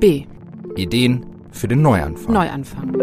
B. 0.00 0.24
Ideen 0.76 1.26
für 1.52 1.68
den 1.68 1.82
Neuanfang. 1.82 2.32
Neuanfang. 2.32 2.96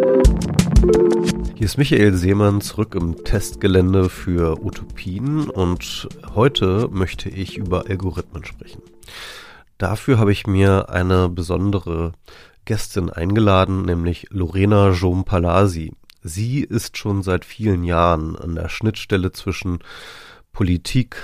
Hier 1.54 1.66
ist 1.66 1.78
Michael 1.78 2.16
Seemann 2.16 2.60
zurück 2.60 2.96
im 2.96 3.24
Testgelände 3.24 4.10
für 4.10 4.60
Utopien 4.64 5.48
und 5.48 6.10
heute 6.34 6.88
möchte 6.92 7.30
ich 7.30 7.56
über 7.58 7.86
Algorithmen 7.88 8.44
sprechen. 8.46 8.82
Dafür 9.78 10.18
habe 10.18 10.32
ich 10.32 10.48
mir 10.48 10.90
eine 10.90 11.30
besondere 11.30 12.14
Gästin 12.66 13.12
eingeladen, 13.12 13.84
nämlich 13.84 14.26
Lorena 14.32 14.90
Jompalasi. 14.90 15.94
Sie 16.24 16.62
ist 16.62 16.98
schon 16.98 17.22
seit 17.22 17.46
vielen 17.46 17.84
Jahren 17.84 18.36
an 18.36 18.56
der 18.56 18.70
Schnittstelle 18.70 19.32
zwischen 19.34 19.80
Politik, 20.52 21.18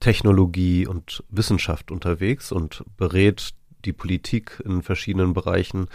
Technologie 0.00 0.86
und 0.86 1.24
Wissenschaft 1.30 1.90
unterwegs 1.90 2.52
und 2.52 2.84
berät 2.98 3.54
die 3.84 3.92
Politik 3.92 4.62
in 4.64 4.82
verschiedenen 4.82 5.34
Bereichen 5.34 5.88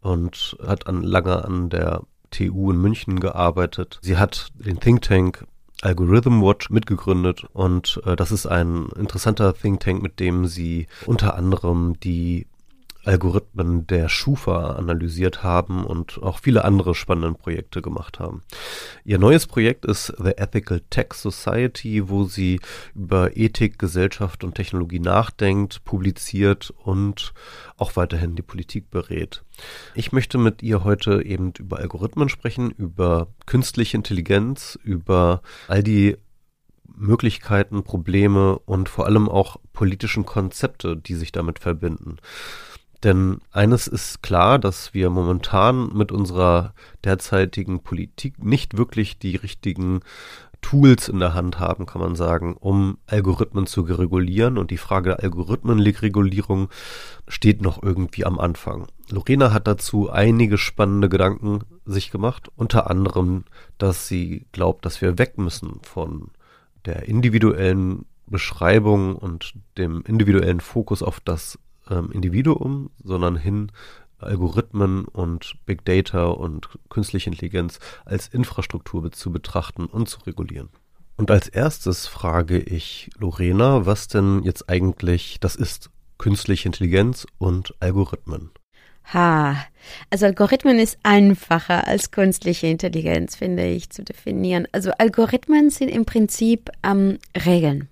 und 0.00 0.56
hat 0.64 0.86
an, 0.86 1.02
lange 1.02 1.44
an 1.44 1.70
der 1.70 2.02
TU 2.30 2.70
in 2.70 2.80
München 2.80 3.20
gearbeitet. 3.20 3.98
Sie 4.02 4.16
hat 4.16 4.48
den 4.54 4.80
Think 4.80 5.02
Tank 5.02 5.46
Algorithm 5.80 6.42
Watch 6.42 6.70
mitgegründet 6.70 7.44
und 7.52 8.00
äh, 8.04 8.16
das 8.16 8.32
ist 8.32 8.46
ein 8.46 8.88
interessanter 8.96 9.54
Think 9.54 9.80
Tank, 9.80 10.02
mit 10.02 10.18
dem 10.18 10.46
sie 10.46 10.88
unter 11.06 11.36
anderem 11.36 12.00
die 12.00 12.47
Algorithmen 13.08 13.86
der 13.86 14.08
Schufa 14.08 14.72
analysiert 14.72 15.42
haben 15.42 15.84
und 15.84 16.22
auch 16.22 16.38
viele 16.38 16.64
andere 16.64 16.94
spannende 16.94 17.38
Projekte 17.38 17.80
gemacht 17.80 18.20
haben. 18.20 18.42
Ihr 19.04 19.18
neues 19.18 19.46
Projekt 19.46 19.86
ist 19.86 20.12
The 20.18 20.32
Ethical 20.36 20.82
Tech 20.90 21.14
Society, 21.14 22.08
wo 22.10 22.24
sie 22.24 22.60
über 22.94 23.36
Ethik, 23.36 23.78
Gesellschaft 23.78 24.44
und 24.44 24.54
Technologie 24.54 25.00
nachdenkt, 25.00 25.84
publiziert 25.84 26.72
und 26.84 27.32
auch 27.78 27.96
weiterhin 27.96 28.36
die 28.36 28.42
Politik 28.42 28.90
berät. 28.90 29.42
Ich 29.94 30.12
möchte 30.12 30.36
mit 30.36 30.62
ihr 30.62 30.84
heute 30.84 31.24
eben 31.24 31.52
über 31.58 31.78
Algorithmen 31.78 32.28
sprechen, 32.28 32.70
über 32.72 33.28
künstliche 33.46 33.96
Intelligenz, 33.96 34.78
über 34.82 35.40
all 35.66 35.82
die 35.82 36.18
Möglichkeiten, 36.94 37.84
Probleme 37.84 38.58
und 38.58 38.88
vor 38.88 39.06
allem 39.06 39.28
auch 39.28 39.56
politischen 39.72 40.26
Konzepte, 40.26 40.96
die 40.96 41.14
sich 41.14 41.32
damit 41.32 41.58
verbinden. 41.58 42.16
Denn 43.04 43.38
eines 43.52 43.86
ist 43.86 44.22
klar, 44.22 44.58
dass 44.58 44.92
wir 44.92 45.08
momentan 45.10 45.96
mit 45.96 46.10
unserer 46.10 46.74
derzeitigen 47.04 47.80
Politik 47.80 48.42
nicht 48.44 48.76
wirklich 48.76 49.18
die 49.18 49.36
richtigen 49.36 50.00
Tools 50.60 51.08
in 51.08 51.20
der 51.20 51.34
Hand 51.34 51.60
haben, 51.60 51.86
kann 51.86 52.00
man 52.00 52.16
sagen, 52.16 52.56
um 52.58 52.98
Algorithmen 53.06 53.66
zu 53.66 53.82
regulieren. 53.82 54.58
Und 54.58 54.70
die 54.70 54.76
Frage 54.76 55.10
der 55.10 55.20
Algorithmenregulierung 55.22 56.68
steht 57.28 57.62
noch 57.62 57.82
irgendwie 57.82 58.24
am 58.24 58.38
Anfang. 58.38 58.88
Lorena 59.10 59.52
hat 59.52 59.66
dazu 59.66 60.10
einige 60.10 60.58
spannende 60.58 61.08
Gedanken 61.08 61.60
sich 61.84 62.10
gemacht, 62.10 62.50
unter 62.56 62.90
anderem, 62.90 63.44
dass 63.78 64.08
sie 64.08 64.46
glaubt, 64.52 64.84
dass 64.84 65.00
wir 65.00 65.18
weg 65.18 65.38
müssen 65.38 65.80
von 65.82 66.30
der 66.84 67.08
individuellen 67.08 68.04
Beschreibung 68.26 69.16
und 69.16 69.54
dem 69.78 70.02
individuellen 70.02 70.60
Fokus 70.60 71.02
auf 71.02 71.20
das 71.20 71.58
ähm, 71.90 72.10
Individuum, 72.12 72.90
sondern 73.02 73.36
hin 73.36 73.72
Algorithmen 74.18 75.04
und 75.04 75.54
Big 75.64 75.84
Data 75.84 76.26
und 76.26 76.68
künstliche 76.88 77.30
Intelligenz 77.30 77.78
als 78.04 78.28
Infrastruktur 78.28 79.10
zu 79.12 79.32
betrachten 79.32 79.86
und 79.86 80.08
zu 80.08 80.20
regulieren. 80.20 80.70
Und 81.16 81.30
als 81.30 81.48
erstes 81.48 82.06
frage 82.06 82.58
ich 82.58 83.10
Lorena, 83.18 83.86
was 83.86 84.08
denn 84.08 84.42
jetzt 84.44 84.68
eigentlich 84.68 85.38
das 85.40 85.56
ist, 85.56 85.90
künstliche 86.16 86.68
Intelligenz 86.68 87.26
und 87.38 87.74
Algorithmen. 87.80 88.50
Ha, 89.12 89.56
also 90.10 90.26
Algorithmen 90.26 90.78
ist 90.78 90.98
einfacher 91.02 91.86
als 91.86 92.10
künstliche 92.10 92.66
Intelligenz, 92.66 93.36
finde 93.36 93.66
ich, 93.66 93.88
zu 93.90 94.04
definieren. 94.04 94.68
Also 94.72 94.90
Algorithmen 94.98 95.70
sind 95.70 95.88
im 95.88 96.04
Prinzip 96.04 96.70
ähm, 96.84 97.18
Regeln. 97.34 97.88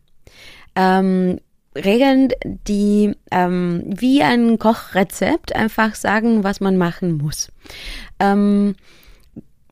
Ähm, 0.74 1.40
Regeln, 1.76 2.28
die 2.44 3.14
ähm, 3.30 3.84
wie 3.86 4.22
ein 4.22 4.58
Kochrezept 4.58 5.54
einfach 5.54 5.94
sagen, 5.94 6.44
was 6.44 6.60
man 6.60 6.76
machen 6.76 7.18
muss. 7.18 7.52
Ähm, 8.18 8.74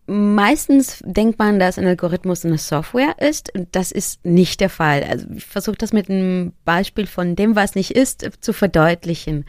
meistens 0.06 1.02
denkt 1.04 1.38
man, 1.38 1.58
dass 1.58 1.78
ein 1.78 1.86
Algorithmus 1.86 2.44
eine 2.44 2.58
Software 2.58 3.16
ist. 3.18 3.52
Das 3.72 3.90
ist 3.90 4.24
nicht 4.24 4.60
der 4.60 4.70
Fall. 4.70 5.02
Also 5.04 5.26
ich 5.34 5.44
versuche 5.44 5.76
das 5.76 5.92
mit 5.92 6.10
einem 6.10 6.52
Beispiel 6.64 7.06
von 7.06 7.36
dem, 7.36 7.56
was 7.56 7.74
nicht 7.74 7.90
ist, 7.92 8.28
zu 8.40 8.52
verdeutlichen. 8.52 9.44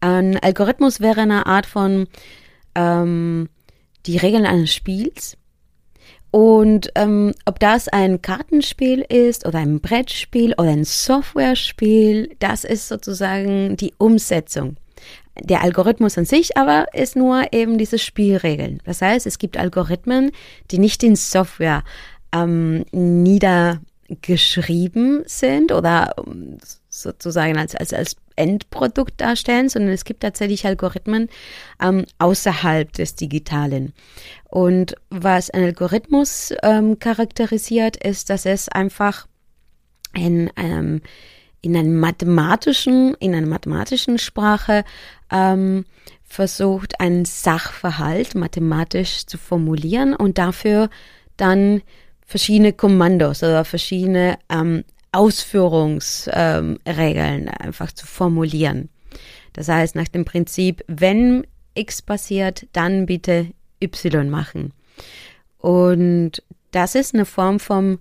Ein 0.00 0.38
Algorithmus 0.38 1.00
wäre 1.00 1.22
eine 1.22 1.46
Art 1.46 1.66
von 1.66 2.06
ähm, 2.74 3.48
die 4.06 4.16
Regeln 4.16 4.46
eines 4.46 4.72
Spiels 4.72 5.36
und 6.30 6.90
ähm, 6.94 7.32
ob 7.44 7.60
das 7.60 7.88
ein 7.88 8.20
Kartenspiel 8.20 9.00
ist 9.00 9.46
oder 9.46 9.58
ein 9.58 9.80
Brettspiel 9.80 10.54
oder 10.58 10.70
ein 10.70 10.84
Softwarespiel, 10.84 12.34
das 12.38 12.64
ist 12.64 12.88
sozusagen 12.88 13.76
die 13.76 13.94
Umsetzung. 13.98 14.76
Der 15.40 15.62
Algorithmus 15.62 16.18
an 16.18 16.24
sich 16.24 16.56
aber 16.56 16.86
ist 16.94 17.14
nur 17.16 17.52
eben 17.52 17.76
diese 17.78 17.98
Spielregeln. 17.98 18.80
Das 18.84 19.02
heißt, 19.02 19.26
es 19.26 19.38
gibt 19.38 19.58
Algorithmen, 19.58 20.30
die 20.70 20.78
nicht 20.78 21.02
in 21.02 21.16
Software 21.16 21.82
ähm, 22.32 22.84
niedergeschrieben 22.92 25.24
sind 25.26 25.72
oder 25.72 26.14
sozusagen 27.02 27.56
als, 27.58 27.74
als, 27.74 27.92
als 27.92 28.16
Endprodukt 28.36 29.20
darstellen, 29.20 29.68
sondern 29.68 29.92
es 29.92 30.04
gibt 30.04 30.20
tatsächlich 30.20 30.66
Algorithmen 30.66 31.28
ähm, 31.82 32.04
außerhalb 32.18 32.92
des 32.92 33.14
Digitalen. 33.14 33.92
Und 34.44 34.94
was 35.10 35.50
ein 35.50 35.64
Algorithmus 35.64 36.52
ähm, 36.62 36.98
charakterisiert, 36.98 37.96
ist, 37.96 38.30
dass 38.30 38.46
es 38.46 38.68
einfach 38.68 39.26
in 40.14 40.50
einem 40.56 41.02
in 41.62 41.76
einem 41.76 41.98
mathematischen, 41.98 43.14
in 43.14 43.34
einer 43.34 43.48
mathematischen 43.48 44.18
Sprache 44.18 44.84
ähm, 45.32 45.84
versucht, 46.22 47.00
einen 47.00 47.24
Sachverhalt 47.24 48.36
mathematisch 48.36 49.26
zu 49.26 49.36
formulieren 49.36 50.14
und 50.14 50.38
dafür 50.38 50.90
dann 51.36 51.82
verschiedene 52.24 52.72
Kommandos 52.72 53.42
oder 53.42 53.64
verschiedene 53.64 54.38
ähm, 54.48 54.84
Ausführungsregeln 55.12 57.42
ähm, 57.42 57.50
einfach 57.58 57.92
zu 57.92 58.06
formulieren. 58.06 58.88
Das 59.52 59.68
heißt, 59.68 59.96
nach 59.96 60.08
dem 60.08 60.24
Prinzip, 60.24 60.84
wenn 60.86 61.46
X 61.74 62.02
passiert, 62.02 62.66
dann 62.72 63.06
bitte 63.06 63.48
Y 63.82 64.28
machen. 64.28 64.72
Und 65.58 66.42
das 66.70 66.94
ist 66.94 67.14
eine 67.14 67.24
Form 67.24 67.58
vom, 67.58 67.98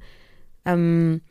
ähm, 0.66 1.22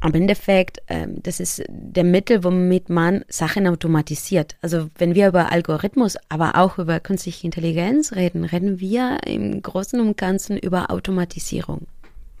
am 0.00 0.14
Endeffekt, 0.14 0.82
ähm, 0.88 1.22
das 1.22 1.40
ist 1.40 1.62
der 1.68 2.04
Mittel, 2.04 2.44
womit 2.44 2.90
man 2.90 3.24
Sachen 3.28 3.66
automatisiert. 3.66 4.56
Also 4.60 4.90
wenn 4.98 5.14
wir 5.14 5.28
über 5.28 5.50
Algorithmus, 5.50 6.16
aber 6.28 6.56
auch 6.56 6.78
über 6.78 7.00
künstliche 7.00 7.46
Intelligenz 7.46 8.12
reden, 8.12 8.44
reden 8.44 8.80
wir 8.80 9.18
im 9.26 9.62
Großen 9.62 10.00
und 10.00 10.16
Ganzen 10.16 10.58
über 10.58 10.90
Automatisierung. 10.90 11.86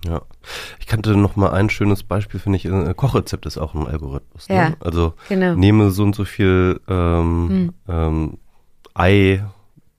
Ja, 0.04 0.22
ich 0.78 0.86
kannte 0.86 1.16
noch 1.16 1.36
mal 1.36 1.50
ein 1.50 1.70
schönes 1.70 2.02
Beispiel, 2.02 2.38
finde 2.38 2.56
ich, 2.56 2.66
ein 2.66 2.94
Kochrezept 2.96 3.46
ist 3.46 3.58
auch 3.58 3.74
ein 3.74 3.86
Algorithmus. 3.86 4.48
Ne? 4.48 4.54
Ja, 4.54 4.72
also 4.80 5.14
genau. 5.28 5.54
nehme 5.54 5.90
so 5.90 6.02
und 6.02 6.14
so 6.14 6.24
viel 6.24 6.80
ähm, 6.88 7.48
hm. 7.48 7.74
ähm, 7.88 8.38
Ei, 8.94 9.42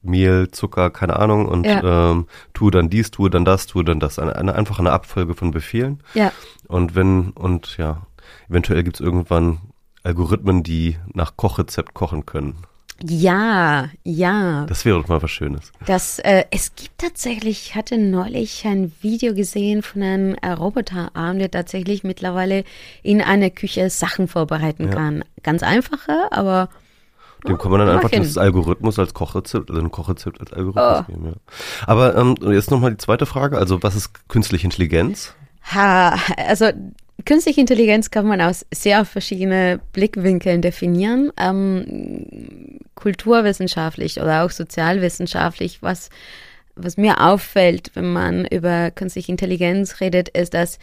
Mehl, 0.06 0.52
Zucker, 0.52 0.92
keine 0.92 1.18
Ahnung 1.18 1.48
und 1.48 1.66
ja. 1.66 2.12
ähm, 2.12 2.28
tu 2.54 2.70
dann 2.70 2.90
dies, 2.90 3.12
tu 3.12 3.28
dann 3.28 3.44
das, 3.44 3.66
tu 3.66 3.84
dann 3.84 4.00
das. 4.00 4.20
Eine, 4.20 4.36
eine 4.36 4.56
einfach 4.56 4.80
eine 4.80 4.92
Abfolge 4.92 5.34
von 5.34 5.52
Befehlen. 5.52 6.02
Ja. 6.14 6.32
Und 6.68 6.96
wenn, 6.96 7.32
und 7.32 7.78
ja, 7.78 8.06
eventuell 8.48 8.84
gibt 8.84 8.98
es 8.98 9.02
irgendwann 9.02 9.60
Algorithmen, 10.04 10.64
die 10.64 10.98
nach 11.14 11.36
Kochrezept 11.36 11.94
kochen 11.94 12.26
können. 12.26 12.58
Ja, 13.04 13.90
ja. 14.04 14.66
Das 14.68 14.86
wäre 14.86 15.02
doch 15.02 15.08
mal 15.08 15.22
was 15.22 15.32
Schönes. 15.32 15.72
Das, 15.86 16.20
äh, 16.20 16.46
es 16.52 16.76
gibt 16.76 16.98
tatsächlich, 16.98 17.68
ich 17.68 17.76
hatte 17.76 17.98
neulich 17.98 18.66
ein 18.66 18.94
Video 19.02 19.34
gesehen 19.34 19.82
von 19.82 20.02
einem 20.02 20.36
äh, 20.36 20.52
Roboterarm, 20.52 21.40
der 21.40 21.52
tatsächlich 21.52 22.04
mittlerweile 22.04 22.64
in 23.04 23.22
einer 23.22 23.50
Küche 23.50 23.90
Sachen 23.90 24.28
vorbereiten 24.28 24.88
ja. 24.88 24.94
kann. 24.94 25.26
Ganz 25.44 25.62
einfache, 25.62 26.32
aber 26.32 26.70
dem 27.48 27.58
kann 27.58 27.72
man 27.72 27.82
dann 27.82 27.90
einfach 27.90 28.10
das 28.10 28.38
Algorithmus 28.38 28.98
als 28.98 29.14
Kochrezept, 29.14 29.70
also 29.70 29.82
ein 29.82 29.92
Kochrezept 29.92 30.40
als 30.40 30.52
Algorithmus 30.52 31.00
oh. 31.02 31.12
geben. 31.12 31.26
Ja. 31.28 31.34
Aber 31.86 32.16
ähm, 32.16 32.36
jetzt 32.42 32.72
nochmal 32.72 32.92
die 32.92 32.98
zweite 32.98 33.26
Frage. 33.26 33.58
Also 33.58 33.84
was 33.84 33.96
ist 33.96 34.28
künstliche 34.30 34.66
Intelligenz? 34.66 35.36
Ha, 35.74 36.16
also 36.38 36.72
Künstliche 37.24 37.62
Intelligenz 37.62 38.12
kann 38.12 38.28
man 38.28 38.42
aus 38.42 38.66
sehr 38.74 39.06
verschiedenen 39.06 39.80
Blickwinkeln 39.94 40.62
definieren. 40.62 41.32
Ähm, 41.38 42.80
kulturwissenschaftlich 42.96 44.20
oder 44.20 44.44
auch 44.44 44.52
sozialwissenschaftlich, 44.52 45.82
was, 45.82 46.10
was 46.76 46.98
mir 46.98 47.22
auffällt, 47.22 47.92
wenn 47.94 48.12
man 48.12 48.46
über 48.46 48.92
künstliche 48.92 49.32
Intelligenz 49.32 50.02
redet, 50.02 50.30
ist, 50.30 50.54
dass 50.54 50.78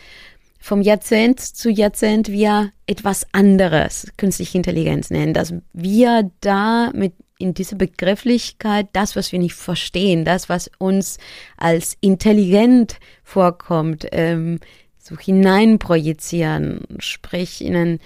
vom 0.59 0.81
Jahrzehnt 0.81 1.41
zu 1.41 1.71
Jahrzehnt 1.71 2.29
wir 2.29 2.71
etwas 2.87 3.27
anderes 3.33 4.07
künstliche 4.17 4.57
Intelligenz 4.57 5.11
nennen, 5.11 5.35
dass 5.35 5.53
wir 5.73 6.31
da 6.41 6.93
mit 6.95 7.15
in 7.39 7.55
dieser 7.55 7.75
Begrifflichkeit 7.77 8.87
das, 8.93 9.17
was 9.17 9.33
wir 9.33 9.41
nicht 9.41 9.55
verstehen, 9.55 10.25
das, 10.25 10.49
was 10.49 10.71
uns 10.79 11.19
als 11.57 11.97
intelligent 12.01 13.01
vorkommt, 13.25 14.07
ähm, 14.13 14.61
so 15.03 15.17
hineinprojizieren, 15.19 16.83
sprich 16.99 17.65
in 17.65 17.77
ein 17.77 17.99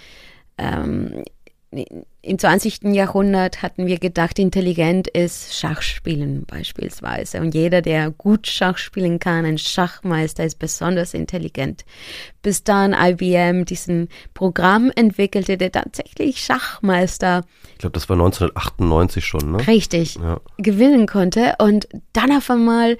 ähm, 0.58 1.22
im 2.22 2.38
20. 2.38 2.84
Jahrhundert 2.94 3.62
hatten 3.62 3.86
wir 3.86 3.98
gedacht, 3.98 4.38
intelligent 4.38 5.08
ist 5.08 5.56
Schachspielen 5.56 6.44
beispielsweise. 6.44 7.40
Und 7.40 7.54
jeder, 7.54 7.82
der 7.82 8.10
gut 8.10 8.46
Schach 8.46 8.78
spielen 8.78 9.18
kann, 9.18 9.44
ein 9.44 9.58
Schachmeister, 9.58 10.44
ist 10.44 10.58
besonders 10.58 11.12
intelligent. 11.12 11.84
Bis 12.42 12.64
dann 12.64 12.94
IBM 12.98 13.64
diesen 13.64 14.08
Programm 14.34 14.90
entwickelte, 14.94 15.56
der 15.56 15.72
tatsächlich 15.72 16.40
Schachmeister. 16.40 17.44
Ich 17.72 17.78
glaube, 17.78 17.94
das 17.94 18.08
war 18.08 18.16
1998 18.16 19.24
schon, 19.24 19.52
ne? 19.52 19.66
Richtig. 19.66 20.16
Ja. 20.16 20.40
Gewinnen 20.58 21.06
konnte. 21.06 21.54
Und 21.58 21.88
dann 22.12 22.32
auf 22.32 22.50
einmal 22.50 22.96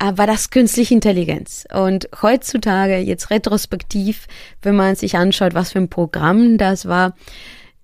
war 0.00 0.26
das 0.26 0.50
künstliche 0.50 0.94
Intelligenz. 0.94 1.66
Und 1.72 2.08
heutzutage, 2.22 2.98
jetzt 2.98 3.30
retrospektiv, 3.30 4.26
wenn 4.62 4.76
man 4.76 4.94
sich 4.94 5.16
anschaut, 5.16 5.54
was 5.54 5.72
für 5.72 5.78
ein 5.78 5.88
Programm 5.88 6.58
das 6.58 6.86
war, 6.86 7.14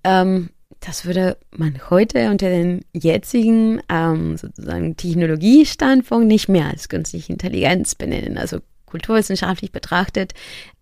ähm, 0.03 0.49
das 0.79 1.05
würde 1.05 1.37
man 1.51 1.79
heute 1.89 2.29
unter 2.29 2.49
den 2.49 2.85
jetzigen 2.93 3.81
ähm, 3.89 4.37
sozusagen 4.37 4.95
Technologiestandpunkt 4.95 6.27
nicht 6.27 6.47
mehr 6.47 6.69
als 6.69 6.89
künstliche 6.89 7.33
Intelligenz 7.33 7.95
benennen. 7.95 8.37
Also 8.37 8.59
kulturwissenschaftlich 8.85 9.71
betrachtet 9.71 10.33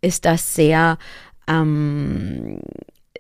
ist 0.02 0.26
das 0.26 0.56
sehr, 0.56 0.98
ähm, 1.48 2.60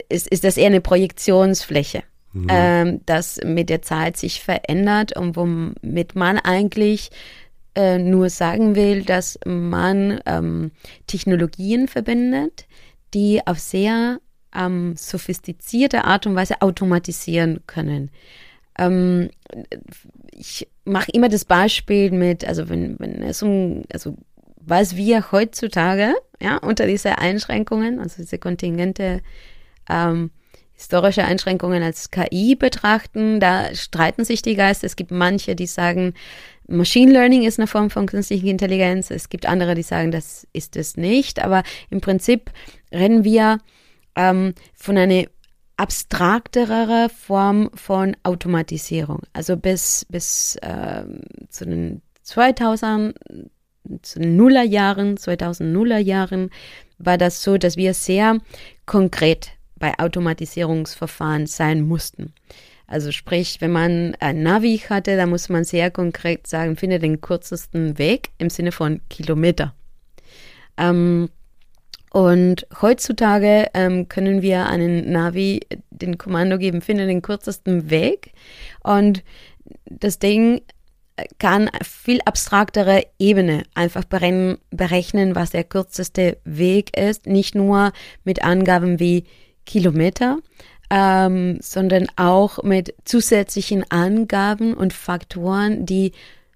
ist, 0.10 0.28
ist 0.28 0.44
das 0.44 0.58
eher 0.58 0.68
eine 0.68 0.82
Projektionsfläche, 0.82 2.04
mhm. 2.34 2.48
ähm, 2.50 3.02
das 3.06 3.40
mit 3.44 3.70
der 3.70 3.82
Zeit 3.82 4.18
sich 4.18 4.42
verändert 4.42 5.16
und 5.16 5.36
womit 5.38 6.16
man 6.16 6.38
eigentlich 6.38 7.12
äh, 7.76 7.98
nur 7.98 8.30
sagen 8.30 8.76
will, 8.76 9.04
dass 9.04 9.40
man 9.46 10.20
ähm, 10.26 10.72
Technologien 11.08 11.88
verbindet, 11.88 12.66
die 13.14 13.46
auf 13.46 13.60
sehr 13.60 14.20
ähm, 14.56 14.96
sophistizierte 14.96 16.04
Art 16.06 16.26
und 16.28 16.36
Weise 16.36 16.62
automatisieren 16.62 17.62
können. 17.68 18.12
Ähm, 18.78 19.30
ich 20.32 20.68
mache 20.86 21.12
immer 21.12 21.30
das 21.30 21.46
Beispiel 21.46 22.12
mit, 22.12 22.46
also 22.46 22.70
wenn, 22.70 23.00
wenn 23.00 23.22
es 23.22 23.42
um, 23.44 23.84
also 23.92 24.16
was 24.66 24.96
wir 24.96 25.32
heutzutage, 25.32 26.14
ja, 26.42 26.58
unter 26.58 26.88
diese 26.88 27.18
Einschränkungen, 27.18 28.00
also 28.00 28.18
diese 28.22 28.38
kontingente 28.38 29.22
ähm, 29.90 30.32
historische 30.74 31.24
Einschränkungen 31.24 31.84
als 31.84 32.12
KI 32.12 32.56
betrachten, 32.56 33.40
da 33.40 33.74
streiten 33.76 34.26
sich 34.26 34.42
die 34.42 34.56
Geister. 34.56 34.88
Es 34.88 34.96
gibt 34.96 35.12
manche, 35.12 35.56
die 35.56 35.68
sagen, 35.68 36.14
Machine 36.74 37.12
Learning 37.12 37.44
ist 37.44 37.60
eine 37.60 37.68
Form 37.68 37.90
von 37.90 38.06
künstlicher 38.06 38.48
Intelligenz. 38.48 39.12
Es 39.12 39.30
gibt 39.30 39.46
andere, 39.46 39.76
die 39.76 39.84
sagen, 39.84 40.12
das 40.12 40.48
ist 40.54 40.76
es 40.76 40.98
nicht. 40.98 41.44
Aber 41.44 41.64
im 41.90 42.02
Prinzip 42.02 42.52
rennen 42.92 43.24
wir 43.24 43.60
ähm, 44.16 44.54
von 44.74 44.98
einer 44.98 45.26
abstraktere 45.78 47.10
Form 47.10 47.70
von 47.74 48.16
Automatisierung. 48.24 49.22
Also 49.34 49.58
bis, 49.58 50.06
bis 50.10 50.58
ähm, 50.62 51.22
zu 51.50 51.66
den 51.66 52.02
2000, 52.24 53.16
zu 54.02 54.20
den 54.20 54.36
Nullerjahren, 54.36 55.18
2000er 55.18 55.98
Jahren 55.98 56.50
war 56.98 57.18
das 57.18 57.44
so, 57.44 57.58
dass 57.58 57.76
wir 57.76 57.94
sehr 57.94 58.38
konkret 58.86 59.52
bei 59.78 59.98
Automatisierungsverfahren 60.00 61.48
sein 61.48 61.82
mussten. 61.82 62.34
Also 62.88 63.12
sprich, 63.12 63.62
wenn 63.62 63.72
man 63.72 64.16
ein 64.20 64.44
Navi 64.44 64.78
hatte, 64.90 65.18
da 65.18 65.26
muss 65.26 65.50
man 65.50 65.64
sehr 65.64 65.90
konkret 65.92 66.48
sagen, 66.48 66.76
finde 66.76 67.00
den 67.00 67.22
kürzesten 67.22 67.98
Weg 67.98 68.30
im 68.38 68.50
Sinne 68.50 68.72
von 68.72 69.02
Kilometer. 69.10 69.74
Ähm, 70.78 71.30
und 72.12 72.68
heutzutage 72.82 73.70
ähm, 73.74 74.08
können 74.08 74.44
wir 74.44 74.68
einen 74.68 75.12
Navi 75.12 75.62
den 75.90 76.18
Kommando 76.18 76.60
geben, 76.60 76.82
finde 76.82 77.08
den 77.08 77.24
kürzesten 77.24 77.90
Weg. 77.90 78.34
Und 78.84 79.24
das 79.86 80.20
Ding 80.20 80.62
kann 81.40 81.70
viel 81.84 82.20
abstraktere 82.26 83.06
Ebene 83.20 83.64
einfach 83.76 84.04
berechnen, 84.04 85.36
was 85.36 85.52
der 85.52 85.64
kürzeste 85.64 86.38
Weg 86.44 86.98
ist. 86.98 87.28
Nicht 87.28 87.56
nur 87.56 87.94
mit 88.24 88.44
Angaben 88.44 89.00
wie 89.00 89.26
Kilometer, 89.66 90.40
ähm, 90.96 91.58
sondern 91.60 92.06
auch 92.18 92.62
mit 92.62 92.94
zusätzlichen 93.04 93.84
Angaben 93.90 94.76
und 94.76 94.94
Faktoren, 94.94 95.88
die 95.88 96.12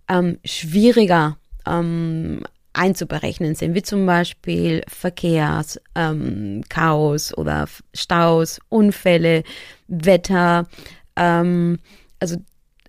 ähm, 0.07 0.37
schwieriger 0.45 1.37
ähm, 1.65 2.43
einzuberechnen 2.71 3.55
sind, 3.55 3.73
wie 3.73 3.81
zum 3.81 4.05
Beispiel 4.05 4.83
Verkehrs, 4.87 5.81
ähm, 5.95 6.61
Chaos 6.69 7.35
oder 7.35 7.67
Staus, 7.95 8.59
Unfälle, 8.69 9.41
Wetter, 9.87 10.67
ähm, 11.15 11.79
also 12.19 12.37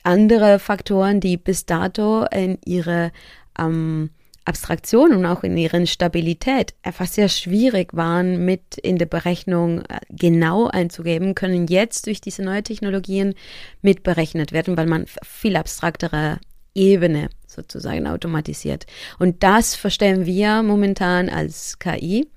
andere 0.03 0.59
Faktoren, 0.59 1.19
die 1.21 1.39
bis 1.39 1.65
dato 1.65 2.27
in 2.31 2.59
ihre 2.67 3.11
ähm, 3.59 4.11
Abstraktion 4.49 5.13
und 5.13 5.27
auch 5.27 5.43
in 5.45 5.57
ihrer 5.57 5.85
Stabilität 5.87 6.75
einfach 6.83 7.07
sehr 7.07 7.29
schwierig 7.29 7.95
waren, 7.95 8.45
mit 8.45 8.79
in 8.79 8.97
der 8.99 9.07
Berechnung 9.07 9.83
äh, 9.83 10.01
genau 10.11 10.67
einzugeben, 10.67 11.35
können 11.35 11.67
jetzt 11.69 12.07
durch 12.07 12.21
diese 12.21 12.43
neuen 12.43 12.65
Technologien 12.65 13.35
mitberechnet 13.83 14.53
werden, 14.53 14.77
weil 14.77 14.87
man 14.87 15.07
viel 15.23 15.57
abstraktere 15.57 16.39
Ebene 16.75 17.29
sozusagen 17.47 18.07
automatisiert. 18.07 18.87
Und 19.19 19.43
das 19.43 19.75
verstehen 19.75 20.27
wir 20.27 20.63
momentan 20.63 21.29
als 21.29 21.79
KI. 21.79 22.29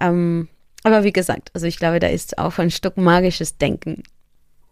Ähm, 0.00 0.48
aber 0.82 1.04
wie 1.04 1.12
gesagt, 1.12 1.50
also 1.54 1.66
ich 1.66 1.78
glaube, 1.78 2.00
da 2.00 2.08
ist 2.08 2.38
auch 2.38 2.58
ein 2.58 2.70
Stück 2.70 2.96
magisches 2.96 3.56
Denken. 3.58 4.02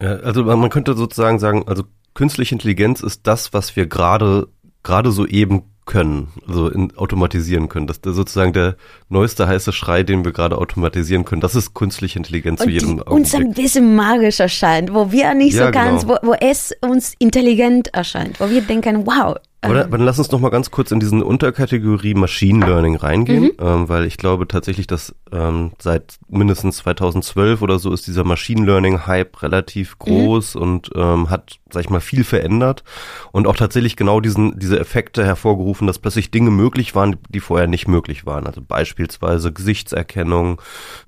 Ja, 0.00 0.16
also 0.16 0.44
man 0.44 0.68
könnte 0.68 0.94
sozusagen 0.94 1.38
sagen, 1.38 1.66
also 1.66 1.84
künstliche 2.14 2.54
Intelligenz 2.54 3.00
ist 3.00 3.26
das, 3.26 3.52
was 3.52 3.76
wir 3.76 3.86
gerade 3.86 4.48
gerade 4.82 5.12
so 5.12 5.26
eben 5.26 5.71
können, 5.84 6.28
also 6.46 6.68
in, 6.68 6.96
automatisieren 6.96 7.68
können. 7.68 7.86
Das 7.86 7.98
ist 7.98 8.04
sozusagen 8.04 8.52
der 8.52 8.76
neueste 9.12 9.46
heiße 9.46 9.72
Schrei, 9.72 10.02
den 10.02 10.24
wir 10.24 10.32
gerade 10.32 10.58
automatisieren 10.58 11.24
können. 11.24 11.40
Das 11.40 11.54
ist 11.54 11.74
künstliche 11.74 12.18
Intelligenz 12.18 12.60
Und 12.60 12.66
zu 12.66 12.70
jedem 12.70 12.96
die 12.96 13.02
uns 13.02 13.34
ein 13.34 13.52
bisschen 13.52 13.94
magisch 13.94 14.40
erscheint, 14.40 14.92
wo 14.92 15.12
wir 15.12 15.34
nicht 15.34 15.54
ja, 15.54 15.66
so 15.66 15.72
ganz, 15.72 16.02
genau. 16.02 16.18
wo, 16.22 16.28
wo 16.28 16.34
es 16.40 16.74
uns 16.80 17.14
intelligent 17.18 17.94
erscheint, 17.94 18.40
wo 18.40 18.50
wir 18.50 18.62
denken, 18.62 19.06
wow, 19.06 19.36
aber, 19.64 19.84
aber 19.84 19.96
dann 19.96 20.06
lass 20.06 20.18
uns 20.18 20.30
noch 20.32 20.40
mal 20.40 20.48
ganz 20.48 20.72
kurz 20.72 20.90
in 20.90 20.98
diesen 20.98 21.22
Unterkategorie 21.22 22.14
Machine 22.14 22.66
Learning 22.66 22.96
reingehen, 22.96 23.44
mhm. 23.44 23.52
ähm, 23.60 23.88
weil 23.88 24.06
ich 24.06 24.16
glaube 24.16 24.48
tatsächlich, 24.48 24.88
dass 24.88 25.14
ähm, 25.30 25.70
seit 25.78 26.16
mindestens 26.28 26.78
2012 26.78 27.62
oder 27.62 27.78
so 27.78 27.92
ist 27.92 28.08
dieser 28.08 28.24
Machine 28.24 28.66
Learning 28.66 29.06
Hype 29.06 29.40
relativ 29.40 29.94
mhm. 29.94 29.98
groß 30.00 30.56
mhm. 30.56 30.62
und 30.62 30.90
ähm, 30.96 31.30
hat, 31.30 31.60
sag 31.70 31.84
ich 31.84 31.90
mal, 31.90 32.00
viel 32.00 32.24
verändert 32.24 32.82
und 33.30 33.46
auch 33.46 33.54
tatsächlich 33.54 33.94
genau 33.94 34.20
diesen 34.20 34.58
diese 34.58 34.80
Effekte 34.80 35.24
hervorgerufen, 35.24 35.86
dass 35.86 36.00
plötzlich 36.00 36.32
Dinge 36.32 36.50
möglich 36.50 36.96
waren, 36.96 37.16
die 37.28 37.40
vorher 37.40 37.68
nicht 37.68 37.86
möglich 37.86 38.26
waren. 38.26 38.48
Also 38.48 38.62
beispielsweise 39.02 39.52
Gesichtserkennung, 39.52 40.60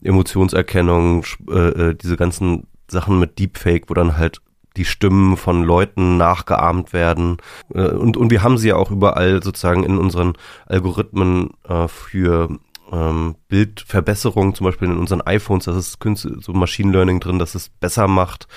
Emotionserkennung, 0.03 1.25
äh, 1.49 1.69
äh, 1.91 1.95
diese 1.95 2.17
ganzen 2.17 2.67
Sachen 2.89 3.19
mit 3.19 3.39
Deepfake, 3.39 3.89
wo 3.89 3.95
dann 3.95 4.17
halt 4.17 4.41
die 4.77 4.85
Stimmen 4.85 5.37
von 5.37 5.63
Leuten 5.63 6.17
nachgeahmt 6.17 6.93
werden. 6.93 7.37
Äh, 7.73 7.89
und, 7.89 8.17
und 8.17 8.31
wir 8.31 8.43
haben 8.43 8.59
sie 8.59 8.69
ja 8.69 8.77
auch 8.77 8.91
überall 8.91 9.43
sozusagen 9.43 9.85
in 9.85 9.99
unseren 9.99 10.35
Algorithmen 10.67 11.51
äh, 11.69 11.87
für 11.87 12.49
ähm, 12.93 13.37
Bildverbesserung, 13.49 14.55
zum 14.55 14.65
Beispiel 14.67 14.89
in 14.89 14.99
unseren 14.99 15.23
iPhones, 15.23 15.65
das 15.65 15.77
ist 15.77 15.99
so 16.41 16.53
Machine 16.53 16.93
Learning 16.93 17.21
drin, 17.21 17.39
dass 17.39 17.55
es 17.55 17.69
besser 17.69 18.09
macht. 18.09 18.49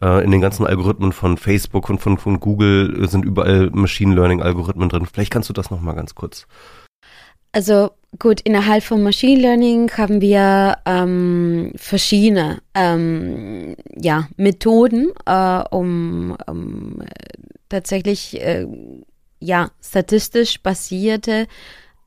Äh, 0.00 0.24
in 0.24 0.30
den 0.30 0.40
ganzen 0.40 0.64
Algorithmen 0.64 1.10
von 1.10 1.36
Facebook 1.36 1.90
und 1.90 1.98
von, 1.98 2.18
von 2.18 2.38
Google 2.38 3.08
sind 3.08 3.24
überall 3.24 3.70
Machine 3.70 4.14
Learning 4.14 4.40
Algorithmen 4.40 4.88
drin. 4.88 5.06
Vielleicht 5.06 5.32
kannst 5.32 5.48
du 5.48 5.52
das 5.52 5.72
nochmal 5.72 5.96
ganz 5.96 6.14
kurz. 6.14 6.46
Also 7.52 7.90
Gut, 8.16 8.40
innerhalb 8.40 8.82
von 8.84 9.02
Machine 9.02 9.42
Learning 9.42 9.90
haben 9.92 10.22
wir 10.22 10.78
ähm, 10.86 11.72
verschiedene 11.76 12.62
ähm, 12.74 13.76
ja, 14.00 14.28
Methoden, 14.36 15.12
äh, 15.26 15.62
um, 15.70 16.34
um 16.46 17.02
tatsächlich 17.68 18.40
äh, 18.40 18.66
ja, 19.40 19.70
statistisch 19.82 20.60
basierte 20.62 21.46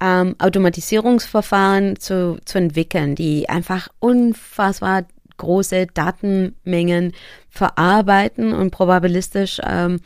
ähm, 0.02 0.36
Automatisierungsverfahren 0.40 2.00
zu, 2.00 2.40
zu 2.46 2.58
entwickeln, 2.58 3.14
die 3.14 3.48
einfach 3.48 3.88
unfassbar 4.00 5.06
große 5.38 5.86
Datenmengen 5.88 7.14
verarbeiten 7.48 8.54
und 8.54 8.72
probabilistisch 8.72 9.62
ähm, 9.64 10.00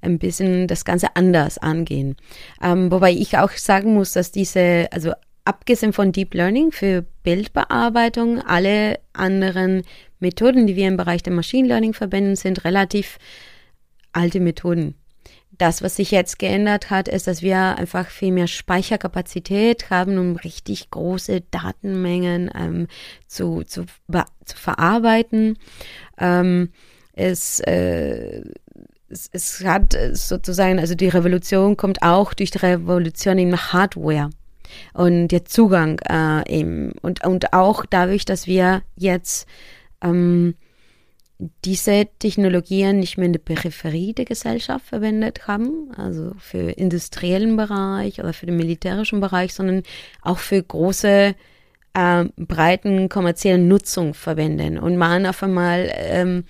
ein 0.00 0.18
bisschen 0.18 0.66
das 0.66 0.84
Ganze 0.84 1.14
anders 1.14 1.58
angehen. 1.58 2.16
Ähm, 2.62 2.90
wobei 2.90 3.12
ich 3.12 3.38
auch 3.38 3.50
sagen 3.52 3.94
muss, 3.94 4.12
dass 4.12 4.30
diese, 4.32 4.88
also 4.92 5.12
abgesehen 5.48 5.94
von 5.94 6.12
Deep 6.12 6.34
Learning 6.34 6.72
für 6.72 7.06
Bildbearbeitung, 7.22 8.40
alle 8.42 8.98
anderen 9.14 9.82
Methoden, 10.20 10.66
die 10.66 10.76
wir 10.76 10.86
im 10.86 10.98
Bereich 10.98 11.22
der 11.22 11.32
Machine 11.32 11.66
Learning 11.66 11.94
verwenden, 11.94 12.36
sind 12.36 12.66
relativ 12.66 13.18
alte 14.12 14.40
Methoden. 14.40 14.94
Das, 15.56 15.82
was 15.82 15.96
sich 15.96 16.10
jetzt 16.10 16.38
geändert 16.38 16.90
hat, 16.90 17.08
ist, 17.08 17.26
dass 17.26 17.40
wir 17.40 17.78
einfach 17.78 18.08
viel 18.08 18.30
mehr 18.30 18.46
Speicherkapazität 18.46 19.88
haben, 19.88 20.18
um 20.18 20.36
richtig 20.36 20.90
große 20.90 21.40
Datenmengen 21.50 22.50
ähm, 22.54 22.86
zu, 23.26 23.62
zu, 23.64 23.86
zu 24.44 24.56
verarbeiten. 24.56 25.56
Ähm, 26.18 26.72
es, 27.14 27.60
äh, 27.60 28.42
es, 29.08 29.30
es 29.32 29.64
hat 29.64 29.96
sozusagen, 30.12 30.78
also 30.78 30.94
die 30.94 31.08
Revolution 31.08 31.78
kommt 31.78 32.02
auch 32.02 32.34
durch 32.34 32.50
die 32.50 32.58
Revolution 32.58 33.38
in 33.38 33.56
Hardware 33.56 34.28
und 34.94 35.28
der 35.28 35.44
Zugang 35.44 36.00
äh, 36.08 36.48
eben 36.48 36.92
und, 37.02 37.24
und 37.24 37.52
auch 37.52 37.84
dadurch, 37.86 38.24
dass 38.24 38.46
wir 38.46 38.82
jetzt 38.96 39.46
ähm, 40.02 40.54
diese 41.64 42.08
Technologien 42.18 42.98
nicht 42.98 43.16
mehr 43.16 43.26
in 43.26 43.32
der 43.32 43.40
Peripherie 43.40 44.12
der 44.12 44.24
Gesellschaft 44.24 44.86
verwendet 44.86 45.46
haben, 45.46 45.92
also 45.96 46.32
für 46.38 46.70
industriellen 46.70 47.56
Bereich 47.56 48.18
oder 48.18 48.32
für 48.32 48.46
den 48.46 48.56
militärischen 48.56 49.20
Bereich, 49.20 49.54
sondern 49.54 49.84
auch 50.20 50.38
für 50.38 50.60
große, 50.60 51.34
äh, 51.94 52.24
breiten 52.36 53.08
kommerziellen 53.08 53.68
Nutzung 53.68 54.14
verwenden. 54.14 54.78
Und 54.78 54.96
man 54.96 55.26
auf 55.26 55.42
einmal 55.42 55.92
ähm, 55.94 56.44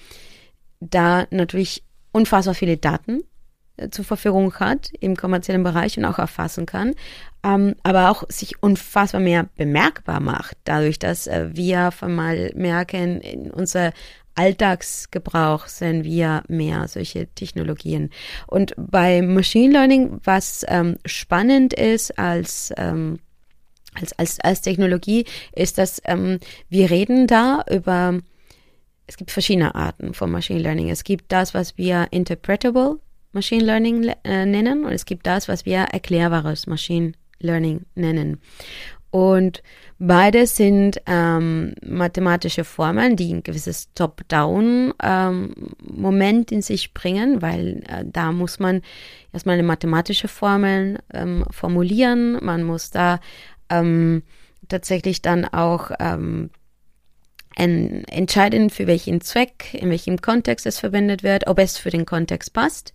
da 0.80 1.26
natürlich 1.30 1.82
unfassbar 2.12 2.54
viele 2.54 2.78
Daten 2.78 3.22
zur 3.90 4.04
Verfügung 4.04 4.54
hat 4.54 4.90
im 5.00 5.16
kommerziellen 5.16 5.62
Bereich 5.62 5.98
und 5.98 6.04
auch 6.04 6.18
erfassen 6.18 6.66
kann, 6.66 6.94
ähm, 7.44 7.74
aber 7.82 8.10
auch 8.10 8.24
sich 8.28 8.62
unfassbar 8.62 9.20
mehr 9.20 9.48
bemerkbar 9.56 10.20
macht, 10.20 10.56
dadurch, 10.64 10.98
dass 10.98 11.26
äh, 11.26 11.50
wir 11.52 11.90
einmal 12.00 12.52
merken, 12.54 13.20
in 13.20 13.50
unserer 13.50 13.92
Alltagsgebrauch 14.34 15.66
sehen 15.66 16.04
wir 16.04 16.44
mehr 16.48 16.86
solche 16.86 17.26
Technologien. 17.34 18.10
Und 18.46 18.72
bei 18.76 19.20
Machine 19.20 19.72
Learning, 19.72 20.20
was 20.22 20.64
ähm, 20.68 20.96
spannend 21.04 21.74
ist 21.74 22.18
als 22.18 22.72
ähm, 22.76 23.18
als, 23.94 24.12
als, 24.18 24.40
als 24.40 24.60
Technologie, 24.60 25.24
ist, 25.52 25.78
dass 25.78 26.00
ähm, 26.04 26.38
wir 26.68 26.90
reden 26.90 27.26
da 27.26 27.64
über, 27.68 28.18
es 29.06 29.16
gibt 29.16 29.30
verschiedene 29.30 29.74
Arten 29.74 30.14
von 30.14 30.30
Machine 30.30 30.60
Learning. 30.60 30.90
Es 30.90 31.04
gibt 31.04 31.32
das, 31.32 31.54
was 31.54 31.76
wir 31.76 32.06
Interpretable 32.10 33.00
Machine 33.32 33.64
Learning 33.64 34.12
äh, 34.24 34.46
nennen 34.46 34.84
und 34.84 34.92
es 34.92 35.04
gibt 35.04 35.26
das, 35.26 35.48
was 35.48 35.66
wir 35.66 35.78
erklärbares 35.78 36.66
Machine 36.66 37.12
Learning 37.40 37.82
nennen. 37.94 38.40
Und 39.10 39.62
beides 39.98 40.56
sind 40.56 41.00
ähm, 41.06 41.74
mathematische 41.82 42.64
Formeln, 42.64 43.16
die 43.16 43.32
ein 43.32 43.42
gewisses 43.42 43.90
Top-Down-Moment 43.94 46.52
ähm, 46.52 46.56
in 46.56 46.62
sich 46.62 46.92
bringen, 46.92 47.40
weil 47.40 47.84
äh, 47.88 48.04
da 48.04 48.32
muss 48.32 48.58
man 48.58 48.82
erstmal 49.32 49.54
eine 49.54 49.62
mathematische 49.62 50.28
Formel 50.28 50.98
ähm, 51.14 51.44
formulieren. 51.50 52.44
Man 52.44 52.64
muss 52.64 52.90
da 52.90 53.20
ähm, 53.70 54.22
tatsächlich 54.68 55.22
dann 55.22 55.46
auch 55.46 55.90
ähm, 56.00 56.50
entscheiden, 57.58 58.70
für 58.70 58.86
welchen 58.86 59.20
Zweck, 59.20 59.74
in 59.74 59.90
welchem 59.90 60.20
Kontext 60.20 60.66
es 60.66 60.78
verwendet 60.78 61.22
wird, 61.22 61.46
ob 61.46 61.58
es 61.58 61.76
für 61.76 61.90
den 61.90 62.06
Kontext 62.06 62.52
passt. 62.52 62.92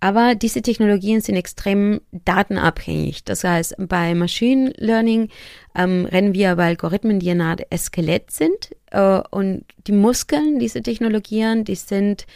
Aber 0.00 0.34
diese 0.34 0.62
Technologien 0.62 1.20
sind 1.20 1.34
extrem 1.34 2.00
datenabhängig. 2.12 3.24
Das 3.24 3.42
heißt, 3.42 3.74
bei 3.78 4.14
Machine 4.14 4.72
Learning 4.76 5.28
ähm, 5.74 6.06
rennen 6.06 6.34
wir 6.34 6.54
bei 6.54 6.66
Algorithmen, 6.66 7.18
die 7.18 7.30
eine 7.30 7.44
Art 7.44 7.62
Skelett 7.76 8.30
sind. 8.30 8.76
Äh, 8.92 9.20
und 9.30 9.64
die 9.86 9.92
Muskeln 9.92 10.60
dieser 10.60 10.82
Technologien, 10.82 11.64
die 11.64 11.74
sind 11.74 12.26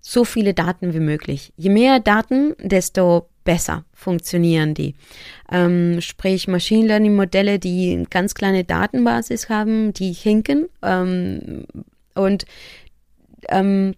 so 0.00 0.24
viele 0.24 0.54
Daten 0.54 0.92
wie 0.92 1.00
möglich. 1.00 1.52
Je 1.56 1.70
mehr 1.70 1.98
Daten, 1.98 2.54
desto 2.60 3.28
besser 3.48 3.86
funktionieren 3.94 4.74
die. 4.74 4.94
Ähm, 5.50 6.02
sprich, 6.02 6.48
Machine 6.48 6.86
Learning 6.86 7.16
Modelle, 7.16 7.58
die 7.58 7.94
eine 7.94 8.04
ganz 8.04 8.34
kleine 8.34 8.62
Datenbasis 8.62 9.48
haben, 9.48 9.94
die 9.94 10.12
hinken. 10.12 10.68
Ähm, 10.82 11.64
und 12.14 12.44
ähm, 13.48 13.94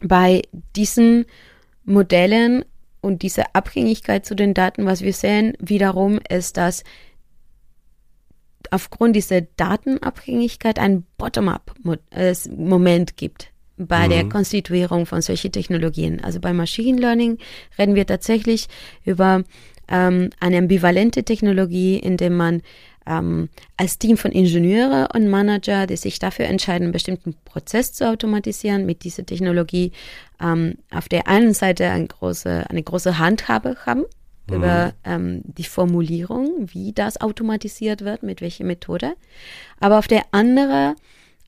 bei 0.00 0.42
diesen 0.76 1.24
Modellen 1.82 2.64
und 3.00 3.22
diese 3.22 3.52
Abhängigkeit 3.52 4.24
zu 4.24 4.36
den 4.36 4.54
Daten, 4.54 4.86
was 4.86 5.00
wir 5.00 5.12
sehen, 5.12 5.54
wiederum 5.58 6.20
ist, 6.28 6.56
dass 6.56 6.84
aufgrund 8.70 9.16
dieser 9.16 9.40
Datenabhängigkeit 9.40 10.78
ein 10.78 11.04
Bottom-up-Moment 11.18 13.16
gibt 13.16 13.50
bei 13.76 14.06
mhm. 14.06 14.10
der 14.10 14.28
Konstituierung 14.28 15.06
von 15.06 15.22
solchen 15.22 15.52
Technologien. 15.52 16.22
Also 16.22 16.40
bei 16.40 16.52
Machine 16.52 17.00
Learning 17.00 17.38
reden 17.78 17.94
wir 17.94 18.06
tatsächlich 18.06 18.68
über 19.04 19.44
ähm, 19.88 20.30
eine 20.40 20.58
ambivalente 20.58 21.24
Technologie, 21.24 21.98
in 21.98 22.16
der 22.16 22.30
man 22.30 22.62
ähm, 23.06 23.48
als 23.76 23.98
Team 23.98 24.16
von 24.16 24.32
Ingenieure 24.32 25.08
und 25.14 25.28
Manager, 25.28 25.86
die 25.86 25.96
sich 25.96 26.18
dafür 26.18 26.46
entscheiden, 26.46 26.84
einen 26.84 26.92
bestimmten 26.92 27.34
Prozess 27.44 27.92
zu 27.92 28.08
automatisieren 28.08 28.84
mit 28.84 29.04
dieser 29.04 29.24
Technologie, 29.24 29.92
ähm, 30.40 30.78
auf 30.90 31.08
der 31.08 31.28
einen 31.28 31.54
Seite 31.54 31.88
eine 31.88 32.06
große, 32.06 32.68
eine 32.68 32.82
große 32.82 33.18
Handhabe 33.18 33.76
haben 33.86 34.04
mhm. 34.48 34.56
über 34.56 34.92
ähm, 35.04 35.42
die 35.44 35.64
Formulierung, 35.64 36.68
wie 36.72 36.92
das 36.92 37.20
automatisiert 37.20 38.02
wird, 38.02 38.22
mit 38.22 38.40
welcher 38.40 38.64
Methode. 38.64 39.14
Aber 39.78 39.98
auf 39.98 40.08
der 40.08 40.22
anderen 40.32 40.96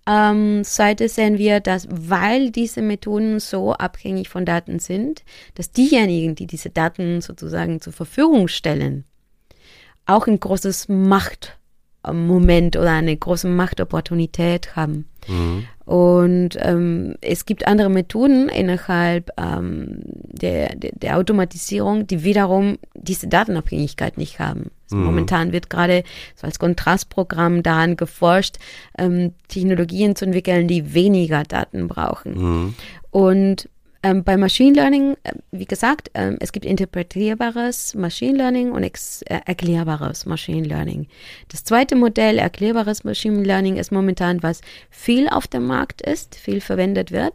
ähm, 0.09 0.65
Seite 0.65 1.09
sehen 1.09 1.37
wir, 1.37 1.61
dass 1.61 1.87
weil 1.91 2.51
diese 2.51 2.81
Methoden 2.81 3.41
so 3.41 3.75
abhängig 3.75 4.31
von 4.31 4.47
Daten 4.47 4.79
sind, 4.79 5.23
dass 5.55 5.71
diejenigen, 5.71 6.35
die 6.35 6.47
diese 6.47 6.71
Daten 6.71 7.21
sozusagen 7.21 7.83
zur 7.83 7.93
Verfügung 7.93 8.49
stellen, 8.49 9.05
auch 10.07 10.27
ein 10.27 10.41
großes 10.41 10.89
Machtmoment 10.89 12.77
oder 12.77 12.93
eine 12.93 13.15
große 13.15 13.49
Machtopportunität 13.49 14.75
haben. 14.75 15.07
Mhm. 15.29 15.67
Und 15.85 16.51
ähm, 16.59 17.15
es 17.23 17.47
gibt 17.47 17.67
andere 17.67 17.89
Methoden 17.89 18.49
innerhalb 18.49 19.31
ähm, 19.39 20.01
der, 20.05 20.75
der, 20.77 20.93
der, 20.93 21.17
Automatisierung, 21.17 22.07
die 22.07 22.25
wiederum 22.25 22.79
diese 22.95 23.27
Datenabhängigkeit 23.27 24.19
nicht 24.19 24.39
haben. 24.39 24.71
Also 24.85 24.97
mhm. 24.97 25.05
Momentan 25.05 25.53
wird 25.53 25.71
gerade 25.71 26.03
so 26.35 26.47
als 26.47 26.59
Kontrastprogramm 26.59 27.63
daran 27.63 27.97
geforscht, 27.97 28.57
ähm, 28.99 29.33
Technologien 29.49 30.15
zu 30.15 30.27
entwickeln, 30.27 30.69
die 30.69 30.93
weniger 30.93 31.43
Daten 31.45 31.89
brauchen. 31.89 32.35
Mhm. 32.35 32.75
Und 33.11 33.69
ähm, 34.03 34.23
bei 34.23 34.37
Machine 34.37 34.75
Learning, 34.75 35.17
äh, 35.25 35.33
wie 35.51 35.65
gesagt, 35.65 36.11
äh, 36.13 36.37
es 36.41 36.53
gibt 36.53 36.65
interpretierbares 36.65 37.95
Machine 37.95 38.39
Learning 38.39 38.71
und 38.71 38.83
ex 38.83 39.23
äh, 39.23 39.41
erklärbares 39.45 40.27
Machine 40.27 40.67
Learning. 40.67 41.09
Das 41.49 41.65
zweite 41.65 41.97
Modell, 41.97 42.39
erklärbares 42.39 43.05
Machine 43.05 43.43
Learning, 43.43 43.77
ist 43.77 43.91
momentan, 43.91 44.43
was 44.43 44.61
viel 44.91 45.29
auf 45.29 45.49
dem 45.49 45.67
Markt 45.67 46.01
ist, 46.03 46.37
viel 46.37 46.61
verwendet 46.61 47.11
wird. 47.11 47.35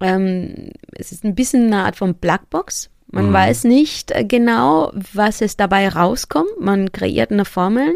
Ähm, 0.00 0.70
es 0.92 1.12
ist 1.12 1.24
ein 1.24 1.36
bisschen 1.36 1.66
eine 1.66 1.84
Art 1.84 1.96
von 1.96 2.14
Blackbox. 2.14 2.90
Man 3.12 3.28
mhm. 3.28 3.32
weiß 3.32 3.64
nicht 3.64 4.10
äh, 4.10 4.24
genau, 4.24 4.90
was 5.12 5.40
es 5.40 5.56
dabei 5.56 5.88
rauskommt. 5.88 6.50
Man 6.58 6.90
kreiert 6.90 7.30
eine 7.30 7.44
Formel 7.44 7.94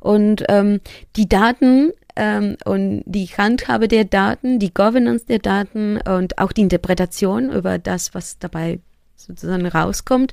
und 0.00 0.44
ähm, 0.48 0.80
die 1.16 1.28
Daten 1.28 1.92
ähm, 2.16 2.56
und 2.64 3.02
die 3.06 3.26
Handhabe 3.26 3.88
der 3.88 4.04
Daten, 4.04 4.58
die 4.58 4.72
Governance 4.72 5.26
der 5.26 5.38
Daten 5.40 5.98
und 6.00 6.38
auch 6.38 6.52
die 6.52 6.62
Interpretation 6.62 7.50
über 7.50 7.78
das, 7.78 8.14
was 8.14 8.38
dabei 8.38 8.80
sozusagen 9.16 9.66
rauskommt, 9.66 10.32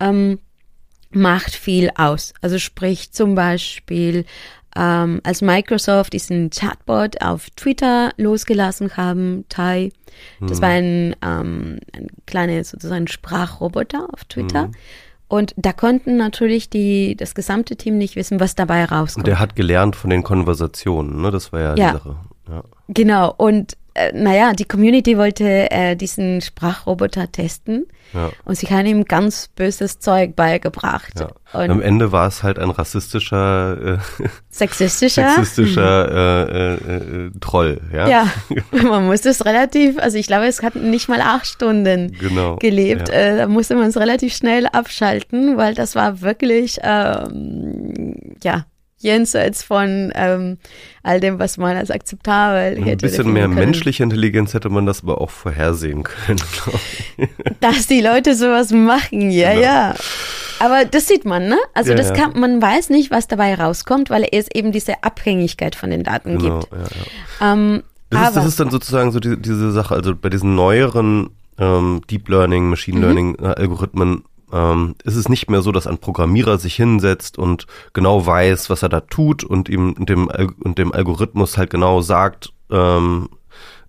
ähm, 0.00 0.38
macht 1.10 1.54
viel 1.54 1.90
aus. 1.96 2.34
Also 2.40 2.58
sprich 2.58 3.12
zum 3.12 3.34
Beispiel, 3.34 4.24
ähm, 4.76 5.20
als 5.24 5.40
Microsoft 5.40 6.12
diesen 6.12 6.50
Chatbot 6.50 7.22
auf 7.22 7.48
Twitter 7.50 8.12
losgelassen 8.18 8.96
haben, 8.96 9.46
Tai, 9.48 9.90
das 10.40 10.58
mhm. 10.58 10.62
war 10.62 10.68
ein, 10.68 11.16
ähm, 11.22 11.80
ein 11.92 12.08
kleiner 12.26 12.62
sozusagen 12.62 13.08
Sprachroboter 13.08 14.08
auf 14.12 14.24
Twitter. 14.24 14.68
Mhm. 14.68 14.72
Und 15.28 15.54
da 15.56 15.72
konnten 15.72 16.16
natürlich 16.16 16.70
die, 16.70 17.16
das 17.16 17.34
gesamte 17.34 17.76
Team 17.76 17.98
nicht 17.98 18.14
wissen, 18.14 18.38
was 18.38 18.54
dabei 18.54 18.84
rauskommt. 18.84 19.24
Und 19.24 19.26
der 19.26 19.38
hat 19.38 19.56
gelernt 19.56 19.96
von 19.96 20.10
den 20.10 20.22
Konversationen, 20.22 21.20
ne? 21.20 21.30
Das 21.30 21.52
war 21.52 21.60
ja, 21.60 21.74
ja. 21.74 21.92
die 21.92 21.98
Sache. 21.98 22.16
Ja. 22.48 22.62
Genau. 22.88 23.34
Und 23.36 23.76
äh, 23.96 24.12
naja, 24.12 24.52
die 24.52 24.64
Community 24.64 25.16
wollte 25.16 25.70
äh, 25.70 25.96
diesen 25.96 26.40
Sprachroboter 26.40 27.32
testen 27.32 27.86
ja. 28.12 28.30
und 28.44 28.56
sie 28.56 28.66
haben 28.66 28.86
ihm 28.86 29.04
ganz 29.04 29.48
böses 29.48 29.98
Zeug 29.98 30.36
beigebracht. 30.36 31.18
Ja. 31.18 31.28
Und 31.52 31.70
am 31.70 31.80
Ende 31.80 32.12
war 32.12 32.28
es 32.28 32.42
halt 32.42 32.58
ein 32.58 32.70
rassistischer, 32.70 33.98
äh, 34.20 34.28
sexistischer, 34.50 35.30
sexistischer 35.30 36.74
äh, 36.74 37.30
Troll. 37.40 37.80
Ja? 37.92 38.08
ja, 38.08 38.26
man 38.70 39.06
musste 39.06 39.30
es 39.30 39.44
relativ, 39.44 39.98
also 39.98 40.18
ich 40.18 40.26
glaube, 40.26 40.46
es 40.46 40.62
hat 40.62 40.76
nicht 40.76 41.08
mal 41.08 41.20
acht 41.20 41.46
Stunden 41.46 42.12
genau. 42.12 42.56
gelebt. 42.56 43.08
Da 43.08 43.48
musste 43.48 43.74
man 43.76 43.88
es 43.88 43.96
relativ 43.96 44.34
schnell 44.34 44.66
abschalten, 44.66 45.56
weil 45.56 45.74
das 45.74 45.94
war 45.94 46.20
wirklich, 46.20 46.78
ähm, 46.82 48.14
ja, 48.42 48.66
jenseits 48.98 49.62
von 49.62 50.12
ähm, 50.14 50.58
all 51.02 51.20
dem, 51.20 51.38
was 51.38 51.58
man 51.58 51.76
als 51.76 51.90
akzeptabel 51.90 52.76
hätte. 52.76 53.06
Ein 53.06 53.10
bisschen 53.10 53.32
mehr 53.32 53.44
können. 53.44 53.54
menschliche 53.54 54.02
Intelligenz 54.02 54.54
hätte 54.54 54.68
man 54.68 54.86
das 54.86 55.02
aber 55.02 55.20
auch 55.20 55.30
vorhersehen 55.30 56.02
können. 56.02 56.40
Dass 57.60 57.86
die 57.86 58.00
Leute 58.00 58.34
sowas 58.34 58.70
machen, 58.70 59.30
ja, 59.30 59.50
genau. 59.50 59.62
ja. 59.62 59.94
Aber 60.58 60.84
das 60.86 61.06
sieht 61.06 61.24
man, 61.26 61.48
ne? 61.48 61.58
Also 61.74 61.90
ja, 61.90 61.96
das 61.96 62.14
kann, 62.14 62.32
ja. 62.32 62.40
man 62.40 62.62
weiß 62.62 62.88
nicht, 62.88 63.10
was 63.10 63.28
dabei 63.28 63.54
rauskommt, 63.54 64.08
weil 64.08 64.26
es 64.32 64.48
eben 64.54 64.72
diese 64.72 65.02
Abhängigkeit 65.02 65.74
von 65.74 65.90
den 65.90 66.02
Daten 66.02 66.38
genau, 66.38 66.60
gibt. 66.60 66.72
Ja, 66.72 67.52
ähm, 67.52 67.82
das, 68.08 68.20
aber, 68.20 68.28
ist, 68.28 68.36
das 68.36 68.46
ist 68.46 68.60
dann 68.60 68.70
sozusagen 68.70 69.12
so 69.12 69.20
die, 69.20 69.36
diese 69.36 69.72
Sache, 69.72 69.94
also 69.94 70.14
bei 70.16 70.30
diesen 70.30 70.54
neueren 70.54 71.30
ähm, 71.58 72.00
Deep 72.10 72.28
Learning, 72.28 72.70
Machine 72.70 72.98
mhm. 72.98 73.02
Learning 73.02 73.36
mhm. 73.38 73.44
Algorithmen 73.44 74.24
ähm, 74.52 74.94
ist 75.04 75.16
es 75.16 75.28
nicht 75.28 75.50
mehr 75.50 75.62
so, 75.62 75.72
dass 75.72 75.86
ein 75.86 75.98
Programmierer 75.98 76.58
sich 76.58 76.74
hinsetzt 76.76 77.38
und 77.38 77.66
genau 77.92 78.26
weiß, 78.26 78.70
was 78.70 78.82
er 78.82 78.88
da 78.88 79.00
tut 79.00 79.44
und 79.44 79.68
ihm 79.68 79.94
dem, 79.98 80.28
und 80.62 80.78
dem 80.78 80.92
Algorithmus 80.92 81.58
halt 81.58 81.70
genau 81.70 82.00
sagt, 82.00 82.52
ähm, 82.70 83.28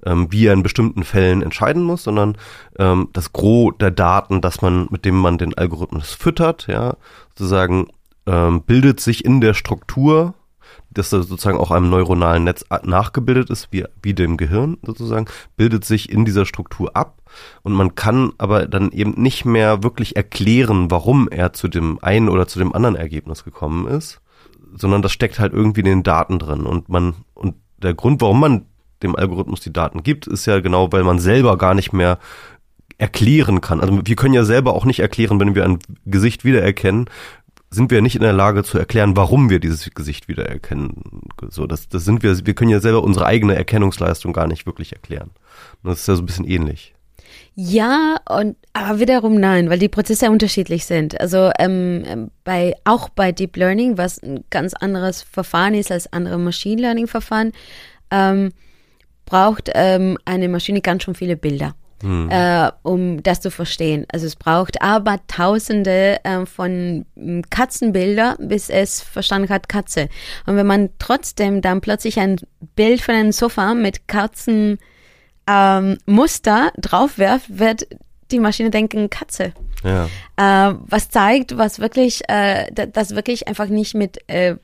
ähm, 0.05 0.31
wie 0.31 0.45
er 0.45 0.53
in 0.53 0.63
bestimmten 0.63 1.03
Fällen 1.03 1.41
entscheiden 1.41 1.83
muss, 1.83 2.03
sondern 2.03 2.37
ähm, 2.79 3.09
das 3.13 3.33
Gros 3.33 3.73
der 3.79 3.91
Daten, 3.91 4.41
dass 4.41 4.61
man, 4.61 4.87
mit 4.89 5.05
dem 5.05 5.17
man 5.17 5.37
den 5.37 5.57
Algorithmus 5.57 6.13
füttert, 6.13 6.67
ja, 6.67 6.95
sozusagen 7.35 7.87
ähm, 8.25 8.61
bildet 8.61 8.99
sich 8.99 9.25
in 9.25 9.41
der 9.41 9.53
Struktur 9.53 10.33
das 10.97 11.09
sozusagen 11.09 11.57
auch 11.57 11.71
einem 11.71 11.89
neuronalen 11.89 12.43
Netz 12.43 12.65
nachgebildet 12.83 13.49
ist, 13.49 13.69
wie, 13.71 13.85
wie 14.01 14.13
dem 14.13 14.37
Gehirn 14.37 14.77
sozusagen, 14.81 15.27
bildet 15.55 15.85
sich 15.85 16.11
in 16.11 16.25
dieser 16.25 16.45
Struktur 16.45 16.95
ab 16.95 17.21
und 17.63 17.73
man 17.73 17.95
kann 17.95 18.33
aber 18.37 18.67
dann 18.67 18.91
eben 18.91 19.11
nicht 19.21 19.45
mehr 19.45 19.83
wirklich 19.83 20.15
erklären, 20.15 20.89
warum 20.91 21.27
er 21.29 21.53
zu 21.53 21.67
dem 21.67 21.99
einen 22.01 22.29
oder 22.29 22.47
zu 22.47 22.59
dem 22.59 22.73
anderen 22.73 22.95
Ergebnis 22.95 23.43
gekommen 23.43 23.87
ist, 23.87 24.21
sondern 24.75 25.01
das 25.01 25.11
steckt 25.11 25.39
halt 25.39 25.53
irgendwie 25.53 25.81
in 25.81 25.85
den 25.85 26.03
Daten 26.03 26.39
drin 26.39 26.65
und 26.65 26.89
man, 26.89 27.15
und 27.33 27.55
der 27.77 27.93
Grund, 27.93 28.21
warum 28.21 28.39
man 28.39 28.65
dem 29.03 29.15
Algorithmus 29.15 29.61
die 29.61 29.73
Daten 29.73 30.03
gibt, 30.03 30.27
ist 30.27 30.45
ja 30.45 30.59
genau, 30.59 30.91
weil 30.91 31.03
man 31.03 31.19
selber 31.19 31.57
gar 31.57 31.75
nicht 31.75 31.93
mehr 31.93 32.17
erklären 32.97 33.61
kann. 33.61 33.79
Also 33.79 33.99
wir 34.03 34.15
können 34.15 34.33
ja 34.33 34.43
selber 34.43 34.73
auch 34.73 34.85
nicht 34.85 34.99
erklären, 34.99 35.39
wenn 35.39 35.55
wir 35.55 35.65
ein 35.65 35.79
Gesicht 36.05 36.45
wiedererkennen, 36.45 37.09
sind 37.69 37.91
wir 37.91 38.01
nicht 38.01 38.15
in 38.15 38.21
der 38.21 38.33
Lage 38.33 38.63
zu 38.63 38.77
erklären, 38.77 39.17
warum 39.17 39.49
wir 39.49 39.59
dieses 39.59 39.89
Gesicht 39.93 40.27
wiedererkennen. 40.27 41.01
So, 41.49 41.67
das, 41.67 41.89
das 41.89 42.05
sind 42.05 42.23
wir, 42.23 42.45
wir 42.45 42.53
können 42.53 42.71
ja 42.71 42.79
selber 42.79 43.03
unsere 43.03 43.25
eigene 43.25 43.55
Erkennungsleistung 43.55 44.33
gar 44.33 44.47
nicht 44.47 44.65
wirklich 44.65 44.93
erklären. 44.93 45.31
das 45.83 45.99
ist 45.99 46.07
ja 46.07 46.15
so 46.15 46.21
ein 46.21 46.25
bisschen 46.25 46.47
ähnlich. 46.47 46.93
Ja, 47.55 48.17
und 48.29 48.55
aber 48.73 48.99
wiederum 48.99 49.39
nein, 49.39 49.69
weil 49.69 49.79
die 49.79 49.89
Prozesse 49.89 50.29
unterschiedlich 50.31 50.85
sind. 50.85 51.19
Also 51.19 51.51
ähm, 51.59 52.03
ähm, 52.05 52.31
bei 52.43 52.75
auch 52.83 53.09
bei 53.09 53.31
Deep 53.31 53.57
Learning, 53.57 53.97
was 53.97 54.21
ein 54.21 54.45
ganz 54.49 54.73
anderes 54.73 55.23
Verfahren 55.23 55.73
ist 55.73 55.91
als 55.91 56.11
andere 56.13 56.37
Machine 56.37 56.81
Learning 56.81 57.07
Verfahren, 57.07 57.51
ähm, 58.11 58.51
braucht 59.25 59.71
ähm, 59.73 60.17
eine 60.23 60.47
Maschine 60.47 60.81
ganz 60.81 61.03
schon 61.03 61.15
viele 61.15 61.35
Bilder 61.35 61.75
hm. 62.01 62.29
äh, 62.29 62.71
um 62.83 63.23
das 63.23 63.41
zu 63.41 63.51
verstehen. 63.51 64.05
Also 64.11 64.25
es 64.25 64.35
braucht 64.35 64.81
aber 64.81 65.17
tausende 65.27 66.23
äh, 66.23 66.45
von 66.45 67.05
hm, 67.15 67.43
Katzenbilder, 67.49 68.37
bis 68.39 68.69
es 68.69 69.01
verstanden 69.01 69.49
hat 69.49 69.69
Katze. 69.69 70.09
Und 70.45 70.55
wenn 70.55 70.67
man 70.67 70.89
trotzdem 70.99 71.61
dann 71.61 71.81
plötzlich 71.81 72.19
ein 72.19 72.37
Bild 72.75 73.01
von 73.01 73.15
einem 73.15 73.31
Sofa 73.31 73.73
mit 73.73 74.07
Katzenmuster 74.07 74.79
ähm, 75.47 76.81
draufwerft, 76.81 77.59
wird 77.59 77.87
die 78.31 78.39
Maschine 78.39 78.69
denken 78.69 79.09
Katze. 79.09 79.53
Ja. 79.83 80.05
Äh, 80.37 80.75
was 80.85 81.09
zeigt, 81.09 81.57
was 81.57 81.79
wirklich, 81.79 82.21
äh, 82.27 82.65
das 82.71 83.15
wirklich 83.15 83.47
einfach 83.47 83.67
nicht 83.67 83.95
mit 83.95 84.17
äh, 84.27 84.55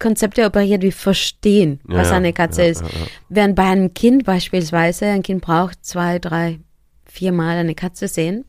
Konzepte 0.00 0.44
operiert 0.44 0.82
wie 0.82 0.92
verstehen, 0.92 1.80
ja, 1.88 1.96
was 1.98 2.10
eine 2.10 2.32
Katze 2.32 2.62
ja, 2.62 2.68
ist. 2.68 2.84
Während 3.28 3.54
bei 3.54 3.64
einem 3.64 3.94
Kind 3.94 4.24
beispielsweise, 4.24 5.06
ein 5.06 5.22
Kind 5.22 5.42
braucht 5.42 5.84
zwei, 5.84 6.18
drei, 6.18 6.60
vier 7.14 7.32
Mal 7.32 7.56
eine 7.56 7.74
Katze 7.74 8.08
sehen. 8.08 8.44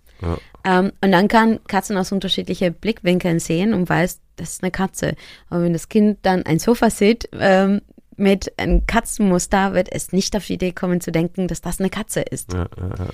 Ähm, 0.65 0.91
und 1.01 1.11
dann 1.11 1.27
kann 1.27 1.59
Katzen 1.67 1.97
aus 1.97 2.11
unterschiedlichen 2.11 2.73
Blickwinkeln 2.73 3.39
sehen 3.39 3.73
und 3.73 3.87
weiß, 3.87 4.19
das 4.37 4.53
ist 4.53 4.63
eine 4.63 4.71
Katze. 4.71 5.15
Aber 5.49 5.63
wenn 5.63 5.73
das 5.73 5.89
Kind 5.89 6.19
dann 6.23 6.43
ein 6.43 6.59
Sofa 6.59 6.89
sieht, 6.89 7.29
ähm, 7.33 7.81
mit 8.17 8.57
einem 8.57 8.87
Katzenmuster 8.87 9.73
wird 9.73 9.91
es 9.91 10.13
nicht 10.13 10.35
auf 10.35 10.45
die 10.45 10.53
Idee 10.53 10.71
kommen 10.71 11.01
zu 11.01 11.11
denken, 11.11 11.47
dass 11.47 11.61
das 11.61 11.79
eine 11.79 11.89
Katze 11.89 12.21
ist. 12.21 12.53
Ja, 12.53 12.67
ja, 12.77 12.89
ja. 12.97 13.07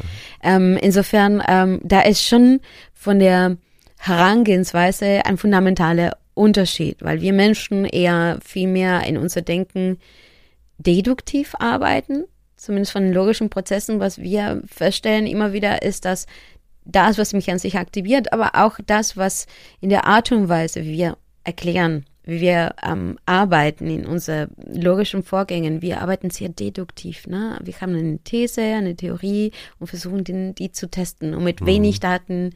Ähm, 0.44 0.78
insofern, 0.80 1.44
ähm, 1.48 1.82
da 1.84 2.02
ist 2.02 2.24
schon 2.24 2.60
von 2.94 3.20
der 3.20 3.58
Herangehensweise 3.98 5.26
ein 5.26 5.38
fundamentaler 5.38 6.18
Unterschied, 6.34 6.98
weil 7.02 7.22
wir 7.22 7.34
Menschen 7.34 7.86
eher 7.86 8.40
viel 8.44 8.68
mehr 8.68 9.04
in 9.08 9.18
unser 9.18 9.42
Denken 9.42 9.98
deduktiv 10.78 11.56
arbeiten, 11.60 12.26
zumindest 12.62 12.92
von 12.92 13.04
den 13.04 13.14
logischen 13.14 13.50
Prozessen. 13.50 14.00
Was 14.00 14.20
wir 14.20 14.62
feststellen 14.66 15.26
immer 15.26 15.54
wieder 15.54 15.82
ist, 15.82 16.06
dass 16.06 16.28
das, 16.86 17.18
was 17.18 17.34
mich 17.34 17.50
an 17.52 17.60
sich 17.60 17.78
aktiviert, 17.78 18.34
aber 18.34 18.52
auch 18.56 18.78
das, 18.86 19.18
was 19.18 19.48
in 19.80 19.90
der 19.90 20.06
Art 20.06 20.32
und 20.32 20.50
Weise, 20.50 20.84
wie 20.84 20.94
wir 20.94 21.18
erklären, 21.44 22.06
wie 22.24 22.42
wir 22.42 22.76
ähm, 22.84 23.18
arbeiten 23.26 23.88
in 23.88 24.06
unseren 24.06 24.50
logischen 24.58 25.24
Vorgängen. 25.24 25.82
Wir 25.82 26.02
arbeiten 26.02 26.30
sehr 26.30 26.50
deduktiv. 26.50 27.26
Ne? 27.28 27.58
Wir 27.64 27.74
haben 27.82 27.96
eine 27.96 28.20
These, 28.20 28.62
eine 28.62 28.96
Theorie 28.96 29.52
und 29.80 29.88
versuchen, 29.88 30.24
die, 30.24 30.54
die 30.54 30.72
zu 30.72 30.90
testen. 30.90 31.34
Und 31.34 31.44
mit 31.44 31.62
mhm. 31.62 31.66
wenig 31.66 32.00
Daten 32.00 32.52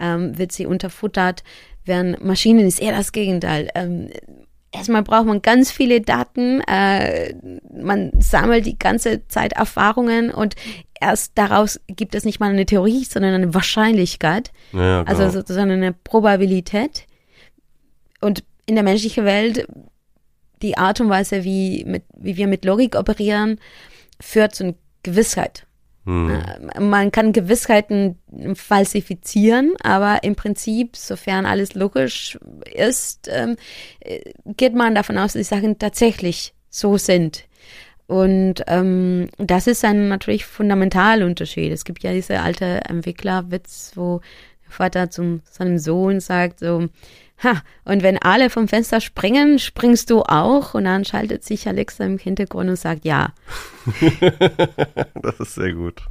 ähm, 0.00 0.38
wird 0.38 0.52
sie 0.52 0.66
unterfuttert. 0.66 1.42
Während 1.84 2.24
Maschinen 2.24 2.66
ist 2.66 2.80
eher 2.80 2.92
das 2.92 3.12
Gegenteil. 3.12 3.70
Ähm, 3.74 4.10
erstmal 4.72 5.02
braucht 5.02 5.26
man 5.26 5.42
ganz 5.42 5.70
viele 5.70 6.00
Daten. 6.00 6.60
Äh, 6.62 7.34
man 7.72 8.12
sammelt 8.20 8.66
die 8.66 8.78
ganze 8.78 9.26
Zeit 9.28 9.52
Erfahrungen 9.52 10.30
und 10.30 10.54
erst 11.00 11.32
daraus 11.36 11.80
gibt 11.86 12.14
es 12.14 12.24
nicht 12.24 12.40
mal 12.40 12.50
eine 12.50 12.66
Theorie, 12.66 13.04
sondern 13.04 13.34
eine 13.34 13.54
Wahrscheinlichkeit. 13.54 14.52
Ja, 14.72 15.02
also 15.04 15.28
sozusagen 15.30 15.70
eine 15.70 15.92
Probabilität. 15.92 17.06
Und 18.20 18.44
in 18.66 18.74
der 18.74 18.84
menschlichen 18.84 19.24
Welt, 19.24 19.66
die 20.60 20.76
Art 20.76 21.00
und 21.00 21.08
Weise, 21.08 21.44
wie, 21.44 21.84
mit, 21.84 22.04
wie 22.16 22.36
wir 22.36 22.48
mit 22.48 22.64
Logik 22.64 22.96
operieren, 22.96 23.58
führt 24.20 24.54
zu 24.54 24.64
einer 24.64 24.74
Gewissheit. 25.02 25.67
Hm. 26.08 26.42
Man 26.80 27.12
kann 27.12 27.34
Gewissheiten 27.34 28.16
falsifizieren, 28.54 29.74
aber 29.82 30.24
im 30.24 30.36
Prinzip, 30.36 30.96
sofern 30.96 31.44
alles 31.44 31.74
logisch 31.74 32.38
ist, 32.74 33.28
ähm, 33.30 33.56
geht 34.56 34.74
man 34.74 34.94
davon 34.94 35.18
aus, 35.18 35.34
dass 35.34 35.40
die 35.46 35.54
Sachen 35.54 35.78
tatsächlich 35.78 36.54
so 36.70 36.96
sind. 36.96 37.44
Und 38.06 38.64
ähm, 38.68 39.28
das 39.36 39.66
ist 39.66 39.84
ein 39.84 40.08
natürlich 40.08 40.46
fundamentaler 40.46 41.26
Unterschied. 41.26 41.70
Es 41.70 41.84
gibt 41.84 42.02
ja 42.02 42.14
diese 42.14 42.40
alte 42.40 42.80
Entwicklerwitz, 42.88 43.92
wo 43.94 44.22
Vater 44.68 45.10
zu 45.10 45.40
seinem 45.50 45.78
Sohn 45.78 46.20
sagt 46.20 46.60
so, 46.60 46.88
Ha, 47.42 47.62
und 47.84 48.02
wenn 48.02 48.18
alle 48.18 48.50
vom 48.50 48.66
Fenster 48.66 49.00
springen, 49.00 49.60
springst 49.60 50.10
du 50.10 50.22
auch? 50.22 50.74
Und 50.74 50.84
dann 50.84 51.04
schaltet 51.04 51.44
sich 51.44 51.68
Alexa 51.68 52.04
im 52.04 52.18
Hintergrund 52.18 52.68
und 52.68 52.76
sagt 52.76 53.04
ja. 53.04 53.32
das 55.14 55.38
ist 55.38 55.54
sehr 55.54 55.72
gut. 55.72 56.02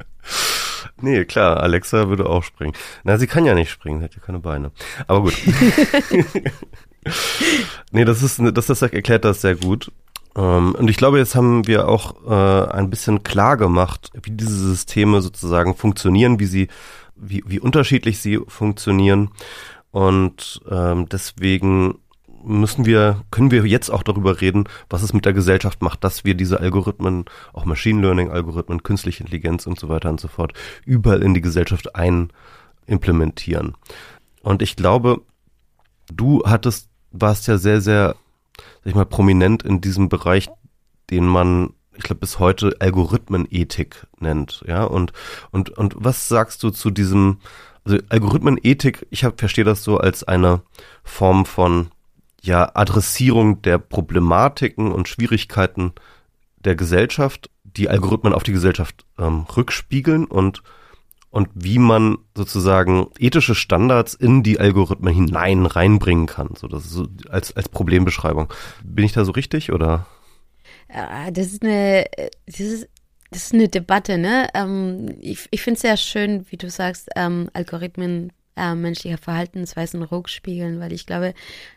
nee, 1.00 1.24
klar, 1.24 1.62
Alexa 1.62 2.08
würde 2.08 2.28
auch 2.28 2.42
springen. 2.42 2.72
Na, 3.04 3.16
sie 3.16 3.28
kann 3.28 3.44
ja 3.44 3.54
nicht 3.54 3.70
springen, 3.70 4.00
sie 4.00 4.06
hat 4.06 4.16
ja 4.16 4.20
keine 4.20 4.40
Beine. 4.40 4.72
Aber 5.06 5.20
gut. 5.22 5.36
nee, 7.92 8.04
das 8.04 8.24
ist, 8.24 8.40
das, 8.42 8.66
das 8.66 8.82
erklärt 8.82 9.24
das 9.24 9.40
sehr 9.40 9.54
gut. 9.54 9.92
Ähm, 10.36 10.74
und 10.74 10.90
ich 10.90 10.96
glaube, 10.96 11.18
jetzt 11.18 11.36
haben 11.36 11.64
wir 11.68 11.86
auch 11.86 12.16
äh, 12.26 12.72
ein 12.72 12.90
bisschen 12.90 13.22
klar 13.22 13.56
gemacht, 13.56 14.10
wie 14.20 14.32
diese 14.32 14.68
Systeme 14.68 15.20
sozusagen 15.20 15.76
funktionieren, 15.76 16.40
wie 16.40 16.46
sie, 16.46 16.68
wie, 17.20 17.42
wie 17.46 17.60
unterschiedlich 17.60 18.18
sie 18.18 18.40
funktionieren. 18.46 19.30
Und 19.90 20.60
ähm, 20.70 21.08
deswegen 21.08 21.98
müssen 22.44 22.86
wir, 22.86 23.24
können 23.30 23.50
wir 23.50 23.66
jetzt 23.66 23.90
auch 23.90 24.02
darüber 24.02 24.40
reden, 24.40 24.64
was 24.88 25.02
es 25.02 25.12
mit 25.12 25.24
der 25.24 25.32
Gesellschaft 25.32 25.82
macht, 25.82 26.04
dass 26.04 26.24
wir 26.24 26.34
diese 26.34 26.60
Algorithmen, 26.60 27.24
auch 27.52 27.64
Machine 27.64 28.00
Learning 28.00 28.30
Algorithmen, 28.30 28.82
künstliche 28.82 29.22
Intelligenz 29.22 29.66
und 29.66 29.78
so 29.78 29.88
weiter 29.88 30.08
und 30.08 30.20
so 30.20 30.28
fort, 30.28 30.52
überall 30.84 31.22
in 31.22 31.34
die 31.34 31.40
Gesellschaft 31.40 31.94
ein 31.94 32.30
implementieren. 32.86 33.74
Und 34.42 34.62
ich 34.62 34.76
glaube, 34.76 35.22
du 36.12 36.42
hattest, 36.44 36.88
warst 37.10 37.46
ja 37.48 37.58
sehr, 37.58 37.80
sehr, 37.80 38.16
sag 38.78 38.86
ich 38.86 38.94
mal, 38.94 39.06
prominent 39.06 39.62
in 39.62 39.80
diesem 39.80 40.08
Bereich, 40.08 40.48
den 41.10 41.26
man, 41.26 41.74
ich 41.98 42.04
glaube, 42.04 42.20
bis 42.20 42.38
heute 42.38 42.76
Algorithmenethik 42.78 44.06
nennt, 44.20 44.64
ja. 44.66 44.84
Und, 44.84 45.12
und, 45.50 45.70
und 45.70 45.94
was 45.96 46.28
sagst 46.28 46.62
du 46.62 46.70
zu 46.70 46.90
diesem, 46.90 47.38
also 47.84 47.98
Algorithmenethik, 48.08 49.06
ich 49.10 49.26
verstehe 49.36 49.64
das 49.64 49.84
so 49.84 49.98
als 49.98 50.24
eine 50.24 50.62
Form 51.02 51.44
von 51.44 51.90
ja, 52.40 52.70
Adressierung 52.74 53.62
der 53.62 53.78
Problematiken 53.78 54.92
und 54.92 55.08
Schwierigkeiten 55.08 55.92
der 56.58 56.76
Gesellschaft, 56.76 57.50
die 57.64 57.88
Algorithmen 57.88 58.32
auf 58.32 58.44
die 58.44 58.52
Gesellschaft 58.52 59.04
ähm, 59.18 59.46
rückspiegeln 59.54 60.24
und 60.24 60.62
und 61.30 61.50
wie 61.52 61.78
man 61.78 62.16
sozusagen 62.34 63.08
ethische 63.18 63.54
Standards 63.54 64.14
in 64.14 64.42
die 64.42 64.58
Algorithmen 64.58 65.12
hinein 65.12 65.66
reinbringen 65.66 66.26
kann. 66.26 66.54
So, 66.56 66.68
das 66.68 66.86
ist 66.86 66.92
so 66.92 67.06
als, 67.28 67.54
als 67.54 67.68
Problembeschreibung. 67.68 68.50
Bin 68.82 69.04
ich 69.04 69.12
da 69.12 69.26
so 69.26 69.32
richtig 69.32 69.70
oder? 69.70 70.06
Das 70.88 71.52
ist 71.52 71.62
eine, 71.62 72.06
das 72.46 72.60
ist, 72.60 72.88
das 73.30 73.44
ist 73.44 73.54
eine 73.54 73.68
Debatte, 73.68 74.18
ne? 74.18 74.48
Ähm, 74.54 75.16
ich 75.20 75.46
ich 75.50 75.62
finde 75.62 75.76
es 75.76 75.82
sehr 75.82 75.96
schön, 75.96 76.46
wie 76.50 76.56
du 76.56 76.70
sagst, 76.70 77.10
ähm, 77.14 77.50
Algorithmen 77.52 78.32
äh, 78.56 78.74
menschlicher 78.74 79.18
Verhaltensweisen 79.18 80.02
rückspiegeln, 80.02 80.80
weil 80.80 80.92
ich 80.92 81.06
glaube, 81.06 81.34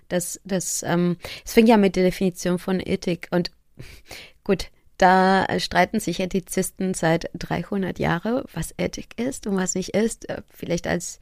dass 0.08 0.39
das, 0.43 0.84
ähm, 0.84 1.17
es 1.45 1.54
fängt 1.54 1.69
ja 1.69 1.78
mit 1.78 1.95
der 1.95 2.04
Definition 2.04 2.58
von 2.58 2.80
Ethik 2.80 3.28
und 3.32 3.52
gut, 4.43 4.67
da 4.97 5.47
streiten 5.60 6.00
sich 6.00 6.19
Ethizisten 6.19 6.93
seit 6.93 7.30
300 7.34 7.97
Jahren, 8.00 8.43
was 8.54 8.74
Ethik 8.78 9.19
ist 9.19 9.47
und 9.47 9.58
was 9.58 9.76
nicht 9.76 9.89
ist. 9.89 10.30
Äh, 10.30 10.43
vielleicht 10.50 10.88
als 10.88 11.19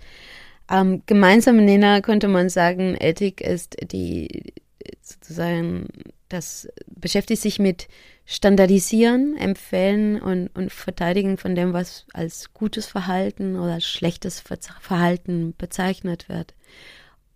ähm, 0.70 1.02
gemeinsamen 1.06 1.66
Nenner 1.66 2.02
könnte 2.02 2.28
man 2.28 2.50
sagen, 2.50 2.96
Ethik 3.00 3.42
ist 3.42 3.78
die 3.92 4.54
sozusagen, 5.02 5.88
das 6.30 6.70
beschäftigt 6.88 7.42
sich 7.42 7.60
mit 7.60 7.88
Standardisieren, 8.26 9.36
Empfehlen 9.38 10.22
und, 10.22 10.50
und 10.56 10.72
Verteidigen 10.72 11.38
von 11.38 11.56
dem, 11.56 11.74
was 11.74 12.06
als 12.14 12.54
gutes 12.54 12.86
Verhalten 12.86 13.56
oder 13.56 13.74
als 13.74 13.86
schlechtes 13.86 14.44
Verhalten 14.80 15.56
bezeichnet 15.58 16.30
wird. 16.30 16.54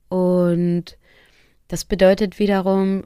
Und 0.10 0.98
das 1.68 1.86
bedeutet 1.86 2.38
wiederum, 2.38 3.06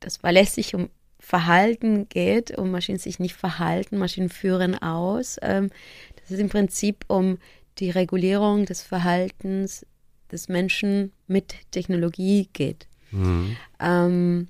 dass 0.00 0.22
weil 0.22 0.38
es 0.38 0.54
sich 0.54 0.74
um 0.74 0.88
Verhalten 1.18 2.08
geht 2.08 2.56
und 2.56 2.70
Maschinen 2.70 2.98
sich 2.98 3.18
nicht 3.18 3.34
verhalten, 3.34 3.98
Maschinen 3.98 4.30
führen 4.30 4.80
aus. 4.80 5.36
Ähm, 5.42 5.68
das 6.16 6.30
ist 6.30 6.40
im 6.40 6.48
Prinzip 6.48 7.04
um 7.08 7.36
die 7.78 7.90
Regulierung 7.90 8.64
des 8.64 8.82
Verhaltens 8.82 9.84
des 10.32 10.48
Menschen 10.48 11.12
mit 11.26 11.54
Technologie 11.70 12.48
geht. 12.54 12.88
Mhm. 13.10 13.56
Ähm, 13.78 14.48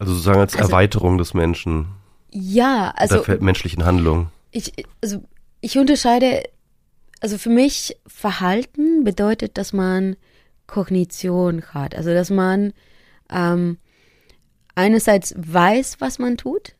also 0.00 0.14
sozusagen 0.14 0.40
als 0.40 0.56
also, 0.56 0.68
Erweiterung 0.68 1.18
des 1.18 1.34
Menschen. 1.34 1.88
Ja, 2.30 2.92
also 2.96 3.22
der 3.22 3.42
menschlichen 3.42 3.84
Handlung. 3.84 4.30
Ich, 4.50 4.72
also 5.02 5.22
ich 5.60 5.78
unterscheide, 5.78 6.42
also 7.20 7.36
für 7.36 7.50
mich 7.50 7.96
Verhalten 8.06 9.04
bedeutet, 9.04 9.58
dass 9.58 9.74
man 9.74 10.16
Kognition 10.66 11.62
hat, 11.74 11.94
also 11.94 12.14
dass 12.14 12.30
man 12.30 12.72
ähm, 13.30 13.76
einerseits 14.74 15.34
weiß, 15.36 16.00
was 16.00 16.18
man 16.18 16.38
tut? 16.38 16.76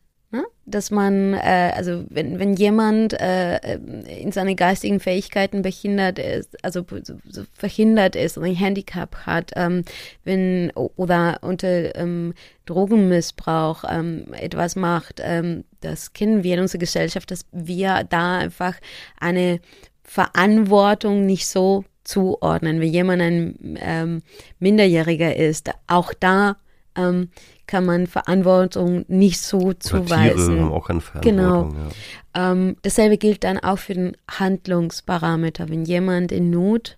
Dass 0.71 0.91
man, 0.91 1.33
äh, 1.33 1.71
also 1.75 2.03
wenn, 2.09 2.39
wenn 2.39 2.53
jemand 2.53 3.13
äh, 3.13 3.75
in 3.75 4.31
seine 4.31 4.55
geistigen 4.55 4.99
Fähigkeiten 4.99 5.61
behindert 5.61 6.19
ist, 6.19 6.63
also 6.63 6.85
so 7.29 7.43
verhindert 7.53 8.15
ist 8.15 8.37
und 8.37 8.45
ein 8.45 8.55
Handicap 8.55 9.15
hat, 9.25 9.51
ähm, 9.55 9.83
wenn 10.23 10.71
oder 10.75 11.39
unter 11.41 11.95
ähm, 11.95 12.33
Drogenmissbrauch 12.65 13.83
ähm, 13.89 14.33
etwas 14.33 14.75
macht, 14.75 15.21
ähm, 15.23 15.63
das 15.81 16.13
kennen 16.13 16.43
wir 16.43 16.55
in 16.55 16.61
unserer 16.61 16.79
Gesellschaft, 16.79 17.31
dass 17.31 17.45
wir 17.51 18.03
da 18.09 18.39
einfach 18.39 18.75
eine 19.19 19.59
Verantwortung 20.03 21.25
nicht 21.25 21.47
so 21.47 21.85
zuordnen. 22.03 22.81
Wenn 22.81 22.91
jemand 22.91 23.21
ein 23.21 23.77
ähm, 23.79 24.21
Minderjähriger 24.59 25.35
ist, 25.35 25.69
auch 25.87 26.13
da 26.13 26.57
ähm, 26.95 27.29
kann 27.71 27.85
man 27.85 28.05
Verantwortung 28.05 29.05
nicht 29.07 29.39
so 29.39 29.71
zuweisen. 29.71 30.55
Tiere 30.55 30.61
haben 30.61 30.73
auch 30.73 30.89
eine 30.89 30.99
Verantwortung. 30.99 31.71
Genau. 31.71 31.89
Ja. 32.35 32.51
Ähm, 32.51 32.75
dasselbe 32.81 33.17
gilt 33.17 33.45
dann 33.45 33.59
auch 33.59 33.79
für 33.79 33.93
den 33.93 34.17
Handlungsparameter. 34.29 35.69
Wenn 35.69 35.85
jemand 35.85 36.33
in 36.33 36.49
Not 36.49 36.97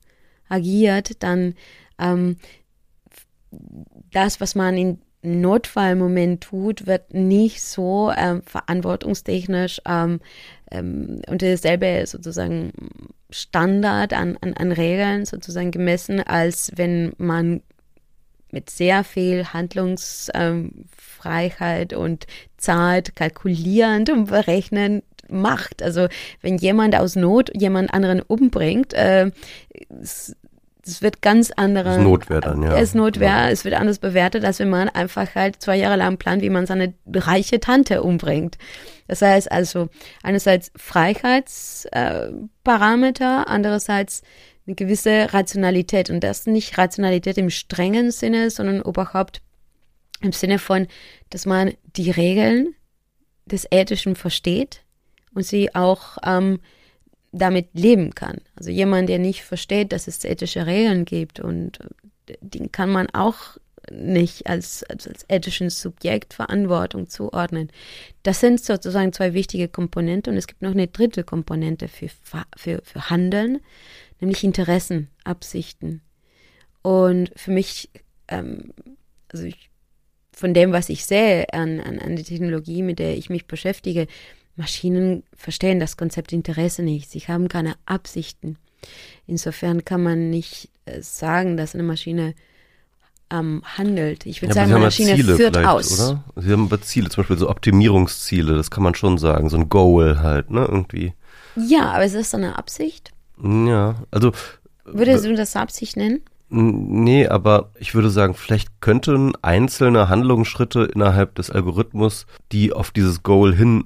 agiert, 0.50 1.22
dann 1.22 1.54
ähm, 2.00 2.38
das, 4.12 4.42
was 4.42 4.56
man 4.56 4.76
in 4.76 4.98
Notfallmoment 5.22 6.42
tut, 6.42 6.88
wird 6.88 7.14
nicht 7.14 7.62
so 7.62 8.12
ähm, 8.18 8.42
verantwortungstechnisch 8.42 9.80
ähm, 9.86 10.22
ähm, 10.72 11.22
unter 11.28 11.52
dasselbe 11.52 12.04
sozusagen 12.08 12.74
Standard 13.30 14.12
an, 14.12 14.40
an, 14.42 14.56
an 14.56 14.72
Regeln 14.72 15.26
sozusagen 15.26 15.70
gemessen, 15.70 16.20
als 16.20 16.72
wenn 16.76 17.14
man 17.20 17.62
mit 18.54 18.70
sehr 18.70 19.04
viel 19.04 19.48
Handlungsfreiheit 19.48 21.92
und 21.94 22.28
Zeit 22.58 23.14
kalkulierend 23.16 24.10
und 24.10 24.30
berechnend 24.30 25.04
macht. 25.30 25.84
Also 25.84 26.08
wenn 26.42 26.58
jemand 26.58 26.96
aus 26.96 27.16
Not 27.16 27.50
jemand 27.54 27.94
anderen 27.94 28.22
umbringt, 28.22 28.94
äh, 28.94 29.32
es, 30.02 30.36
es 30.86 31.02
wird 31.02 31.22
ganz 31.22 31.52
andere. 31.52 31.92
Es 31.92 32.04
Notwehr 32.04 32.42
dann, 32.42 32.62
ja. 32.62 32.78
Es 32.78 32.94
Notwehr, 32.94 33.30
ja. 33.30 33.50
es 33.50 33.64
wird 33.64 33.76
anders 33.76 34.00
bewertet, 34.00 34.44
als 34.44 34.60
wenn 34.60 34.70
man 34.70 34.90
einfach 34.90 35.34
halt 35.36 35.62
zwei 35.62 35.78
Jahre 35.78 35.96
lang 35.96 36.18
plant, 36.18 36.42
wie 36.42 36.50
man 36.50 36.66
seine 36.66 36.94
reiche 37.14 37.62
Tante 37.62 38.04
umbringt. 38.04 38.58
Das 39.08 39.22
heißt 39.22 39.50
also 39.52 39.90
einerseits 40.24 40.72
Freiheitsparameter, 40.76 43.48
andererseits 43.48 44.24
eine 44.66 44.76
gewisse 44.76 45.34
Rationalität. 45.34 46.10
Und 46.10 46.24
das 46.24 46.46
nicht 46.46 46.78
Rationalität 46.78 47.38
im 47.38 47.50
strengen 47.50 48.12
Sinne, 48.12 48.50
sondern 48.50 48.82
überhaupt 48.82 49.42
im 50.22 50.32
Sinne 50.32 50.60
von, 50.60 50.88
dass 51.30 51.46
man 51.46 51.74
die 51.96 52.12
Regeln 52.12 52.76
des 53.46 53.68
Ethischen 53.70 54.16
versteht 54.16 54.82
und 55.34 55.46
sie 55.46 55.76
auch 55.76 56.18
ähm, 56.26 56.60
damit 57.32 57.70
leben 57.74 58.16
kann. 58.16 58.38
Also 58.56 58.70
jemand, 58.70 59.10
der 59.10 59.20
nicht 59.20 59.44
versteht, 59.44 59.92
dass 59.92 60.08
es 60.08 60.24
ethische 60.24 60.66
Regeln 60.66 61.04
gibt 61.04 61.40
und 61.40 61.80
äh, 62.30 62.38
den 62.40 62.72
kann 62.72 62.90
man 62.90 63.10
auch 63.10 63.58
nicht 63.92 64.48
als, 64.48 64.84
als, 64.84 65.08
als 65.08 65.26
ethischen 65.28 65.70
Subjekt 65.70 66.34
Verantwortung 66.34 67.10
zuordnen. 67.10 67.70
Das 68.24 68.40
sind 68.40 68.64
sozusagen 68.64 69.12
zwei 69.12 69.34
wichtige 69.34 69.68
Komponenten 69.68 70.32
und 70.34 70.38
es 70.38 70.48
gibt 70.48 70.62
noch 70.62 70.72
eine 70.72 70.88
dritte 70.88 71.26
Komponente 71.26 71.90
für, 71.90 72.08
für, 72.56 72.82
für 72.84 73.10
Handeln 73.10 73.60
nämlich 74.24 74.44
Interessen, 74.44 75.10
Absichten. 75.24 76.02
Und 76.82 77.32
für 77.36 77.52
mich, 77.52 77.90
ähm, 78.28 78.74
also 79.32 79.46
ich, 79.46 79.70
von 80.32 80.54
dem, 80.54 80.72
was 80.72 80.90
ich 80.90 81.06
sehe 81.06 81.46
an, 81.54 81.80
an, 81.80 82.00
an 82.00 82.16
der 82.16 82.26
Technologie, 82.26 82.82
mit 82.82 83.00
der 83.00 83.18
ich 83.18 83.30
mich 83.30 83.46
beschäftige, 83.46 84.08
Maschinen 84.56 85.24
verstehen 85.36 85.80
das 85.80 85.98
Konzept 85.98 86.32
Interesse 86.32 86.84
nicht. 86.84 87.10
Sie 87.10 87.20
haben 87.20 87.48
keine 87.48 87.76
Absichten. 87.86 88.58
Insofern 89.28 89.86
kann 89.86 90.04
man 90.04 90.30
nicht 90.30 90.70
äh, 90.86 91.02
sagen, 91.02 91.58
dass 91.58 91.74
eine 91.74 91.84
Maschine 91.84 92.36
ähm, 93.30 93.62
handelt. 93.66 94.26
Ich 94.26 94.42
würde 94.42 94.56
ja, 94.56 94.62
sagen, 94.62 94.74
eine 94.74 94.86
Maschine 94.86 95.16
Ziele 95.16 95.36
führt 95.36 95.58
aus. 95.58 96.00
Oder? 96.00 96.24
Sie 96.36 96.52
haben 96.52 96.66
aber 96.66 96.82
Ziele, 96.82 97.10
zum 97.10 97.24
Beispiel 97.24 97.38
so 97.38 97.50
Optimierungsziele, 97.50 98.56
das 98.56 98.70
kann 98.70 98.84
man 98.84 98.96
schon 98.96 99.18
sagen, 99.18 99.50
so 99.50 99.58
ein 99.58 99.70
Goal 99.70 100.20
halt, 100.20 100.52
ne, 100.52 100.66
irgendwie. 100.70 101.14
Ja, 101.56 101.92
aber 101.92 102.06
ist 102.06 102.16
das 102.16 102.34
eine 102.34 102.58
Absicht? 102.58 103.13
Ja, 103.42 103.96
also. 104.12 104.32
Würdest 104.86 105.26
du 105.26 105.36
das 105.36 105.56
Absicht 105.56 105.98
nennen? 105.98 106.22
Nee, 106.50 107.28
aber 107.28 107.72
ich 107.80 107.96
würde 107.96 108.10
sagen, 108.10 108.36
vielleicht 108.36 108.80
könnten 108.80 109.34
einzelne 109.42 110.10
Handlungsschritte 110.10 110.84
innerhalb 110.84 111.36
des 111.36 111.50
Algorithmus, 111.50 112.28
die 112.52 112.74
auf 112.74 112.92
dieses 112.92 113.24
Goal 113.24 113.56
hin 113.56 113.86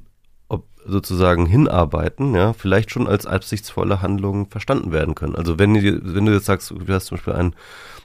sozusagen 0.87 1.45
hinarbeiten, 1.45 2.33
ja, 2.33 2.53
vielleicht 2.53 2.91
schon 2.91 3.07
als 3.07 3.25
absichtsvolle 3.25 4.01
Handlungen 4.01 4.47
verstanden 4.47 4.91
werden 4.91 5.15
können. 5.15 5.35
Also 5.35 5.59
wenn, 5.59 5.75
wenn 5.75 6.25
du 6.25 6.33
jetzt 6.33 6.45
sagst, 6.45 6.71
du 6.71 6.93
hast 6.93 7.07
zum 7.07 7.17
Beispiel 7.17 7.33
einen 7.33 7.55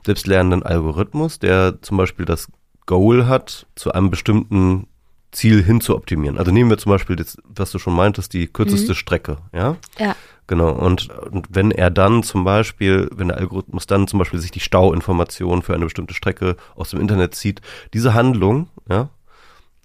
selbstlernenden 0.04 0.62
Algorithmus, 0.62 1.38
der 1.38 1.80
zum 1.80 1.96
Beispiel 1.96 2.26
das 2.26 2.48
Goal 2.86 3.26
hat, 3.26 3.66
zu 3.76 3.92
einem 3.92 4.10
bestimmten 4.10 4.88
Ziel 5.32 5.62
hin 5.64 5.80
zu 5.80 5.96
optimieren. 5.96 6.38
Also 6.38 6.52
nehmen 6.52 6.70
wir 6.70 6.78
zum 6.78 6.92
Beispiel 6.92 7.16
das, 7.16 7.38
was 7.44 7.70
du 7.72 7.78
schon 7.78 7.96
meintest, 7.96 8.32
die 8.34 8.46
kürzeste 8.46 8.92
mhm. 8.92 8.96
Strecke, 8.96 9.38
ja? 9.52 9.76
Ja. 9.98 10.14
Genau, 10.46 10.70
und, 10.72 11.08
und 11.08 11.46
wenn 11.50 11.70
er 11.70 11.90
dann 11.90 12.22
zum 12.22 12.44
Beispiel, 12.44 13.08
wenn 13.14 13.28
der 13.28 13.38
Algorithmus 13.38 13.86
dann 13.86 14.06
zum 14.06 14.18
Beispiel 14.18 14.40
sich 14.40 14.50
die 14.50 14.60
Stauinformationen 14.60 15.62
für 15.62 15.74
eine 15.74 15.86
bestimmte 15.86 16.14
Strecke 16.14 16.56
aus 16.74 16.90
dem 16.90 17.00
Internet 17.00 17.34
zieht, 17.34 17.62
diese 17.94 18.12
Handlung, 18.12 18.68
ja, 18.88 19.08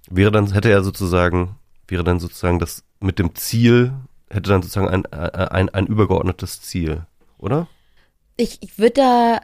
wäre 0.10 0.32
dann, 0.32 0.52
hätte 0.52 0.70
er 0.70 0.84
sozusagen, 0.84 1.56
wäre 1.88 2.04
dann 2.04 2.20
sozusagen 2.20 2.60
das 2.60 2.84
mit 3.00 3.20
dem 3.20 3.36
Ziel, 3.36 3.94
hätte 4.30 4.50
dann 4.50 4.62
sozusagen 4.62 4.90
ein, 4.90 5.06
ein, 5.06 5.70
ein 5.70 5.88
übergeordnetes 5.88 6.62
Ziel, 6.62 7.04
oder? 7.38 7.68
Ich, 8.36 8.62
ich 8.62 8.78
würde 8.78 8.94
da, 8.94 9.40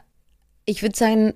ich 0.66 0.82
würde 0.82 0.96
sagen, 0.96 1.32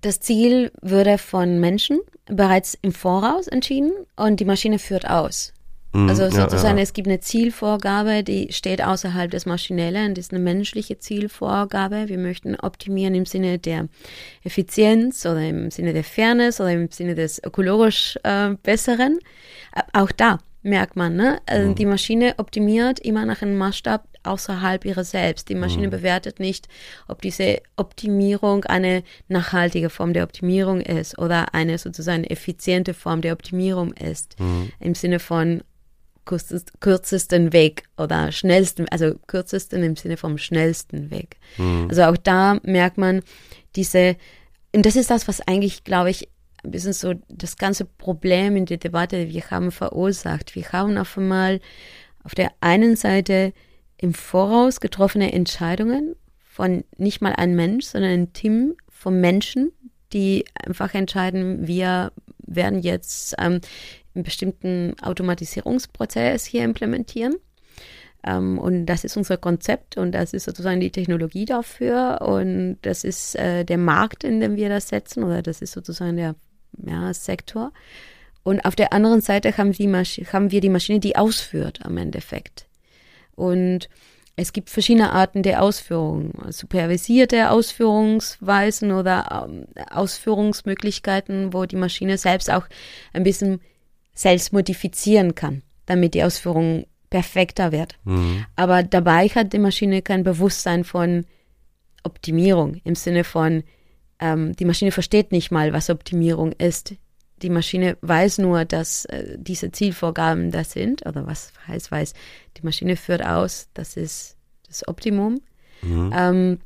das 0.00 0.20
Ziel 0.20 0.72
würde 0.82 1.18
von 1.18 1.60
Menschen 1.60 2.00
bereits 2.30 2.78
im 2.82 2.92
Voraus 2.92 3.46
entschieden 3.48 3.92
und 4.16 4.40
die 4.40 4.44
Maschine 4.44 4.78
führt 4.78 5.08
aus. 5.08 5.52
Mhm, 5.92 6.08
also 6.08 6.30
sozusagen, 6.30 6.76
ja, 6.76 6.76
ja. 6.76 6.82
es 6.82 6.92
gibt 6.92 7.08
eine 7.08 7.20
Zielvorgabe, 7.20 8.22
die 8.22 8.52
steht 8.52 8.82
außerhalb 8.82 9.30
des 9.30 9.44
Maschinellen, 9.44 10.14
das 10.14 10.26
ist 10.26 10.32
eine 10.32 10.42
menschliche 10.42 10.98
Zielvorgabe. 10.98 12.08
Wir 12.08 12.18
möchten 12.18 12.54
optimieren 12.54 13.14
im 13.14 13.26
Sinne 13.26 13.58
der 13.58 13.88
Effizienz 14.44 15.26
oder 15.26 15.42
im 15.42 15.70
Sinne 15.70 15.92
der 15.92 16.04
Fairness 16.04 16.60
oder 16.60 16.72
im 16.72 16.90
Sinne 16.90 17.14
des 17.14 17.42
ökologisch 17.42 18.18
äh, 18.22 18.50
Besseren. 18.62 19.18
Auch 19.92 20.12
da 20.12 20.38
merkt 20.62 20.94
man, 20.94 21.16
ne? 21.16 21.40
Also 21.46 21.70
mhm. 21.70 21.74
die 21.74 21.86
Maschine 21.86 22.34
optimiert 22.36 23.00
immer 23.00 23.24
nach 23.24 23.42
einem 23.42 23.56
Maßstab 23.56 24.04
außerhalb 24.22 24.84
ihrer 24.84 25.04
selbst. 25.04 25.48
Die 25.48 25.54
Maschine 25.54 25.86
Mhm. 25.86 25.90
bewertet 25.90 26.40
nicht, 26.40 26.68
ob 27.08 27.22
diese 27.22 27.60
Optimierung 27.76 28.64
eine 28.64 29.02
nachhaltige 29.28 29.90
Form 29.90 30.12
der 30.12 30.24
Optimierung 30.24 30.80
ist 30.80 31.18
oder 31.18 31.54
eine 31.54 31.78
sozusagen 31.78 32.24
effiziente 32.24 32.94
Form 32.94 33.20
der 33.20 33.32
Optimierung 33.32 33.92
ist. 33.92 34.38
Mhm. 34.38 34.72
Im 34.80 34.94
Sinne 34.94 35.18
von 35.18 35.62
kürzest, 36.26 36.80
kürzesten 36.80 37.52
Weg 37.52 37.84
oder 37.96 38.30
schnellsten, 38.30 38.88
also 38.90 39.14
kürzesten 39.26 39.82
im 39.82 39.96
Sinne 39.96 40.16
vom 40.16 40.38
schnellsten 40.38 41.10
Weg. 41.10 41.36
Mhm. 41.56 41.86
Also 41.88 42.04
auch 42.04 42.16
da 42.16 42.58
merkt 42.62 42.98
man 42.98 43.22
diese, 43.74 44.16
und 44.74 44.86
das 44.86 44.96
ist 44.96 45.10
das, 45.10 45.26
was 45.26 45.40
eigentlich, 45.46 45.82
glaube 45.84 46.10
ich, 46.10 46.28
ein 46.62 46.70
bisschen 46.72 46.92
so 46.92 47.14
das 47.28 47.56
ganze 47.56 47.86
Problem 47.86 48.54
in 48.54 48.66
der 48.66 48.76
Debatte, 48.76 49.24
die 49.24 49.32
wir 49.32 49.50
haben, 49.50 49.72
verursacht. 49.72 50.54
Wir 50.54 50.70
haben 50.72 50.98
auf 50.98 51.16
einmal 51.16 51.58
auf 52.22 52.34
der 52.34 52.52
einen 52.60 52.96
Seite 52.96 53.54
im 54.00 54.14
Voraus 54.14 54.80
getroffene 54.80 55.32
Entscheidungen 55.32 56.16
von 56.38 56.84
nicht 56.96 57.20
mal 57.20 57.34
einem 57.34 57.54
Mensch, 57.54 57.86
sondern 57.86 58.10
ein 58.12 58.32
Team 58.32 58.74
von 58.88 59.20
Menschen, 59.20 59.72
die 60.12 60.44
einfach 60.54 60.94
entscheiden, 60.94 61.66
wir 61.66 62.12
werden 62.38 62.80
jetzt 62.80 63.34
ähm, 63.38 63.60
einen 64.14 64.24
bestimmten 64.24 64.94
Automatisierungsprozess 65.02 66.44
hier 66.44 66.64
implementieren. 66.64 67.36
Ähm, 68.24 68.58
und 68.58 68.86
das 68.86 69.04
ist 69.04 69.16
unser 69.16 69.36
Konzept 69.36 69.96
und 69.96 70.12
das 70.12 70.32
ist 70.32 70.44
sozusagen 70.44 70.80
die 70.80 70.90
Technologie 70.90 71.44
dafür 71.44 72.20
und 72.22 72.78
das 72.82 73.04
ist 73.04 73.36
äh, 73.36 73.64
der 73.64 73.78
Markt, 73.78 74.24
in 74.24 74.40
dem 74.40 74.56
wir 74.56 74.68
das 74.68 74.88
setzen 74.88 75.24
oder 75.24 75.42
das 75.42 75.62
ist 75.62 75.72
sozusagen 75.72 76.16
der 76.16 76.34
ja, 76.84 77.12
Sektor. 77.12 77.72
Und 78.42 78.64
auf 78.64 78.74
der 78.74 78.92
anderen 78.92 79.20
Seite 79.20 79.56
haben, 79.58 79.72
die 79.72 79.88
haben 79.88 80.50
wir 80.50 80.60
die 80.60 80.68
Maschine, 80.70 81.00
die 81.00 81.16
ausführt 81.16 81.80
am 81.84 81.98
Endeffekt. 81.98 82.66
Und 83.40 83.88
es 84.36 84.52
gibt 84.52 84.70
verschiedene 84.70 85.12
Arten 85.12 85.42
der 85.42 85.62
Ausführung. 85.62 86.32
Supervisierte 86.50 87.50
Ausführungsweisen 87.50 88.92
oder 88.92 89.48
ähm, 89.48 89.66
Ausführungsmöglichkeiten, 89.90 91.52
wo 91.52 91.64
die 91.64 91.76
Maschine 91.76 92.18
selbst 92.18 92.50
auch 92.50 92.66
ein 93.12 93.22
bisschen 93.22 93.60
selbst 94.14 94.52
modifizieren 94.52 95.34
kann, 95.34 95.62
damit 95.86 96.14
die 96.14 96.22
Ausführung 96.22 96.86
perfekter 97.08 97.72
wird. 97.72 97.98
Mhm. 98.04 98.44
Aber 98.56 98.82
dabei 98.82 99.28
hat 99.28 99.52
die 99.52 99.58
Maschine 99.58 100.02
kein 100.02 100.22
Bewusstsein 100.22 100.84
von 100.84 101.24
Optimierung 102.04 102.80
im 102.84 102.94
Sinne 102.94 103.24
von, 103.24 103.62
ähm, 104.20 104.54
die 104.56 104.64
Maschine 104.64 104.92
versteht 104.92 105.32
nicht 105.32 105.50
mal, 105.50 105.72
was 105.72 105.90
Optimierung 105.90 106.52
ist. 106.52 106.94
Die 107.42 107.50
Maschine 107.50 107.96
weiß 108.00 108.38
nur, 108.38 108.64
dass 108.64 109.04
äh, 109.06 109.36
diese 109.38 109.72
Zielvorgaben 109.72 110.50
das 110.50 110.72
sind, 110.72 111.06
oder 111.06 111.26
was 111.26 111.52
heißt 111.66 111.90
weiß, 111.90 112.14
die 112.56 112.62
Maschine 112.62 112.96
führt 112.96 113.24
aus, 113.24 113.68
das 113.74 113.96
ist 113.96 114.36
das 114.66 114.86
Optimum. 114.86 115.40
Mhm. 115.82 116.12
Ähm, 116.14 116.58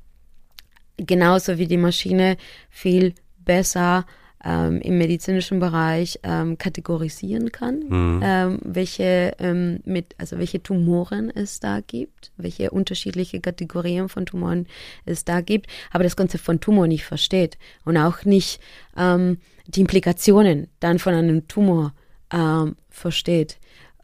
genauso 0.97 1.59
wie 1.59 1.67
die 1.67 1.77
Maschine 1.77 2.37
viel 2.71 3.15
besser 3.39 4.07
ähm, 4.45 4.81
im 4.83 4.99
medizinischen 4.99 5.59
Bereich 5.59 6.21
ähm, 6.23 6.59
kategorisieren 6.59 7.51
kann, 7.51 7.81
Mhm. 7.89 8.21
ähm, 8.23 8.59
welche 8.63 9.35
ähm, 9.39 9.81
mit, 9.85 10.15
also 10.19 10.39
welche 10.39 10.63
Tumoren 10.63 11.31
es 11.35 11.61
da 11.61 11.81
gibt, 11.81 12.33
welche 12.37 12.71
unterschiedliche 12.71 13.41
Kategorien 13.41 14.09
von 14.09 14.27
Tumoren 14.27 14.67
es 15.07 15.25
da 15.25 15.41
gibt, 15.41 15.69
aber 15.93 16.05
das 16.05 16.17
Konzept 16.17 16.45
von 16.45 16.61
Tumor 16.61 16.87
nicht 16.87 17.05
versteht 17.05 17.57
und 17.85 17.97
auch 17.97 18.25
nicht 18.25 18.61
ähm, 18.97 19.39
die 19.67 19.81
Implikationen 19.81 20.69
dann 20.81 20.99
von 20.99 21.15
einem 21.15 21.49
Tumor 21.49 21.95
ähm, 22.33 22.77
versteht. 22.91 23.59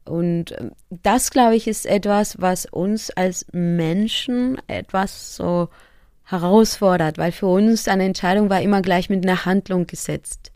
Und 0.04 0.52
ähm, 0.58 0.72
das, 0.90 1.30
glaube 1.30 1.56
ich, 1.56 1.66
ist 1.66 1.86
etwas, 1.86 2.40
was 2.40 2.66
uns 2.66 3.10
als 3.10 3.46
Menschen 3.52 4.58
etwas 4.66 5.36
so 5.36 5.68
herausfordert, 6.24 7.18
weil 7.18 7.32
für 7.32 7.46
uns 7.46 7.88
eine 7.88 8.04
Entscheidung 8.04 8.50
war 8.50 8.62
immer 8.62 8.82
gleich 8.82 9.10
mit 9.10 9.24
einer 9.24 9.44
Handlung 9.44 9.86
gesetzt. 9.86 10.52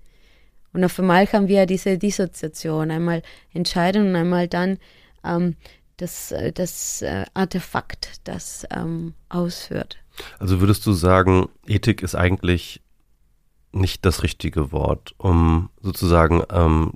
Und 0.73 0.85
auf 0.85 0.99
einmal 0.99 1.27
haben 1.33 1.49
wir 1.49 1.67
diese 1.67 1.99
Dissoziation, 1.99 2.91
einmal 2.91 3.23
entscheiden 3.53 4.09
und 4.09 4.17
einmal 4.17 4.49
dann 4.49 4.79
ähm, 5.25 5.57
das, 5.97 6.33
äh, 6.33 6.53
das 6.53 7.03
äh, 7.03 7.25
Artefakt, 7.35 8.21
das 8.25 8.67
ähm, 8.71 9.15
ausführt. 9.29 9.99
Also 10.39 10.61
würdest 10.61 10.87
du 10.87 10.93
sagen, 10.93 11.49
Ethik 11.67 12.03
ist 12.03 12.15
eigentlich 12.15 12.81
nicht 13.75 14.05
das 14.05 14.23
richtige 14.23 14.73
Wort, 14.73 15.15
um 15.19 15.71
sozusagen 15.81 16.43
ähm, 16.51 16.93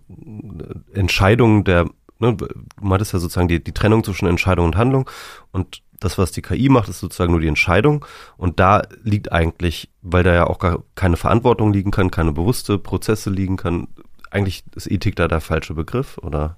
Entscheidungen 0.94 1.64
der, 1.64 1.84
ne, 2.18 2.36
du 2.36 2.46
meintest 2.80 3.12
ja 3.12 3.18
sozusagen 3.18 3.48
die, 3.48 3.62
die 3.62 3.72
Trennung 3.72 4.04
zwischen 4.04 4.28
Entscheidung 4.28 4.66
und 4.66 4.76
Handlung 4.76 5.10
und 5.52 5.82
das, 6.00 6.16
was 6.16 6.30
die 6.30 6.42
KI 6.42 6.68
macht, 6.68 6.88
ist 6.88 7.00
sozusagen 7.00 7.32
nur 7.32 7.40
die 7.40 7.48
Entscheidung 7.48 8.04
und 8.36 8.60
da 8.60 8.82
liegt 9.02 9.32
eigentlich, 9.32 9.90
weil 10.02 10.22
da 10.22 10.34
ja 10.34 10.46
auch 10.46 10.60
gar 10.60 10.84
keine 10.94 11.16
Verantwortung 11.16 11.72
liegen 11.72 11.90
kann, 11.90 12.10
keine 12.10 12.32
bewusste 12.32 12.78
Prozesse 12.78 13.30
liegen 13.30 13.56
kann, 13.56 13.88
eigentlich 14.30 14.64
ist 14.74 14.90
Ethik 14.90 15.16
da 15.16 15.28
der 15.28 15.40
falsche 15.40 15.74
Begriff, 15.74 16.18
oder? 16.18 16.56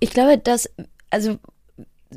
Ich 0.00 0.10
glaube, 0.10 0.38
dass, 0.38 0.70
also 1.10 1.38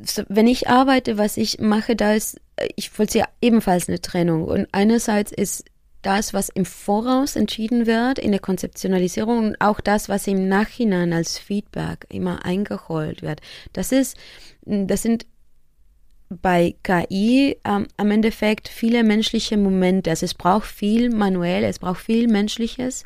so, 0.04 0.24
wenn 0.30 0.48
ich 0.48 0.70
arbeite, 0.70 1.18
was 1.18 1.38
ich 1.38 1.60
mache, 1.60 1.96
da 1.96 2.14
ist, 2.14 2.40
ich 2.76 2.90
vollziehe 2.90 3.26
ebenfalls 3.42 3.88
eine 3.88 4.02
Trennung. 4.02 4.44
Und 4.44 4.68
einerseits 4.72 5.32
ist 5.32 5.66
das, 6.08 6.34
was 6.34 6.48
im 6.48 6.64
Voraus 6.64 7.36
entschieden 7.36 7.86
wird 7.86 8.18
in 8.18 8.32
der 8.32 8.40
Konzeptionalisierung 8.40 9.40
und 9.40 9.62
auch 9.62 9.82
das, 9.82 10.08
was 10.08 10.26
im 10.26 10.48
Nachhinein 10.48 11.12
als 11.12 11.38
Feedback 11.38 12.06
immer 12.08 12.46
eingeholt 12.46 13.22
wird. 13.24 13.42
Das 13.74 13.92
ist, 13.92 14.16
das 14.62 15.02
sind 15.02 15.26
bei 16.30 16.76
KI 16.84 17.58
ähm, 17.66 17.88
am 17.98 18.12
Endeffekt 18.12 18.70
viele 18.70 19.04
menschliche 19.04 19.58
Momente. 19.58 20.10
Also 20.10 20.26
es 20.26 20.34
braucht 20.34 20.68
viel 20.68 21.10
manuell, 21.10 21.66
es 21.66 21.80
braucht 21.80 22.00
viel 22.00 22.30
Menschliches, 22.30 23.04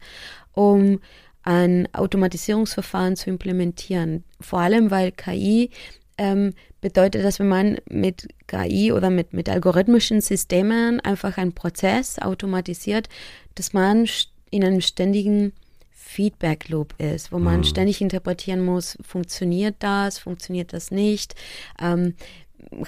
um 0.54 1.00
ein 1.42 1.88
Automatisierungsverfahren 1.94 3.16
zu 3.16 3.32
implementieren. 3.32 4.26
Vor 4.40 4.60
allem, 4.60 4.92
weil 4.92 5.12
KI 5.12 5.72
ähm, 6.22 6.54
bedeutet, 6.82 7.26
dass 7.26 7.40
wenn 7.40 7.48
man 7.48 7.78
mit 7.90 8.28
KI 8.46 8.92
oder 8.92 9.10
mit, 9.10 9.34
mit 9.34 9.50
algorithmischen 9.50 10.22
Systemen 10.22 11.00
einfach 11.00 11.38
einen 11.38 11.54
Prozess 11.54 12.20
automatisiert, 12.20 13.10
dass 13.56 13.74
man 13.74 14.08
in 14.52 14.64
einem 14.64 14.82
ständigen 14.82 15.54
Feedback 15.90 16.70
Loop 16.70 16.94
ist, 17.00 17.32
wo 17.32 17.40
man 17.40 17.60
Mhm. 17.60 17.64
ständig 17.64 18.02
interpretieren 18.02 18.64
muss, 18.64 18.98
funktioniert 19.02 19.76
das, 19.80 20.20
funktioniert 20.20 20.74
das 20.74 20.92
nicht, 20.92 21.34
ähm, 21.82 22.14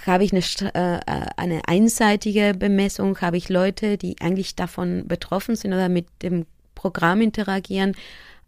habe 0.06 0.24
ich 0.24 0.32
eine, 0.32 0.76
äh, 0.76 1.26
eine 1.36 1.62
einseitige 1.68 2.54
Bemessung, 2.56 3.20
habe 3.22 3.38
ich 3.38 3.50
Leute, 3.50 3.98
die 3.98 4.16
eigentlich 4.22 4.56
davon 4.56 5.08
betroffen 5.08 5.56
sind 5.56 5.74
oder 5.74 5.90
mit 5.90 6.06
dem 6.22 6.46
Programm 6.76 7.22
interagieren, 7.22 7.96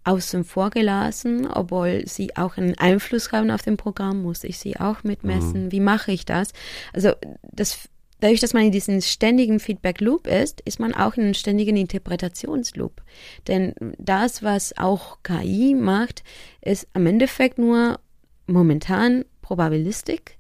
außen 0.06 0.44
vor 0.44 0.70
gelassen, 0.70 1.48
obwohl 1.48 2.08
sie 2.08 2.36
auch 2.38 2.58
einen 2.58 2.78
Einfluss 2.78 3.32
haben 3.32 3.52
auf 3.52 3.64
dem 3.64 3.76
Programm, 3.76 4.22
muss 4.22 4.44
ich 4.44 4.60
sie 4.60 4.78
auch 4.80 5.04
mitmessen. 5.04 5.72
Wie 5.72 5.80
mache 5.80 6.12
ich 6.12 6.26
das? 6.26 6.54
Also 6.94 7.12
das, 7.42 7.90
dadurch, 8.20 8.40
dass 8.40 8.54
man 8.54 8.64
in 8.64 8.72
diesem 8.72 9.02
ständigen 9.02 9.60
Feedback 9.60 10.02
Loop 10.02 10.28
ist, 10.28 10.62
ist 10.62 10.80
man 10.80 10.94
auch 10.94 11.16
in 11.16 11.24
einem 11.24 11.34
ständigen 11.34 11.76
Interpretationsloop. 11.76 13.02
Denn 13.48 13.74
das, 13.98 14.44
was 14.44 14.78
auch 14.78 15.18
KI 15.24 15.76
macht, 15.76 16.24
ist 16.62 16.88
am 16.94 17.08
Endeffekt 17.08 17.58
nur 17.58 18.00
momentan 18.48 19.26
Probabilistik. 19.42 20.38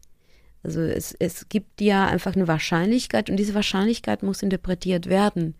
Also 0.63 0.81
es, 0.81 1.15
es 1.19 1.49
gibt 1.49 1.81
ja 1.81 2.05
einfach 2.07 2.35
eine 2.35 2.47
Wahrscheinlichkeit 2.47 3.29
und 3.29 3.37
diese 3.37 3.53
Wahrscheinlichkeit 3.53 4.23
muss 4.23 4.41
interpretiert 4.41 5.07
werden. 5.07 5.55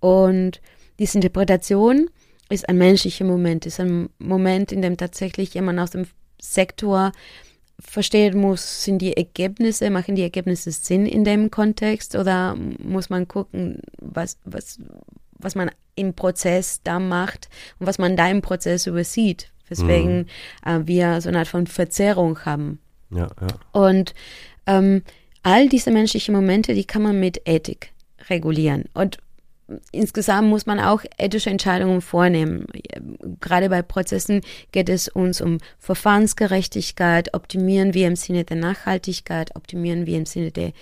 Und 0.00 0.60
diese 0.98 1.18
Interpretation 1.18 2.10
ist 2.52 2.68
ein 2.68 2.78
menschlicher 2.78 3.24
Moment, 3.24 3.66
ist 3.66 3.80
ein 3.80 4.08
Moment, 4.18 4.72
in 4.72 4.82
dem 4.82 4.96
tatsächlich 4.96 5.54
jemand 5.54 5.78
aus 5.78 5.90
dem 5.90 6.06
Sektor 6.40 7.12
verstehen 7.80 8.38
muss, 8.38 8.84
sind 8.84 8.98
die 8.98 9.16
Ergebnisse, 9.16 9.90
machen 9.90 10.14
die 10.14 10.22
Ergebnisse 10.22 10.70
Sinn 10.70 11.06
in 11.06 11.24
dem 11.24 11.50
Kontext 11.50 12.14
oder 12.14 12.56
muss 12.78 13.10
man 13.10 13.26
gucken, 13.26 13.80
was, 13.98 14.38
was, 14.44 14.78
was 15.38 15.54
man 15.54 15.70
im 15.94 16.14
Prozess 16.14 16.80
da 16.84 16.98
macht 16.98 17.48
und 17.78 17.86
was 17.86 17.98
man 17.98 18.16
da 18.16 18.28
im 18.28 18.40
Prozess 18.40 18.86
übersieht, 18.86 19.50
weswegen 19.68 20.26
äh, 20.64 20.80
wir 20.84 21.20
so 21.20 21.28
eine 21.28 21.40
Art 21.40 21.48
von 21.48 21.66
Verzerrung 21.66 22.38
haben. 22.44 22.78
Ja, 23.10 23.28
ja. 23.40 23.48
Und 23.72 24.14
ähm, 24.66 25.02
all 25.42 25.68
diese 25.68 25.90
menschlichen 25.90 26.34
Momente, 26.34 26.74
die 26.74 26.84
kann 26.84 27.02
man 27.02 27.18
mit 27.18 27.42
Ethik 27.46 27.92
regulieren. 28.30 28.84
Und 28.94 29.18
insgesamt 29.90 30.48
muss 30.48 30.66
man 30.66 30.80
auch 30.80 31.02
ethische 31.18 31.50
Entscheidungen 31.50 32.00
vornehmen. 32.00 32.66
Gerade 33.40 33.68
bei 33.68 33.82
Prozessen 33.82 34.40
geht 34.72 34.88
es 34.88 35.08
uns 35.08 35.40
um 35.40 35.58
Verfahrensgerechtigkeit, 35.78 37.34
optimieren 37.34 37.94
wir 37.94 38.06
im 38.06 38.16
Sinne 38.16 38.44
der 38.44 38.56
Nachhaltigkeit, 38.56 39.54
optimieren 39.56 40.06
wir 40.06 40.18
im 40.18 40.26
Sinne 40.26 40.50
der 40.50 40.72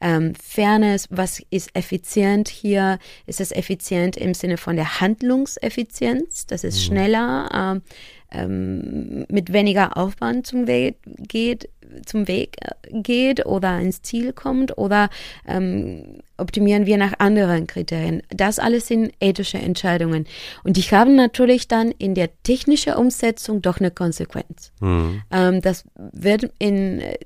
ähm, 0.00 0.34
Fairness, 0.34 1.08
was 1.10 1.42
ist 1.50 1.74
effizient 1.74 2.48
hier? 2.48 2.98
Ist 3.26 3.40
es 3.40 3.52
effizient 3.52 4.16
im 4.16 4.34
Sinne 4.34 4.56
von 4.56 4.76
der 4.76 5.00
Handlungseffizienz, 5.00 6.46
dass 6.46 6.64
es 6.64 6.76
mhm. 6.76 6.80
schneller 6.80 7.50
ähm, 7.52 7.82
ähm, 8.30 9.24
mit 9.28 9.52
weniger 9.52 9.96
Aufwand 9.96 10.46
zum 10.46 10.66
Weg 10.66 10.96
geht, 11.28 11.68
zum 12.04 12.28
Weg 12.28 12.56
äh, 12.60 13.00
geht 13.00 13.46
oder 13.46 13.78
ins 13.80 14.02
Ziel 14.02 14.32
kommt 14.32 14.76
oder 14.76 15.10
ähm, 15.46 16.20
optimieren 16.36 16.86
wir 16.86 16.96
nach 16.96 17.14
anderen 17.18 17.66
Kriterien. 17.66 18.22
Das 18.28 18.58
alles 18.58 18.88
sind 18.88 19.12
ethische 19.20 19.58
Entscheidungen. 19.58 20.26
Und 20.64 20.76
die 20.76 20.82
haben 20.82 21.14
natürlich 21.14 21.68
dann 21.68 21.92
in 21.92 22.14
der 22.14 22.30
technischen 22.42 22.94
Umsetzung 22.94 23.62
doch 23.62 23.78
eine 23.78 23.90
Konsequenz. 23.90 24.72
Mhm. 24.80 25.22
Ähm, 25.30 25.62
das 25.62 25.84
wird 25.96 26.50
in 26.58 27.00
äh, 27.00 27.18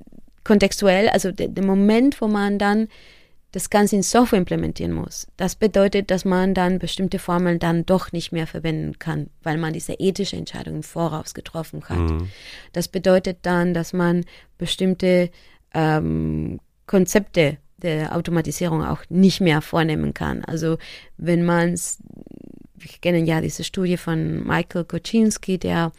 kontextuell, 0.45 1.09
also 1.09 1.33
der, 1.33 1.49
der 1.49 1.65
Moment, 1.65 2.21
wo 2.21 2.29
man 2.29 2.59
dann 2.59 2.89
das 3.53 3.71
Ganze 3.71 3.97
in 3.97 4.03
Software 4.03 4.39
implementieren 4.39 4.93
muss. 4.93 5.27
Das 5.37 5.57
bedeutet, 5.57 6.11
dass 6.11 6.25
man 6.25 6.55
dann 6.55 6.79
bestimmte 6.79 7.19
Formeln 7.19 7.59
dann 7.59 7.85
doch 7.85 8.13
nicht 8.13 8.33
mehr 8.33 8.47
verwenden 8.47 8.99
kann, 8.99 9.29
weil 9.43 9.59
man 9.59 9.73
diese 9.73 9.95
ethische 9.95 10.37
Entscheidung 10.37 10.77
im 10.77 10.83
Voraus 10.83 11.35
getroffen 11.35 11.83
hat. 11.89 11.99
Mhm. 11.99 12.29
Das 12.73 12.89
bedeutet 12.89 13.39
dann, 13.43 13.75
dass 13.75 13.93
man 13.93 14.25
bestimmte 14.57 15.31
ähm, 15.75 16.61
Konzepte 16.87 17.59
der 17.79 18.15
Automatisierung 18.15 18.85
auch 18.85 19.03
nicht 19.09 19.41
mehr 19.41 19.63
vornehmen 19.63 20.15
kann. 20.15 20.45
Also 20.45 20.79
wenn 21.17 21.45
man 21.45 21.73
es, 21.73 21.99
wir 22.77 22.91
kennen 23.01 23.27
ja 23.27 23.41
diese 23.41 23.65
Studie 23.65 23.97
von 23.97 24.47
Michael 24.47 24.85
Koczynski, 24.85 25.59
der 25.59 25.93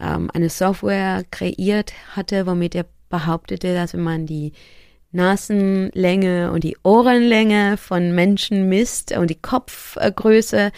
ähm, 0.00 0.30
eine 0.34 0.50
Software 0.50 1.24
kreiert 1.30 1.92
hatte, 2.14 2.46
womit 2.46 2.74
er 2.74 2.86
behauptete, 3.08 3.74
dass 3.74 3.94
wenn 3.94 4.02
man 4.02 4.26
die 4.26 4.52
Nasenlänge 5.12 6.50
und 6.52 6.64
die 6.64 6.76
Ohrenlänge 6.82 7.76
von 7.76 8.14
Menschen 8.14 8.68
misst 8.68 9.12
und 9.12 9.28
die 9.28 9.40
Kopfgröße, 9.40 10.72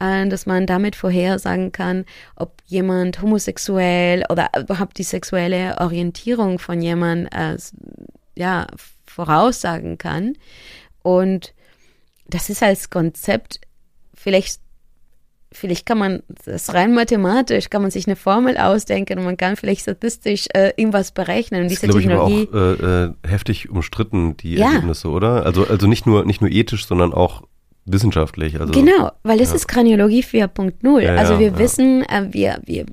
äh, 0.00 0.28
dass 0.28 0.46
man 0.46 0.66
damit 0.66 0.96
vorhersagen 0.96 1.72
kann, 1.72 2.04
ob 2.34 2.62
jemand 2.66 3.22
homosexuell 3.22 4.24
oder 4.28 4.50
überhaupt 4.58 4.98
die 4.98 5.04
sexuelle 5.04 5.78
Orientierung 5.78 6.58
von 6.58 6.82
jemand 6.82 7.32
äh, 7.34 7.56
ja, 8.34 8.66
voraussagen 9.06 9.98
kann. 9.98 10.34
Und 11.02 11.54
das 12.28 12.50
ist 12.50 12.62
als 12.62 12.90
Konzept 12.90 13.60
vielleicht 14.14 14.60
vielleicht 15.56 15.86
kann 15.86 15.98
man 15.98 16.22
das 16.44 16.74
rein 16.74 16.94
mathematisch, 16.94 17.70
kann 17.70 17.82
man 17.82 17.90
sich 17.90 18.06
eine 18.06 18.16
Formel 18.16 18.56
ausdenken 18.56 19.18
und 19.18 19.24
man 19.24 19.36
kann 19.36 19.56
vielleicht 19.56 19.82
statistisch 19.82 20.46
äh, 20.54 20.72
irgendwas 20.76 21.12
berechnen. 21.12 21.62
Und 21.62 21.70
das 21.70 21.80
diese 21.80 21.86
ist, 21.86 21.94
Technologie. 21.94 22.42
Ich, 22.42 22.48
aber 22.48 22.74
auch 22.74 22.80
äh, 22.80 23.04
äh, 23.04 23.12
heftig 23.26 23.70
umstritten, 23.70 24.36
die 24.36 24.54
ja. 24.54 24.66
Ergebnisse, 24.66 25.08
oder? 25.08 25.44
Also, 25.44 25.66
also 25.66 25.86
nicht 25.86 26.06
nur, 26.06 26.24
nicht 26.24 26.40
nur 26.40 26.50
ethisch, 26.50 26.86
sondern 26.86 27.12
auch 27.12 27.42
wissenschaftlich. 27.86 28.60
Also, 28.60 28.72
genau, 28.72 29.12
weil 29.22 29.40
es 29.40 29.50
ja. 29.50 29.56
ist 29.56 29.68
Kraniologie 29.68 30.22
4.0. 30.22 31.00
Ja, 31.00 31.14
also 31.14 31.38
wir 31.38 31.48
ja, 31.48 31.58
wissen, 31.58 32.02
äh, 32.02 32.26
wir, 32.30 32.60
wir 32.64 32.86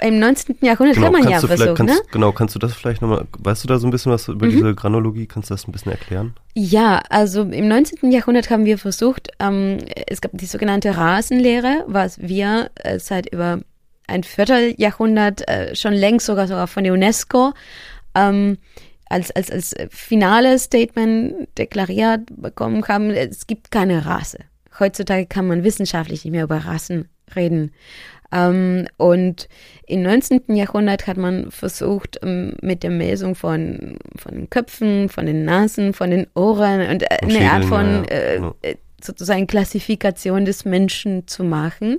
im 0.00 0.18
19. 0.18 0.56
Jahrhundert 0.60 0.96
genau, 0.96 1.12
kann 1.12 1.22
man 1.22 1.30
ja 1.30 1.40
versuchen. 1.40 1.74
Kannst, 1.74 1.94
ne? 1.94 2.00
Genau, 2.10 2.32
kannst 2.32 2.54
du 2.54 2.58
das 2.58 2.74
vielleicht 2.74 3.00
nochmal, 3.00 3.26
weißt 3.38 3.64
du 3.64 3.68
da 3.68 3.78
so 3.78 3.86
ein 3.86 3.90
bisschen 3.90 4.12
was 4.12 4.28
über 4.28 4.46
mhm. 4.46 4.50
diese 4.50 4.74
Granologie? 4.74 5.26
Kannst 5.26 5.50
du 5.50 5.54
das 5.54 5.66
ein 5.66 5.72
bisschen 5.72 5.92
erklären? 5.92 6.34
Ja, 6.54 7.00
also 7.08 7.42
im 7.42 7.68
19. 7.68 8.10
Jahrhundert 8.10 8.50
haben 8.50 8.64
wir 8.64 8.78
versucht, 8.78 9.30
ähm, 9.38 9.78
es 10.06 10.20
gab 10.20 10.32
die 10.34 10.46
sogenannte 10.46 10.96
Rasenlehre, 10.96 11.84
was 11.86 12.20
wir 12.20 12.70
äh, 12.74 12.98
seit 12.98 13.32
über 13.32 13.60
ein 14.06 14.22
Vierteljahrhundert 14.22 15.48
äh, 15.48 15.74
schon 15.74 15.94
längst 15.94 16.26
sogar 16.26 16.46
sogar 16.46 16.66
von 16.66 16.84
der 16.84 16.92
UNESCO 16.92 17.52
ähm, 18.14 18.58
als, 19.08 19.30
als, 19.30 19.50
als 19.50 19.74
finales 19.90 20.64
Statement 20.64 21.48
deklariert 21.58 22.22
bekommen 22.36 22.86
haben, 22.86 23.10
es 23.10 23.46
gibt 23.46 23.70
keine 23.70 24.06
Rasse. 24.06 24.38
Heutzutage 24.78 25.26
kann 25.26 25.46
man 25.46 25.64
wissenschaftlich 25.64 26.24
nicht 26.24 26.32
mehr 26.32 26.44
über 26.44 26.58
Rassen 26.58 27.08
reden. 27.36 27.72
Ähm, 28.32 28.86
und 28.96 29.48
im 29.86 30.02
19. 30.02 30.42
Jahrhundert 30.48 31.06
hat 31.06 31.16
man 31.16 31.50
versucht, 31.50 32.18
ähm, 32.22 32.54
mit 32.60 32.82
der 32.82 32.90
Messung 32.90 33.34
von, 33.34 33.98
von 34.16 34.34
den 34.34 34.50
Köpfen, 34.50 35.08
von 35.08 35.26
den 35.26 35.44
Nasen, 35.44 35.92
von 35.92 36.10
den 36.10 36.26
Ohren 36.34 36.88
und 36.88 37.02
äh, 37.02 37.18
eine 37.22 37.50
Art 37.52 37.64
von 37.64 38.04
äh, 38.08 38.36
äh, 38.62 38.76
sozusagen 39.00 39.46
Klassifikation 39.46 40.44
des 40.44 40.64
Menschen 40.64 41.28
zu 41.28 41.44
machen. 41.44 41.98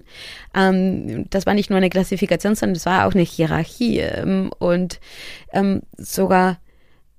Ähm, 0.54 1.30
das 1.30 1.46
war 1.46 1.54
nicht 1.54 1.70
nur 1.70 1.78
eine 1.78 1.90
Klassifikation, 1.90 2.56
sondern 2.56 2.76
es 2.76 2.86
war 2.86 3.08
auch 3.08 3.14
eine 3.14 3.24
Hierarchie. 3.24 4.00
Ähm, 4.00 4.52
und 4.58 5.00
ähm, 5.54 5.84
sogar 5.98 6.58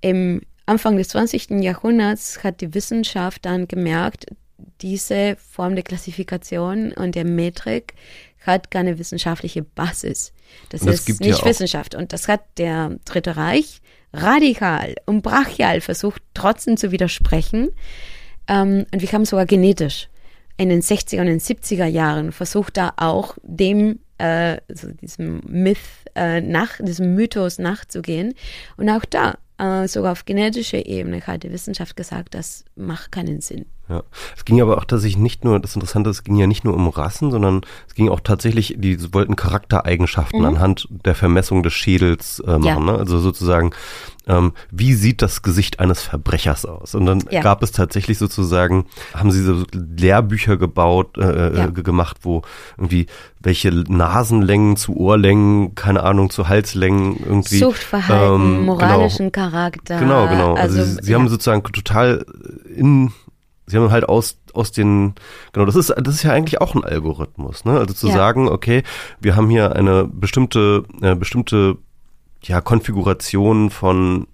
im 0.06 0.42
Anfang 0.66 0.96
des 0.96 1.08
20. 1.08 1.62
Jahrhunderts 1.62 2.44
hat 2.44 2.60
die 2.60 2.74
Wissenschaft 2.74 3.44
dann 3.44 3.66
gemerkt, 3.66 4.26
diese 4.80 5.36
Form 5.36 5.74
der 5.74 5.82
Klassifikation 5.82 6.92
und 6.92 7.16
der 7.16 7.24
Metrik 7.24 7.94
hat 8.40 8.70
keine 8.70 9.00
wissenschaftliche 9.00 9.62
Basis. 9.62 10.32
Das, 10.68 10.82
das 10.82 11.08
ist 11.08 11.20
nicht 11.20 11.40
ja 11.40 11.44
Wissenschaft. 11.44 11.96
Und 11.96 12.12
das 12.12 12.28
hat 12.28 12.42
der 12.56 12.96
Dritte 13.04 13.36
Reich 13.36 13.80
radikal 14.12 14.94
und 15.06 15.22
brachial 15.22 15.80
versucht, 15.80 16.22
trotzdem 16.34 16.76
zu 16.76 16.92
widersprechen. 16.92 17.70
Ähm, 18.46 18.86
und 18.92 19.02
wir 19.02 19.10
haben 19.10 19.24
sogar 19.24 19.46
genetisch 19.46 20.08
in 20.56 20.68
den 20.68 20.82
60er 20.82 21.20
und 21.20 21.26
den 21.26 21.40
70er 21.40 21.86
Jahren 21.86 22.30
versucht, 22.30 22.76
da 22.76 22.92
auch 22.96 23.36
dem, 23.42 23.98
äh, 24.18 24.58
also 24.68 24.92
diesem 24.92 25.40
Myth 25.48 25.78
äh, 26.14 26.40
nach, 26.40 26.78
diesem 26.80 27.16
Mythos 27.16 27.58
nachzugehen. 27.58 28.34
Und 28.76 28.88
auch 28.88 29.04
da 29.04 29.36
äh, 29.58 29.86
sogar 29.88 30.12
auf 30.12 30.24
genetischer 30.24 30.86
Ebene 30.86 31.20
hat 31.26 31.42
die 31.42 31.52
Wissenschaft 31.52 31.96
gesagt, 31.96 32.34
das 32.34 32.64
macht 32.74 33.12
keinen 33.12 33.40
Sinn. 33.40 33.66
Ja, 33.88 34.02
es 34.36 34.44
ging 34.44 34.60
aber 34.60 34.78
auch 34.78 34.84
tatsächlich 34.84 35.18
nicht 35.18 35.44
nur, 35.44 35.60
das 35.60 35.76
Interessante, 35.76 36.10
es 36.10 36.24
ging 36.24 36.34
ja 36.36 36.48
nicht 36.48 36.64
nur 36.64 36.74
um 36.74 36.88
Rassen, 36.88 37.30
sondern 37.30 37.60
es 37.86 37.94
ging 37.94 38.08
auch 38.08 38.18
tatsächlich, 38.18 38.74
die 38.78 39.14
wollten 39.14 39.36
Charaktereigenschaften 39.36 40.40
mhm. 40.40 40.46
anhand 40.46 40.88
der 40.90 41.14
Vermessung 41.14 41.62
des 41.62 41.72
Schädels 41.72 42.40
äh, 42.40 42.58
machen. 42.58 42.64
Ja. 42.64 42.80
Ne? 42.80 42.98
Also 42.98 43.20
sozusagen, 43.20 43.70
ähm, 44.26 44.54
wie 44.72 44.94
sieht 44.94 45.22
das 45.22 45.42
Gesicht 45.42 45.78
eines 45.78 46.02
Verbrechers 46.02 46.66
aus? 46.66 46.96
Und 46.96 47.06
dann 47.06 47.22
ja. 47.30 47.42
gab 47.42 47.62
es 47.62 47.70
tatsächlich 47.70 48.18
sozusagen, 48.18 48.86
haben 49.14 49.30
sie 49.30 49.42
so 49.42 49.62
Lehrbücher 49.72 50.56
gebaut, 50.56 51.16
äh, 51.16 51.22
äh 51.22 51.56
ja. 51.56 51.66
gemacht, 51.66 52.18
wo 52.22 52.42
irgendwie 52.76 53.06
welche 53.38 53.70
Nasenlängen 53.70 54.76
zu 54.76 54.96
Ohrlängen, 54.96 55.76
keine 55.76 56.02
Ahnung, 56.02 56.30
zu 56.30 56.48
Halslängen 56.48 57.18
irgendwie. 57.24 57.58
Suchtverhalten, 57.58 58.34
ähm, 58.34 58.52
genau. 58.58 58.62
moralischen 58.74 59.30
genau, 59.30 59.48
Charakter. 59.48 60.00
Genau, 60.00 60.26
genau. 60.26 60.54
Also, 60.54 60.80
also 60.80 60.92
sie, 60.92 61.04
sie 61.04 61.14
haben 61.14 61.28
sozusagen 61.28 61.62
total 61.62 62.26
in 62.74 63.12
sie 63.66 63.76
haben 63.76 63.90
halt 63.90 64.08
aus, 64.08 64.38
aus 64.52 64.72
den, 64.72 65.14
genau, 65.52 65.66
das 65.66 65.76
ist, 65.76 65.90
das 65.90 66.14
ist 66.14 66.22
ja 66.22 66.32
eigentlich 66.32 66.60
auch 66.60 66.74
ein 66.74 66.84
Algorithmus, 66.84 67.64
ne? 67.64 67.78
Also 67.78 67.94
zu 67.94 68.08
ja. 68.08 68.14
sagen, 68.14 68.48
okay, 68.48 68.82
wir 69.20 69.36
haben 69.36 69.50
hier 69.50 69.74
eine 69.74 70.04
bestimmte, 70.04 70.84
eine 71.00 71.12
äh, 71.12 71.14
bestimmte, 71.14 71.78
ja, 72.42 72.60
Konfiguration 72.60 73.70
von 73.70 74.28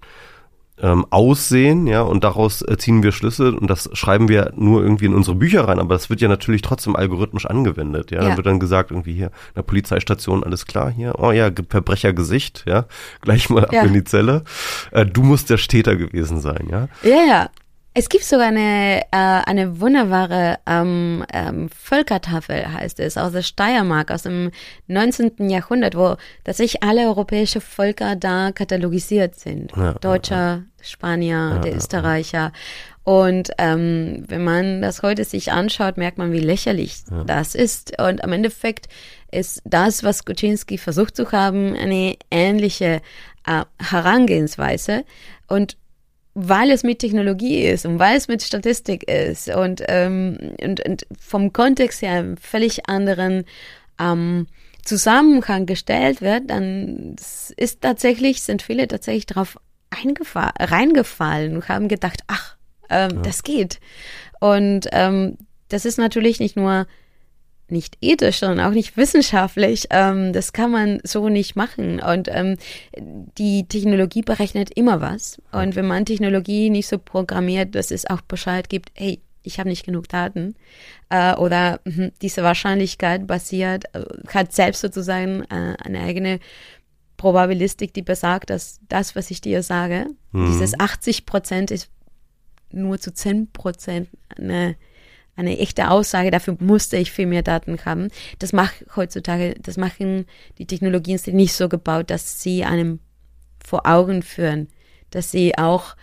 ähm, 0.81 1.05
Aussehen, 1.11 1.87
ja, 1.87 2.01
und 2.01 2.23
daraus 2.23 2.61
äh, 2.61 2.77
ziehen 2.77 3.03
wir 3.03 3.11
Schlüsse 3.11 3.55
und 3.55 3.69
das 3.69 3.89
schreiben 3.93 4.27
wir 4.27 4.51
nur 4.55 4.83
irgendwie 4.83 5.05
in 5.05 5.13
unsere 5.13 5.35
Bücher 5.35 5.67
rein, 5.67 5.79
aber 5.79 5.95
das 5.95 6.09
wird 6.09 6.19
ja 6.19 6.27
natürlich 6.27 6.61
trotzdem 6.61 6.95
algorithmisch 6.95 7.45
angewendet, 7.45 8.11
ja. 8.11 8.21
ja. 8.21 8.27
Dann 8.27 8.37
wird 8.37 8.47
dann 8.47 8.59
gesagt, 8.59 8.91
irgendwie 8.91 9.13
hier, 9.13 9.27
in 9.27 9.55
der 9.55 9.61
Polizeistation, 9.63 10.43
alles 10.43 10.65
klar 10.65 10.91
hier, 10.91 11.15
oh 11.19 11.31
ja, 11.31 11.49
Verbrechergesicht, 11.69 12.65
ja, 12.67 12.85
gleich 13.21 13.49
mal 13.49 13.65
ab 13.65 13.73
ja. 13.73 13.83
in 13.83 13.93
die 13.93 14.03
Zelle. 14.03 14.43
Äh, 14.91 15.05
du 15.05 15.23
musst 15.23 15.49
der 15.49 15.57
Täter 15.57 15.95
gewesen 15.95 16.41
sein, 16.41 16.67
ja. 16.69 16.87
Ja, 17.03 17.23
ja. 17.27 17.49
Es 17.95 18.09
gibt 18.09 18.23
sogar 18.23 18.47
eine, 18.47 19.01
äh, 19.01 19.05
eine 19.11 19.79
wunderbare 19.79 20.57
ähm, 20.65 21.23
ähm, 21.31 21.69
Völkertafel, 21.69 22.73
heißt 22.73 22.99
es, 22.99 23.17
aus 23.17 23.33
der 23.33 23.43
Steiermark, 23.43 24.09
aus 24.09 24.23
dem 24.23 24.49
19. 24.87 25.49
Jahrhundert, 25.49 25.95
wo 25.95 26.15
tatsächlich 26.43 26.81
alle 26.81 27.05
europäische 27.05 27.61
Völker 27.61 28.15
da 28.15 28.51
katalogisiert 28.51 29.35
sind. 29.35 29.73
Ja, 29.75 29.93
Deutscher, 29.93 30.35
ja, 30.35 30.63
Spanier, 30.81 31.51
ja, 31.55 31.57
der 31.59 31.75
Österreicher. 31.75 32.51
Und 33.03 33.51
ähm, 33.59 34.23
wenn 34.27 34.43
man 34.43 34.81
das 34.81 35.03
heute 35.03 35.23
sich 35.23 35.51
anschaut, 35.51 35.97
merkt 35.97 36.17
man, 36.17 36.31
wie 36.31 36.39
lächerlich 36.39 37.03
das 37.27 37.53
ist. 37.53 37.99
Und 37.99 38.23
am 38.23 38.31
Endeffekt 38.31 38.87
ist 39.29 39.61
das, 39.65 40.03
was 40.03 40.25
Kuczynski 40.25 40.79
versucht 40.79 41.15
zu 41.15 41.31
haben, 41.31 41.75
eine 41.75 42.15
ähnliche 42.31 43.01
äh, 43.45 43.65
Herangehensweise. 43.77 45.03
Und 45.47 45.77
weil 46.35 46.71
es 46.71 46.83
mit 46.83 46.99
Technologie 46.99 47.63
ist 47.63 47.85
und 47.85 47.99
weil 47.99 48.17
es 48.17 48.27
mit 48.27 48.41
Statistik 48.41 49.09
ist 49.09 49.49
und, 49.49 49.83
ähm, 49.87 50.37
und, 50.61 50.83
und 50.85 51.05
vom 51.19 51.53
Kontext 51.53 52.01
her 52.01 52.13
einen 52.13 52.37
völlig 52.37 52.89
anderen 52.89 53.45
ähm, 53.99 54.47
Zusammenhang 54.83 55.65
gestellt 55.65 56.21
wird, 56.21 56.49
dann 56.49 57.15
ist 57.55 57.81
tatsächlich, 57.81 58.43
sind 58.43 58.61
viele 58.61 58.87
tatsächlich 58.87 59.27
darauf 59.27 59.57
reingefallen 59.93 61.55
und 61.55 61.69
haben 61.69 61.87
gedacht, 61.87 62.21
ach, 62.27 62.57
ähm, 62.89 63.11
ja. 63.15 63.21
das 63.21 63.43
geht. 63.43 63.79
Und 64.39 64.87
ähm, 64.91 65.37
das 65.69 65.85
ist 65.85 65.97
natürlich 65.97 66.39
nicht 66.39 66.57
nur 66.57 66.87
nicht 67.69 67.97
ethisch, 68.01 68.39
sondern 68.39 68.65
auch 68.65 68.73
nicht 68.73 68.97
wissenschaftlich. 68.97 69.87
Ähm, 69.89 70.33
das 70.33 70.53
kann 70.53 70.71
man 70.71 70.99
so 71.03 71.29
nicht 71.29 71.55
machen. 71.55 71.99
Und 71.99 72.27
ähm, 72.29 72.57
die 73.37 73.67
Technologie 73.67 74.21
berechnet 74.21 74.71
immer 74.75 75.01
was. 75.01 75.41
Und 75.51 75.75
wenn 75.75 75.87
man 75.87 76.05
Technologie 76.05 76.69
nicht 76.69 76.87
so 76.87 76.97
programmiert, 76.97 77.75
dass 77.75 77.91
es 77.91 78.09
auch 78.09 78.21
Bescheid 78.21 78.69
gibt, 78.69 78.91
hey, 78.95 79.21
ich 79.43 79.59
habe 79.59 79.69
nicht 79.69 79.85
genug 79.85 80.07
Daten 80.07 80.55
äh, 81.09 81.35
oder 81.35 81.79
mh, 81.83 82.11
diese 82.21 82.43
Wahrscheinlichkeit 82.43 83.27
basiert, 83.27 83.85
äh, 83.93 84.03
hat 84.29 84.53
selbst 84.53 84.81
sozusagen 84.81 85.43
äh, 85.43 85.75
eine 85.83 86.01
eigene 86.01 86.39
Probabilistik, 87.17 87.93
die 87.93 88.01
besagt, 88.01 88.49
dass 88.49 88.79
das, 88.89 89.15
was 89.15 89.31
ich 89.31 89.41
dir 89.41 89.63
sage, 89.63 90.07
mhm. 90.31 90.47
dieses 90.47 90.79
80 90.79 91.25
Prozent 91.25 91.71
ist 91.71 91.89
nur 92.71 92.99
zu 92.99 93.13
10 93.13 93.51
Prozent 93.51 94.09
eine, 94.35 94.75
eine 95.35 95.57
echte 95.57 95.89
Aussage. 95.89 96.31
Dafür 96.31 96.57
musste 96.59 96.97
ich 96.97 97.11
viel 97.11 97.25
mehr 97.25 97.43
Daten 97.43 97.77
haben. 97.85 98.09
Das 98.39 98.53
macht 98.53 98.85
heutzutage, 98.95 99.55
das 99.61 99.77
machen 99.77 100.25
die 100.57 100.67
Technologien 100.67 101.17
sind 101.17 101.35
nicht 101.35 101.53
so 101.53 101.69
gebaut, 101.69 102.09
dass 102.09 102.41
sie 102.41 102.63
einem 102.63 102.99
vor 103.63 103.87
Augen 103.87 104.21
führen, 104.21 104.67
dass 105.09 105.31
sie 105.31 105.57
auch 105.57 105.95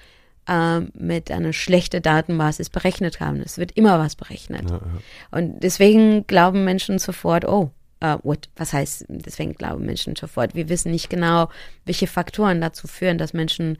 äh, 0.49 0.81
mit 0.95 1.31
einer 1.31 1.53
schlechten 1.53 2.03
Datenbasis 2.03 2.71
berechnet 2.71 3.21
haben. 3.21 3.41
Es 3.41 3.59
wird 3.59 3.73
immer 3.73 3.99
was 3.99 4.17
berechnet. 4.17 4.71
Ja, 4.71 4.77
ja. 4.77 4.83
Und 5.31 5.61
deswegen 5.61 6.27
glauben 6.27 6.65
Menschen 6.65 6.99
sofort, 6.99 7.45
oh, 7.47 7.71
Uh, 8.03 8.17
what, 8.23 8.49
was 8.57 8.73
heißt, 8.73 9.05
deswegen 9.09 9.53
glauben 9.53 9.85
Menschen 9.85 10.17
sofort, 10.17 10.55
wir 10.55 10.71
wissen 10.71 10.91
nicht 10.91 11.11
genau, 11.11 11.51
welche 11.85 12.07
Faktoren 12.07 12.59
dazu 12.63 12.87
führen, 12.87 13.19
dass 13.19 13.35
Menschen 13.35 13.77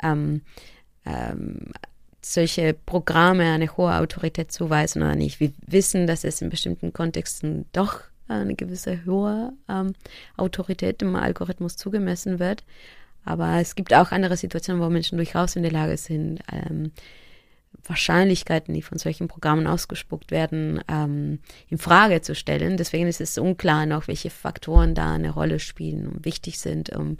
ähm, 0.00 0.42
ähm, 1.04 1.72
solche 2.24 2.74
Programme 2.74 3.44
eine 3.44 3.76
hohe 3.76 3.94
Autorität 3.94 4.52
zuweisen 4.52 5.02
oder 5.02 5.14
nicht. 5.14 5.40
Wir 5.40 5.52
wissen, 5.66 6.06
dass 6.06 6.24
es 6.24 6.40
in 6.40 6.50
bestimmten 6.50 6.92
Kontexten 6.92 7.66
doch 7.72 8.00
eine 8.28 8.54
gewisse 8.54 9.04
hohe 9.04 9.52
ähm, 9.68 9.94
Autorität 10.36 11.02
im 11.02 11.16
Algorithmus 11.16 11.76
zugemessen 11.76 12.38
wird. 12.38 12.64
Aber 13.24 13.60
es 13.60 13.74
gibt 13.74 13.94
auch 13.94 14.12
andere 14.12 14.36
Situationen, 14.36 14.82
wo 14.82 14.88
Menschen 14.90 15.16
durchaus 15.16 15.56
in 15.56 15.62
der 15.62 15.72
Lage 15.72 15.96
sind, 15.96 16.40
ähm, 16.50 16.92
Wahrscheinlichkeiten, 17.82 18.72
die 18.72 18.82
von 18.82 18.98
solchen 18.98 19.28
Programmen 19.28 19.66
ausgespuckt 19.66 20.30
werden, 20.30 20.80
ähm, 20.88 21.40
in 21.68 21.78
Frage 21.78 22.22
zu 22.22 22.34
stellen. 22.34 22.76
Deswegen 22.76 23.08
ist 23.08 23.20
es 23.20 23.36
unklar 23.36 23.86
noch, 23.86 24.08
welche 24.08 24.30
Faktoren 24.30 24.94
da 24.94 25.14
eine 25.14 25.30
Rolle 25.30 25.58
spielen 25.58 26.08
und 26.08 26.24
wichtig 26.24 26.58
sind, 26.58 26.90
um 26.90 27.18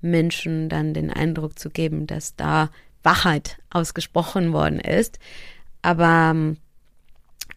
Menschen 0.00 0.68
dann 0.68 0.92
den 0.92 1.10
Eindruck 1.10 1.58
zu 1.58 1.70
geben, 1.70 2.06
dass 2.06 2.36
da 2.36 2.70
Wahrheit 3.02 3.58
ausgesprochen 3.70 4.52
worden 4.52 4.80
ist. 4.80 5.18
Aber, 5.82 6.54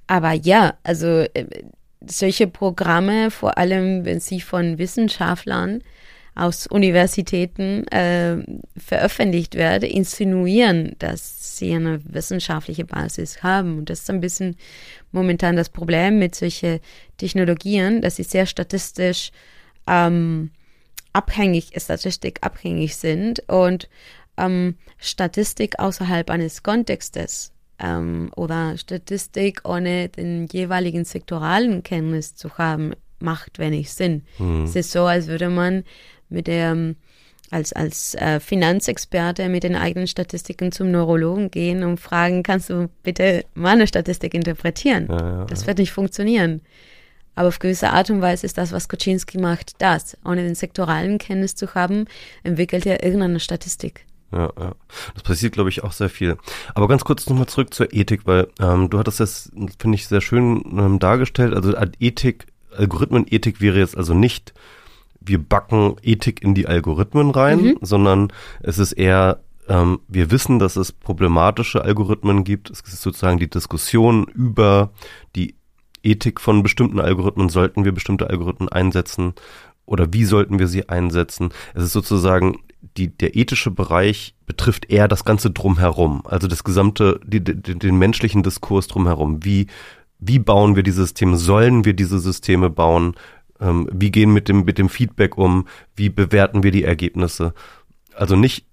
aber 0.08 0.32
ja, 0.34 0.76
also 0.84 1.08
äh, 1.34 1.46
solche 2.08 2.48
Programme, 2.48 3.32
vor 3.32 3.58
allem 3.58 4.06
wenn 4.06 4.20
sie 4.20 4.42
von 4.42 4.78
Wissenschaftlern 4.78 5.82
aus 6.36 6.68
Universitäten 6.68 7.88
äh, 7.88 8.38
veröffentlicht 8.78 9.56
werde, 9.56 9.88
insinuieren, 9.88 10.96
dass 11.00 11.58
sie 11.58 11.74
eine 11.74 12.02
wissenschaftliche 12.04 12.84
Basis 12.84 13.42
haben. 13.42 13.78
Und 13.78 13.90
das 13.90 14.02
ist 14.02 14.10
ein 14.10 14.20
bisschen 14.20 14.58
momentan 15.14 15.56
das 15.56 15.70
Problem 15.70 16.20
mit 16.20 16.36
solchen 16.36 16.82
Technologien, 17.18 18.02
dass 18.02 18.18
sie 18.18 18.24
sehr 18.24 18.46
statistisch 18.46 19.32
ähm, 19.88 20.52
abhängig, 21.14 21.72
statistikabhängig 21.78 22.98
sind 22.98 23.40
und 23.48 23.88
ähm, 24.38 24.76
Statistik 24.98 25.80
außerhalb 25.80 26.30
eines 26.30 26.64
Kontextes 26.64 27.52
ähm, 27.80 28.32
oder 28.36 28.78
Statistik 28.78 29.62
ohne 29.64 30.10
den 30.10 30.48
jeweiligen 30.48 31.06
sektoralen 31.06 31.84
Kenntnis 31.84 32.36
zu 32.36 32.58
haben, 32.58 32.94
macht 33.20 33.60
wenig 33.60 33.92
Sinn. 33.94 34.24
Mhm. 34.38 34.64
Es 34.64 34.76
ist 34.76 34.92
so, 34.92 35.06
als 35.06 35.28
würde 35.28 35.50
man 35.50 35.84
mit 36.30 36.48
der 36.48 36.96
als, 37.52 37.74
als 37.74 38.16
äh, 38.16 38.40
Finanzexperte 38.40 39.50
mit 39.50 39.64
den 39.64 39.76
eigenen 39.76 40.08
Statistiken 40.08 40.72
zum 40.72 40.92
Neurologen 40.92 41.52
gehen 41.52 41.84
und 41.84 42.00
fragen, 42.00 42.44
kannst 42.44 42.70
du 42.70 42.90
bitte 43.04 43.46
meine 43.54 43.88
Statistik 43.88 44.34
interpretieren? 44.34 45.08
Ja, 45.10 45.18
ja, 45.18 45.46
das 45.46 45.68
wird 45.68 45.78
nicht 45.78 45.92
funktionieren. 45.92 46.62
Aber 47.36 47.50
auf 47.50 47.60
gewisse 47.60 47.92
Art 47.92 48.10
und 48.10 48.22
Weise 48.22 48.46
ist 48.46 48.58
das, 48.58 48.72
was 48.72 48.88
Koczynski 48.88 49.38
macht, 49.38 49.74
das. 49.80 50.18
Ohne 50.26 50.44
den 50.44 50.56
sektoralen 50.56 51.18
Kenntnis 51.18 51.54
zu 51.56 51.76
haben, 51.76 52.06
entwickelt 52.44 52.86
er 52.86 53.04
irgendeine 53.04 53.40
Statistik. 53.40 54.06
Ja, 54.36 54.52
ja. 54.60 54.76
Das 55.14 55.24
passiert, 55.24 55.54
glaube 55.54 55.70
ich, 55.70 55.84
auch 55.84 55.94
sehr 55.94 56.10
viel. 56.10 56.38
Aber 56.74 56.88
ganz 56.88 57.06
kurz 57.06 57.28
nochmal 57.28 57.48
zurück 57.48 57.74
zur 57.74 57.94
Ethik, 57.94 58.22
weil 58.26 58.48
ähm, 58.60 58.90
du 58.90 59.00
hattest 59.00 59.22
das, 59.22 59.52
finde 59.80 59.96
ich, 59.96 60.08
sehr 60.08 60.22
schön 60.22 60.62
ähm, 60.78 61.00
dargestellt. 61.00 61.54
Also 61.54 61.74
Ethik, 62.00 62.48
Algorithmenethik 62.78 63.62
wäre 63.62 63.80
jetzt 63.80 63.98
also 63.98 64.14
nicht 64.14 64.54
wir 65.28 65.40
backen 65.40 65.96
Ethik 66.02 66.42
in 66.44 66.54
die 66.54 66.68
Algorithmen 66.68 67.32
rein, 67.32 67.62
mhm. 67.62 67.78
sondern 67.82 68.32
es 68.62 68.78
ist 68.78 68.94
eher, 68.94 69.42
ähm, 69.68 70.00
wir 70.08 70.32
wissen, 70.32 70.60
dass 70.60 70.76
es 70.76 70.92
problematische 70.92 71.84
Algorithmen 71.84 72.44
gibt. 72.44 72.70
Es 72.70 72.82
ist 72.82 73.02
sozusagen 73.02 73.40
die 73.40 73.50
Diskussion 73.50 74.26
über 74.26 74.92
die 75.36 75.56
Ethik 76.04 76.40
von 76.40 76.64
bestimmten 76.64 77.00
Algorithmen. 77.00 77.50
Sollten 77.50 77.86
wir 77.86 77.92
bestimmte 77.92 78.30
Algorithmen 78.30 78.70
einsetzen 78.70 79.34
oder 79.86 80.14
wie 80.14 80.26
sollten 80.26 80.60
wir 80.60 80.68
sie 80.68 80.90
einsetzen? 80.90 81.50
Es 81.74 81.84
ist 81.84 81.94
sozusagen 81.94 82.58
die, 82.98 83.10
der 83.10 83.36
ethische 83.36 83.72
Bereich 83.72 84.36
betrifft 84.46 84.90
eher 84.90 85.08
das 85.08 85.26
Ganze 85.26 85.52
drumherum, 85.52 86.22
also 86.26 86.48
das 86.48 86.64
gesamte, 86.64 87.20
die, 87.26 87.44
die, 87.44 87.78
den 87.78 87.98
menschlichen 87.98 88.44
Diskurs 88.44 88.88
drumherum. 88.88 89.44
Wie, 89.44 89.68
wie 90.20 90.40
bauen 90.40 90.76
wir 90.76 90.84
die 90.84 90.92
Systeme? 90.92 91.38
Sollen 91.38 91.86
wir 91.86 91.94
diese 91.94 92.20
Systeme 92.20 92.70
bauen? 92.70 93.16
Ähm, 93.60 93.90
wie 93.92 94.12
gehen 94.12 94.34
mit 94.34 94.48
dem, 94.48 94.66
mit 94.66 94.78
dem 94.78 94.90
Feedback 94.90 95.38
um? 95.38 95.68
Wie 95.96 96.10
bewerten 96.10 96.64
wir 96.64 96.72
die 96.72 96.84
Ergebnisse? 96.84 97.54
Also 98.14 98.36
nicht, 98.36 98.66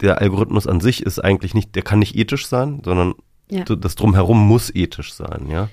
der 0.00 0.20
Algorithmus 0.20 0.66
an 0.66 0.80
sich 0.80 1.02
ist 1.02 1.18
eigentlich 1.18 1.54
nicht, 1.54 1.74
der 1.74 1.82
kann 1.82 1.98
nicht 1.98 2.16
ethisch 2.16 2.46
sein, 2.46 2.82
sondern 2.84 3.14
ja. 3.50 3.64
das 3.64 3.94
drumherum 3.94 4.46
muss 4.46 4.74
ethisch 4.74 5.12
sein, 5.14 5.46
ja. 5.48 5.68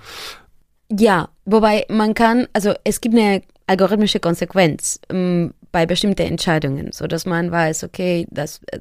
Ja, 0.89 1.29
wobei 1.45 1.85
man 1.89 2.13
kann, 2.13 2.47
also 2.53 2.73
es 2.83 3.01
gibt 3.01 3.15
eine 3.15 3.41
algorithmische 3.67 4.19
Konsequenz 4.19 4.99
ähm, 5.09 5.53
bei 5.71 5.85
bestimmten 5.85 6.27
Entscheidungen, 6.27 6.91
so 6.91 7.07
dass 7.07 7.25
man 7.25 7.51
weiß, 7.51 7.83
okay, 7.83 8.27
dass 8.29 8.61
äh, 8.71 8.79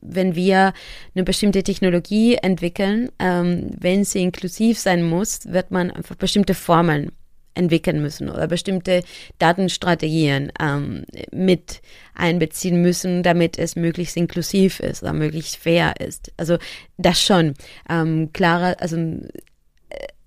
wenn 0.00 0.34
wir 0.34 0.72
eine 1.14 1.24
bestimmte 1.24 1.62
Technologie 1.62 2.34
entwickeln, 2.36 3.10
ähm, 3.18 3.70
wenn 3.78 4.04
sie 4.04 4.22
inklusiv 4.22 4.78
sein 4.78 5.02
muss, 5.02 5.46
wird 5.46 5.70
man 5.70 5.90
einfach 5.90 6.16
bestimmte 6.16 6.54
Formeln 6.54 7.12
entwickeln 7.56 8.02
müssen 8.02 8.28
oder 8.28 8.46
bestimmte 8.46 9.02
Datenstrategien 9.38 10.52
ähm, 10.60 11.04
mit 11.32 11.80
einbeziehen 12.14 12.82
müssen, 12.82 13.22
damit 13.22 13.58
es 13.58 13.76
möglichst 13.76 14.16
inklusiv 14.16 14.80
ist 14.80 15.02
oder 15.02 15.12
möglichst 15.12 15.56
fair 15.56 15.94
ist. 15.98 16.32
Also 16.36 16.58
das 16.98 17.20
schon. 17.20 17.54
Ähm, 17.88 18.30
klarer, 18.32 18.76
also 18.80 18.96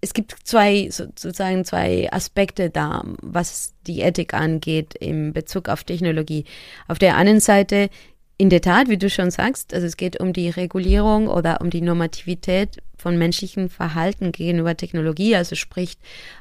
es 0.02 0.14
gibt 0.14 0.36
zwei 0.44 0.90
sozusagen 0.90 1.66
zwei 1.66 2.12
Aspekte 2.12 2.70
da, 2.70 3.04
was 3.22 3.74
die 3.86 4.02
Ethik 4.02 4.34
angeht 4.34 4.96
im 4.96 5.34
Bezug 5.34 5.70
auf 5.70 5.84
Technologie. 5.84 6.46
Auf 6.88 7.00
der 7.00 7.18
einen 7.18 7.40
Seite 7.40 7.90
in 8.38 8.50
der 8.50 8.62
Tat, 8.62 8.88
wie 8.88 8.98
du 8.98 9.10
schon 9.10 9.32
sagst, 9.32 9.74
also 9.74 9.86
es 9.86 9.98
geht 9.98 10.20
um 10.20 10.32
die 10.32 10.50
Regulierung 10.50 11.28
oder 11.28 11.60
um 11.60 11.70
die 11.70 11.82
Normativität 11.82 12.78
von 12.98 13.18
menschlichem 13.18 13.70
Verhalten 13.70 14.32
gegenüber 14.32 14.78
Technologie. 14.78 15.36
Also 15.36 15.56
sprich, 15.56 15.98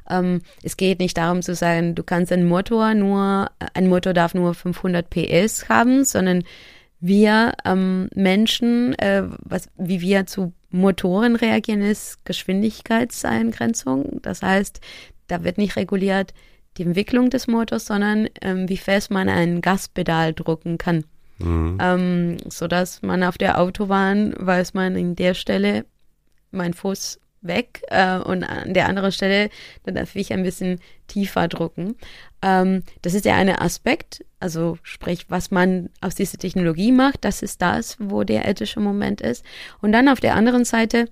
ähm, 0.09 0.43
es 0.63 0.77
geht 0.77 1.01
nicht 1.01 1.17
darum 1.17 1.43
zu 1.43 1.57
sagen, 1.57 1.97
du 1.97 2.05
kannst 2.05 2.33
einen 2.33 2.47
Motor 2.47 2.95
nur, 2.95 3.51
ein 3.75 3.89
Motor 3.89 4.13
darf 4.13 4.35
nur 4.35 4.55
500 4.55 5.11
PS 5.11 5.69
haben, 5.69 6.05
sondern 6.05 6.45
wir 7.01 7.55
ähm, 7.65 8.09
Menschen, 8.15 8.97
äh, 8.99 9.25
was, 9.41 9.69
wie 9.77 10.01
wir 10.01 10.27
zu 10.27 10.53
Motoren 10.71 11.37
reagieren, 11.37 11.83
ist 11.83 12.25
Geschwindigkeitseingrenzung. 12.25 14.21
Das 14.23 14.43
heißt, 14.43 14.81
da 15.27 15.45
wird 15.45 15.59
nicht 15.59 15.77
reguliert 15.77 16.35
die 16.77 16.83
Entwicklung 16.83 17.31
des 17.31 17.47
Motors, 17.47 17.87
sondern 17.87 18.29
ähm, 18.41 18.69
wie 18.69 18.77
fest 18.77 19.11
man 19.11 19.29
ein 19.29 19.61
Gaspedal 19.61 20.33
drücken 20.33 20.79
kann. 20.79 21.05
Mhm. 21.39 21.79
Ähm, 21.81 22.37
so 22.49 22.67
dass 22.67 23.03
man 23.03 23.23
auf 23.23 23.39
der 23.39 23.61
Autobahn 23.61 24.35
weiß 24.39 24.75
man 24.75 24.97
in 24.97 25.17
der 25.17 25.35
Stelle 25.35 25.85
mein 26.51 26.75
Fuß 26.75 27.21
weg 27.41 27.83
äh, 27.89 28.19
und 28.19 28.45
an 28.45 28.75
der 28.75 28.89
anderen 28.89 29.13
Stelle, 29.13 29.51
dann 29.85 29.95
darf 29.95 30.15
ich 30.17 30.33
ein 30.33 30.43
bisschen 30.43 30.81
tiefer 31.07 31.49
drücken. 31.49 31.97
Ähm, 32.43 32.83
das 33.03 33.15
ist 33.15 33.25
der 33.25 33.37
eine 33.37 33.61
Aspekt, 33.61 34.25
also 34.41 34.79
sprich, 34.83 35.27
was 35.29 35.51
man 35.51 35.91
aus 36.01 36.15
dieser 36.15 36.39
Technologie 36.39 36.93
macht, 36.93 37.25
das 37.25 37.43
ist 37.43 37.63
das, 37.63 37.97
wo 37.99 38.25
der 38.25 38.47
ethische 38.47 38.81
Moment 38.81 39.21
ist. 39.21 39.45
Und 39.81 39.93
dann 39.93 40.09
auf 40.09 40.21
der 40.21 40.35
anderen 40.35 40.65
Seite 40.65 41.07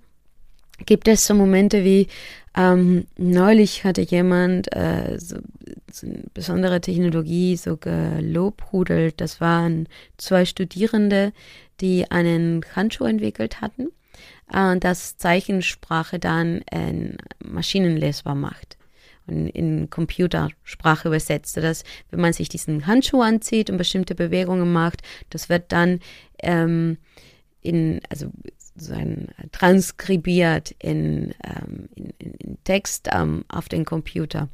gibt 0.84 1.08
es 1.08 1.26
so 1.26 1.34
Momente 1.34 1.84
wie, 1.84 2.08
ähm, 2.56 3.06
neulich 3.16 3.84
hatte 3.84 4.02
jemand 4.02 4.74
äh, 4.74 5.18
so, 5.18 5.36
so 5.92 6.06
eine 6.06 6.22
besondere 6.34 6.80
Technologie 6.80 7.56
so 7.56 7.76
gelobhudelt. 7.76 9.20
Das 9.20 9.40
waren 9.40 9.88
zwei 10.16 10.44
Studierende, 10.44 11.32
die 11.80 12.10
einen 12.10 12.64
Handschuh 12.74 13.04
entwickelt 13.04 13.60
hatten 13.60 13.88
äh, 14.52 14.76
das 14.78 15.16
Zeichensprache 15.16 16.18
dann 16.18 16.62
äh, 16.62 17.16
maschinenlesbar 17.44 18.34
macht. 18.34 18.76
und 19.26 19.48
in 19.48 19.90
Computersprache 19.90 21.08
übersetzt. 21.08 21.56
Dass, 21.56 21.84
wenn 22.10 22.20
man 22.20 22.32
sich 22.32 22.48
diesen 22.48 22.86
Handschuh 22.86 23.22
anzieht 23.22 23.70
und 23.70 23.76
bestimmte 23.76 24.14
Bewegungen 24.14 24.72
macht, 24.72 25.02
das 25.30 25.48
wird 25.48 25.72
dann 25.72 26.00
ähm, 26.42 26.98
in, 27.60 28.00
also 28.08 28.30
sozusagen 28.76 29.28
transkribiert 29.52 30.74
in, 30.78 31.34
ähm, 31.44 31.88
in, 31.94 32.12
in, 32.18 32.58
Text 32.64 33.08
ähm, 33.12 33.44
auf 33.48 33.68
den 33.68 33.84
Computer. 33.84 34.48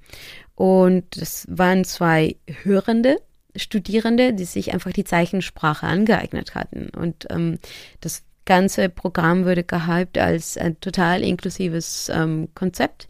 Und 0.54 1.20
das 1.20 1.46
waren 1.48 1.84
zwei 1.84 2.36
Hörende, 2.62 3.20
Studierende, 3.56 4.32
die 4.32 4.44
sich 4.44 4.72
einfach 4.72 4.92
die 4.92 5.04
Zeichensprache 5.04 5.86
angeeignet 5.86 6.54
hatten. 6.54 6.88
Und 6.90 7.26
ähm, 7.30 7.58
das 8.00 8.22
ganze 8.44 8.88
Programm 8.88 9.44
wurde 9.44 9.64
gehypt 9.64 10.18
als 10.18 10.56
ein 10.56 10.80
total 10.80 11.22
inklusives 11.22 12.10
ähm, 12.12 12.48
Konzept. 12.54 13.08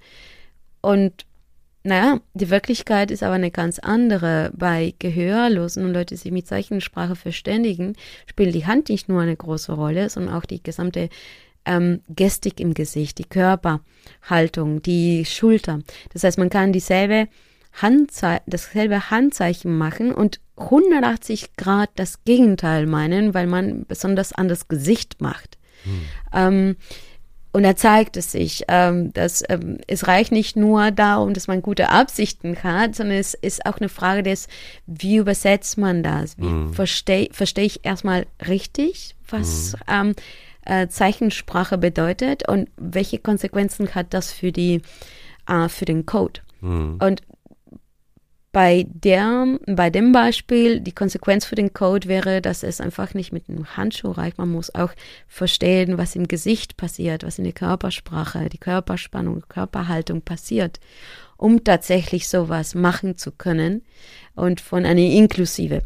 Und 0.80 1.26
naja, 1.85 2.20
die 2.35 2.51
Wirklichkeit 2.51 3.11
ist 3.11 3.22
aber 3.22 3.35
eine 3.35 3.51
ganz 3.51 3.78
andere. 3.80 4.53
Bei 4.55 4.95
Gehörlosen 4.99 5.85
und 5.85 5.93
Leute, 5.93 6.14
die 6.14 6.20
sich 6.20 6.33
mit 6.33 6.47
Zeichensprache 6.47 7.16
verständigen, 7.16 7.95
spielt 8.26 8.55
die 8.55 8.66
Hand 8.66 8.89
nicht 8.89 9.09
nur 9.09 9.22
eine 9.22 9.37
große 9.37 9.72
Rolle, 9.72 10.09
sondern 10.09 10.35
auch 10.35 10.45
die 10.45 10.62
gesamte 10.62 11.09
ähm, 11.64 12.01
Gestik 12.09 12.61
im 12.61 12.74
Gesicht, 12.74 13.18
die 13.18 13.24
Körperhaltung, 13.24 14.83
die 14.83 15.24
Schulter. 15.24 15.80
Das 16.12 16.22
heißt, 16.22 16.39
man 16.39 16.51
kann 16.51 16.72
dieselbe 16.72 17.28
Handzei 17.73 18.41
dasselbe 18.47 19.11
Handzeichen 19.11 19.77
machen 19.77 20.12
und 20.12 20.41
180 20.57 21.57
Grad 21.57 21.91
das 21.97 22.25
Gegenteil 22.25 22.87
meinen, 22.87 23.35
weil 23.35 23.47
man 23.47 23.87
besonders 23.87 24.33
an 24.33 24.49
das 24.49 24.68
Gesicht 24.68 25.20
macht. 25.20 25.59
Hm. 25.85 26.01
Ähm, 26.33 26.77
und 27.55 27.64
da 27.64 27.77
zeigt 27.77 28.16
es 28.16 28.33
sich, 28.33 28.64
ähm, 28.68 29.12
dass 29.12 29.45
ähm, 29.49 29.79
es 29.87 30.09
reicht 30.09 30.33
nicht 30.33 30.57
nur 30.57 30.91
darum, 30.91 31.35
dass 31.35 31.49
man 31.49 31.61
gute 31.61 31.91
Absichten 31.91 32.62
hat, 32.62 32.95
sondern 32.95 33.18
es 33.18 33.35
ist 33.35 33.66
auch 33.66 33.79
eine 33.79 33.91
Frage 33.91 34.23
des, 34.23 34.49
wie 34.87 35.16
übersetzt 35.16 35.77
man 35.77 36.03
das? 36.03 36.39
Wie 36.39 36.47
mhm. 36.47 36.73
verstehe 36.73 37.29
versteh 37.31 37.62
ich 37.62 37.85
erstmal 37.85 38.25
richtig, 38.49 39.14
was 39.29 39.77
mhm. 39.87 40.14
äh, 40.64 40.89
Zeichensprache 40.89 41.77
bedeutet 41.77 42.49
und 42.49 42.70
welche 42.79 43.18
Konsequenzen 43.18 43.95
hat 43.95 44.14
das 44.14 44.33
für 44.33 44.51
die 44.51 44.81
äh, 45.47 45.68
für 45.68 45.85
den 45.85 46.07
Code? 46.07 46.41
Mhm. 46.62 46.99
Und 47.03 47.23
bei, 48.53 48.86
der, 48.88 49.59
bei 49.66 49.88
dem 49.88 50.12
Beispiel, 50.12 50.80
die 50.80 50.92
Konsequenz 50.92 51.46
für 51.46 51.55
den 51.55 51.72
Code 51.72 52.07
wäre, 52.07 52.42
dass 52.42 52.62
es 52.62 52.82
einfach 52.82 53.14
nicht 53.14 53.32
mit 53.32 53.48
einem 53.48 53.76
Handschuh 53.76 54.11
reicht. 54.11 54.36
Man 54.36 54.50
muss 54.53 54.74
auch 54.74 54.92
verstehen, 55.26 55.96
was 55.96 56.14
im 56.14 56.28
Gesicht 56.28 56.76
passiert, 56.76 57.24
was 57.24 57.38
in 57.38 57.44
der 57.44 57.55
Körpersprache, 57.55 58.50
die 58.50 58.59
Körperspannung, 58.59 59.44
Körperhaltung 59.48 60.20
passiert, 60.20 60.80
um 61.38 61.64
tatsächlich 61.64 62.28
sowas 62.28 62.74
machen 62.74 63.16
zu 63.16 63.32
können 63.32 63.82
und 64.34 64.61
von 64.61 64.84
einer 64.84 65.00
inklusive 65.00 65.82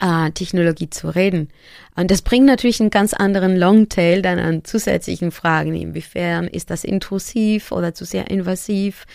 äh, 0.00 0.30
Technologie 0.32 0.90
zu 0.90 1.08
reden. 1.08 1.48
Und 1.96 2.10
das 2.10 2.22
bringt 2.22 2.46
natürlich 2.46 2.80
einen 2.80 2.90
ganz 2.90 3.14
anderen 3.14 3.56
Longtail 3.56 4.22
dann 4.22 4.38
an 4.38 4.64
zusätzlichen 4.64 5.30
Fragen. 5.30 5.74
Inwiefern 5.74 6.48
ist 6.48 6.70
das 6.70 6.84
intrusiv 6.84 7.72
oder 7.72 7.94
zu 7.94 8.04
sehr 8.04 8.30
invasiv? 8.30 9.06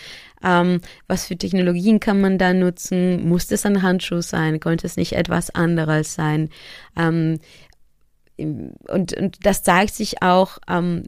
Ähm, 0.44 0.80
was 1.08 1.26
für 1.26 1.36
Technologien 1.36 2.00
kann 2.00 2.20
man 2.20 2.36
da 2.36 2.52
nutzen? 2.52 3.26
Muss 3.26 3.46
das 3.46 3.64
ein 3.64 3.82
Handschuh 3.82 4.20
sein? 4.20 4.60
Könnte 4.60 4.86
es 4.86 4.96
nicht 4.96 5.14
etwas 5.14 5.50
anderes 5.50 6.14
sein? 6.14 6.50
Ähm, 6.96 7.38
und, 8.36 9.16
und 9.16 9.38
das 9.42 9.62
zeigt 9.62 9.94
sich 9.94 10.22
auch, 10.22 10.58
ähm, 10.68 11.04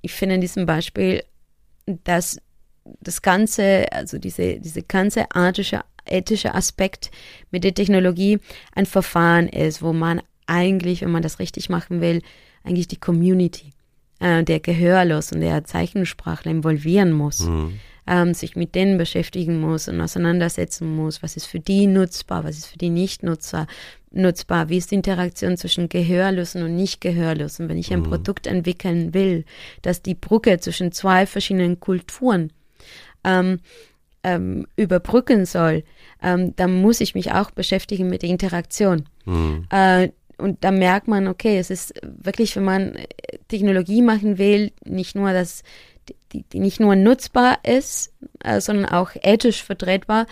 ich 0.00 0.12
finde 0.14 0.36
in 0.36 0.40
diesem 0.40 0.64
Beispiel, 0.64 1.22
dass 1.86 2.40
das 3.00 3.20
ganze, 3.20 3.92
also 3.92 4.18
diese, 4.18 4.60
diese 4.60 4.82
ganze 4.82 5.26
ethische, 5.34 5.80
ethische 6.06 6.54
Aspekt 6.54 7.10
mit 7.50 7.64
der 7.64 7.74
Technologie 7.74 8.38
ein 8.74 8.86
Verfahren 8.86 9.48
ist, 9.48 9.82
wo 9.82 9.92
man 9.92 10.22
eigentlich, 10.46 11.02
wenn 11.02 11.10
man 11.10 11.22
das 11.22 11.38
richtig 11.38 11.68
machen 11.68 12.00
will, 12.00 12.22
eigentlich 12.64 12.88
die 12.88 12.96
Community 12.96 13.72
äh, 14.20 14.42
der 14.42 14.60
Gehörlos 14.60 15.32
und 15.32 15.40
der 15.40 15.64
Zeichensprachler 15.64 16.50
involvieren 16.50 17.12
muss. 17.12 17.40
Mhm 17.40 17.78
ähm, 18.08 18.32
sich 18.32 18.56
mit 18.56 18.74
denen 18.74 18.96
beschäftigen 18.96 19.60
muss 19.60 19.86
und 19.86 20.00
auseinandersetzen 20.00 20.96
muss, 20.96 21.22
was 21.22 21.36
ist 21.36 21.46
für 21.46 21.60
die 21.60 21.86
nutzbar, 21.86 22.42
was 22.42 22.56
ist 22.56 22.66
für 22.66 22.78
die 22.78 22.88
Nicht-Nutzer 22.88 23.66
nutzbar, 24.10 24.70
wie 24.70 24.78
ist 24.78 24.90
die 24.90 24.94
Interaktion 24.94 25.58
zwischen 25.58 25.90
Gehörlosen 25.90 26.62
und 26.62 26.74
Nicht-Gehörlosen, 26.74 27.68
wenn 27.68 27.76
ich 27.76 27.92
ein 27.92 28.00
mhm. 28.00 28.04
Produkt 28.04 28.46
entwickeln 28.46 29.12
will, 29.12 29.44
dass 29.82 30.00
die 30.00 30.14
Brücke 30.14 30.58
zwischen 30.58 30.90
zwei 30.92 31.26
verschiedenen 31.26 31.78
Kulturen 31.80 32.50
ähm, 33.24 33.60
ähm, 34.24 34.66
überbrücken 34.76 35.44
soll, 35.44 35.84
ähm, 36.22 36.56
dann 36.56 36.80
muss 36.80 37.02
ich 37.02 37.14
mich 37.14 37.32
auch 37.32 37.50
beschäftigen 37.50 38.08
mit 38.08 38.22
der 38.22 38.30
Interaktion. 38.30 39.04
Mhm. 39.26 39.66
Äh, 39.70 40.08
und 40.38 40.64
da 40.64 40.70
merkt 40.70 41.08
man, 41.08 41.26
okay, 41.26 41.58
es 41.58 41.68
ist 41.68 41.94
wirklich, 42.02 42.56
wenn 42.56 42.64
man 42.64 42.96
Technologie 43.48 44.02
machen 44.02 44.38
will, 44.38 44.72
nicht 44.84 45.14
nur 45.14 45.32
das 45.32 45.62
die, 46.32 46.42
die 46.44 46.60
nicht 46.60 46.80
nur 46.80 46.96
nutzbar 46.96 47.58
ist, 47.64 48.12
äh, 48.40 48.60
sondern 48.60 48.86
auch 48.86 49.10
ethisch 49.14 49.62
vertretbar, 49.62 50.26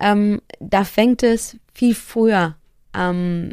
ähm, 0.00 0.40
da 0.60 0.84
fängt 0.84 1.22
es 1.22 1.56
viel 1.72 1.94
früher, 1.94 2.56
ähm, 2.94 3.52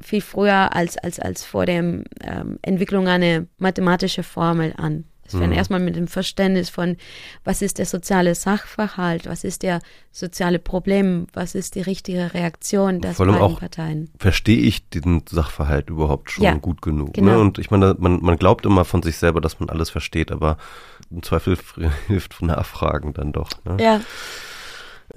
viel 0.00 0.22
früher 0.22 0.74
als, 0.74 0.96
als, 0.96 1.18
als 1.18 1.44
vor 1.44 1.66
der 1.66 1.78
ähm, 1.78 2.58
Entwicklung 2.62 3.08
einer 3.08 3.46
mathematischen 3.58 4.24
Formel 4.24 4.74
an. 4.76 5.04
Es 5.32 5.38
fängt 5.38 5.52
mhm. 5.52 5.58
erstmal 5.58 5.80
mit 5.80 5.94
dem 5.94 6.08
Verständnis 6.08 6.70
von, 6.70 6.96
was 7.44 7.62
ist 7.62 7.78
der 7.78 7.86
soziale 7.86 8.34
Sachverhalt, 8.34 9.26
was 9.26 9.44
ist 9.44 9.62
der 9.62 9.80
soziale 10.10 10.58
Problem, 10.58 11.28
was 11.32 11.54
ist 11.54 11.76
die 11.76 11.82
richtige 11.82 12.34
Reaktion 12.34 13.00
der 13.00 13.12
beiden 13.12 13.36
auch 13.36 13.60
Parteien. 13.60 14.10
Verstehe 14.18 14.58
ich 14.58 14.88
den 14.88 15.22
Sachverhalt 15.28 15.88
überhaupt 15.88 16.32
schon 16.32 16.44
ja, 16.44 16.54
gut 16.54 16.82
genug? 16.82 17.08
Ne? 17.08 17.12
Genau. 17.12 17.32
Ne? 17.32 17.38
Und 17.38 17.58
ich 17.58 17.70
meine, 17.70 17.94
man, 17.98 18.20
man 18.22 18.38
glaubt 18.38 18.66
immer 18.66 18.84
von 18.84 19.04
sich 19.04 19.18
selber, 19.18 19.40
dass 19.40 19.60
man 19.60 19.68
alles 19.68 19.88
versteht, 19.90 20.32
aber 20.32 20.56
im 21.10 21.22
Zweifel 21.22 21.58
hilft 22.06 22.42
Nachfragen 22.42 23.12
dann 23.12 23.32
doch. 23.32 23.50
Ne? 23.64 23.76
Ja. 23.80 24.00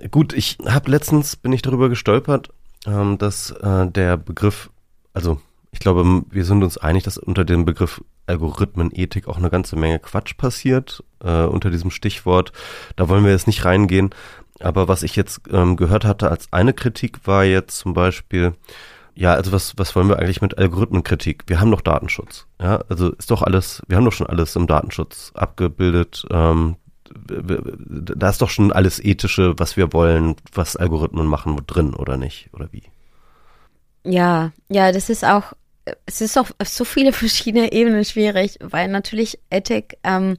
Gut, 0.10 0.34
ich 0.34 0.58
habe 0.66 0.90
letztens, 0.90 1.36
bin 1.36 1.54
ich 1.54 1.62
darüber 1.62 1.90
gestolpert, 1.90 2.50
ähm, 2.86 3.18
dass 3.18 3.52
äh, 3.52 3.88
der 3.88 4.18
Begriff, 4.18 4.70
also 5.14 5.40
ich 5.72 5.80
glaube, 5.80 6.24
wir 6.30 6.46
sind 6.46 6.64
uns 6.64 6.78
einig, 6.78 7.04
dass 7.04 7.18
unter 7.18 7.46
dem 7.46 7.66
Begriff 7.66 8.02
Algorithmenethik 8.28 9.28
auch 9.28 9.38
eine 9.38 9.50
ganze 9.50 9.76
Menge 9.76 10.00
Quatsch 10.00 10.38
passiert 10.38 11.04
äh, 11.24 11.44
unter 11.44 11.70
diesem 11.70 11.92
Stichwort. 11.92 12.54
Da 12.96 13.10
wollen 13.10 13.26
wir 13.26 13.32
jetzt 13.32 13.48
nicht 13.48 13.66
reingehen. 13.66 14.12
Aber 14.60 14.88
was 14.88 15.04
ich 15.04 15.16
jetzt 15.16 15.42
ähm, 15.52 15.76
gehört 15.76 16.06
hatte 16.06 16.30
als 16.30 16.48
eine 16.54 16.74
Kritik 16.74 17.26
war 17.28 17.44
jetzt 17.44 17.78
zum 17.78 17.94
Beispiel, 17.94 18.54
ja, 19.16 19.34
also 19.34 19.52
was, 19.52 19.78
was 19.78 19.96
wollen 19.96 20.10
wir 20.10 20.20
eigentlich 20.20 20.42
mit 20.42 20.58
Algorithmenkritik? 20.58 21.44
Wir 21.48 21.60
haben 21.60 21.72
doch 21.72 21.82
Datenschutz. 21.82 22.48
Ja, 22.60 22.84
also 22.90 23.12
ist 23.12 23.32
doch 23.32 23.42
alles, 23.42 23.82
wir 23.88 23.98
haben 23.98 24.06
doch 24.06 24.14
schon 24.14 24.28
alles 24.28 24.56
im 24.56 24.68
Datenschutz 24.68 25.32
abgebildet. 25.36 26.26
Ähm, 26.32 26.76
da 27.06 28.30
ist 28.30 28.42
doch 28.42 28.50
schon 28.50 28.72
alles 28.72 29.00
Ethische, 29.04 29.54
was 29.58 29.78
wir 29.78 29.94
wollen, 29.94 30.36
was 30.54 30.76
Algorithmen 30.76 31.28
machen, 31.28 31.62
drin 31.68 31.94
oder 31.94 32.18
nicht, 32.18 32.50
oder 32.54 32.70
wie? 32.72 32.84
Ja, 34.04 34.52
ja, 34.70 34.92
das 34.92 35.10
ist 35.10 35.24
auch 35.24 35.54
es 36.06 36.22
ist 36.22 36.38
auf, 36.38 36.54
auf 36.60 36.68
so 36.68 36.86
viele 36.86 37.14
verschiedene 37.14 37.72
Ebenen 37.72 38.06
schwierig, 38.06 38.58
weil 38.62 38.88
natürlich 38.88 39.40
Ethik, 39.50 39.98
ähm, 40.04 40.38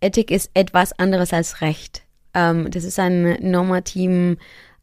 Ethik 0.00 0.30
ist 0.30 0.50
etwas 0.54 0.98
anderes 0.98 1.32
als 1.32 1.60
Recht. 1.60 2.02
Ähm, 2.34 2.70
das 2.70 2.84
ist 2.84 2.98
ein 2.98 3.38
normativen, 3.40 4.38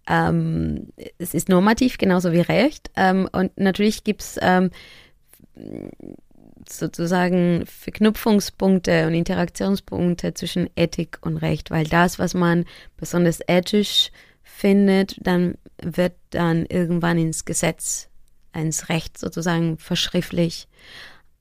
ähm, 0.10 0.88
es 1.20 1.34
ist 1.34 1.48
normativ 1.48 1.98
genauso 1.98 2.34
wie 2.34 2.42
Recht. 2.42 2.92
Ähm, 2.96 3.30
und 3.32 3.58
natürlich 3.58 4.04
gibt's 4.04 4.38
ähm, 4.42 4.72
sozusagen 6.68 7.66
Verknüpfungspunkte 7.66 9.08
und 9.08 9.14
Interaktionspunkte 9.14 10.34
zwischen 10.34 10.70
Ethik 10.76 11.20
und 11.22 11.38
Recht, 11.38 11.72
weil 11.72 11.86
das, 11.86 12.20
was 12.20 12.34
man 12.34 12.66
besonders 12.98 13.40
ethisch 13.48 14.12
findet, 14.44 15.16
dann 15.26 15.56
wird 15.82 16.14
dann 16.32 16.66
irgendwann 16.66 17.18
ins 17.18 17.46
Gesetz 17.46 18.10
ins 18.54 18.90
Recht 18.90 19.18
sozusagen 19.18 19.78
verschriftlich. 19.78 20.68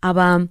Aber 0.00 0.48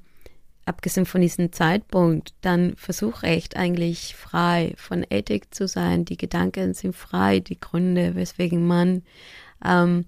abgesehen 0.68 1.06
von 1.06 1.22
diesem 1.22 1.52
Zeitpunkt, 1.52 2.34
dann 2.42 2.76
versucht 2.76 3.24
Recht 3.24 3.56
eigentlich 3.56 4.16
frei 4.16 4.74
von 4.78 5.06
Ethik 5.10 5.54
zu 5.54 5.68
sein. 5.68 6.06
Die 6.06 6.18
Gedanken 6.18 6.74
sind 6.74 6.96
frei, 6.96 7.40
die 7.40 7.60
Gründe, 7.60 8.16
weswegen 8.16 8.68
man 8.68 9.04
ähm, 9.64 10.06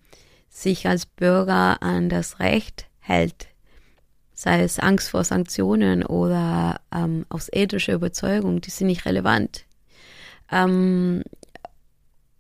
sich 0.49 0.87
als 0.87 1.05
Bürger 1.05 1.81
an 1.81 2.09
das 2.09 2.39
Recht 2.39 2.87
hält, 2.99 3.47
sei 4.33 4.61
es 4.61 4.79
Angst 4.79 5.09
vor 5.09 5.23
Sanktionen 5.23 6.05
oder 6.05 6.81
ähm, 6.93 7.25
aus 7.29 7.49
ethischer 7.51 7.93
Überzeugung, 7.93 8.61
die 8.61 8.69
sind 8.69 8.87
nicht 8.87 9.05
relevant. 9.05 9.65
Ähm, 10.51 11.23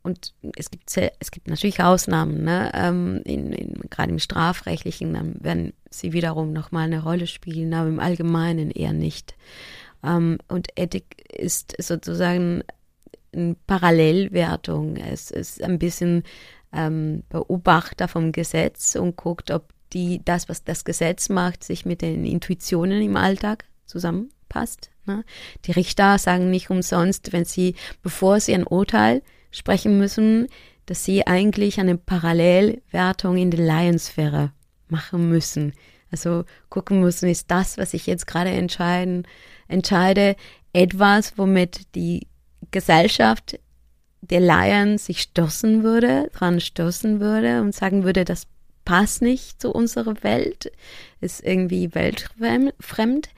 und 0.01 0.33
es 0.55 0.71
gibt, 0.71 0.95
es 1.19 1.31
gibt 1.31 1.47
natürlich 1.47 1.81
Ausnahmen, 1.83 2.43
ne? 2.43 2.71
Ähm, 2.73 3.21
in, 3.25 3.51
in, 3.51 3.73
gerade 3.89 4.11
im 4.11 4.19
Strafrechtlichen, 4.19 5.13
dann 5.13 5.35
werden 5.43 5.73
sie 5.89 6.13
wiederum 6.13 6.53
nochmal 6.53 6.85
eine 6.85 7.03
Rolle 7.03 7.27
spielen, 7.27 7.73
aber 7.73 7.89
im 7.89 7.99
Allgemeinen 7.99 8.71
eher 8.71 8.93
nicht. 8.93 9.35
Ähm, 10.03 10.37
und 10.47 10.67
Ethik 10.75 11.23
ist 11.31 11.75
sozusagen 11.79 12.63
eine 13.33 13.55
Parallelwertung. 13.67 14.97
Es 14.97 15.31
ist 15.31 15.61
ein 15.63 15.79
bisschen 15.79 16.23
ähm, 16.73 17.23
Beobachter 17.29 18.07
vom 18.07 18.31
Gesetz 18.31 18.95
und 18.95 19.15
guckt, 19.15 19.51
ob 19.51 19.73
die, 19.93 20.21
das, 20.23 20.49
was 20.49 20.63
das 20.63 20.85
Gesetz 20.85 21.29
macht, 21.29 21.63
sich 21.63 21.85
mit 21.85 22.01
den 22.01 22.25
Intuitionen 22.25 23.01
im 23.01 23.17
Alltag 23.17 23.65
zusammenpasst. 23.85 24.91
Ne? 25.05 25.23
Die 25.65 25.71
Richter 25.71 26.17
sagen 26.17 26.51
nicht 26.51 26.69
umsonst, 26.69 27.33
wenn 27.33 27.45
sie, 27.45 27.75
bevor 28.03 28.39
sie 28.39 28.53
ein 28.53 28.67
Urteil 28.67 29.23
sprechen 29.51 29.97
müssen, 29.97 30.47
dass 30.85 31.03
sie 31.03 31.25
eigentlich 31.25 31.79
eine 31.79 31.97
Parallelwertung 31.97 33.37
in 33.37 33.51
der 33.51 33.65
Laiensphäre 33.65 34.51
machen 34.91 35.29
müssen. 35.29 35.73
Also 36.11 36.45
gucken 36.69 37.01
müssen, 37.01 37.29
ist 37.29 37.51
das, 37.51 37.77
was 37.77 37.93
ich 37.93 38.07
jetzt 38.07 38.27
gerade 38.27 38.49
entscheiden, 38.49 39.27
entscheide, 39.67 40.35
etwas, 40.73 41.37
womit 41.37 41.95
die 41.95 42.27
Gesellschaft 42.71 43.59
der 44.21 44.39
Laien 44.39 44.97
sich 44.97 45.21
stoßen 45.21 45.83
würde, 45.83 46.29
dran 46.33 46.59
stoßen 46.59 47.19
würde 47.19 47.61
und 47.61 47.73
sagen 47.73 48.03
würde, 48.03 48.25
das 48.25 48.47
passt 48.85 49.21
nicht 49.21 49.61
zu 49.61 49.71
unserer 49.71 50.23
Welt, 50.23 50.71
ist 51.21 51.43
irgendwie 51.43 51.93
weltfremd. 51.93 53.29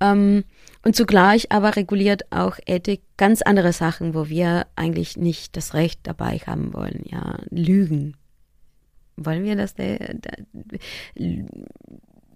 Ähm, 0.00 0.44
und 0.84 0.94
zugleich 0.94 1.50
aber 1.52 1.76
reguliert 1.76 2.30
auch 2.30 2.58
Ethik 2.64 3.02
ganz 3.16 3.42
andere 3.42 3.72
Sachen, 3.72 4.14
wo 4.14 4.28
wir 4.28 4.66
eigentlich 4.76 5.16
nicht 5.16 5.56
das 5.56 5.74
Recht 5.74 6.00
dabei 6.04 6.38
haben 6.46 6.72
wollen. 6.74 7.02
Ja, 7.10 7.38
Lügen. 7.50 8.16
Wollen 9.16 9.44
wir 9.44 9.56
das, 9.56 9.74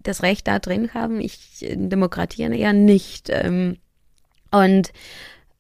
das 0.03 0.23
Recht 0.23 0.49
da 0.49 0.59
drin 0.59 0.95
haben? 0.95 1.21
Ich 1.21 1.65
demokratiere 1.73 2.55
ja 2.57 2.73
nicht. 2.73 3.29
Ähm, 3.31 3.77
und 4.51 4.93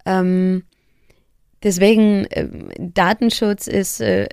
ähm, 0.06 0.64
deswegen 1.62 2.26
ähm, 2.30 2.70
Datenschutz 2.78 3.66
ist 3.66 4.00
äh, 4.00 4.28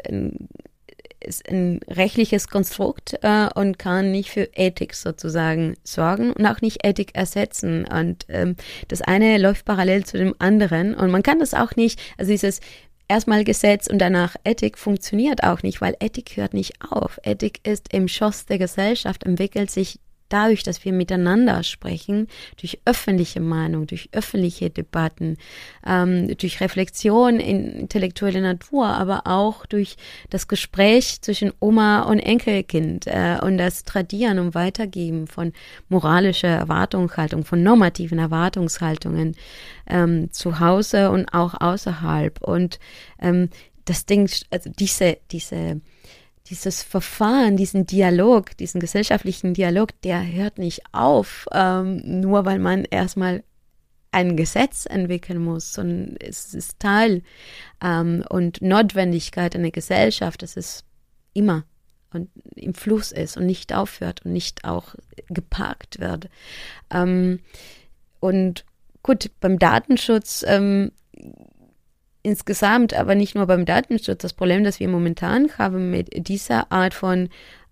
ist 1.19 1.47
ein 1.49 1.79
rechtliches 1.88 2.47
Konstrukt 2.47 3.17
äh, 3.21 3.49
und 3.53 3.77
kann 3.77 4.11
nicht 4.11 4.29
für 4.29 4.49
Ethik 4.53 4.95
sozusagen 4.95 5.75
sorgen 5.83 6.31
und 6.31 6.45
auch 6.45 6.61
nicht 6.61 6.85
Ethik 6.85 7.15
ersetzen. 7.15 7.85
Und 7.85 8.25
ähm, 8.29 8.55
das 8.88 9.01
eine 9.01 9.38
läuft 9.38 9.65
parallel 9.65 10.05
zu 10.05 10.17
dem 10.17 10.35
anderen 10.39 10.95
und 10.95 11.11
man 11.11 11.23
kann 11.23 11.39
das 11.39 11.53
auch 11.53 11.75
nicht, 11.75 11.99
also 12.17 12.31
dieses 12.31 12.61
erstmal 13.07 13.43
Gesetz 13.43 13.87
und 13.87 13.99
danach 13.99 14.35
Ethik 14.43 14.77
funktioniert 14.77 15.43
auch 15.43 15.63
nicht, 15.63 15.81
weil 15.81 15.95
Ethik 15.99 16.37
hört 16.37 16.53
nicht 16.53 16.81
auf. 16.91 17.19
Ethik 17.23 17.65
ist 17.67 17.93
im 17.93 18.07
Schoss 18.07 18.45
der 18.45 18.57
Gesellschaft, 18.57 19.23
entwickelt 19.23 19.71
sich 19.71 19.99
dadurch, 20.30 20.63
dass 20.63 20.84
wir 20.86 20.93
miteinander 20.93 21.63
sprechen, 21.63 22.28
durch 22.59 22.80
öffentliche 22.86 23.39
Meinung, 23.39 23.88
durch 23.88 24.09
öffentliche 24.11 24.69
Debatten, 24.69 25.38
ähm, 25.86 26.36
durch 26.38 26.61
Reflexion 26.61 27.39
in 27.39 27.71
intellektuelle 27.71 28.41
Natur, 28.41 28.88
aber 28.88 29.21
auch 29.25 29.65
durch 29.65 29.95
das 30.30 30.47
Gespräch 30.47 31.21
zwischen 31.21 31.51
Oma 31.59 32.03
und 32.03 32.19
Enkelkind 32.19 33.07
äh, 33.07 33.38
und 33.41 33.57
das 33.57 33.84
Tradieren 33.84 34.39
und 34.39 34.55
Weitergeben 34.55 35.28
von 35.28 35.53
moralischer 35.89 36.47
Erwartungshaltung, 36.47 37.45
von 37.45 37.63
normativen 37.63 38.19
Erwartungshaltungen 38.19 39.36
ähm, 39.88 40.32
zu 40.32 40.59
Hause 40.59 41.11
und 41.11 41.34
auch 41.34 41.53
außerhalb. 41.59 42.41
Und 42.41 42.80
ähm, 43.21 43.49
das 43.86 44.05
Ding, 44.05 44.30
also 44.51 44.69
diese, 44.78 45.17
diese 45.32 45.82
dieses 46.49 46.83
Verfahren, 46.83 47.57
diesen 47.57 47.85
Dialog, 47.85 48.55
diesen 48.57 48.79
gesellschaftlichen 48.79 49.53
Dialog, 49.53 49.99
der 50.01 50.25
hört 50.25 50.57
nicht 50.57 50.81
auf, 50.91 51.47
ähm, 51.51 52.01
nur 52.21 52.45
weil 52.45 52.59
man 52.59 52.85
erstmal 52.85 53.43
ein 54.11 54.37
Gesetz 54.37 54.85
entwickeln 54.85 55.43
muss, 55.43 55.73
sondern 55.73 56.15
es 56.19 56.53
ist 56.53 56.79
Teil 56.79 57.21
ähm, 57.83 58.23
und 58.29 58.61
Notwendigkeit 58.61 59.55
einer 59.55 59.71
Gesellschaft, 59.71 60.41
dass 60.41 60.57
es 60.57 60.83
immer 61.33 61.65
und 62.13 62.29
im 62.55 62.73
Fluss 62.73 63.11
ist 63.11 63.37
und 63.37 63.45
nicht 63.45 63.73
aufhört 63.73 64.25
und 64.25 64.31
nicht 64.31 64.63
auch 64.63 64.95
geparkt 65.29 65.99
wird. 65.99 66.29
Ähm, 66.89 67.39
und 68.19 68.65
gut, 69.03 69.29
beim 69.39 69.59
Datenschutz 69.59 70.43
ähm, 70.47 70.91
insgesamt, 72.28 72.93
aber 72.93 73.15
nicht 73.15 73.36
nur 73.36 73.47
beim 73.47 73.65
Datenschutz. 73.65 74.21
Das 74.21 74.34
Problem, 74.34 74.63
das 74.63 74.80
wir 74.80 74.89
momentan 74.89 75.49
haben 75.57 75.89
mit 75.89 76.28
dieser 76.28 76.71
Art 76.71 76.93
von 76.93 77.30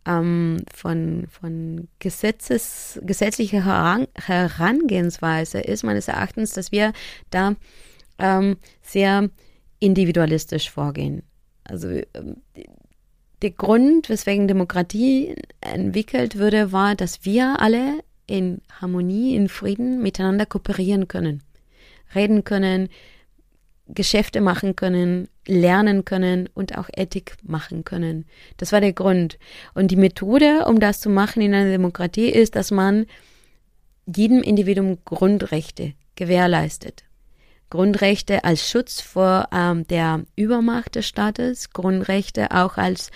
ähm, 0.08 0.58
von, 0.74 1.26
von 1.30 1.88
Gesetzes, 2.00 3.00
gesetzlicher 3.04 3.66
Heran 3.66 4.08
Herangehensweise 4.16 5.60
ist 5.60 5.84
meines 5.84 6.08
Erachtens, 6.08 6.52
dass 6.54 6.72
wir 6.72 6.94
da 7.32 7.56
ähm, 8.20 8.58
sehr 8.82 9.30
individualistisch 9.80 10.70
vorgehen. 10.70 11.24
Also 11.64 11.90
ähm, 11.90 12.38
der 13.42 13.52
Grund, 13.52 14.10
weswegen 14.10 14.48
Demokratie 14.48 15.36
entwickelt 15.60 16.38
würde, 16.38 16.72
war, 16.72 16.96
dass 16.96 17.26
wir 17.26 17.60
alle 17.60 18.00
in 18.28 18.62
Harmonie, 18.80 19.36
in 19.36 19.50
Frieden 19.50 20.02
miteinander 20.02 20.46
kooperieren 20.46 21.08
können, 21.08 21.44
reden 22.14 22.44
können, 22.44 22.90
Geschäfte 23.88 24.42
machen 24.42 24.76
können, 24.76 25.28
lernen 25.48 26.06
können 26.06 26.50
und 26.54 26.78
auch 26.78 26.90
Ethik 26.96 27.36
machen 27.44 27.84
können. 27.84 28.26
Das 28.58 28.72
war 28.72 28.82
der 28.82 28.94
Grund. 28.94 29.38
Und 29.74 29.92
die 29.92 29.96
Methode, 29.96 30.66
um 30.66 30.80
das 30.80 31.00
zu 31.00 31.10
machen 31.10 31.42
in 31.42 31.54
einer 31.54 31.70
Demokratie, 31.70 32.30
ist, 32.30 32.56
dass 32.56 32.72
man 32.72 33.06
jedem 34.06 34.42
Individuum 34.42 35.00
Grundrechte 35.06 35.94
gewährleistet. 36.16 37.04
Grundrechte 37.70 38.44
als 38.44 38.70
Schutz 38.70 39.02
vor 39.02 39.50
ähm, 39.52 39.88
der 39.88 40.24
Übermacht 40.36 40.96
des 40.96 41.08
Staates, 41.08 41.72
Grundrechte 41.72 42.52
auch 42.52 42.78
als 42.78 43.10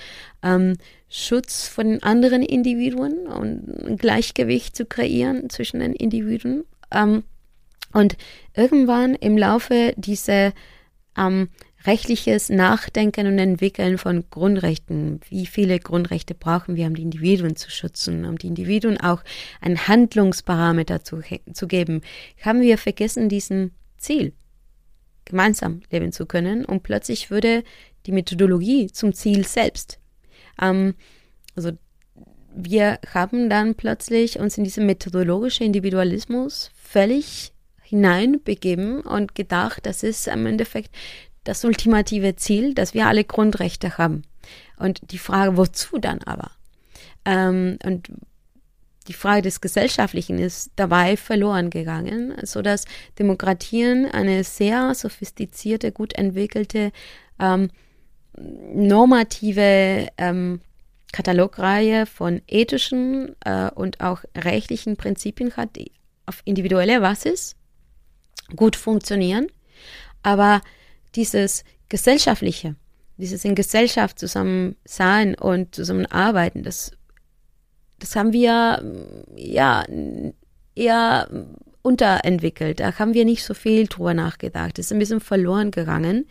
ähm, 0.43 0.75
Schutz 1.07 1.67
von 1.67 1.87
den 1.87 2.03
anderen 2.03 2.41
Individuen 2.41 3.27
und 3.27 3.97
Gleichgewicht 3.99 4.75
zu 4.75 4.85
kreieren 4.85 5.49
zwischen 5.49 5.79
den 5.79 5.93
Individuen. 5.93 6.63
Ähm, 6.91 7.23
und 7.93 8.17
irgendwann 8.55 9.15
im 9.15 9.37
Laufe 9.37 9.93
dieser 9.97 10.53
ähm, 11.17 11.49
rechtliches 11.85 12.49
Nachdenken 12.49 13.27
und 13.27 13.39
Entwickeln 13.39 13.97
von 13.97 14.25
Grundrechten. 14.29 15.21
Wie 15.29 15.45
viele 15.45 15.79
Grundrechte 15.79 16.35
brauchen 16.35 16.75
wir, 16.75 16.87
um 16.87 16.95
die 16.95 17.03
Individuen 17.03 17.55
zu 17.55 17.71
schützen, 17.71 18.25
um 18.25 18.37
die 18.37 18.47
Individuen 18.47 18.99
auch 18.99 19.23
einen 19.61 19.87
Handlungsparameter 19.87 21.03
zu, 21.03 21.21
zu 21.53 21.67
geben? 21.67 22.01
Haben 22.41 22.61
wir 22.61 22.77
vergessen, 22.77 23.29
diesen 23.29 23.71
Ziel 23.97 24.33
gemeinsam 25.25 25.81
leben 25.91 26.11
zu 26.11 26.25
können 26.25 26.65
und 26.65 26.83
plötzlich 26.83 27.29
würde 27.31 27.63
die 28.05 28.11
Methodologie 28.11 28.87
zum 28.91 29.13
Ziel 29.13 29.45
selbst. 29.45 29.99
Ähm, 30.61 30.95
also 31.55 31.71
wir 32.53 32.99
haben 33.13 33.49
dann 33.49 33.75
plötzlich 33.75 34.39
uns 34.39 34.57
in 34.57 34.63
diesen 34.63 34.85
methodologischen 34.85 35.67
Individualismus 35.67 36.71
völlig 36.75 37.53
hineinbegeben 37.89 39.01
und 39.01 39.33
gedacht, 39.35 39.85
das 39.85 40.03
ist 40.03 40.27
im 40.27 40.45
Endeffekt 40.45 40.95
das 41.43 41.65
ultimative 41.65 42.35
Ziel, 42.35 42.73
dass 42.73 42.93
wir 42.93 43.07
alle 43.07 43.23
Grundrechte 43.23 43.97
haben. 43.97 44.21
Und 44.77 45.11
die 45.11 45.17
Frage, 45.17 45.57
wozu 45.57 45.97
dann 45.97 46.21
aber? 46.23 46.51
Ähm, 47.25 47.79
und 47.83 48.11
die 49.07 49.13
Frage 49.13 49.41
des 49.41 49.59
Gesellschaftlichen 49.59 50.37
ist 50.37 50.71
dabei 50.75 51.17
verloren 51.17 51.71
gegangen, 51.71 52.35
sodass 52.43 52.85
Demokratien 53.17 54.05
eine 54.05 54.43
sehr 54.43 54.93
sophistizierte, 54.93 55.91
gut 55.91 56.13
entwickelte, 56.13 56.91
ähm, 57.39 57.71
normative 58.37 60.09
ähm, 60.17 60.61
Katalogreihe 61.11 62.05
von 62.05 62.43
ethischen 62.47 63.35
äh, 63.43 63.71
und 63.71 63.99
auch 63.99 64.23
rechtlichen 64.37 64.95
Prinzipien 64.95 65.57
hat, 65.57 65.75
die 65.75 65.91
auf 66.27 66.43
individueller 66.45 66.99
Basis 66.99 67.55
gut 68.55 68.75
funktionieren. 68.75 69.47
Aber 70.23 70.61
dieses 71.15 71.63
gesellschaftliche, 71.87 72.75
dieses 73.17 73.45
in 73.45 73.55
Gesellschaft 73.55 74.19
zusammen 74.19 74.75
sein 74.85 75.35
und 75.35 75.75
zusammenarbeiten, 75.75 76.63
das, 76.63 76.91
das 77.99 78.15
haben 78.15 78.33
wir 78.33 78.83
ja 79.35 79.85
eher 80.75 81.29
unterentwickelt. 81.81 82.79
Da 82.79 82.97
haben 82.99 83.13
wir 83.13 83.25
nicht 83.25 83.43
so 83.43 83.53
viel 83.53 83.87
drüber 83.87 84.13
nachgedacht. 84.13 84.77
Das 84.77 84.85
ist 84.87 84.91
ein 84.91 84.99
bisschen 84.99 85.21
verloren 85.21 85.71
gegangen. 85.71 86.27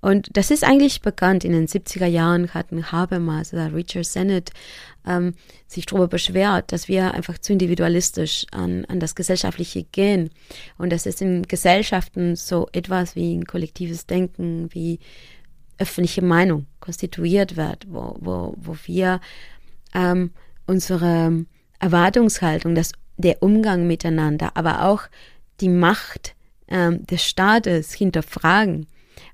Und 0.00 0.34
das 0.36 0.50
ist 0.50 0.64
eigentlich 0.64 1.02
bekannt. 1.02 1.44
In 1.44 1.52
den 1.52 1.66
70er 1.66 2.06
Jahren 2.06 2.54
hatten 2.54 2.90
Habermas 2.90 3.52
oder 3.52 3.74
Richard 3.74 4.06
Sennett 4.06 4.50
ähm, 5.06 5.34
sich 5.66 5.86
darüber 5.86 6.08
beschwert, 6.08 6.72
dass 6.72 6.88
wir 6.88 7.12
einfach 7.12 7.38
zu 7.38 7.52
individualistisch 7.52 8.46
an, 8.50 8.84
an 8.86 9.00
das 9.00 9.14
Gesellschaftliche 9.14 9.84
gehen. 9.84 10.30
Und 10.78 10.90
dass 10.90 11.06
es 11.06 11.20
in 11.20 11.42
Gesellschaften 11.42 12.36
so 12.36 12.68
etwas 12.72 13.14
wie 13.14 13.36
ein 13.36 13.44
kollektives 13.44 14.06
Denken, 14.06 14.68
wie 14.72 15.00
öffentliche 15.78 16.22
Meinung 16.22 16.66
konstituiert 16.80 17.56
wird, 17.56 17.86
wo, 17.88 18.16
wo, 18.20 18.54
wo 18.58 18.76
wir 18.84 19.20
ähm, 19.94 20.30
unsere 20.66 21.46
Erwartungshaltung, 21.78 22.74
das, 22.74 22.92
der 23.16 23.42
Umgang 23.42 23.86
miteinander, 23.86 24.52
aber 24.54 24.84
auch 24.84 25.02
die 25.60 25.68
Macht 25.68 26.34
ähm, 26.68 27.06
des 27.06 27.24
Staates 27.24 27.92
hinterfragen 27.92 28.86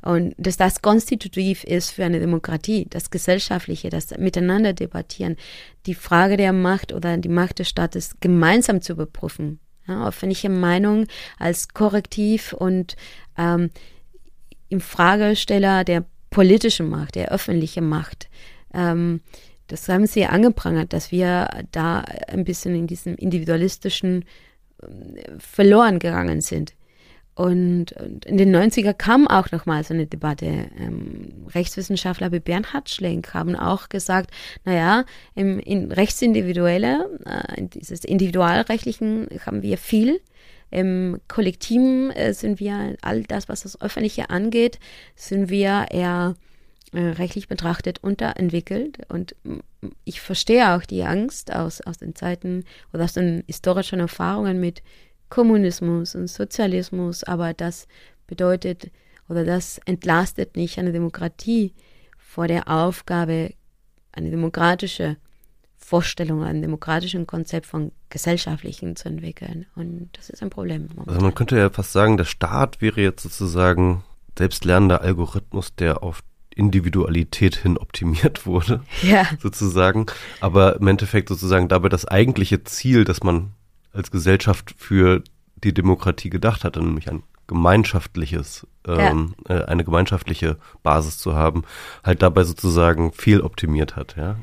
und 0.03 0.34
dass 0.38 0.57
das 0.57 0.82
konstitutiv 0.82 1.64
ist 1.64 1.90
für 1.90 2.05
eine 2.05 2.20
Demokratie, 2.20 2.86
das 2.88 3.11
Gesellschaftliche, 3.11 3.90
das 3.90 4.16
Miteinander 4.18 4.72
debattieren, 4.72 5.36
die 5.86 5.94
Frage 5.94 6.36
der 6.36 6.53
Macht 6.53 6.92
oder 6.92 7.16
die 7.16 7.28
Macht 7.28 7.59
des 7.59 7.68
Staates 7.68 8.16
gemeinsam 8.20 8.82
zu 8.82 8.92
überprüfen. 8.92 9.61
Ja, 9.86 10.09
öffentliche 10.09 10.49
Meinung 10.49 11.07
als 11.38 11.68
Korrektiv 11.68 12.53
und 12.53 12.97
ähm, 13.36 13.70
im 14.68 14.80
Fragesteller 14.80 15.84
der 15.84 16.05
politischen 16.30 16.88
Macht, 16.88 17.14
der 17.14 17.30
öffentlichen 17.30 17.88
Macht. 17.88 18.28
Ähm, 18.74 19.20
das 19.68 19.88
haben 19.88 20.07
sie 20.07 20.26
angeprangert, 20.26 20.92
dass 20.92 21.11
wir 21.11 21.49
da 21.72 22.01
ein 22.01 22.44
bisschen 22.44 22.74
in 22.74 22.86
diesem 22.86 23.14
individualistischen 23.16 24.24
äh, 24.82 24.86
verloren 25.38 25.99
gegangen 25.99 26.40
sind. 26.40 26.74
Und, 27.37 27.93
und, 27.93 28.24
in 28.24 28.39
den 28.39 28.57
90er 28.57 28.95
kam 28.95 29.28
auch 29.28 29.53
nochmal 29.53 29.84
so 29.84 29.93
eine 29.93 30.07
Debatte. 30.07 30.47
Ähm, 30.78 31.47
Rechtswissenschaftler 31.55 32.32
wie 32.32 32.41
Bernhard 32.41 32.89
Schlenk 32.89 33.34
haben 33.34 33.55
auch 33.55 33.91
gesagt, 33.91 34.30
naja, 34.64 35.05
im 35.34 35.59
in 35.59 35.93
Rechtsindividuelle, 35.93 37.20
äh, 37.26 37.59
in 37.61 37.68
dieses 37.68 38.05
Individualrechtlichen 38.05 39.28
haben 39.45 39.62
wir 39.62 39.76
viel. 39.76 40.20
Im 40.70 41.20
Kollektiven 41.28 42.11
äh, 42.11 42.32
sind 42.32 42.59
wir, 42.59 42.97
all 43.03 43.22
das, 43.22 43.51
was 43.51 43.64
das 43.64 43.80
Öffentliche 43.82 44.30
angeht, 44.30 44.78
sind 45.14 45.51
wir 45.51 45.89
eher 45.91 46.37
äh, 46.93 47.01
rechtlich 47.01 47.49
betrachtet 47.49 47.99
unterentwickelt. 48.03 49.01
Und 49.11 49.37
ich 50.05 50.22
verstehe 50.22 50.74
auch 50.74 50.82
die 50.82 51.05
Angst 51.05 51.55
aus, 51.55 51.82
aus 51.82 51.99
den 51.99 52.14
Zeiten 52.14 52.64
oder 52.95 53.05
aus 53.05 53.12
den 53.12 53.45
historischen 53.47 54.01
Erfahrungen 54.01 54.59
mit 54.59 54.82
Kommunismus 55.29 56.14
und 56.14 56.29
Sozialismus, 56.29 57.24
aber 57.24 57.55
das 57.55 57.89
bedeutet 58.27 58.91
oder 59.29 59.45
das 59.45 59.81
entlastet 59.85 60.57
nicht 60.57 60.79
eine 60.79 60.93
Demokratie 60.93 61.74
vor 62.16 62.49
der 62.49 62.68
Aufgabe, 62.68 63.55
eine 64.12 64.31
demokratische 64.31 65.16
Vorstellung, 65.77 66.43
ein 66.43 66.62
demokratischen 66.62 67.27
Konzept 67.27 67.66
von 67.66 67.93
Gesellschaftlichen 68.09 68.97
zu 68.97 69.09
entwickeln. 69.09 69.66
Und 69.74 70.11
das 70.12 70.31
ist 70.31 70.43
ein 70.43 70.51
Problem. 70.51 70.89
Momentan. 70.89 71.14
Also 71.14 71.20
man 71.20 71.35
könnte 71.35 71.57
ja 71.57 71.70
fast 71.70 71.93
sagen, 71.93 72.16
der 72.16 72.24
Staat 72.24 72.81
wäre 72.81 73.01
jetzt 73.01 73.22
sozusagen 73.22 74.03
selbstlernender 74.37 75.01
Algorithmus, 75.01 75.74
der 75.74 76.03
auf 76.03 76.22
Individualität 76.55 77.57
hin 77.57 77.77
optimiert 77.79 78.47
wurde, 78.47 78.83
ja. 79.03 79.27
sozusagen. 79.41 80.07
Aber 80.41 80.77
im 80.77 80.89
Endeffekt 80.89 81.29
sozusagen 81.29 81.68
dabei 81.68 81.89
das 81.89 82.07
eigentliche 82.07 82.64
Ziel, 82.64 83.05
das 83.05 83.22
man 83.22 83.53
als 83.97 84.11
Gesellschaft 84.11 84.74
für 84.76 85.22
die 85.57 85.74
Demokratie 85.74 86.30
gedacht 86.30 86.64
hatte, 86.64 86.80
nämlich 86.80 87.11
ein 87.11 87.22
gemeinschaftliches, 87.47 88.66
ähm, 88.86 89.34
ja. 89.49 89.61
äh, 89.61 89.64
eine 89.66 89.84
gemeinschaftliche 89.84 90.57
Basis 90.82 91.18
zu 91.18 91.34
haben, 91.34 91.64
halt 92.05 92.22
dabei 92.22 92.44
sozusagen 92.44 93.12
viel 93.12 93.40
optimiert 93.40 93.97
hat, 93.97 94.16
ja. 94.16 94.36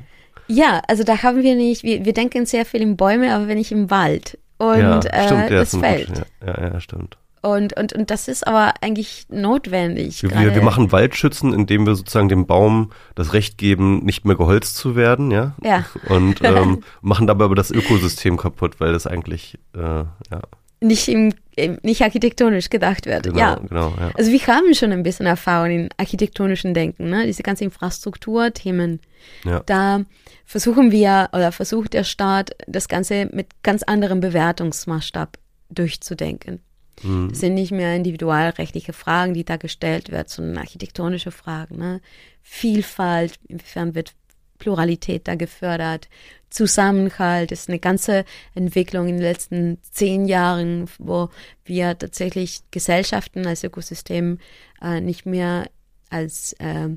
Ja, 0.47 0.81
also 0.87 1.03
da 1.03 1.23
haben 1.23 1.41
wir 1.41 1.55
nicht, 1.55 1.83
wir, 1.83 2.03
wir 2.05 2.13
denken 2.13 2.45
sehr 2.45 2.65
viel 2.65 2.81
in 2.81 2.97
Bäume, 2.97 3.33
aber 3.33 3.47
wenn 3.47 3.57
nicht 3.57 3.71
im 3.71 3.89
Wald 3.89 4.37
und 4.57 4.79
ja, 4.79 5.01
stimmt, 5.01 5.51
äh, 5.51 5.55
das 5.55 5.75
Feld. 5.75 6.07
Gut, 6.07 6.25
ja, 6.45 6.61
ja, 6.61 6.73
ja, 6.73 6.79
stimmt. 6.79 7.17
Und, 7.43 7.75
und, 7.75 7.91
und 7.91 8.09
das 8.09 8.29
ist 8.29 8.47
aber 8.47 8.73
eigentlich 8.79 9.25
notwendig. 9.27 10.23
Wir, 10.23 10.55
wir, 10.55 10.61
machen 10.61 10.93
Waldschützen, 10.93 11.53
indem 11.53 11.85
wir 11.85 11.93
sozusagen 11.93 12.29
dem 12.29 12.47
Baum 12.47 12.93
das 13.15 13.33
Recht 13.33 13.57
geben, 13.57 14.05
nicht 14.05 14.23
mehr 14.23 14.37
geholzt 14.37 14.77
zu 14.77 14.95
werden, 14.95 15.29
ja. 15.29 15.53
Ja. 15.61 15.85
Und 16.07 16.39
ähm, 16.43 16.85
machen 17.01 17.27
dabei 17.27 17.43
aber 17.43 17.55
das 17.55 17.69
Ökosystem 17.69 18.37
kaputt, 18.37 18.79
weil 18.79 18.93
das 18.93 19.07
eigentlich, 19.07 19.59
äh, 19.75 19.79
ja. 19.79 20.41
Nicht, 20.79 21.09
im, 21.09 21.33
nicht 21.81 22.01
architektonisch 22.01 22.69
gedacht 22.69 23.07
wird. 23.07 23.23
Genau, 23.23 23.37
ja. 23.37 23.55
genau. 23.55 23.93
Ja. 23.99 24.11
Also 24.13 24.31
wir 24.31 24.47
haben 24.47 24.73
schon 24.73 24.93
ein 24.93 25.03
bisschen 25.03 25.25
Erfahrung 25.25 25.69
in 25.69 25.89
architektonischen 25.97 26.73
Denken, 26.73 27.09
ne? 27.09 27.25
diese 27.25 27.43
ganzen 27.43 27.65
Infrastrukturthemen. 27.65 29.01
Ja. 29.43 29.59
Da 29.65 30.05
versuchen 30.45 30.91
wir 30.91 31.27
oder 31.33 31.51
versucht 31.51 31.91
der 31.91 32.05
Staat, 32.05 32.51
das 32.67 32.87
Ganze 32.87 33.27
mit 33.33 33.47
ganz 33.63 33.83
anderem 33.83 34.21
Bewertungsmaßstab 34.21 35.37
durchzudenken. 35.69 36.61
Mhm. 37.03 37.29
Das 37.29 37.39
sind 37.39 37.53
nicht 37.53 37.71
mehr 37.71 37.95
individualrechtliche 37.95 38.93
Fragen, 38.93 39.33
die 39.33 39.43
da 39.43 39.57
gestellt 39.57 40.11
werden, 40.11 40.27
sondern 40.27 40.57
architektonische 40.57 41.31
Fragen. 41.31 41.77
Ne? 41.77 42.01
Vielfalt, 42.41 43.35
inwiefern 43.47 43.95
wird 43.95 44.13
Pluralität 44.57 45.27
da 45.27 45.35
gefördert, 45.35 46.07
Zusammenhalt 46.53 47.51
ist 47.51 47.67
eine 47.67 47.79
ganze 47.79 48.25
Entwicklung 48.53 49.07
in 49.07 49.15
den 49.15 49.23
letzten 49.23 49.79
zehn 49.81 50.25
Jahren, 50.25 50.87
wo 50.99 51.29
wir 51.65 51.97
tatsächlich 51.97 52.61
Gesellschaften 52.69 53.47
als 53.47 53.63
Ökosystem 53.63 54.37
äh, 54.79 55.01
nicht 55.01 55.25
mehr 55.25 55.67
als 56.11 56.53
äh, 56.59 56.89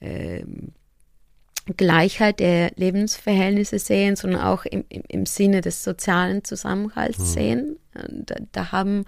äh, 0.00 0.44
Gleichheit 1.76 2.40
der 2.40 2.72
Lebensverhältnisse 2.76 3.78
sehen, 3.78 4.16
sondern 4.16 4.42
auch 4.42 4.64
im, 4.66 4.84
im, 4.88 5.02
im 5.08 5.26
Sinne 5.26 5.60
des 5.60 5.82
sozialen 5.82 6.44
Zusammenhalts 6.44 7.18
mhm. 7.18 7.24
sehen. 7.24 7.76
Da, 8.10 8.36
da, 8.52 8.72
haben 8.72 9.06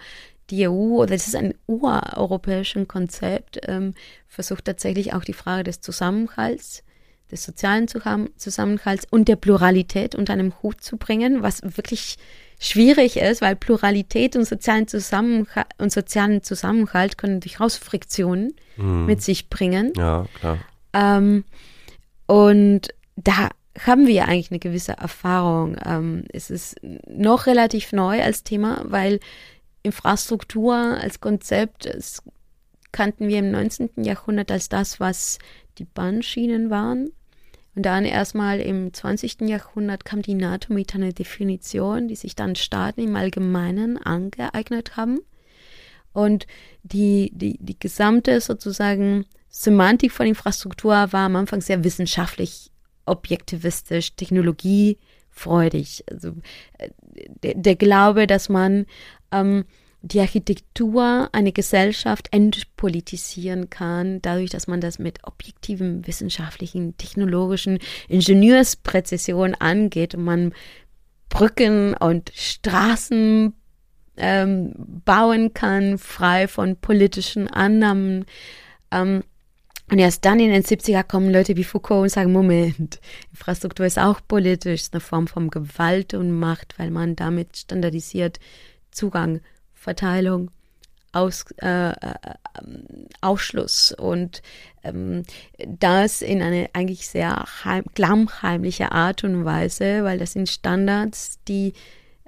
die 0.50 0.68
EU, 0.68 1.02
oder 1.02 1.14
das 1.14 1.26
ist 1.26 1.36
ein 1.36 1.54
ureuropäisches 1.66 2.88
Konzept, 2.88 3.60
ähm, 3.66 3.94
versucht 4.28 4.64
tatsächlich 4.64 5.12
auch 5.12 5.24
die 5.24 5.32
Frage 5.32 5.64
des 5.64 5.80
Zusammenhalts, 5.80 6.82
des 7.30 7.42
sozialen 7.42 7.88
Zusammenhalts 7.88 9.06
und 9.10 9.28
der 9.28 9.36
Pluralität 9.36 10.14
unter 10.14 10.32
einem 10.32 10.52
Hut 10.62 10.80
zu 10.80 10.96
bringen, 10.96 11.42
was 11.42 11.60
wirklich 11.62 12.16
schwierig 12.58 13.16
ist, 13.16 13.42
weil 13.42 13.56
Pluralität 13.56 14.36
und 14.36 14.44
sozialen, 14.44 14.88
Zusammenhalt, 14.88 15.66
und 15.78 15.92
sozialen 15.92 16.42
Zusammenhalt 16.42 17.18
können 17.18 17.40
durchaus 17.40 17.76
Friktionen 17.76 18.54
mhm. 18.76 19.06
mit 19.06 19.22
sich 19.22 19.50
bringen. 19.50 19.92
Ja, 19.96 20.26
klar. 20.38 20.58
Ähm, 20.92 21.44
und 22.26 22.88
da 23.16 23.50
haben 23.84 24.06
wir 24.06 24.26
eigentlich 24.26 24.50
eine 24.50 24.58
gewisse 24.58 24.92
Erfahrung. 24.92 25.76
Ähm, 25.84 26.24
es 26.32 26.50
ist 26.50 26.76
noch 26.82 27.46
relativ 27.46 27.92
neu 27.92 28.22
als 28.22 28.42
Thema, 28.42 28.82
weil 28.84 29.20
Infrastruktur 29.82 30.74
als 30.74 31.20
Konzept 31.20 31.88
kannten 32.92 33.28
wir 33.28 33.38
im 33.38 33.50
19. 33.50 33.90
Jahrhundert 34.02 34.50
als 34.50 34.68
das, 34.68 34.98
was 34.98 35.38
die 35.78 35.84
Bahnschienen 35.84 36.70
waren. 36.70 37.10
Und 37.74 37.84
dann 37.84 38.06
erstmal 38.06 38.60
im 38.60 38.92
20. 38.94 39.42
Jahrhundert 39.42 40.06
kam 40.06 40.22
die 40.22 40.34
NATO 40.34 40.72
mit 40.72 40.94
einer 40.94 41.12
Definition, 41.12 42.08
die 42.08 42.16
sich 42.16 42.34
dann 42.34 42.56
Staaten 42.56 43.02
im 43.02 43.14
Allgemeinen 43.14 43.98
angeeignet 43.98 44.96
haben. 44.96 45.20
Und 46.14 46.46
die, 46.82 47.30
die, 47.34 47.58
die 47.60 47.78
gesamte 47.78 48.40
sozusagen 48.40 49.26
Semantik 49.58 50.12
von 50.12 50.26
Infrastruktur 50.26 50.92
war 50.92 51.24
am 51.26 51.34
Anfang 51.34 51.62
sehr 51.62 51.82
wissenschaftlich, 51.82 52.70
objektivistisch, 53.06 54.14
technologiefreudig. 54.14 56.04
Also 56.10 56.34
äh, 56.76 56.90
der, 57.42 57.54
der 57.54 57.74
Glaube, 57.74 58.26
dass 58.26 58.50
man 58.50 58.84
ähm, 59.32 59.64
die 60.02 60.20
Architektur 60.20 61.30
eine 61.32 61.52
Gesellschaft 61.52 62.28
entpolitisieren 62.32 63.70
kann, 63.70 64.20
dadurch, 64.20 64.50
dass 64.50 64.66
man 64.66 64.82
das 64.82 64.98
mit 64.98 65.24
objektiven, 65.24 66.06
wissenschaftlichen, 66.06 66.98
technologischen 66.98 67.78
Ingenieurspräzision 68.08 69.54
angeht 69.54 70.14
und 70.14 70.24
man 70.24 70.52
Brücken 71.30 71.94
und 71.94 72.30
Straßen 72.34 73.54
ähm, 74.18 74.74
bauen 75.06 75.54
kann, 75.54 75.96
frei 75.96 76.46
von 76.46 76.76
politischen 76.76 77.48
Annahmen. 77.48 78.26
Ähm, 78.90 79.22
und 79.90 79.98
erst 80.00 80.24
dann 80.24 80.40
in 80.40 80.50
den 80.50 80.64
70er 80.64 81.04
kommen 81.04 81.30
Leute 81.30 81.56
wie 81.56 81.62
Foucault 81.64 82.02
und 82.02 82.08
sagen, 82.08 82.32
Moment, 82.32 83.00
Infrastruktur 83.30 83.86
ist 83.86 83.98
auch 83.98 84.20
politisch, 84.26 84.82
ist 84.82 84.94
eine 84.94 85.00
Form 85.00 85.28
von 85.28 85.48
Gewalt 85.48 86.12
und 86.14 86.32
Macht, 86.32 86.78
weil 86.78 86.90
man 86.90 87.14
damit 87.14 87.56
standardisiert 87.56 88.40
Zugang, 88.90 89.40
Verteilung, 89.74 90.50
Aus, 91.12 91.44
äh, 91.62 91.90
äh, 91.90 92.14
Ausschluss. 93.20 93.92
Und 93.92 94.42
ähm, 94.82 95.22
das 95.64 96.20
in 96.20 96.42
eine 96.42 96.68
eigentlich 96.72 97.06
sehr 97.06 97.44
heim, 97.64 97.84
klammheimliche 97.94 98.90
Art 98.90 99.22
und 99.22 99.44
Weise, 99.44 100.02
weil 100.02 100.18
das 100.18 100.32
sind 100.32 100.48
Standards, 100.48 101.38
die 101.46 101.74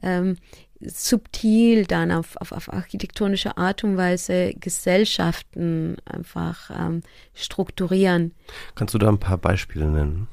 ähm, 0.01 0.37
subtil 0.81 1.87
dann 1.87 2.13
auf, 2.13 2.37
auf, 2.37 2.53
auf 2.53 2.73
architektonische 2.73 3.57
Art 3.57 3.85
und 3.85 3.97
Weise 3.97 4.53
Gesellschaften 4.55 5.97
einfach 6.05 6.71
ähm, 6.71 7.03
strukturieren. 7.35 8.33
Kannst 8.75 8.95
du 8.95 8.99
da 8.99 9.09
ein 9.09 9.19
paar 9.19 9.39
Beispiele 9.39 9.87
nennen? 9.87 10.29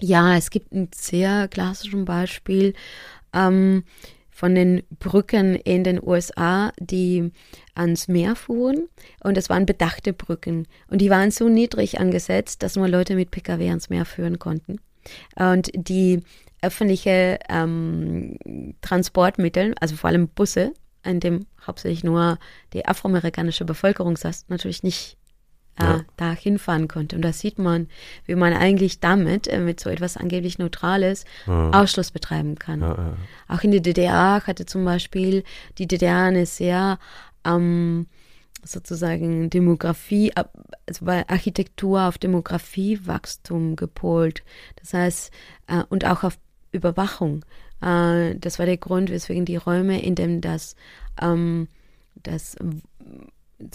Ja, 0.00 0.36
es 0.36 0.50
gibt 0.50 0.72
ein 0.72 0.88
sehr 0.94 1.48
klassisches 1.48 2.04
Beispiel 2.04 2.74
ähm, 3.32 3.84
von 4.30 4.54
den 4.54 4.82
Brücken 4.98 5.54
in 5.54 5.84
den 5.84 6.02
USA, 6.02 6.72
die 6.78 7.30
ans 7.74 8.08
Meer 8.08 8.34
fuhren. 8.34 8.88
Und 9.22 9.36
es 9.36 9.48
waren 9.48 9.66
bedachte 9.66 10.12
Brücken. 10.12 10.66
Und 10.88 11.00
die 11.00 11.10
waren 11.10 11.30
so 11.30 11.48
niedrig 11.48 12.00
angesetzt, 12.00 12.62
dass 12.62 12.76
nur 12.76 12.88
Leute 12.88 13.14
mit 13.14 13.30
Pkw 13.30 13.68
ans 13.68 13.90
Meer 13.90 14.04
führen 14.04 14.38
konnten. 14.38 14.80
Und 15.36 15.70
die 15.74 16.22
öffentliche 16.62 17.38
ähm, 17.48 18.38
Transportmittel, 18.80 19.74
also 19.80 19.96
vor 19.96 20.08
allem 20.08 20.28
Busse, 20.28 20.72
in 21.04 21.20
dem 21.20 21.46
hauptsächlich 21.66 22.04
nur 22.04 22.38
die 22.72 22.86
afroamerikanische 22.86 23.64
Bevölkerung 23.64 24.16
saß, 24.16 24.46
natürlich 24.48 24.82
nicht 24.82 25.18
äh, 25.78 25.84
ja. 25.84 26.00
da 26.16 26.32
hinfahren 26.32 26.88
konnte. 26.88 27.16
Und 27.16 27.22
da 27.22 27.32
sieht 27.32 27.58
man, 27.58 27.88
wie 28.26 28.34
man 28.34 28.52
eigentlich 28.52 29.00
damit, 29.00 29.48
äh, 29.48 29.58
mit 29.58 29.80
so 29.80 29.90
etwas 29.90 30.16
angeblich 30.16 30.58
Neutrales, 30.58 31.24
ja. 31.46 31.70
Ausschluss 31.70 32.10
betreiben 32.10 32.56
kann. 32.56 32.80
Ja, 32.80 33.16
Auch 33.48 33.62
in 33.62 33.72
der 33.72 33.80
DDR 33.80 34.42
hatte 34.46 34.66
zum 34.66 34.84
Beispiel 34.84 35.44
die 35.78 35.88
DDR 35.88 36.24
eine 36.24 36.46
sehr 36.46 36.98
ähm, 37.44 38.06
sozusagen 38.64 39.50
Demografie, 39.50 40.32
also 40.86 41.04
bei 41.04 41.28
Architektur 41.28 42.02
auf 42.02 42.18
Demografiewachstum 42.18 43.76
gepolt. 43.76 44.44
Das 44.76 44.94
heißt, 44.94 45.32
äh, 45.66 45.82
und 45.88 46.04
auch 46.04 46.22
auf 46.22 46.38
Überwachung. 46.72 47.44
Äh, 47.80 48.34
das 48.36 48.58
war 48.58 48.66
der 48.66 48.78
Grund, 48.78 49.10
weswegen 49.10 49.44
die 49.44 49.56
Räume, 49.56 50.02
in 50.02 50.14
denen 50.14 50.40
das, 50.40 50.76
ähm, 51.20 51.68
das 52.14 52.56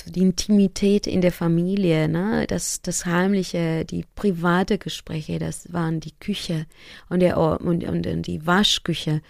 die 0.06 0.22
Intimität 0.22 1.08
in 1.08 1.22
der 1.22 1.32
Familie, 1.32 2.08
ne, 2.08 2.46
das, 2.48 2.82
das 2.82 3.06
Heimliche, 3.06 3.86
die 3.86 4.06
private 4.16 4.78
Gespräche, 4.78 5.40
das 5.40 5.72
waren 5.72 6.00
die 6.00 6.12
Küche 6.20 6.66
und, 7.10 7.22
der, 7.22 7.38
und, 7.38 7.84
und, 7.84 8.06
und 8.06 8.28
die 8.28 8.46
Waschküche, 8.46 9.22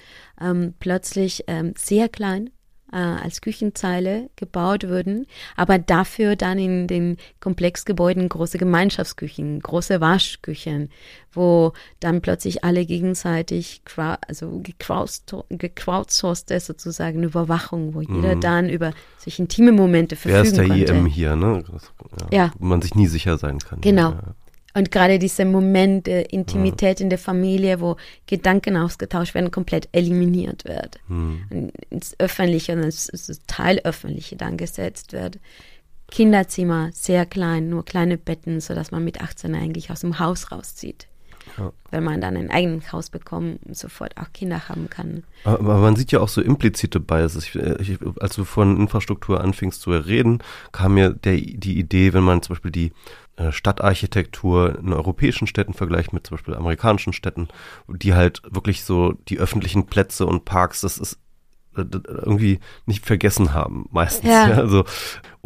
ähm, 0.41 0.73
plötzlich 0.79 1.43
ähm, 1.47 1.73
sehr 1.77 2.09
klein, 2.09 2.49
äh, 2.91 2.97
als 2.97 3.41
Küchenzeile 3.41 4.29
gebaut 4.35 4.83
würden, 4.83 5.27
aber 5.55 5.77
dafür 5.79 6.35
dann 6.35 6.57
in 6.57 6.87
den 6.87 7.17
Komplexgebäuden 7.39 8.29
große 8.29 8.57
Gemeinschaftsküchen, 8.57 9.59
große 9.59 9.99
Waschküchen, 10.01 10.89
wo 11.31 11.73
dann 11.99 12.21
plötzlich 12.21 12.63
alle 12.63 12.85
gegenseitig 12.85 13.81
also 14.27 14.63
gecrowdsourced 15.49 16.61
sozusagen 16.61 17.23
Überwachung, 17.23 17.93
wo 17.93 18.01
jeder 18.01 18.35
mhm. 18.35 18.41
dann 18.41 18.69
über 18.69 18.93
sich 19.17 19.39
intime 19.39 19.71
Momente 19.71 20.15
verfügen 20.15 20.43
konnte. 20.43 20.69
Wer 20.69 20.77
ist 20.77 20.89
der 20.89 20.95
IM 20.95 21.05
hier, 21.05 21.35
ne? 21.35 21.63
Ja, 22.19 22.27
ja. 22.31 22.51
Wo 22.57 22.65
man 22.65 22.81
sich 22.81 22.95
nie 22.95 23.07
sicher 23.07 23.37
sein 23.37 23.59
kann. 23.59 23.81
Genau. 23.81 24.11
Ja. 24.11 24.23
Und 24.77 24.91
gerade 24.91 25.17
dieser 25.17 25.45
Moment 25.45 26.05
der 26.05 26.31
Intimität 26.31 26.99
ja. 26.99 27.03
in 27.03 27.09
der 27.09 27.17
Familie, 27.17 27.81
wo 27.81 27.95
Gedanken 28.27 28.77
ausgetauscht 28.77 29.33
werden, 29.33 29.49
komplett 29.49 29.89
eliminiert 29.91 30.65
wird. 30.65 30.99
Hm. 31.07 31.71
ins 31.89 32.13
Öffentliche 32.19 32.73
und 32.73 32.83
ins, 32.83 33.09
ins 33.09 33.41
Teilöffentliche 33.47 34.35
dann 34.35 34.55
gesetzt 34.55 35.13
wird. 35.13 35.39
Kinderzimmer, 36.11 36.91
sehr 36.93 37.25
klein, 37.25 37.69
nur 37.69 37.85
kleine 37.85 38.19
Betten, 38.19 38.61
sodass 38.61 38.91
man 38.91 39.03
mit 39.03 39.19
18 39.19 39.55
eigentlich 39.55 39.89
aus 39.89 40.01
dem 40.01 40.19
Haus 40.19 40.51
rauszieht. 40.51 41.07
Ja. 41.57 41.71
Wenn 41.89 42.03
man 42.03 42.21
dann 42.21 42.37
ein 42.37 42.51
eigenes 42.51 42.91
Haus 42.91 43.09
bekommt, 43.09 43.59
sofort 43.75 44.15
auch 44.17 44.31
Kinder 44.31 44.69
haben 44.69 44.91
kann. 44.91 45.23
Aber 45.43 45.79
man 45.79 45.95
sieht 45.95 46.11
ja 46.11 46.19
auch 46.19 46.27
so 46.27 46.41
implizite 46.41 46.99
Biases. 46.99 47.45
Ich, 47.45 47.55
ich, 47.55 47.97
als 48.19 48.35
du 48.35 48.43
von 48.43 48.77
Infrastruktur 48.77 49.41
anfingst 49.41 49.81
zu 49.81 49.91
reden, 49.91 50.43
kam 50.71 50.93
mir 50.93 51.09
der, 51.09 51.37
die 51.37 51.79
Idee, 51.79 52.13
wenn 52.13 52.23
man 52.23 52.43
zum 52.43 52.55
Beispiel 52.55 52.71
die 52.71 52.87
äh, 52.87 52.91
Stadtarchitektur 53.51 54.79
in 54.79 54.93
europäischen 54.93 55.47
Städten 55.47 55.73
vergleicht 55.73 56.13
mit 56.13 56.25
zum 56.25 56.37
Beispiel 56.37 56.55
amerikanischen 56.55 57.13
Städten, 57.13 57.47
die 57.87 58.13
halt 58.13 58.41
wirklich 58.49 58.83
so 58.83 59.13
die 59.27 59.39
öffentlichen 59.39 59.85
Plätze 59.85 60.25
und 60.25 60.45
Parks, 60.45 60.81
das 60.81 60.97
ist 60.97 61.19
äh, 61.75 61.85
irgendwie 62.07 62.59
nicht 62.85 63.05
vergessen 63.05 63.53
haben, 63.53 63.87
meistens. 63.91 64.29
Ja. 64.29 64.49
ja. 64.49 64.57
Also, 64.67 64.85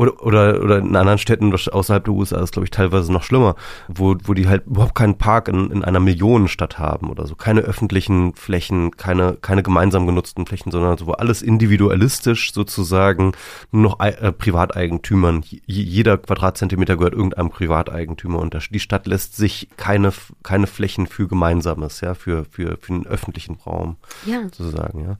oder, 0.02 0.26
oder, 0.26 0.64
oder 0.64 0.80
in 0.80 0.96
anderen 0.96 1.20
Städten 1.20 1.54
außerhalb 1.54 2.04
der 2.04 2.14
USA 2.14 2.42
ist, 2.42 2.54
glaube 2.54 2.66
ich, 2.66 2.72
teilweise 2.72 3.14
noch 3.14 3.22
schlimmer, 3.22 3.56
wo, 3.88 4.16
wo 4.24 4.34
die 4.34 4.48
halt 4.48 4.66
überhaupt 4.66 4.96
keinen 4.96 5.20
Park 5.20 5.48
in, 5.48 5.70
in 5.70 5.84
einer 5.84 6.00
Millionenstadt 6.00 6.80
haben 6.80 7.12
oder 7.12 7.28
so. 7.28 7.36
Keine 7.36 7.62
öffentlichen 7.62 8.34
Flächen, 8.34 8.98
keine, 8.98 9.38
keine 9.40 9.62
gemeinsam 9.62 10.08
genutzten 10.08 10.48
Flächen, 10.48 10.72
sondern 10.72 10.98
so, 10.98 11.06
wo 11.06 11.12
alles 11.12 11.44
individualistisch 11.44 12.52
sozusagen 12.52 13.34
nur 13.72 13.84
noch 13.84 14.00
äh, 14.00 14.32
Privateigentümern, 14.32 15.44
jeder 15.68 16.18
Quadratzentimeter 16.18 16.98
gehört 16.98 17.14
irgendeinem 17.14 17.52
Privateigentümer 17.52 18.40
und 18.40 18.58
die 18.72 18.80
Stadt 18.80 19.06
lässt 19.06 19.36
sich 19.36 19.70
keine, 19.78 20.12
keine 20.42 20.66
Flächen 20.66 21.06
für 21.06 21.28
Gemeinsames, 21.28 22.02
ja, 22.02 22.16
für, 22.16 22.46
für, 22.46 22.78
für 22.82 22.94
den 22.94 23.06
öffentlichen 23.06 23.60
Raum 23.66 23.98
ja. 24.26 24.42
sozusagen, 24.44 25.04
ja. 25.04 25.18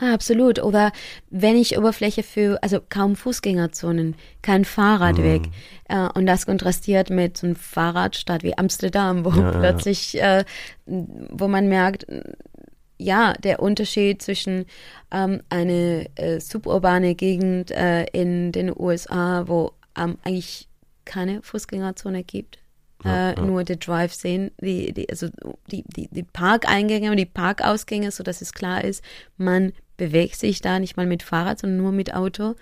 Ah, 0.00 0.14
absolut. 0.14 0.62
Oder 0.62 0.92
wenn 1.28 1.56
ich 1.56 1.76
Oberfläche 1.76 2.22
für, 2.22 2.62
also 2.62 2.80
kaum 2.88 3.16
Fußgängerzonen, 3.16 4.16
kein 4.40 4.64
Fahrradweg. 4.64 5.42
Mhm. 5.42 5.52
Äh, 5.88 6.08
und 6.14 6.26
das 6.26 6.46
kontrastiert 6.46 7.10
mit 7.10 7.36
so 7.36 7.46
einer 7.46 7.56
Fahrradstadt 7.56 8.42
wie 8.42 8.56
Amsterdam, 8.56 9.24
wo 9.24 9.30
ja, 9.30 9.50
plötzlich, 9.50 10.20
äh, 10.20 10.44
wo 10.86 11.48
man 11.48 11.68
merkt, 11.68 12.06
ja, 12.96 13.32
der 13.34 13.60
Unterschied 13.60 14.22
zwischen 14.22 14.66
ähm, 15.10 15.42
eine 15.48 16.06
äh, 16.16 16.40
suburbane 16.40 17.14
Gegend 17.14 17.70
äh, 17.70 18.04
in 18.12 18.52
den 18.52 18.72
USA, 18.76 19.44
wo 19.46 19.72
ähm, 19.96 20.18
eigentlich 20.22 20.68
keine 21.04 21.42
Fußgängerzone 21.42 22.24
gibt, 22.24 22.58
ja, 23.04 23.30
äh, 23.30 23.34
ja. 23.36 23.42
nur 23.42 23.64
der 23.64 23.76
Drive 23.76 24.12
sehen, 24.12 24.50
die, 24.60 24.92
die, 24.92 25.08
also 25.08 25.28
die, 25.70 25.84
die, 25.84 26.08
die 26.08 26.22
Parkeingänge 26.22 27.10
und 27.10 27.16
die 27.16 27.26
Parkausgänge, 27.26 28.10
so 28.10 28.22
dass 28.22 28.42
es 28.42 28.52
klar 28.52 28.84
ist, 28.84 29.02
man 29.36 29.72
bewegt 30.00 30.36
sich 30.36 30.62
da 30.62 30.78
nicht 30.78 30.96
mal 30.96 31.06
mit 31.06 31.22
Fahrrad, 31.22 31.58
sondern 31.58 31.76
nur 31.76 31.92
mit 31.92 32.14
Auto. 32.14 32.54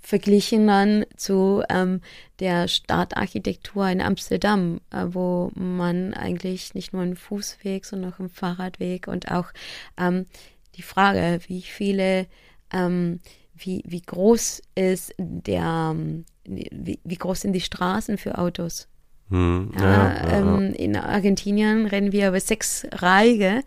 Verglichen 0.00 0.68
dann 0.68 1.04
zu 1.16 1.64
ähm, 1.68 2.00
der 2.38 2.68
Stadtarchitektur 2.68 3.88
in 3.88 4.00
Amsterdam, 4.00 4.80
äh, 4.92 5.06
wo 5.08 5.50
man 5.56 6.14
eigentlich 6.14 6.74
nicht 6.74 6.92
nur 6.92 7.02
einen 7.02 7.16
Fußweg, 7.16 7.84
sondern 7.84 8.12
auch 8.12 8.20
einen 8.20 8.30
Fahrradweg 8.30 9.08
und 9.08 9.32
auch 9.32 9.46
ähm, 9.98 10.26
die 10.76 10.82
Frage, 10.82 11.40
wie 11.48 11.62
viele, 11.62 12.28
ähm, 12.72 13.18
wie, 13.56 13.82
wie 13.84 14.02
groß 14.02 14.62
ist 14.76 15.12
der, 15.18 15.90
ähm, 15.92 16.24
wie, 16.44 17.00
wie 17.02 17.16
groß 17.16 17.40
sind 17.40 17.52
die 17.52 17.60
Straßen 17.60 18.16
für 18.16 18.38
Autos? 18.38 18.86
Hm, 19.30 19.72
ja, 19.76 19.82
ja, 19.82 20.28
ja, 20.28 20.38
ähm, 20.38 20.72
in 20.72 20.94
Argentinien 20.94 21.86
rennen 21.86 22.12
wir 22.12 22.28
über 22.28 22.38
sechs 22.38 22.86
Reihe 22.92 23.64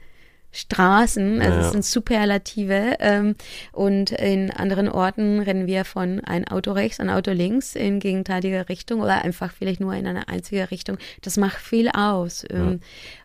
Straßen, 0.52 1.42
also 1.42 1.60
ja, 1.60 1.66
es 1.66 1.72
sind 1.72 1.86
Superlative. 1.86 2.96
Ähm, 3.00 3.36
und 3.72 4.12
in 4.12 4.52
anderen 4.52 4.90
Orten 4.90 5.40
rennen 5.40 5.68
wir 5.68 5.86
von 5.86 6.22
ein 6.22 6.48
Auto 6.48 6.72
rechts, 6.72 7.00
ein 7.00 7.10
Auto 7.10 7.32
links 7.32 7.76
in 7.76 8.00
gegenteiliger 8.00 8.68
Richtung 8.68 9.02
oder 9.02 9.24
einfach 9.24 9.52
vielleicht 9.52 9.80
nur 9.80 9.94
in 9.94 10.08
eine 10.08 10.28
einzige 10.28 10.72
Richtung. 10.72 10.98
Das 11.22 11.38
macht 11.38 11.60
viel 11.60 11.90
aus. 11.90 12.44
Ähm, 12.50 12.80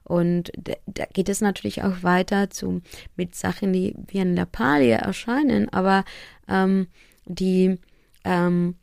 Und 0.04 0.52
da, 0.58 0.74
da, 0.86 1.06
geht 1.06 1.30
es 1.30 1.40
natürlich 1.40 1.82
auch 1.82 2.02
weiter 2.02 2.50
zu 2.50 2.82
mit 3.16 3.34
Sachen, 3.34 3.72
die 3.72 3.94
wie 4.06 4.18
in 4.18 4.36
La 4.36 4.44
Palia 4.44 4.98
erscheinen, 4.98 5.72
aber 5.72 6.04
ähm, 6.46 6.88
die 7.24 7.78
ähm, 8.24 8.76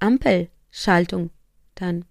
Ampelschaltung 0.00 1.30
dann 1.74 2.06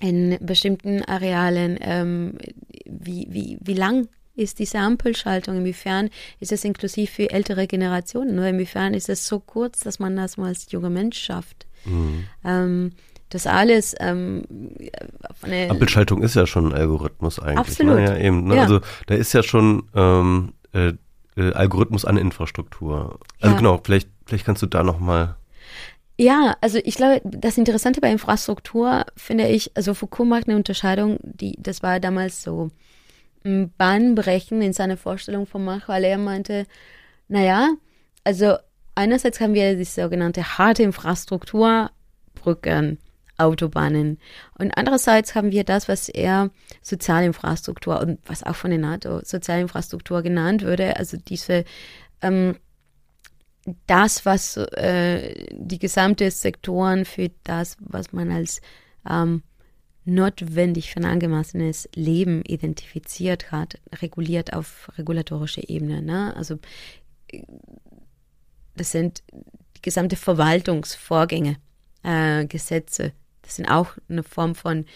in 0.00 0.38
bestimmten 0.40 1.02
Arealen, 1.02 1.78
ähm, 1.80 2.38
wie, 2.86 3.26
wie, 3.30 3.58
wie 3.60 3.74
lang 3.74 4.08
ist 4.34 4.58
diese 4.58 4.78
Ampelschaltung? 4.78 5.58
Inwiefern 5.58 6.10
ist 6.40 6.52
es 6.52 6.64
inklusiv 6.64 7.10
für 7.10 7.30
ältere 7.30 7.66
Generationen? 7.66 8.38
Oder 8.38 8.50
inwiefern 8.50 8.94
ist 8.94 9.08
es 9.08 9.26
so 9.26 9.40
kurz, 9.40 9.80
dass 9.80 9.98
man 9.98 10.16
das 10.16 10.36
mal 10.36 10.48
als 10.48 10.70
junger 10.70 10.90
Mensch 10.90 11.18
schafft? 11.18 11.66
Mhm. 11.84 12.24
Ähm, 12.44 12.92
das 13.30 13.46
alles 13.46 13.94
ähm, 13.98 14.44
Ampelschaltung 15.68 16.22
ist 16.22 16.36
ja 16.36 16.46
schon 16.46 16.68
ein 16.68 16.72
Algorithmus 16.72 17.40
eigentlich. 17.40 17.58
Absolut. 17.58 17.96
Ne? 17.96 18.04
Ja, 18.04 18.16
eben, 18.16 18.44
ne? 18.44 18.56
ja. 18.56 18.62
Also 18.62 18.80
da 19.06 19.14
ist 19.14 19.32
ja 19.32 19.42
schon 19.42 19.88
ähm, 19.94 20.52
äh, 20.72 20.92
äh, 21.36 21.52
Algorithmus 21.52 22.04
an 22.04 22.16
Infrastruktur. 22.16 23.18
Also 23.40 23.54
ja. 23.54 23.58
genau, 23.58 23.80
vielleicht, 23.82 24.08
vielleicht 24.26 24.46
kannst 24.46 24.62
du 24.62 24.66
da 24.66 24.84
nochmal. 24.84 25.36
Ja, 26.16 26.54
also 26.60 26.78
ich 26.84 26.94
glaube, 26.94 27.22
das 27.24 27.58
Interessante 27.58 28.00
bei 28.00 28.10
Infrastruktur 28.10 29.04
finde 29.16 29.48
ich, 29.48 29.72
also 29.76 29.94
Foucault 29.94 30.28
macht 30.28 30.46
eine 30.46 30.56
Unterscheidung, 30.56 31.18
die, 31.22 31.56
das 31.58 31.82
war 31.82 31.98
damals 31.98 32.42
so 32.42 32.70
Bann 33.44 34.14
brechen 34.14 34.62
in 34.62 34.72
seiner 34.72 34.96
Vorstellung 34.96 35.46
von 35.46 35.64
Mach, 35.64 35.88
weil 35.88 36.04
er 36.04 36.18
meinte, 36.18 36.66
naja, 37.28 37.70
also 38.24 38.56
einerseits 38.94 39.40
haben 39.40 39.54
wir 39.54 39.76
die 39.76 39.84
sogenannte 39.84 40.58
harte 40.58 40.82
Infrastruktur, 40.82 41.90
Brücken, 42.34 42.98
Autobahnen. 43.36 44.18
Und 44.58 44.76
andererseits 44.76 45.34
haben 45.34 45.50
wir 45.50 45.64
das, 45.64 45.88
was 45.88 46.08
er 46.08 46.50
Sozialinfrastruktur 46.82 48.00
und 48.00 48.20
was 48.26 48.42
auch 48.42 48.56
von 48.56 48.70
der 48.70 48.78
NATO 48.78 49.20
Sozialinfrastruktur 49.22 50.22
genannt 50.22 50.62
würde, 50.62 50.96
also 50.96 51.16
diese 51.16 51.64
ähm, 52.22 52.56
das, 53.86 54.24
was 54.26 54.56
äh, 54.56 55.34
die 55.52 55.78
gesamte 55.78 56.30
Sektoren 56.30 57.04
für 57.04 57.30
das, 57.44 57.76
was 57.80 58.12
man 58.12 58.30
als 58.30 58.60
ähm, 59.08 59.42
notwendig 60.04 60.92
für 60.92 61.00
ein 61.00 61.06
angemessenes 61.06 61.88
Leben 61.94 62.42
identifiziert 62.42 63.50
hat, 63.52 63.78
reguliert 64.00 64.52
auf 64.52 64.90
regulatorischer 64.98 65.68
Ebene. 65.68 66.02
Ne? 66.02 66.34
Also 66.36 66.58
das 68.76 68.90
sind 68.90 69.22
die 69.76 69.82
gesamte 69.82 70.16
Verwaltungsvorgänge, 70.16 71.56
äh, 72.02 72.46
Gesetze. 72.46 73.12
Das 73.42 73.56
sind 73.56 73.66
auch 73.66 73.92
eine 74.08 74.22
Form 74.22 74.54
von 74.54 74.86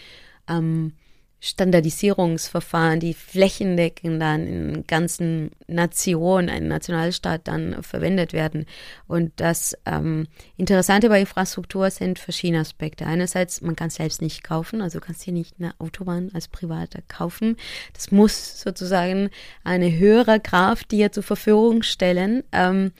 ähm, 0.47 0.93
Standardisierungsverfahren, 1.41 2.99
die 2.99 3.13
flächendeckend 3.13 4.21
dann 4.21 4.45
in 4.45 4.87
ganzen 4.87 5.51
Nationen, 5.67 6.49
ein 6.49 6.67
Nationalstaat 6.67 7.47
dann 7.47 7.81
verwendet 7.81 8.33
werden. 8.33 8.65
Und 9.07 9.31
das 9.37 9.77
ähm, 9.85 10.27
Interessante 10.57 11.07
bei 11.07 11.21
Infrastruktur 11.21 11.89
sind 11.91 12.19
verschiedene 12.19 12.59
Aspekte. 12.59 13.05
Einerseits, 13.05 13.61
man 13.61 13.77
kann 13.77 13.89
selbst 13.89 14.21
nicht 14.21 14.43
kaufen, 14.43 14.81
also 14.81 14.99
kannst 14.99 15.23
hier 15.23 15.33
nicht 15.33 15.55
eine 15.59 15.73
Autobahn 15.79 16.29
als 16.33 16.49
Privater 16.49 17.01
kaufen. 17.07 17.55
Das 17.93 18.11
muss 18.11 18.59
sozusagen 18.59 19.29
eine 19.63 19.97
höhere 19.97 20.41
Kraft 20.41 20.91
dir 20.91 21.11
zur 21.13 21.23
Verfügung 21.23 21.83
stellen. 21.83 22.43
Ähm, 22.51 22.91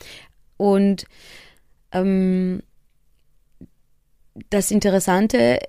und 0.56 1.06
ähm, 1.92 2.64
das 4.50 4.72
Interessante 4.72 5.60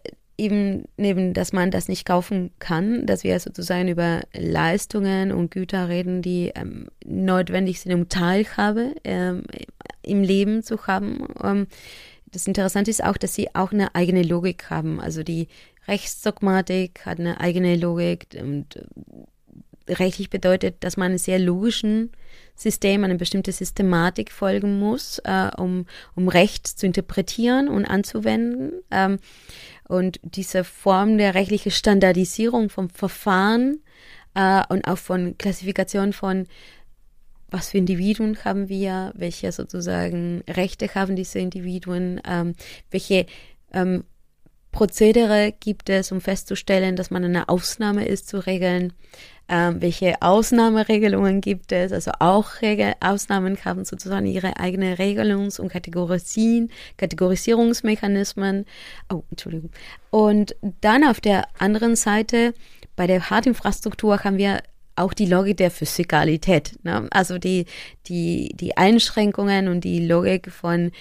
eben 0.41 0.85
neben, 0.97 1.35
dass 1.35 1.53
man 1.53 1.71
das 1.71 1.87
nicht 1.87 2.07
kaufen 2.07 2.51
kann, 2.59 3.05
dass 3.05 3.25
wir 3.25 3.39
sozusagen 3.39 3.89
über 3.89 4.23
Leistungen 4.33 5.33
und 5.33 5.51
Güter 5.51 5.89
reden, 5.89 6.23
die 6.23 6.51
ähm, 6.55 6.89
notwendig 7.05 7.81
sind, 7.81 7.93
um 7.93 8.09
Teilhabe 8.09 8.95
ähm, 9.05 9.45
im 10.03 10.23
Leben 10.23 10.63
zu 10.63 10.87
haben. 10.87 11.29
Ähm, 11.45 11.67
das 12.33 12.47
Interessante 12.47 12.91
ist 12.91 13.05
auch, 13.05 13.19
dass 13.19 13.35
sie 13.35 13.55
auch 13.55 13.73
eine 13.73 13.95
eigene 13.95 14.23
Logik 14.23 14.71
haben. 14.71 14.99
Also 14.99 15.23
die 15.23 15.49
Rechtsdogmatik 15.87 17.05
hat 17.05 17.21
eine 17.21 17.41
eigene 17.41 17.77
Logik 17.77 18.27
und 18.41 18.77
äh, 18.77 19.93
rechtlich 19.93 20.31
bedeutet, 20.31 20.77
dass 20.81 20.97
man 20.97 21.11
einen 21.11 21.19
sehr 21.19 21.39
logischen 21.39 22.13
System, 22.55 23.05
eine 23.05 23.17
bestimmte 23.17 23.53
Systematik 23.53 24.31
folgen 24.31 24.79
muss, 24.79 25.19
äh, 25.25 25.51
um, 25.57 25.87
um 26.15 26.29
Recht 26.29 26.67
zu 26.67 26.87
interpretieren 26.87 27.69
und 27.69 27.87
anzuwenden. 27.87 28.73
Ähm, 28.91 29.19
und 29.91 30.21
diese 30.23 30.63
Form 30.63 31.19
der 31.19 31.35
rechtlichen 31.35 31.73
Standardisierung 31.73 32.71
vom 32.71 32.91
Verfahren 32.91 33.83
äh, 34.35 34.63
und 34.69 34.87
auch 34.87 34.99
von 34.99 35.37
Klassifikation 35.37 36.13
von 36.13 36.47
was 37.49 37.71
für 37.71 37.79
Individuen 37.79 38.39
haben 38.45 38.69
wir, 38.69 39.13
welche 39.17 39.51
sozusagen 39.51 40.45
Rechte 40.49 40.95
haben 40.95 41.17
diese 41.17 41.41
Individuen, 41.41 42.21
ähm, 42.25 42.55
welche 42.93 43.27
ähm, 43.73 44.05
Prozedere 44.73 45.53
gibt 45.59 45.91
es, 45.91 46.13
um 46.13 46.21
festzustellen, 46.21 46.97
dass 46.97 47.11
man 47.11 47.25
eine 47.25 47.49
Ausnahme 47.49 48.07
ist 48.07 48.29
zu 48.29 48.45
regeln, 48.47 48.93
ähm, 49.49 49.83
welche 49.83 50.23
Ausnahmeregelungen 50.23 51.41
gibt 51.41 51.73
es, 51.73 51.93
also 51.93 52.13
auch 52.21 52.63
Regel 52.63 52.95
Ausnahmen 53.01 53.59
haben 53.65 53.85
sozusagen 53.85 54.27
ihre 54.27 54.59
eigene 54.59 54.97
Regelungs- 54.97 55.61
und 55.61 55.73
Kategorien, 55.73 56.71
Kategorisierungsmechanismen. 56.97 58.65
Oh, 59.13 59.25
Entschuldigung. 59.31 59.71
Und 60.11 60.55
dann 60.81 61.05
auf 61.05 61.21
der 61.21 61.49
anderen 61.59 61.97
Seite, 61.97 62.55
bei 62.95 63.09
der 63.09 63.29
Hardinfrastruktur 63.29 64.23
haben 64.23 64.39
wir 64.39 64.63
auch 64.95 65.15
die 65.15 65.27
Logik 65.27 65.57
der 65.57 65.71
Physikalität, 65.71 66.79
ne? 66.85 67.09
also 67.11 67.39
die, 67.39 67.67
die, 68.07 68.53
die 68.55 68.77
Einschränkungen 68.77 69.69
und 69.69 69.83
die 69.83 70.07
Logik 70.07 70.53
von 70.53 70.93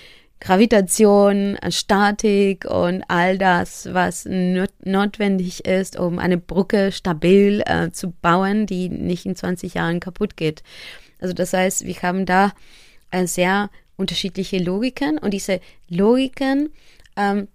Gravitation, 0.42 1.58
Statik 1.70 2.64
und 2.64 3.04
all 3.10 3.38
das, 3.38 3.94
was 3.94 4.26
not 4.26 4.72
notwendig 4.86 5.66
ist, 5.66 6.00
um 6.00 6.18
eine 6.18 6.38
Brücke 6.38 6.94
stabil 6.94 7.62
äh, 7.66 7.92
zu 7.92 8.12
bauen, 8.12 8.66
die 8.66 8.88
nicht 8.88 9.26
in 9.26 9.36
20 9.36 9.74
Jahren 9.74 10.00
kaputt 10.00 10.38
geht. 10.38 10.64
Also 11.20 11.34
das 11.34 11.52
heißt, 11.52 11.86
wir 11.86 11.96
haben 12.02 12.26
da 12.26 12.54
äh, 13.12 13.28
sehr 13.28 13.70
unterschiedliche 13.98 14.60
Logiken 14.60 15.18
und 15.18 15.34
diese 15.34 15.60
Logiken, 15.90 16.70
ähm, 17.18 17.50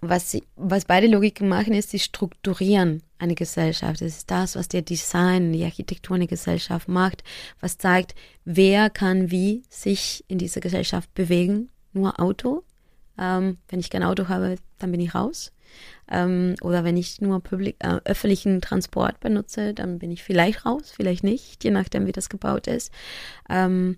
was, 0.00 0.30
sie, 0.30 0.44
was 0.54 0.84
beide 0.84 1.08
Logiken 1.08 1.48
machen, 1.48 1.74
ist, 1.74 1.90
sie 1.90 1.98
strukturieren 1.98 3.02
eine 3.18 3.34
Gesellschaft. 3.34 4.00
Das 4.00 4.08
ist 4.08 4.30
das, 4.30 4.54
was 4.54 4.68
der 4.68 4.82
Design, 4.82 5.52
die 5.52 5.64
Architektur 5.64 6.14
einer 6.14 6.28
Gesellschaft 6.28 6.86
macht, 6.86 7.24
was 7.60 7.78
zeigt, 7.78 8.14
wer 8.44 8.90
kann 8.90 9.32
wie 9.32 9.64
sich 9.68 10.24
in 10.28 10.38
dieser 10.38 10.60
Gesellschaft 10.60 11.12
bewegen 11.14 11.70
nur 11.96 12.20
Auto. 12.20 12.62
Ähm, 13.18 13.58
wenn 13.68 13.80
ich 13.80 13.90
kein 13.90 14.02
Auto 14.02 14.28
habe, 14.28 14.56
dann 14.78 14.92
bin 14.92 15.00
ich 15.00 15.14
raus. 15.14 15.52
Ähm, 16.08 16.54
oder 16.60 16.84
wenn 16.84 16.96
ich 16.96 17.20
nur 17.20 17.40
publik, 17.40 17.76
äh, 17.80 17.98
öffentlichen 18.04 18.60
Transport 18.60 19.20
benutze, 19.20 19.74
dann 19.74 19.98
bin 19.98 20.10
ich 20.10 20.22
vielleicht 20.22 20.64
raus, 20.64 20.92
vielleicht 20.94 21.24
nicht, 21.24 21.64
je 21.64 21.70
nachdem, 21.70 22.06
wie 22.06 22.12
das 22.12 22.28
gebaut 22.28 22.66
ist. 22.66 22.92
Ähm, 23.48 23.96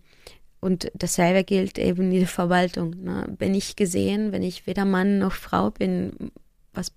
und 0.61 0.91
dasselbe 0.95 1.45
gilt 1.45 1.79
eben 1.79 2.11
in 2.11 2.21
der 2.21 2.29
Verwaltung. 2.29 3.03
Ne? 3.03 3.27
Bin 3.39 3.55
ich 3.55 3.77
gesehen, 3.77 4.33
wenn 4.33 4.43
ich 4.43 4.67
weder 4.67 4.85
Mann 4.85 5.19
noch 5.19 5.33
Frau 5.33 5.71
bin, 5.71 6.33
was, 6.73 6.93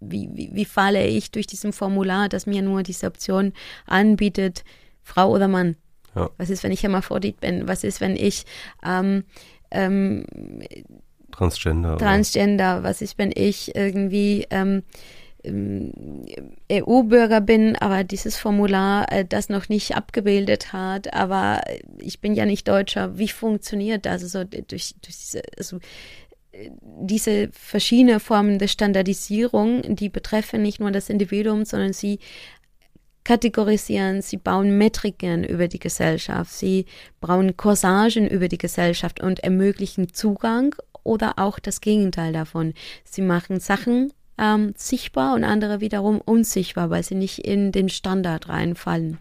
wie, 0.00 0.28
wie, 0.32 0.50
wie 0.52 0.64
falle 0.64 1.06
ich 1.06 1.30
durch 1.30 1.46
diesem 1.46 1.72
Formular, 1.72 2.28
das 2.28 2.46
mir 2.46 2.62
nur 2.62 2.82
diese 2.82 3.06
Option 3.06 3.52
anbietet, 3.86 4.64
Frau 5.02 5.30
oder 5.30 5.48
Mann? 5.48 5.76
Ja. 6.14 6.30
Was 6.38 6.50
ist, 6.50 6.62
wenn 6.64 6.72
ich 6.72 6.82
Hermaphrodit 6.82 7.40
bin? 7.40 7.68
Was 7.68 7.84
ist, 7.84 8.00
wenn 8.00 8.16
ich 8.16 8.44
ähm, 8.84 9.24
ähm, 9.72 10.24
Transgender. 11.32 11.96
Transgender, 11.98 12.78
oder? 12.78 12.82
was 12.84 13.02
ist, 13.02 13.18
wenn 13.18 13.32
ich 13.34 13.74
irgendwie 13.74 14.46
ähm, 14.50 14.82
ähm 15.42 16.24
EU-Bürger 16.70 17.40
bin, 17.40 17.76
aber 17.76 18.04
dieses 18.04 18.36
Formular 18.36 19.10
äh, 19.10 19.24
das 19.24 19.48
noch 19.48 19.68
nicht 19.68 19.96
abgebildet 19.96 20.72
hat, 20.72 21.12
aber 21.12 21.62
ich 21.98 22.20
bin 22.20 22.34
ja 22.34 22.46
nicht 22.46 22.68
Deutscher. 22.68 23.18
Wie 23.18 23.28
funktioniert 23.28 24.06
das? 24.06 24.22
Also 24.22 24.44
durch, 24.44 24.66
durch 24.68 24.94
diese, 25.02 25.42
also, 25.58 25.78
äh, 26.52 26.70
diese 26.80 27.48
verschiedenen 27.52 28.20
Formen 28.20 28.58
der 28.58 28.68
Standardisierung, 28.68 29.96
die 29.96 30.08
betreffen 30.08 30.62
nicht 30.62 30.80
nur 30.80 30.90
das 30.92 31.10
Individuum, 31.10 31.64
sondern 31.64 31.92
sie 31.92 32.20
kategorisieren, 33.24 34.22
sie 34.22 34.36
bauen 34.36 34.76
Metriken 34.78 35.44
über 35.44 35.68
die 35.68 35.78
Gesellschaft, 35.78 36.52
sie 36.52 36.86
bauen 37.20 37.56
Corsagen 37.56 38.26
über 38.26 38.48
die 38.48 38.58
Gesellschaft 38.58 39.20
und 39.20 39.40
ermöglichen 39.40 40.12
Zugang 40.12 40.74
oder 41.04 41.34
auch 41.38 41.58
das 41.58 41.80
Gegenteil 41.80 42.32
davon. 42.32 42.74
Sie 43.04 43.22
machen 43.22 43.60
Sachen 43.60 44.12
ähm, 44.38 44.74
sichtbar 44.76 45.34
und 45.34 45.44
andere 45.44 45.80
wiederum 45.80 46.20
unsichtbar, 46.20 46.90
weil 46.90 47.02
sie 47.02 47.14
nicht 47.14 47.38
in 47.38 47.72
den 47.72 47.88
Standard 47.88 48.48
reinfallen. 48.48 49.18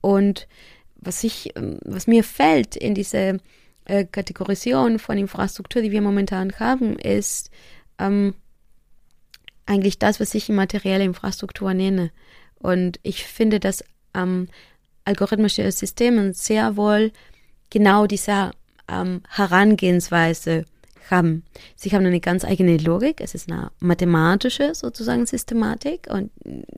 Und 0.00 0.48
was 0.96 1.24
ich, 1.24 1.56
ähm, 1.56 1.78
was 1.84 2.06
mir 2.06 2.24
fällt 2.24 2.76
in 2.76 2.94
diese 2.94 3.38
äh, 3.84 4.04
Kategorisierung 4.04 4.98
von 4.98 5.18
Infrastruktur, 5.18 5.82
die 5.82 5.92
wir 5.92 6.02
momentan 6.02 6.52
haben, 6.58 6.98
ist 6.98 7.50
ähm, 7.98 8.34
eigentlich 9.66 9.98
das, 9.98 10.20
was 10.20 10.34
ich 10.34 10.48
materielle 10.48 11.04
Infrastruktur 11.04 11.74
nenne. 11.74 12.10
Und 12.60 12.98
ich 13.02 13.24
finde, 13.24 13.60
dass 13.60 13.84
ähm, 14.14 14.48
algorithmische 15.04 15.70
Systeme 15.70 16.34
sehr 16.34 16.76
wohl 16.76 17.12
genau 17.70 18.06
diese 18.06 18.52
ähm, 18.88 19.22
Herangehensweise 19.28 20.64
haben. 21.10 21.44
Sie 21.76 21.90
haben 21.90 22.04
eine 22.04 22.20
ganz 22.20 22.44
eigene 22.44 22.76
Logik. 22.78 23.20
Es 23.20 23.34
ist 23.34 23.50
eine 23.50 23.70
mathematische 23.78 24.74
sozusagen 24.74 25.26
Systematik 25.26 26.08
und 26.10 26.30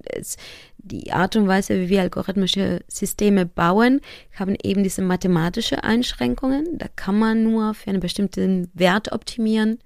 es, 0.05 0.37
die 0.79 1.13
Art 1.13 1.37
und 1.37 1.49
Weise, 1.49 1.81
wie 1.81 1.89
wir 1.89 2.03
algorithmische 2.03 2.81
Systeme 2.89 3.47
bauen, 3.47 4.01
haben 4.39 4.57
eben 4.63 4.83
diese 4.83 5.03
mathematische 5.03 5.83
Einschränkungen. 5.83 6.79
Da 6.79 6.87
kann 6.95 7.19
man 7.19 7.43
nur 7.43 7.75
für 7.75 7.91
einen 7.91 8.01
bestimmten 8.01 8.71
Wert 8.75 9.13
optimieren. 9.13 9.79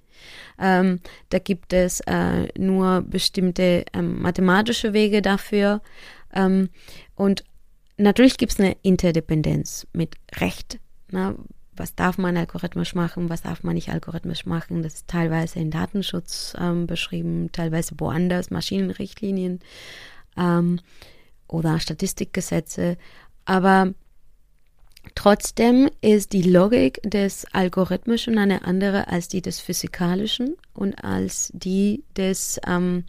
Ähm, 0.58 1.00
da 1.30 1.38
gibt 1.38 1.72
es 1.72 2.00
äh, 2.00 2.48
nur 2.58 3.02
bestimmte 3.02 3.84
ähm, 3.92 4.20
mathematische 4.20 4.92
Wege 4.92 5.22
dafür. 5.22 5.80
Ähm, 6.34 6.70
und 7.14 7.44
natürlich 7.96 8.36
gibt 8.36 8.52
es 8.52 8.60
eine 8.60 8.76
Interdependenz 8.82 9.86
mit 9.92 10.16
Recht. 10.38 10.78
Na, 11.10 11.34
was 11.74 11.94
darf 11.94 12.18
man 12.18 12.36
algorithmisch 12.36 12.94
machen, 12.94 13.30
was 13.30 13.42
darf 13.42 13.62
man 13.62 13.74
nicht 13.74 13.90
algorithmisch 13.90 14.46
machen. 14.46 14.82
Das 14.82 14.94
ist 14.94 15.08
teilweise 15.08 15.58
in 15.58 15.70
Datenschutz 15.70 16.54
ähm, 16.58 16.86
beschrieben, 16.86 17.50
teilweise 17.52 17.94
woanders, 17.98 18.50
Maschinenrichtlinien 18.50 19.60
ähm, 20.36 20.80
oder 21.48 21.80
Statistikgesetze. 21.80 22.98
Aber 23.44 23.94
Trotzdem 25.14 25.90
ist 26.00 26.32
die 26.32 26.42
Logik 26.42 27.00
des 27.04 27.46
Algorithmischen 27.52 28.38
eine 28.38 28.64
andere 28.64 29.08
als 29.08 29.28
die 29.28 29.42
des 29.42 29.60
Physikalischen 29.60 30.56
und 30.74 30.94
als 31.04 31.50
die 31.54 32.04
des 32.16 32.60
ähm, 32.66 33.04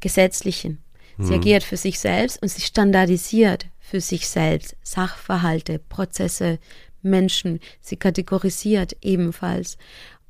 Gesetzlichen. 0.00 0.82
Sie 1.18 1.32
hm. 1.32 1.40
agiert 1.40 1.62
für 1.62 1.76
sich 1.76 1.98
selbst 1.98 2.42
und 2.42 2.48
sie 2.48 2.62
standardisiert 2.62 3.66
für 3.78 4.00
sich 4.00 4.28
selbst 4.28 4.76
Sachverhalte, 4.82 5.78
Prozesse, 5.78 6.58
Menschen. 7.02 7.60
Sie 7.80 7.96
kategorisiert 7.96 8.96
ebenfalls. 9.00 9.78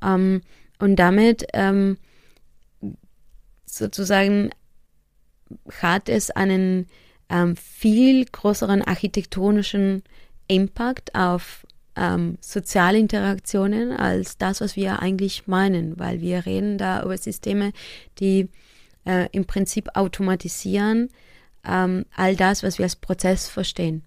Ähm, 0.02 0.42
und 0.78 0.96
damit 0.96 1.46
ähm, 1.52 1.98
sozusagen 3.64 4.50
hat 5.80 6.08
es 6.08 6.30
einen 6.30 6.86
ähm, 7.28 7.56
viel 7.56 8.24
größeren 8.24 8.82
architektonischen 8.82 10.02
Impact 10.48 11.14
auf 11.14 11.66
ähm, 11.96 12.36
soziale 12.40 12.98
Interaktionen 12.98 13.92
als 13.92 14.36
das, 14.36 14.60
was 14.60 14.76
wir 14.76 15.00
eigentlich 15.00 15.46
meinen, 15.46 15.98
weil 15.98 16.20
wir 16.20 16.46
reden 16.46 16.78
da 16.78 17.02
über 17.02 17.16
Systeme, 17.16 17.72
die 18.18 18.48
äh, 19.06 19.28
im 19.32 19.46
Prinzip 19.46 19.88
automatisieren 19.94 21.08
ähm, 21.66 22.04
all 22.14 22.36
das, 22.36 22.62
was 22.62 22.78
wir 22.78 22.84
als 22.84 22.96
Prozess 22.96 23.48
verstehen. 23.48 24.02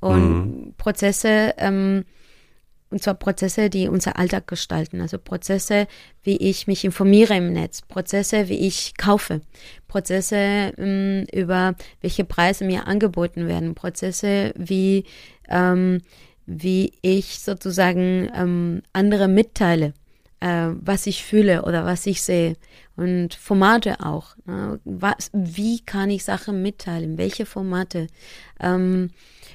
Und 0.00 0.66
mhm. 0.66 0.74
Prozesse, 0.76 1.54
ähm, 1.58 2.04
und 2.92 3.02
zwar 3.02 3.14
Prozesse, 3.14 3.70
die 3.70 3.88
unser 3.88 4.18
Alltag 4.18 4.46
gestalten. 4.46 5.00
Also 5.00 5.18
Prozesse, 5.18 5.86
wie 6.22 6.36
ich 6.36 6.66
mich 6.66 6.84
informiere 6.84 7.34
im 7.34 7.52
Netz, 7.52 7.82
Prozesse, 7.82 8.48
wie 8.48 8.66
ich 8.66 8.96
kaufe, 8.98 9.40
Prozesse 9.88 10.72
ähm, 10.76 11.24
über 11.32 11.74
welche 12.02 12.24
Preise 12.24 12.64
mir 12.64 12.86
angeboten 12.86 13.48
werden, 13.48 13.74
Prozesse, 13.74 14.52
wie, 14.56 15.04
ähm, 15.48 16.02
wie 16.46 16.92
ich 17.00 17.40
sozusagen 17.40 18.30
ähm, 18.34 18.82
andere 18.92 19.26
mitteile, 19.26 19.94
äh, 20.40 20.68
was 20.72 21.06
ich 21.06 21.24
fühle 21.24 21.62
oder 21.62 21.84
was 21.84 22.06
ich 22.06 22.22
sehe. 22.22 22.56
Und 22.94 23.32
Formate 23.34 24.00
auch. 24.00 24.36
Ne? 24.44 24.78
Was, 24.84 25.30
wie 25.32 25.80
kann 25.80 26.10
ich 26.10 26.24
Sachen 26.24 26.60
mitteilen? 26.60 27.16
Welche 27.16 27.46
Formate? 27.46 28.06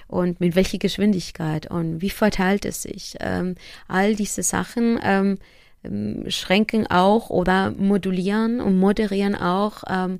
Und 0.07 0.39
mit 0.39 0.55
welcher 0.55 0.77
Geschwindigkeit 0.77 1.69
und 1.69 2.01
wie 2.01 2.09
verteilt 2.09 2.65
es 2.65 2.83
sich. 2.83 3.15
Ähm, 3.19 3.55
all 3.87 4.15
diese 4.15 4.41
Sachen 4.41 4.99
ähm, 5.03 5.37
ähm, 5.83 6.23
schränken 6.29 6.87
auch 6.87 7.29
oder 7.29 7.71
modulieren 7.71 8.61
und 8.61 8.79
moderieren 8.79 9.35
auch 9.35 9.83
ähm, 9.89 10.19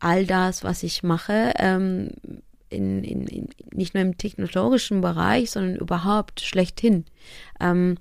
all 0.00 0.26
das, 0.26 0.64
was 0.64 0.82
ich 0.82 1.02
mache, 1.02 1.52
ähm, 1.58 2.10
in, 2.68 3.04
in, 3.04 3.26
in, 3.26 3.48
nicht 3.72 3.94
nur 3.94 4.02
im 4.02 4.18
technologischen 4.18 5.00
Bereich, 5.00 5.50
sondern 5.50 5.76
überhaupt 5.76 6.40
schlechthin. 6.40 7.04
Ähm, 7.60 7.96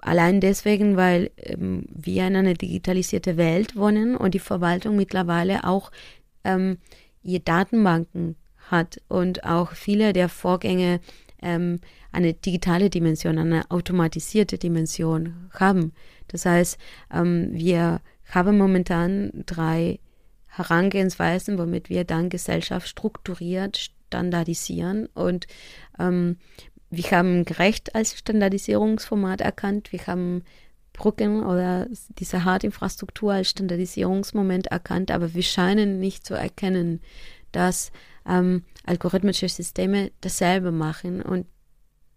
allein 0.00 0.40
deswegen, 0.40 0.96
weil 0.96 1.30
ähm, 1.36 1.84
wir 1.88 2.26
in 2.26 2.36
einer 2.36 2.54
digitalisierte 2.54 3.36
Welt 3.36 3.76
wohnen 3.76 4.16
und 4.16 4.34
die 4.34 4.40
Verwaltung 4.40 4.96
mittlerweile 4.96 5.64
auch 5.64 5.92
ähm, 6.44 6.78
ihr 7.22 7.40
Datenbanken 7.40 8.36
hat 8.72 9.00
und 9.06 9.44
auch 9.44 9.70
viele 9.72 10.12
der 10.12 10.28
Vorgänge 10.28 10.98
ähm, 11.40 11.78
eine 12.10 12.34
digitale 12.34 12.90
Dimension, 12.90 13.38
eine 13.38 13.70
automatisierte 13.70 14.58
Dimension 14.58 15.48
haben. 15.52 15.92
Das 16.26 16.44
heißt, 16.44 16.78
ähm, 17.12 17.50
wir 17.52 18.00
haben 18.30 18.58
momentan 18.58 19.44
drei 19.46 20.00
Herangehensweisen, 20.46 21.58
womit 21.58 21.88
wir 21.88 22.04
dann 22.04 22.28
Gesellschaft 22.28 22.88
strukturiert 22.88 23.92
standardisieren 24.12 25.06
und 25.14 25.46
ähm, 25.98 26.36
wir 26.90 27.10
haben 27.12 27.46
Gerecht 27.46 27.94
als 27.94 28.18
Standardisierungsformat 28.18 29.40
erkannt, 29.40 29.92
wir 29.92 30.06
haben 30.06 30.42
Brücken 30.92 31.42
oder 31.42 31.88
diese 32.18 32.44
Hardinfrastruktur 32.44 33.32
als 33.32 33.48
Standardisierungsmoment 33.48 34.66
erkannt, 34.66 35.10
aber 35.10 35.32
wir 35.32 35.42
scheinen 35.42 36.00
nicht 36.00 36.26
zu 36.26 36.34
erkennen, 36.34 37.00
dass 37.50 37.92
ähm, 38.26 38.62
algorithmische 38.84 39.48
Systeme 39.48 40.10
dasselbe 40.20 40.72
machen 40.72 41.22
und 41.22 41.46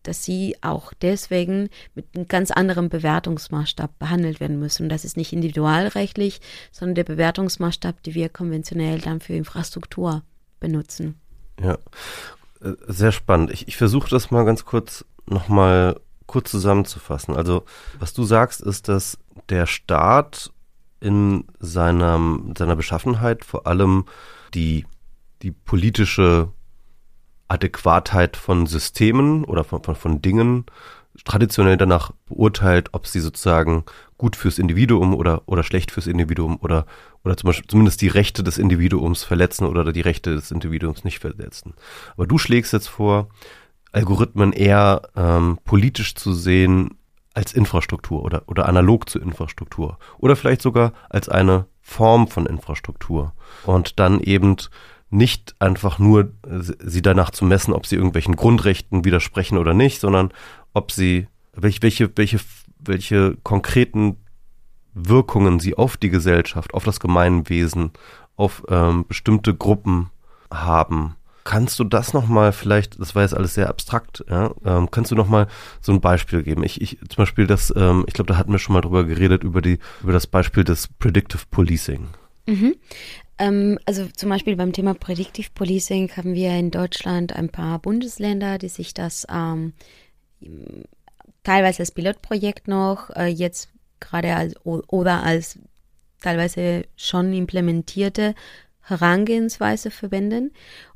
dass 0.03 0.23
sie 0.23 0.55
auch 0.61 0.93
deswegen 0.93 1.69
mit 1.95 2.15
einem 2.15 2.27
ganz 2.27 2.51
anderen 2.51 2.89
Bewertungsmaßstab 2.89 3.97
behandelt 3.97 4.39
werden 4.39 4.59
müssen. 4.59 4.83
Und 4.83 4.89
das 4.89 5.03
ist 5.03 5.17
nicht 5.17 5.33
individualrechtlich, 5.33 6.41
sondern 6.71 6.95
der 6.95 7.03
Bewertungsmaßstab, 7.05 8.03
den 8.03 8.13
wir 8.13 8.29
konventionell 8.29 8.99
dann 8.99 9.19
für 9.19 9.33
Infrastruktur 9.33 10.23
benutzen. 10.59 11.19
Ja, 11.59 11.77
äh, 12.61 12.73
sehr 12.87 13.11
spannend. 13.11 13.51
Ich, 13.51 13.67
ich 13.67 13.77
versuche 13.77 14.09
das 14.09 14.31
mal 14.31 14.45
ganz 14.45 14.65
kurz 14.65 15.05
nochmal 15.25 15.99
kurz 16.27 16.51
zusammenzufassen. 16.51 17.35
Also, 17.35 17.65
was 17.99 18.13
du 18.13 18.23
sagst, 18.23 18.61
ist, 18.61 18.87
dass 18.87 19.17
der 19.49 19.65
Staat 19.65 20.51
in 20.99 21.45
seiner, 21.59 22.19
seiner 22.57 22.75
Beschaffenheit 22.75 23.45
vor 23.45 23.67
allem 23.67 24.05
die 24.53 24.85
die 25.41 25.51
politische 25.51 26.51
Adäquatheit 27.47 28.37
von 28.37 28.65
Systemen 28.65 29.43
oder 29.43 29.63
von, 29.63 29.83
von, 29.83 29.95
von 29.95 30.21
Dingen 30.21 30.65
traditionell 31.23 31.77
danach 31.77 32.11
beurteilt, 32.25 32.89
ob 32.91 33.07
sie 33.07 33.19
sozusagen 33.19 33.85
gut 34.17 34.35
fürs 34.35 34.59
Individuum 34.59 35.13
oder, 35.13 35.43
oder 35.45 35.63
schlecht 35.63 35.91
fürs 35.91 36.07
Individuum 36.07 36.57
oder, 36.61 36.85
oder 37.23 37.37
zum 37.37 37.47
Beispiel 37.47 37.67
zumindest 37.67 38.01
die 38.01 38.07
Rechte 38.07 38.43
des 38.43 38.57
Individuums 38.57 39.23
verletzen 39.23 39.65
oder 39.65 39.91
die 39.93 40.01
Rechte 40.01 40.35
des 40.35 40.51
Individuums 40.51 41.03
nicht 41.03 41.19
verletzen. 41.19 41.73
Aber 42.15 42.27
du 42.27 42.37
schlägst 42.37 42.73
jetzt 42.73 42.87
vor, 42.87 43.29
Algorithmen 43.91 44.51
eher 44.51 45.03
ähm, 45.15 45.57
politisch 45.63 46.15
zu 46.15 46.33
sehen 46.33 46.97
als 47.33 47.53
Infrastruktur 47.53 48.23
oder, 48.23 48.43
oder 48.47 48.67
analog 48.67 49.09
zur 49.09 49.21
Infrastruktur 49.21 49.97
oder 50.17 50.35
vielleicht 50.35 50.61
sogar 50.61 50.93
als 51.09 51.29
eine 51.29 51.65
Form 51.81 52.27
von 52.27 52.45
Infrastruktur 52.45 53.33
und 53.65 53.99
dann 53.99 54.19
eben 54.19 54.57
nicht 55.09 55.55
einfach 55.59 55.99
nur 55.99 56.31
äh, 56.47 56.61
sie 56.61 57.01
danach 57.01 57.31
zu 57.31 57.45
messen, 57.45 57.73
ob 57.73 57.85
sie 57.85 57.95
irgendwelchen 57.95 58.35
Grundrechten 58.35 59.05
widersprechen 59.05 59.57
oder 59.57 59.73
nicht, 59.73 59.99
sondern 59.99 60.31
ob 60.73 60.91
sie, 60.91 61.27
welche, 61.53 61.81
welche, 61.83 62.11
welche, 62.15 62.39
welche 62.79 63.37
konkreten 63.43 64.17
Wirkungen 64.93 65.59
sie 65.59 65.75
auf 65.75 65.97
die 65.97 66.09
Gesellschaft, 66.09 66.73
auf 66.73 66.83
das 66.83 66.99
Gemeinwesen, 66.99 67.91
auf 68.35 68.63
ähm, 68.69 69.05
bestimmte 69.07 69.53
Gruppen 69.53 70.09
haben. 70.51 71.15
Kannst 71.43 71.77
du 71.77 71.83
das 71.83 72.13
nochmal 72.13 72.53
vielleicht, 72.53 72.99
das 72.99 73.13
war 73.13 73.21
jetzt 73.21 73.35
alles 73.35 73.53
sehr 73.53 73.69
abstrakt, 73.69 74.25
ja, 74.27 74.51
ähm, 74.65 74.89
kannst 74.89 75.11
du 75.11 75.15
nochmal 75.15 75.47
so 75.79 75.91
ein 75.91 76.01
Beispiel 76.01 76.41
geben? 76.41 76.63
Ich, 76.63 76.81
ich 76.81 76.97
zum 77.07 77.17
Beispiel 77.17 77.45
das, 77.45 77.71
ähm, 77.75 78.03
ich 78.07 78.15
glaube, 78.15 78.33
da 78.33 78.37
hatten 78.37 78.51
wir 78.51 78.57
schon 78.57 78.73
mal 78.73 78.81
drüber 78.81 79.03
geredet, 79.03 79.43
über 79.43 79.61
die, 79.61 79.77
über 80.01 80.11
das 80.11 80.25
Beispiel 80.25 80.63
des 80.63 80.87
Predictive 80.87 81.43
Policing. 81.51 82.07
Mhm. 82.47 82.75
Ähm, 83.37 83.79
also 83.85 84.07
zum 84.15 84.29
Beispiel 84.29 84.55
beim 84.55 84.73
Thema 84.73 84.93
Predictive 84.93 85.49
Policing 85.53 86.11
haben 86.15 86.33
wir 86.33 86.51
in 86.51 86.71
Deutschland 86.71 87.35
ein 87.35 87.49
paar 87.49 87.79
Bundesländer, 87.79 88.57
die 88.57 88.69
sich 88.69 88.93
das 88.93 89.27
ähm, 89.31 89.73
teilweise 91.43 91.79
als 91.79 91.91
Pilotprojekt 91.91 92.67
noch, 92.67 93.09
äh, 93.11 93.27
jetzt 93.27 93.69
gerade 93.99 94.35
als 94.35 94.55
oder 94.65 95.23
als 95.23 95.59
teilweise 96.21 96.85
schon 96.95 97.33
implementierte 97.33 98.35
Herangehensweise 98.81 99.91
verwenden. 99.91 100.51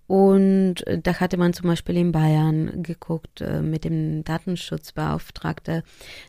Und 0.07 0.87
äh, 0.87 0.99
da 0.99 1.19
hatte 1.19 1.37
man 1.37 1.53
zum 1.53 1.67
Beispiel 1.67 1.97
in 1.97 2.11
Bayern 2.11 2.81
geguckt 2.81 3.41
äh, 3.41 3.61
mit 3.61 3.83
dem 3.83 4.23
Datenschutzbeauftragten 4.23 5.83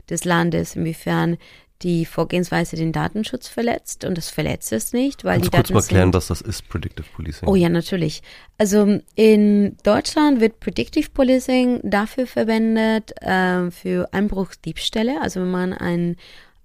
des 0.09 0.25
Landes, 0.25 0.77
inwiefern 0.77 1.39
die 1.83 2.05
Vorgehensweise 2.05 2.77
den 2.77 2.93
Datenschutz 2.93 3.49
verletzt 3.49 4.05
und 4.05 4.19
das 4.19 4.29
verletzt 4.31 4.73
es 4.73 4.93
nicht, 4.93 5.25
weil 5.25 5.41
Kannst 5.41 5.47
die 5.47 5.51
du 5.51 5.57
kurz 5.57 5.69
Daten 5.69 5.75
mal 5.75 5.89
klären, 5.89 6.15
was 6.15 6.27
das 6.27 6.41
ist, 6.41 6.69
Predictive 6.69 7.07
Policing? 7.15 7.49
Oh 7.49 7.55
ja, 7.55 7.69
natürlich. 7.69 8.23
Also 8.59 9.01
in 9.15 9.77
Deutschland 9.83 10.41
wird 10.41 10.61
Predictive 10.61 11.11
Policing 11.11 11.81
dafür 11.83 12.27
verwendet 12.27 13.13
äh, 13.23 13.71
für 13.71 14.13
Einbruchsdiebstähle. 14.13 15.21
Also 15.23 15.41
wenn 15.41 15.51
man 15.51 15.73
einen 15.73 16.17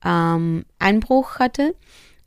ähm, 0.04 0.66
Einbruch 0.80 1.40
hatte, 1.40 1.76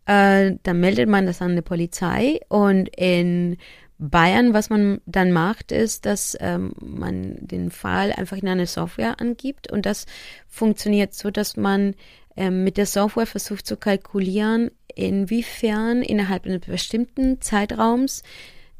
äh, 0.07 0.53
dann 0.63 0.81
meldet 0.81 1.09
man 1.09 1.27
das 1.27 1.43
an 1.43 1.57
die 1.57 1.63
Polizei 1.63 2.41
und 2.49 2.89
in 2.97 3.59
Bayern, 3.99 4.55
was 4.55 4.71
man 4.71 5.01
dann 5.07 5.33
macht, 5.33 5.73
ist, 5.73 6.07
dass 6.07 6.37
ähm, 6.41 6.73
man 6.81 7.37
den 7.41 7.71
Fall 7.71 8.13
einfach 8.13 8.37
in 8.37 8.49
eine 8.49 8.67
Software 8.67 9.21
angibt 9.21 9.71
und 9.71 9.87
das 9.87 10.07
funktioniert 10.47 11.15
so, 11.15 11.31
dass 11.31 11.57
man 11.57 11.95
ähm, 12.39 12.63
mit 12.63 12.77
der 12.77 12.87
Software 12.87 13.27
versucht 13.27 13.67
zu 13.67 13.77
kalkulieren, 13.77 14.71
inwiefern 14.95 16.03
innerhalb 16.03 16.47
eines 16.47 16.61
bestimmten 16.61 17.41
Zeitraums 17.41 18.23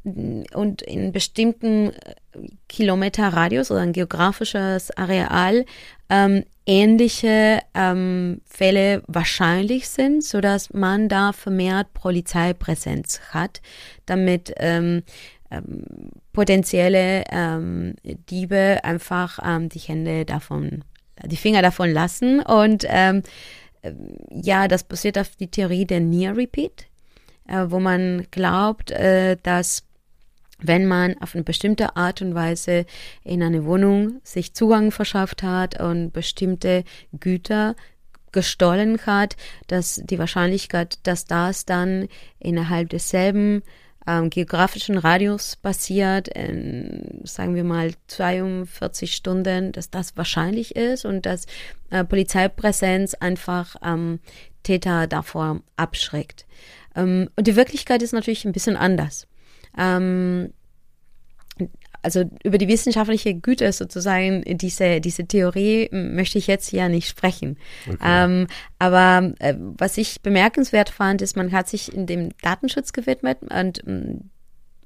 mm, 0.05 0.43
und 0.53 0.81
in 0.81 1.11
bestimmten 1.11 1.89
äh, 1.89 2.15
Kilometerradius 2.69 3.69
oder 3.69 3.81
ein 3.81 3.91
geografisches 3.91 4.95
Areal 4.97 5.65
ähm, 6.09 6.45
ähnliche 6.65 7.59
ähm, 7.73 8.39
Fälle 8.45 9.03
wahrscheinlich 9.07 9.89
sind, 9.89 10.23
so 10.23 10.39
dass 10.39 10.73
man 10.73 11.09
da 11.09 11.33
vermehrt 11.33 11.93
Polizeipräsenz 11.93 13.19
hat, 13.31 13.61
damit 14.05 14.53
ähm, 14.57 15.03
ähm, 15.51 16.11
potenzielle 16.31 17.25
ähm, 17.29 17.95
Diebe 18.03 18.79
einfach 18.83 19.39
ähm, 19.43 19.67
die 19.67 19.79
Hände 19.79 20.23
davon 20.23 20.85
die 21.25 21.37
Finger 21.37 21.61
davon 21.61 21.91
lassen. 21.91 22.41
Und 22.41 22.85
ähm, 22.87 23.23
ja, 24.31 24.67
das 24.67 24.83
basiert 24.83 25.17
auf 25.17 25.35
die 25.35 25.49
Theorie 25.49 25.85
der 25.85 25.99
Near 25.99 26.35
Repeat, 26.35 26.87
äh, 27.47 27.65
wo 27.67 27.79
man 27.79 28.27
glaubt, 28.31 28.91
äh, 28.91 29.37
dass 29.43 29.83
wenn 30.61 30.85
man 30.85 31.17
auf 31.21 31.35
eine 31.35 31.43
bestimmte 31.43 31.95
Art 31.95 32.21
und 32.21 32.35
Weise 32.35 32.85
in 33.23 33.41
eine 33.41 33.63
Wohnung 33.65 34.19
sich 34.23 34.53
Zugang 34.53 34.91
verschafft 34.91 35.41
hat 35.41 35.79
und 35.79 36.11
bestimmte 36.11 36.83
Güter 37.17 37.75
gestohlen 38.31 38.99
hat, 39.05 39.37
dass 39.67 40.01
die 40.03 40.19
Wahrscheinlichkeit, 40.19 40.99
dass 41.03 41.25
das 41.25 41.65
dann 41.65 42.07
innerhalb 42.39 42.89
desselben 42.89 43.63
ähm, 44.09 44.31
geografischen 44.31 44.97
Radius 44.97 45.55
basiert, 45.55 46.29
in, 46.29 47.21
sagen 47.25 47.53
wir 47.53 47.63
mal 47.63 47.91
42 48.07 49.13
Stunden, 49.13 49.71
dass 49.71 49.91
das 49.91 50.17
wahrscheinlich 50.17 50.75
ist 50.75 51.05
und 51.05 51.27
dass 51.27 51.45
äh, 51.91 52.03
Polizeipräsenz 52.03 53.13
einfach 53.13 53.75
ähm, 53.83 54.19
Täter 54.63 55.05
davor 55.05 55.61
abschreckt. 55.77 56.47
Ähm, 56.95 57.29
und 57.35 57.45
die 57.45 57.55
Wirklichkeit 57.55 58.01
ist 58.01 58.13
natürlich 58.13 58.45
ein 58.45 58.51
bisschen 58.51 58.75
anders. 58.75 59.27
Ähm, 59.77 60.53
also 62.01 62.23
über 62.43 62.57
die 62.57 62.67
wissenschaftliche 62.67 63.33
Güte 63.33 63.71
sozusagen, 63.71 64.43
diese, 64.45 65.01
diese 65.01 65.25
Theorie 65.25 65.89
möchte 65.91 66.37
ich 66.37 66.47
jetzt 66.47 66.71
ja 66.71 66.89
nicht 66.89 67.07
sprechen. 67.07 67.57
Okay. 67.87 67.97
Ähm, 68.03 68.47
aber 68.77 69.33
äh, 69.39 69.55
was 69.57 69.97
ich 69.97 70.21
bemerkenswert 70.21 70.89
fand, 70.89 71.21
ist, 71.21 71.35
man 71.35 71.51
hat 71.51 71.67
sich 71.67 71.93
in 71.93 72.05
dem 72.05 72.29
Datenschutz 72.41 72.93
gewidmet 72.93 73.39
und 73.49 73.83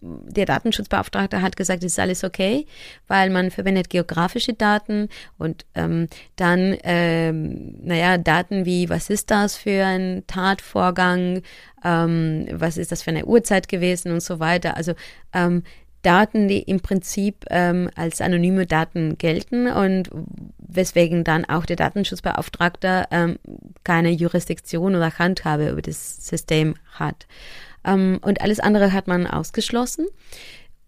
der 0.04 0.46
Datenschutzbeauftragte 0.46 1.42
hat 1.42 1.56
gesagt, 1.56 1.84
es 1.84 1.94
ist 1.94 2.00
alles 2.00 2.24
okay, 2.24 2.66
weil 3.08 3.30
man 3.30 3.52
verwendet 3.52 3.90
geografische 3.90 4.54
Daten 4.54 5.08
und 5.38 5.66
ähm, 5.76 6.10
dann, 6.36 6.78
ähm, 6.84 7.76
naja, 7.82 8.18
Daten 8.18 8.66
wie, 8.66 8.90
was 8.90 9.10
ist 9.10 9.32
das 9.32 9.56
für 9.56 9.86
ein 9.86 10.24
Tatvorgang, 10.28 11.42
ähm, 11.86 12.48
was 12.52 12.78
ist 12.78 12.92
das 12.92 13.02
für 13.02 13.12
eine 13.12 13.26
Uhrzeit 13.26 13.70
gewesen 13.70 14.12
und 14.12 14.22
so 14.22 14.40
weiter. 14.40 14.76
Also 14.76 14.94
ähm, 15.32 15.64
Daten, 16.04 16.48
die 16.48 16.62
im 16.62 16.82
Prinzip 16.82 17.46
ähm, 17.50 17.90
als 17.96 18.22
anonyme 18.22 18.68
Daten 18.68 19.18
gelten 19.18 19.68
und 19.68 20.10
weswegen 20.60 21.24
dann 21.24 21.46
auch 21.46 21.66
der 21.66 21.78
Datenschutzbeauftragte 21.78 23.06
ähm, 23.10 23.40
keine 23.84 24.12
Jurisdiktion 24.12 24.96
oder 24.96 25.18
Handhabe 25.18 25.70
über 25.70 25.82
das 25.82 26.28
System 26.28 26.76
hat. 26.92 27.26
Ähm, 27.84 28.20
und 28.22 28.42
alles 28.42 28.60
andere 28.60 28.94
hat 28.94 29.08
man 29.08 29.26
ausgeschlossen. 29.26 30.06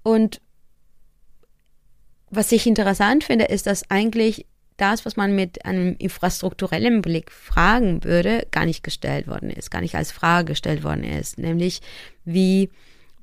Und 0.04 0.42
was 2.30 2.52
ich 2.52 2.68
interessant 2.68 3.24
finde, 3.24 3.46
ist, 3.46 3.68
dass 3.68 3.90
eigentlich 3.90 4.46
das, 4.78 5.06
was 5.06 5.16
man 5.16 5.34
mit 5.34 5.64
einem 5.66 5.96
infrastrukturellen 5.98 7.02
Blick 7.02 7.32
fragen 7.32 8.04
würde, 8.04 8.46
gar 8.52 8.66
nicht 8.66 8.84
gestellt 8.84 9.28
worden 9.28 9.50
ist, 9.50 9.72
gar 9.72 9.82
nicht 9.82 9.96
als 9.96 10.12
Frage 10.12 10.50
gestellt 10.50 10.84
worden 10.84 11.06
ist, 11.06 11.38
nämlich 11.38 11.82
wie 12.26 12.70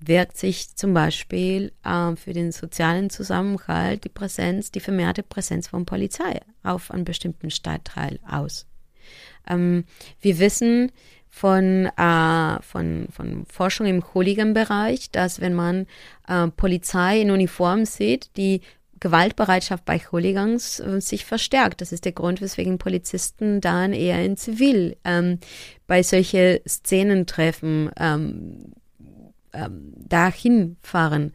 wirkt 0.04 0.36
sich 0.36 0.74
zum 0.76 0.94
Beispiel 0.94 1.72
äh, 1.84 2.16
für 2.16 2.32
den 2.32 2.52
sozialen 2.52 3.10
Zusammenhalt 3.10 4.04
die 4.04 4.08
Präsenz, 4.08 4.70
die 4.70 4.80
vermehrte 4.80 5.22
Präsenz 5.22 5.68
von 5.68 5.86
Polizei 5.86 6.40
auf 6.62 6.90
einen 6.90 7.04
bestimmten 7.04 7.50
Stadtteil 7.50 8.18
aus. 8.28 8.66
Ähm, 9.48 9.84
wir 10.20 10.38
wissen 10.38 10.92
von, 11.28 11.86
äh, 11.96 12.62
von, 12.62 13.08
von 13.10 13.46
Forschung 13.46 13.86
im 13.86 14.04
Hooligan-Bereich, 14.14 15.10
dass 15.10 15.40
wenn 15.40 15.54
man 15.54 15.86
äh, 16.28 16.48
Polizei 16.48 17.20
in 17.20 17.30
Uniform 17.30 17.84
sieht, 17.86 18.36
die 18.36 18.60
Gewaltbereitschaft 19.00 19.84
bei 19.84 19.98
Hooligans 19.98 20.78
äh, 20.78 21.00
sich 21.00 21.24
verstärkt. 21.24 21.80
Das 21.80 21.90
ist 21.90 22.04
der 22.04 22.12
Grund, 22.12 22.40
weswegen 22.40 22.78
Polizisten 22.78 23.60
dann 23.60 23.92
eher 23.92 24.24
in 24.24 24.36
Zivil 24.36 24.96
ähm, 25.04 25.40
bei 25.86 26.02
solche 26.04 26.62
Szenentreffen 26.68 27.90
ähm, 27.98 28.74
ähm, 29.52 29.92
dahin 29.96 30.76
fahren. 30.82 31.32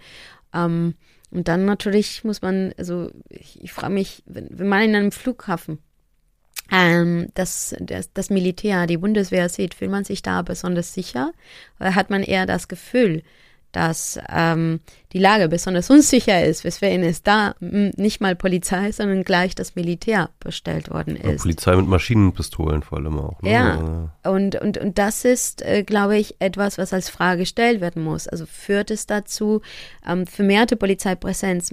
Ähm, 0.53 0.95
und 1.29 1.47
dann 1.47 1.65
natürlich 1.65 2.23
muss 2.23 2.41
man, 2.41 2.73
also 2.77 3.11
ich, 3.29 3.61
ich 3.61 3.73
frage 3.73 3.93
mich, 3.93 4.23
wenn, 4.25 4.47
wenn 4.51 4.67
man 4.67 4.81
in 4.83 4.95
einem 4.95 5.11
Flughafen 5.11 5.79
ähm, 6.71 7.27
das, 7.33 7.75
das, 7.79 8.11
das 8.13 8.29
Militär, 8.29 8.87
die 8.87 8.97
Bundeswehr 8.97 9.49
sieht, 9.49 9.73
fühlt 9.73 9.91
man 9.91 10.03
sich 10.03 10.21
da 10.21 10.41
besonders 10.41 10.93
sicher? 10.93 11.31
Oder 11.79 11.95
hat 11.95 12.09
man 12.09 12.23
eher 12.23 12.45
das 12.45 12.67
Gefühl, 12.67 13.23
dass 13.77 14.19
ähm, 14.27 14.79
die 15.13 15.19
Lage 15.19 15.49
besonders 15.49 15.91
unsicher 15.91 16.43
ist, 16.43 16.63
weswegen 16.63 17.03
es 17.03 17.21
da 17.21 17.53
nicht 17.59 18.21
mal 18.21 18.35
Polizei, 18.35 18.91
sondern 18.91 19.23
gleich 19.23 19.53
das 19.53 19.75
Militär 19.75 20.31
bestellt 20.39 20.89
worden 20.89 21.15
ist. 21.15 21.25
Ja, 21.25 21.37
Polizei 21.37 21.75
mit 21.75 21.87
Maschinenpistolen 21.87 22.81
vor 22.81 22.97
allem 22.97 23.19
auch. 23.19 23.39
Ne? 23.43 23.51
Ja, 23.51 24.09
und, 24.23 24.59
und, 24.59 24.79
und 24.79 24.97
das 24.97 25.25
ist, 25.25 25.61
äh, 25.61 25.83
glaube 25.83 26.17
ich, 26.17 26.37
etwas, 26.39 26.79
was 26.79 26.91
als 26.91 27.11
Frage 27.11 27.41
gestellt 27.41 27.79
werden 27.79 28.03
muss. 28.03 28.27
Also 28.27 28.47
führt 28.47 28.89
es 28.89 29.05
dazu, 29.05 29.61
ähm, 30.07 30.25
vermehrte 30.25 30.75
Polizeipräsenz 30.75 31.71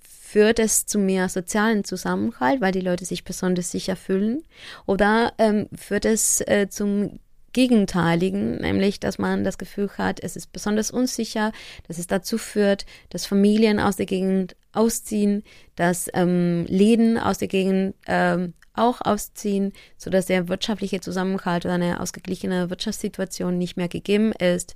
führt 0.00 0.58
es 0.58 0.84
zu 0.86 0.98
mehr 0.98 1.28
sozialen 1.28 1.84
Zusammenhalt, 1.84 2.60
weil 2.60 2.72
die 2.72 2.80
Leute 2.80 3.04
sich 3.04 3.22
besonders 3.22 3.70
sicher 3.70 3.94
fühlen? 3.94 4.42
Oder 4.84 5.32
ähm, 5.38 5.68
führt 5.76 6.06
es 6.06 6.40
äh, 6.40 6.66
zum 6.68 7.20
Gegenteiligen, 7.54 8.56
nämlich 8.56 9.00
dass 9.00 9.18
man 9.18 9.44
das 9.44 9.56
Gefühl 9.56 9.88
hat, 9.96 10.20
es 10.22 10.36
ist 10.36 10.52
besonders 10.52 10.90
unsicher, 10.90 11.52
dass 11.88 11.96
es 11.96 12.06
dazu 12.06 12.36
führt, 12.36 12.84
dass 13.08 13.24
Familien 13.24 13.80
aus 13.80 13.96
der 13.96 14.04
Gegend 14.04 14.56
ausziehen, 14.72 15.42
dass 15.76 16.10
ähm, 16.12 16.66
Läden 16.68 17.16
aus 17.16 17.38
der 17.38 17.48
Gegend 17.48 17.94
ähm, 18.06 18.52
auch 18.74 19.00
ausziehen, 19.00 19.72
sodass 19.96 20.26
der 20.26 20.48
wirtschaftliche 20.48 21.00
Zusammenhalt 21.00 21.64
oder 21.64 21.74
eine 21.74 22.00
ausgeglichene 22.00 22.70
Wirtschaftssituation 22.70 23.56
nicht 23.56 23.76
mehr 23.76 23.88
gegeben 23.88 24.32
ist. 24.32 24.74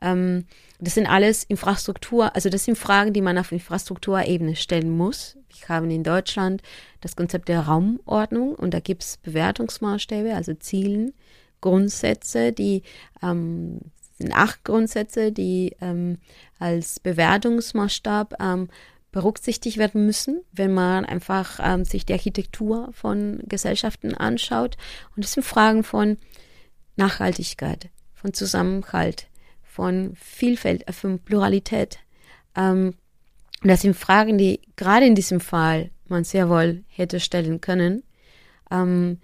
Ähm, 0.00 0.46
das 0.78 0.94
sind 0.94 1.06
alles 1.06 1.44
Infrastruktur, 1.44 2.34
also 2.34 2.48
das 2.48 2.64
sind 2.64 2.78
Fragen, 2.78 3.12
die 3.12 3.20
man 3.20 3.36
auf 3.38 3.52
Infrastrukturebene 3.52 4.56
stellen 4.56 4.96
muss. 4.96 5.36
Wir 5.48 5.68
haben 5.68 5.90
in 5.90 6.04
Deutschland 6.04 6.62
das 7.00 7.16
Konzept 7.16 7.48
der 7.48 7.62
Raumordnung 7.62 8.54
und 8.54 8.72
da 8.72 8.80
gibt 8.80 9.02
es 9.02 9.16
Bewertungsmaßstäbe, 9.16 10.34
also 10.34 10.54
Zielen, 10.54 11.12
Grundsätze, 11.60 12.52
die 12.52 12.82
ähm, 13.22 13.80
sind 14.18 14.32
acht 14.32 14.64
Grundsätze, 14.64 15.32
die 15.32 15.76
ähm, 15.80 16.18
als 16.58 17.00
Bewertungsmaßstab 17.00 18.34
ähm, 18.40 18.68
berücksichtigt 19.12 19.78
werden 19.78 20.06
müssen, 20.06 20.40
wenn 20.52 20.72
man 20.72 21.04
einfach 21.04 21.58
ähm, 21.62 21.84
sich 21.84 22.06
die 22.06 22.12
Architektur 22.12 22.90
von 22.92 23.40
Gesellschaften 23.46 24.14
anschaut. 24.14 24.76
Und 25.16 25.24
das 25.24 25.32
sind 25.32 25.42
Fragen 25.42 25.82
von 25.82 26.16
Nachhaltigkeit, 26.96 27.88
von 28.14 28.32
Zusammenhalt, 28.34 29.26
von 29.62 30.14
Vielfalt, 30.14 30.86
äh, 30.86 30.92
von 30.92 31.18
Pluralität. 31.18 31.98
Ähm, 32.56 32.94
und 33.62 33.68
das 33.68 33.82
sind 33.82 33.96
Fragen, 33.96 34.38
die 34.38 34.60
gerade 34.76 35.06
in 35.06 35.14
diesem 35.14 35.40
Fall 35.40 35.90
man 36.06 36.24
sehr 36.24 36.48
wohl 36.48 36.84
hätte 36.88 37.20
stellen 37.20 37.60
können. 37.60 38.02
Ähm, 38.70 39.18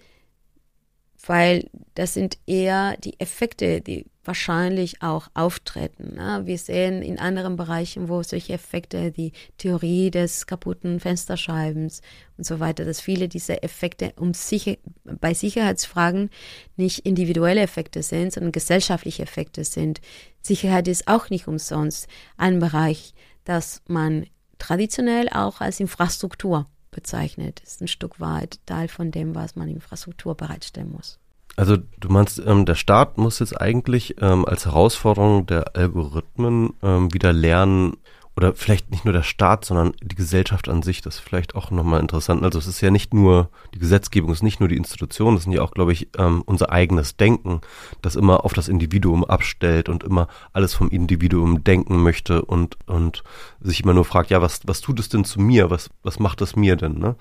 weil 1.27 1.69
das 1.93 2.13
sind 2.13 2.37
eher 2.47 2.97
die 2.97 3.19
Effekte, 3.19 3.81
die 3.81 4.05
wahrscheinlich 4.23 5.01
auch 5.01 5.29
auftreten. 5.33 6.15
Ne? 6.15 6.41
Wir 6.45 6.57
sehen 6.57 7.01
in 7.01 7.19
anderen 7.19 7.55
Bereichen, 7.55 8.09
wo 8.09 8.21
solche 8.23 8.53
Effekte, 8.53 9.11
die 9.11 9.31
Theorie 9.57 10.11
des 10.11 10.47
kaputten 10.47 10.99
Fensterscheibens 10.99 12.01
und 12.37 12.45
so 12.45 12.59
weiter, 12.59 12.83
dass 12.85 12.99
viele 12.99 13.27
dieser 13.27 13.63
Effekte 13.63 14.13
um 14.17 14.33
sicher, 14.33 14.75
bei 15.03 15.33
Sicherheitsfragen 15.33 16.29
nicht 16.75 16.99
individuelle 16.99 17.61
Effekte 17.61 18.03
sind, 18.03 18.33
sondern 18.33 18.51
gesellschaftliche 18.51 19.23
Effekte 19.23 19.63
sind. 19.63 20.01
Sicherheit 20.41 20.87
ist 20.87 21.07
auch 21.07 21.29
nicht 21.29 21.47
umsonst 21.47 22.07
ein 22.35 22.59
Bereich, 22.59 23.13
das 23.45 23.81
man 23.87 24.25
traditionell 24.57 25.29
auch 25.29 25.61
als 25.61 25.79
Infrastruktur 25.79 26.67
bezeichnet. 26.97 27.61
Ist 27.63 27.79
ein 27.79 27.87
Stück 27.87 28.19
weit 28.19 28.59
Teil 28.65 28.87
von 28.87 29.11
dem, 29.11 29.35
was 29.35 29.55
man 29.55 29.69
Infrastruktur 29.69 30.33
bereitstellen 30.33 30.91
muss. 30.91 31.19
Also 31.55 31.77
du 31.77 32.09
meinst, 32.09 32.41
ähm, 32.43 32.65
der 32.65 32.73
Staat 32.73 33.19
muss 33.19 33.37
jetzt 33.37 33.59
eigentlich 33.61 34.15
ähm, 34.19 34.45
als 34.45 34.65
Herausforderung 34.65 35.45
der 35.45 35.75
Algorithmen 35.75 36.73
ähm, 36.81 37.13
wieder 37.13 37.33
lernen, 37.33 37.97
oder 38.37 38.53
vielleicht 38.53 38.91
nicht 38.91 39.03
nur 39.03 39.13
der 39.13 39.23
Staat, 39.23 39.65
sondern 39.65 39.93
die 39.99 40.15
Gesellschaft 40.15 40.69
an 40.69 40.83
sich, 40.83 41.01
das 41.01 41.15
ist 41.15 41.21
vielleicht 41.21 41.55
auch 41.55 41.71
nochmal 41.71 41.99
interessant. 41.99 42.43
Also 42.43 42.59
es 42.59 42.67
ist 42.67 42.81
ja 42.81 42.91
nicht 42.91 43.11
nur, 43.11 43.49
die 43.73 43.79
Gesetzgebung 43.79 44.31
ist 44.31 44.43
nicht 44.43 44.59
nur 44.59 44.69
die 44.69 44.77
Institution, 44.77 45.33
das 45.33 45.45
sind 45.45 45.53
ja 45.53 45.63
auch, 45.63 45.71
glaube 45.71 45.91
ich, 45.91 46.09
ähm, 46.19 46.43
unser 46.45 46.71
eigenes 46.71 47.17
Denken, 47.17 47.61
das 48.03 48.15
immer 48.15 48.45
auf 48.45 48.53
das 48.53 48.67
Individuum 48.67 49.25
abstellt 49.25 49.89
und 49.89 50.03
immer 50.03 50.27
alles 50.53 50.75
vom 50.75 50.89
Individuum 50.89 51.63
denken 51.63 52.03
möchte 52.03 52.45
und, 52.45 52.77
und 52.85 53.23
sich 53.59 53.81
immer 53.81 53.95
nur 53.95 54.05
fragt, 54.05 54.29
ja, 54.29 54.39
was, 54.39 54.61
was 54.67 54.81
tut 54.81 54.99
es 54.99 55.09
denn 55.09 55.25
zu 55.25 55.41
mir? 55.41 55.71
Was, 55.71 55.89
was 56.03 56.19
macht 56.19 56.39
es 56.41 56.55
mir 56.55 56.75
denn? 56.75 56.99
Ne? 56.99 57.15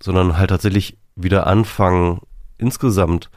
Sondern 0.00 0.38
halt 0.38 0.48
tatsächlich 0.48 0.96
wieder 1.14 1.46
anfangen, 1.46 2.20
insgesamt 2.56 3.28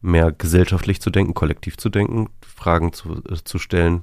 mehr 0.00 0.32
gesellschaftlich 0.32 1.00
zu 1.00 1.10
denken, 1.10 1.32
kollektiv 1.32 1.76
zu 1.76 1.90
denken, 1.90 2.28
Fragen 2.44 2.92
zu, 2.92 3.22
äh, 3.30 3.36
zu 3.44 3.60
stellen. 3.60 4.02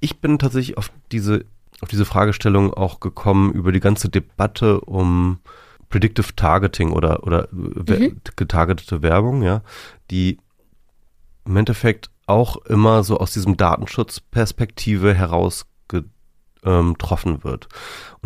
Ich 0.00 0.20
bin 0.20 0.38
tatsächlich 0.38 0.76
auf 0.76 0.90
diese 1.10 1.46
auf 1.80 1.88
diese 1.88 2.04
Fragestellung 2.04 2.72
auch 2.72 3.00
gekommen 3.00 3.52
über 3.52 3.72
die 3.72 3.80
ganze 3.80 4.08
Debatte 4.08 4.80
um 4.80 5.40
Predictive 5.88 6.34
Targeting 6.34 6.90
oder, 6.90 7.22
oder 7.22 7.48
mhm. 7.52 8.20
getargetete 8.34 9.02
Werbung, 9.02 9.42
ja, 9.42 9.62
die 10.10 10.38
im 11.44 11.56
Endeffekt 11.56 12.10
auch 12.26 12.56
immer 12.66 13.04
so 13.04 13.18
aus 13.18 13.32
diesem 13.32 13.56
Datenschutzperspektive 13.56 15.14
heraus 15.14 15.66
ähm, 16.66 16.94
getroffen 16.94 17.44
wird. 17.44 17.68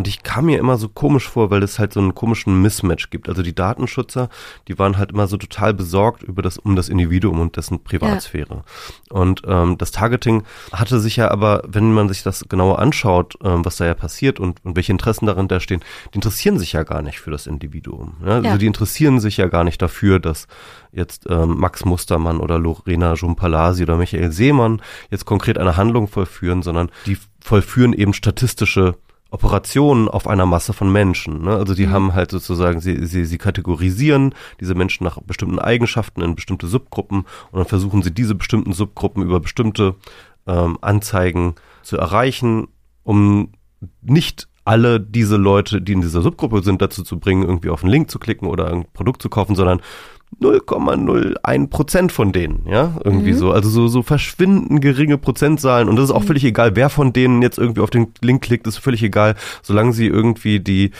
Und 0.01 0.09
ich 0.09 0.23
kam 0.23 0.47
mir 0.47 0.59
immer 0.59 0.79
so 0.79 0.89
komisch 0.89 1.29
vor, 1.29 1.51
weil 1.51 1.63
es 1.63 1.79
halt 1.79 1.93
so 1.93 2.01
einen 2.01 2.15
komischen 2.15 2.63
Mismatch 2.63 3.11
gibt. 3.11 3.29
Also 3.29 3.43
die 3.43 3.55
Datenschützer, 3.55 4.31
die 4.67 4.79
waren 4.79 4.97
halt 4.97 5.11
immer 5.13 5.27
so 5.27 5.37
total 5.37 5.75
besorgt 5.75 6.23
über 6.23 6.41
das, 6.41 6.57
um 6.57 6.75
das 6.75 6.89
Individuum 6.89 7.39
und 7.39 7.59
dessen 7.59 7.85
Privatsphäre. 7.85 8.55
Ja. 8.55 8.65
Und 9.11 9.43
ähm, 9.47 9.77
das 9.77 9.91
Targeting 9.91 10.45
hatte 10.73 11.01
sich 11.01 11.17
ja 11.17 11.31
aber, 11.31 11.65
wenn 11.69 11.93
man 11.93 12.09
sich 12.09 12.23
das 12.23 12.47
genauer 12.49 12.79
anschaut, 12.79 13.35
ähm, 13.45 13.63
was 13.63 13.77
da 13.77 13.85
ja 13.85 13.93
passiert 13.93 14.41
und, 14.41 14.65
und 14.65 14.75
welche 14.75 14.91
Interessen 14.91 15.27
darin 15.27 15.49
da 15.49 15.61
stehen, 15.61 15.81
die 16.15 16.17
interessieren 16.17 16.59
sich 16.59 16.73
ja 16.73 16.83
gar 16.83 17.03
nicht 17.03 17.21
für 17.21 17.31
das 17.31 17.47
Individuum. 17.47 18.15
Ja? 18.25 18.37
Also 18.37 18.49
ja. 18.49 18.57
die 18.57 18.67
interessieren 18.67 19.21
sich 19.21 19.37
ja 19.37 19.49
gar 19.49 19.65
nicht 19.65 19.83
dafür, 19.83 20.19
dass 20.19 20.49
jetzt 20.93 21.27
ähm, 21.29 21.59
Max 21.59 21.85
Mustermann 21.85 22.41
oder 22.41 22.59
Lorena 22.59 23.13
Jumpalasi 23.13 23.83
oder 23.83 23.99
Michael 23.99 24.33
Seemann 24.33 24.81
jetzt 25.11 25.27
konkret 25.27 25.59
eine 25.59 25.77
Handlung 25.77 26.09
vollführen, 26.09 26.63
sondern 26.63 26.91
die 27.05 27.19
vollführen 27.43 27.93
eben 27.93 28.15
statistische 28.15 28.95
Operationen 29.31 30.09
auf 30.09 30.27
einer 30.27 30.47
Masse 30.47 30.73
von 30.73 30.91
Menschen. 30.91 31.43
Ne? 31.43 31.55
Also 31.55 31.75
die 31.75 31.87
mhm. 31.87 31.91
haben 31.93 32.15
halt 32.15 32.31
sozusagen, 32.31 32.81
sie, 32.81 33.07
sie, 33.07 33.25
sie 33.25 33.39
kategorisieren 33.39 34.35
diese 34.61 34.75
Menschen 34.75 35.05
nach 35.05 35.21
bestimmten 35.23 35.59
Eigenschaften 35.59 36.23
in 36.23 36.35
bestimmte 36.35 36.67
Subgruppen 36.67 37.21
und 37.53 37.59
dann 37.59 37.67
versuchen 37.67 38.03
sie 38.03 38.13
diese 38.13 38.35
bestimmten 38.35 38.73
Subgruppen 38.73 39.23
über 39.23 39.41
bestimmte 39.41 39.95
ähm, 40.47 40.79
Anzeigen 40.81 41.55
zu 41.83 41.97
erreichen, 41.97 42.69
um 43.05 43.53
nicht 44.03 44.49
alle 44.65 45.01
diese 45.01 45.37
Leute, 45.37 45.81
die 45.81 45.93
in 45.93 46.03
dieser 46.03 46.21
Subgruppe 46.21 46.63
sind, 46.63 46.83
dazu 46.83 47.03
zu 47.03 47.19
bringen, 47.19 47.43
irgendwie 47.43 47.71
auf 47.71 47.83
einen 47.83 47.93
Link 47.93 48.11
zu 48.11 48.19
klicken 48.19 48.47
oder 48.47 48.71
ein 48.71 48.85
Produkt 48.93 49.23
zu 49.23 49.29
kaufen, 49.29 49.57
sondern 49.57 49.81
0,01 50.41 51.69
Prozent 51.69 52.13
von 52.13 52.33
denen, 52.33 52.67
ja, 52.67 52.97
irgendwie 53.05 53.33
mhm. 53.33 53.37
so. 53.37 53.53
Also 53.53 53.69
so, 53.69 53.89
so 53.89 54.03
verschwinden 54.03 54.81
geringe 54.81 55.19
Prozentzahlen 55.19 55.89
und 55.89 55.97
das 55.97 56.07
ist 56.07 56.11
auch 56.13 56.23
mhm. 56.23 56.29
völlig 56.29 56.45
egal, 56.45 56.77
wer 56.77 56.89
von 56.89 57.13
denen 57.13 57.43
jetzt 57.43 57.59
irgendwie 57.59 57.81
auf 57.81 57.91
den 57.91 58.13
Link 58.21 58.43
klickt, 58.43 58.67
ist 58.67 58.79
völlig 58.79 59.03
egal, 59.03 59.35
solange 59.63 59.93
sie 59.93 60.07
irgendwie 60.07 60.61
die 60.61 60.93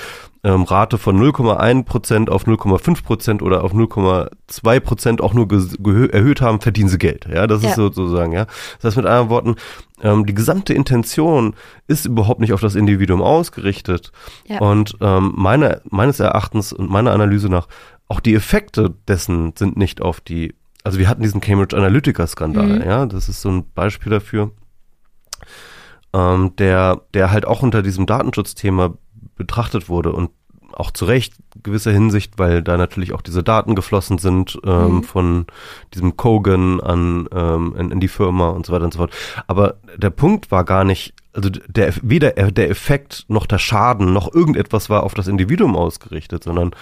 ähm, 0.43 0.63
Rate 0.63 0.99
von 0.99 1.21
0,1 1.21 1.85
Prozent 1.85 2.31
auf 2.31 2.47
0,5 2.47 3.03
Prozent 3.03 3.43
oder 3.43 3.63
auf 3.63 3.73
0,2 3.73 4.81
Prozent 4.81 5.21
auch 5.21 5.35
nur 5.35 5.49
erhöht 6.13 6.41
haben, 6.41 6.61
verdienen 6.61 6.89
sie 6.89 6.99
Geld. 6.99 7.27
Ja, 7.33 7.47
das 7.47 7.63
ja. 7.63 7.71
ist 7.71 7.77
sozusagen, 7.77 8.33
ja. 8.33 8.47
Das 8.77 8.85
heißt 8.85 8.97
mit 8.97 9.07
anderen 9.07 9.29
Worten, 9.29 9.57
ähm, 10.03 10.25
die 10.25 10.35
gesamte 10.35 10.73
Intention 10.73 11.55
ist 11.89 12.07
überhaupt 12.07 12.41
nicht 12.41 12.53
auf 12.53 12.61
das 12.61 12.75
Individuum 12.75 13.23
ausgerichtet. 13.23 14.13
Ja. 14.47 14.61
Und 14.61 14.97
ähm, 15.01 15.33
meine, 15.37 15.83
meines 15.91 16.21
Erachtens 16.21 16.73
und 16.73 16.91
meiner 16.91 17.13
Analyse 17.13 17.49
nach 17.49 17.69
auch 18.11 18.19
die 18.19 18.35
Effekte 18.35 18.93
dessen 19.07 19.53
sind 19.57 19.77
nicht 19.77 20.03
auf 20.03 20.21
die, 20.21 20.55
also 20.83 20.99
wir 20.99 21.09
hatten 21.09 21.23
diesen 21.23 21.41
Cambridge 21.41 21.77
Analytica-Skandal, 21.77 22.81
mhm. 22.81 22.83
ja, 22.83 23.07
das 23.07 23.29
ist 23.29 23.41
so 23.41 23.51
ein 23.51 23.65
Beispiel 23.73 24.11
dafür, 24.11 24.51
ähm, 26.13 26.57
der, 26.57 27.03
der 27.15 27.31
halt 27.31 27.47
auch 27.47 27.63
unter 27.63 27.83
diesem 27.83 28.07
Datenschutzthema 28.07 28.95
betrachtet 29.37 29.89
wurde 29.89 30.13
und 30.13 30.31
auch 30.73 30.91
zu 30.91 31.05
Recht 31.05 31.35
gewisser 31.63 31.93
Hinsicht, 31.93 32.39
weil 32.39 32.63
da 32.63 32.77
natürlich 32.77 33.13
auch 33.13 33.23
diese 33.23 33.45
Daten 33.45 33.75
geflossen 33.77 34.19
sind 34.19 34.59
ähm, 34.65 34.97
mhm. 34.97 35.03
von 35.05 35.47
diesem 35.95 36.17
Kogan 36.17 36.81
an 36.81 37.29
ähm, 37.33 37.77
in, 37.79 37.91
in, 37.93 38.01
die 38.01 38.09
Firma 38.09 38.49
und 38.49 38.67
so 38.67 38.73
weiter 38.73 38.87
und 38.87 38.93
so 38.93 38.99
fort. 38.99 39.15
Aber 39.47 39.77
der 39.97 40.11
Punkt 40.11 40.51
war 40.51 40.65
gar 40.65 40.85
nicht, 40.85 41.15
also 41.33 41.49
der 41.51 41.93
weder 42.03 42.31
der 42.33 42.71
Effekt 42.71 43.27
noch 43.29 43.47
der 43.47 43.59
Schaden 43.59 44.13
noch 44.13 44.33
irgendetwas 44.33 44.91
war 44.91 45.05
auf 45.05 45.15
das 45.15 45.29
Individuum 45.29 45.77
ausgerichtet, 45.77 46.45
sondern 46.45 46.73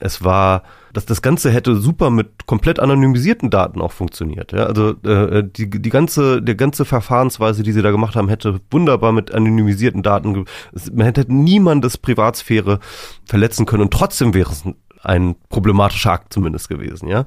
es 0.00 0.24
war, 0.24 0.62
dass 0.92 1.06
das 1.06 1.22
Ganze 1.22 1.50
hätte 1.50 1.76
super 1.76 2.10
mit 2.10 2.46
komplett 2.46 2.80
anonymisierten 2.80 3.50
Daten 3.50 3.80
auch 3.80 3.92
funktioniert. 3.92 4.52
Ja? 4.52 4.64
Also 4.64 4.90
äh, 5.04 5.44
die, 5.44 5.68
die 5.68 5.90
ganze, 5.90 6.40
die 6.42 6.56
ganze 6.56 6.84
Verfahrensweise, 6.84 7.62
die 7.62 7.72
sie 7.72 7.82
da 7.82 7.90
gemacht 7.90 8.16
haben, 8.16 8.28
hätte 8.28 8.60
wunderbar 8.70 9.12
mit 9.12 9.32
anonymisierten 9.32 10.02
Daten, 10.02 10.46
man 10.92 11.06
hätte 11.06 11.30
niemandes 11.32 11.98
Privatsphäre 11.98 12.80
verletzen 13.26 13.66
können 13.66 13.82
und 13.82 13.92
trotzdem 13.92 14.34
wäre 14.34 14.52
es 14.52 14.64
ein 15.06 15.36
problematischer 15.50 16.12
Akt 16.12 16.32
zumindest 16.32 16.68
gewesen, 16.68 17.08
ja. 17.08 17.24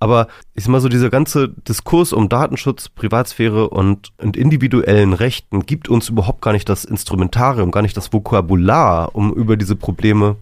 Aber 0.00 0.26
ich 0.54 0.64
sag 0.64 0.72
mal 0.72 0.80
so, 0.80 0.88
dieser 0.88 1.10
ganze 1.10 1.48
Diskurs 1.48 2.12
um 2.12 2.28
Datenschutz, 2.28 2.88
Privatsphäre 2.88 3.70
und, 3.70 4.10
und 4.18 4.36
individuellen 4.36 5.12
Rechten 5.12 5.64
gibt 5.64 5.88
uns 5.88 6.08
überhaupt 6.08 6.42
gar 6.42 6.52
nicht 6.52 6.68
das 6.68 6.84
Instrumentarium, 6.84 7.70
gar 7.70 7.82
nicht 7.82 7.96
das 7.96 8.12
Vokabular, 8.12 9.14
um 9.14 9.32
über 9.32 9.56
diese 9.56 9.76
Probleme 9.76 10.36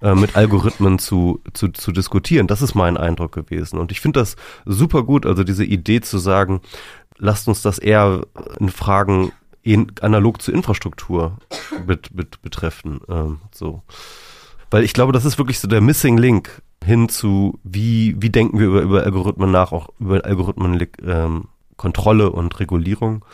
mit 0.00 0.36
Algorithmen 0.36 0.98
zu, 0.98 1.40
zu, 1.52 1.68
zu 1.68 1.92
diskutieren. 1.92 2.46
Das 2.46 2.62
ist 2.62 2.74
mein 2.74 2.96
Eindruck 2.96 3.32
gewesen. 3.32 3.78
Und 3.78 3.92
ich 3.92 4.00
finde 4.00 4.20
das 4.20 4.36
super 4.64 5.02
gut, 5.02 5.26
also 5.26 5.44
diese 5.44 5.64
Idee 5.64 6.00
zu 6.00 6.18
sagen, 6.18 6.60
lasst 7.18 7.48
uns 7.48 7.62
das 7.62 7.78
eher 7.78 8.26
in 8.58 8.70
Fragen 8.70 9.32
in, 9.62 9.92
analog 10.00 10.40
zur 10.40 10.54
Infrastruktur 10.54 11.36
bet, 11.86 12.14
bet, 12.14 12.40
betreffen. 12.42 13.00
Ähm, 13.08 13.40
so. 13.52 13.82
Weil 14.70 14.84
ich 14.84 14.92
glaube, 14.92 15.12
das 15.12 15.24
ist 15.24 15.38
wirklich 15.38 15.58
so 15.58 15.68
der 15.68 15.80
Missing 15.80 16.16
Link 16.16 16.62
hin 16.84 17.08
zu, 17.08 17.58
wie, 17.62 18.16
wie 18.18 18.30
denken 18.30 18.58
wir 18.58 18.68
über, 18.68 18.82
über 18.82 19.02
Algorithmen 19.02 19.50
nach, 19.50 19.72
auch 19.72 19.88
über 19.98 20.24
Algorithmen 20.24 20.86
ähm, 21.04 21.44
Kontrolle 21.76 22.30
und 22.30 22.58
Regulierung. 22.58 23.24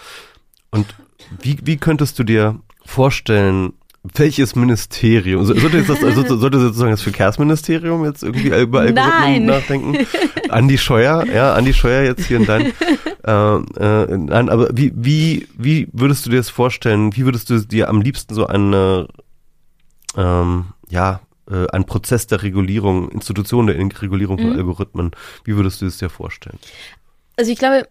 Und 0.70 0.94
wie, 1.40 1.58
wie 1.62 1.76
könntest 1.76 2.18
du 2.18 2.24
dir 2.24 2.60
vorstellen, 2.84 3.74
welches 4.14 4.54
Ministerium? 4.54 5.44
Sollte 5.44 5.78
jetzt 5.78 5.88
das, 5.88 6.02
also 6.02 6.36
sollte 6.36 6.58
sozusagen 6.58 6.90
das 6.90 7.02
Verkehrsministerium 7.02 8.04
jetzt 8.04 8.22
irgendwie 8.22 8.48
über 8.48 8.80
Algorithmen 8.80 8.94
nein. 8.94 9.44
nachdenken? 9.46 10.06
Andi 10.48 10.78
Scheuer, 10.78 11.24
ja, 11.26 11.54
Andi 11.54 11.72
Scheuer 11.72 12.02
jetzt 12.02 12.26
hier 12.26 12.38
in 12.38 12.46
dein, 12.46 12.72
äh, 13.26 13.56
äh, 13.56 14.16
nein, 14.16 14.48
aber 14.48 14.68
wie, 14.72 14.92
wie, 14.94 15.48
wie 15.56 15.88
würdest 15.92 16.26
du 16.26 16.30
dir 16.30 16.36
das 16.36 16.50
vorstellen? 16.50 17.14
Wie 17.16 17.24
würdest 17.24 17.50
du 17.50 17.58
dir 17.60 17.88
am 17.88 18.00
liebsten 18.00 18.34
so 18.34 18.46
eine, 18.46 19.08
ähm, 20.16 20.66
ja, 20.88 21.20
äh, 21.50 21.66
ein 21.72 21.84
Prozess 21.84 22.26
der 22.26 22.42
Regulierung, 22.42 23.10
Institution 23.10 23.66
der 23.66 23.76
Regulierung 23.76 24.38
von 24.38 24.50
mhm. 24.50 24.56
Algorithmen, 24.56 25.10
wie 25.44 25.56
würdest 25.56 25.82
du 25.82 25.86
es 25.86 25.98
dir 25.98 26.10
vorstellen? 26.10 26.58
Also 27.36 27.50
ich 27.50 27.58
glaube, 27.58 27.88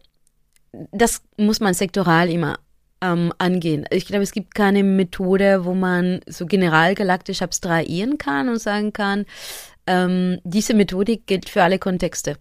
das 0.91 1.21
muss 1.37 1.59
man 1.59 1.73
sektoral 1.73 2.29
immer 2.29 2.57
ähm, 3.05 3.33
angehen. 3.37 3.85
Ich 3.91 4.05
glaube, 4.05 4.23
es 4.23 4.31
gibt 4.31 4.55
keine 4.55 4.83
Methode, 4.83 5.65
wo 5.65 5.73
man 5.73 6.21
so 6.27 6.45
generalgalaktisch 6.45 7.41
abstrahieren 7.41 8.17
kann 8.17 8.49
und 8.49 8.59
sagen 8.59 8.93
kann, 8.93 9.25
ähm, 9.87 10.39
diese 10.43 10.73
Methodik 10.73 11.27
gilt 11.27 11.49
für 11.49 11.63
alle 11.63 11.79
Kontexte. 11.79 12.37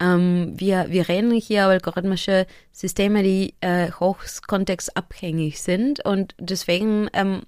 Ähm, 0.00 0.54
wir, 0.56 0.86
wir 0.88 1.08
reden 1.08 1.32
hier 1.32 1.64
über 1.64 1.72
algorithmische 1.72 2.46
Systeme, 2.72 3.22
die 3.22 3.54
äh, 3.60 3.90
hochkontextabhängig 3.92 5.60
sind 5.60 6.04
und 6.04 6.34
deswegen 6.38 7.08
ähm, 7.12 7.42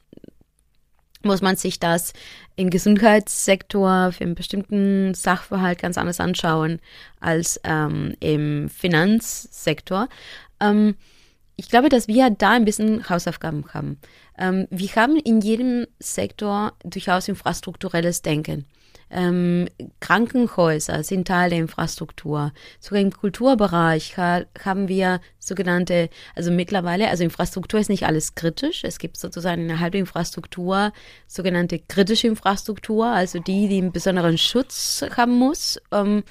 muss 1.22 1.42
man 1.42 1.56
sich 1.56 1.80
das 1.80 2.12
im 2.54 2.70
Gesundheitssektor 2.70 4.12
für 4.12 4.24
einen 4.24 4.36
bestimmten 4.36 5.12
Sachverhalt 5.14 5.80
ganz 5.80 5.98
anders 5.98 6.20
anschauen 6.20 6.80
als 7.20 7.60
ähm, 7.64 8.14
im 8.20 8.68
Finanzsektor. 8.68 10.08
Ähm, 10.60 10.94
ich 11.56 11.68
glaube, 11.68 11.88
dass 11.88 12.06
wir 12.06 12.30
da 12.30 12.52
ein 12.52 12.64
bisschen 12.64 13.08
Hausaufgaben 13.08 13.64
haben. 13.72 13.98
Ähm, 14.38 14.66
wir 14.70 14.88
haben 14.94 15.16
in 15.16 15.40
jedem 15.40 15.86
Sektor 15.98 16.74
durchaus 16.84 17.28
infrastrukturelles 17.28 18.22
Denken. 18.22 18.66
Ähm, 19.08 19.68
Krankenhäuser 20.00 21.04
sind 21.04 21.28
Teil 21.28 21.50
der 21.50 21.60
Infrastruktur. 21.60 22.52
Sogar 22.80 23.00
im 23.00 23.12
Kulturbereich 23.12 24.16
ha 24.16 24.42
haben 24.64 24.88
wir 24.88 25.20
sogenannte, 25.38 26.10
also 26.34 26.50
mittlerweile, 26.50 27.08
also 27.08 27.22
Infrastruktur 27.22 27.78
ist 27.78 27.88
nicht 27.88 28.04
alles 28.04 28.34
kritisch. 28.34 28.82
Es 28.82 28.98
gibt 28.98 29.16
sozusagen 29.16 29.62
innerhalb 29.62 29.92
der 29.92 30.00
Infrastruktur 30.00 30.92
sogenannte 31.28 31.78
kritische 31.78 32.26
Infrastruktur, 32.26 33.06
also 33.06 33.38
die, 33.38 33.68
die 33.68 33.78
einen 33.78 33.92
besonderen 33.92 34.38
Schutz 34.38 35.04
haben 35.16 35.34
muss. 35.34 35.80
Ähm, 35.92 36.24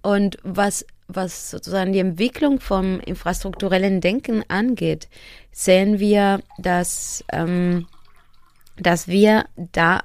und 0.00 0.38
was 0.42 0.86
was 1.08 1.50
sozusagen 1.50 1.92
die 1.92 1.98
Entwicklung 2.00 2.60
vom 2.60 3.00
infrastrukturellen 3.00 4.00
Denken 4.00 4.44
angeht, 4.48 5.08
sehen 5.50 5.98
wir, 5.98 6.40
dass, 6.58 7.24
ähm, 7.32 7.86
dass 8.76 9.08
wir 9.08 9.46
da 9.56 10.02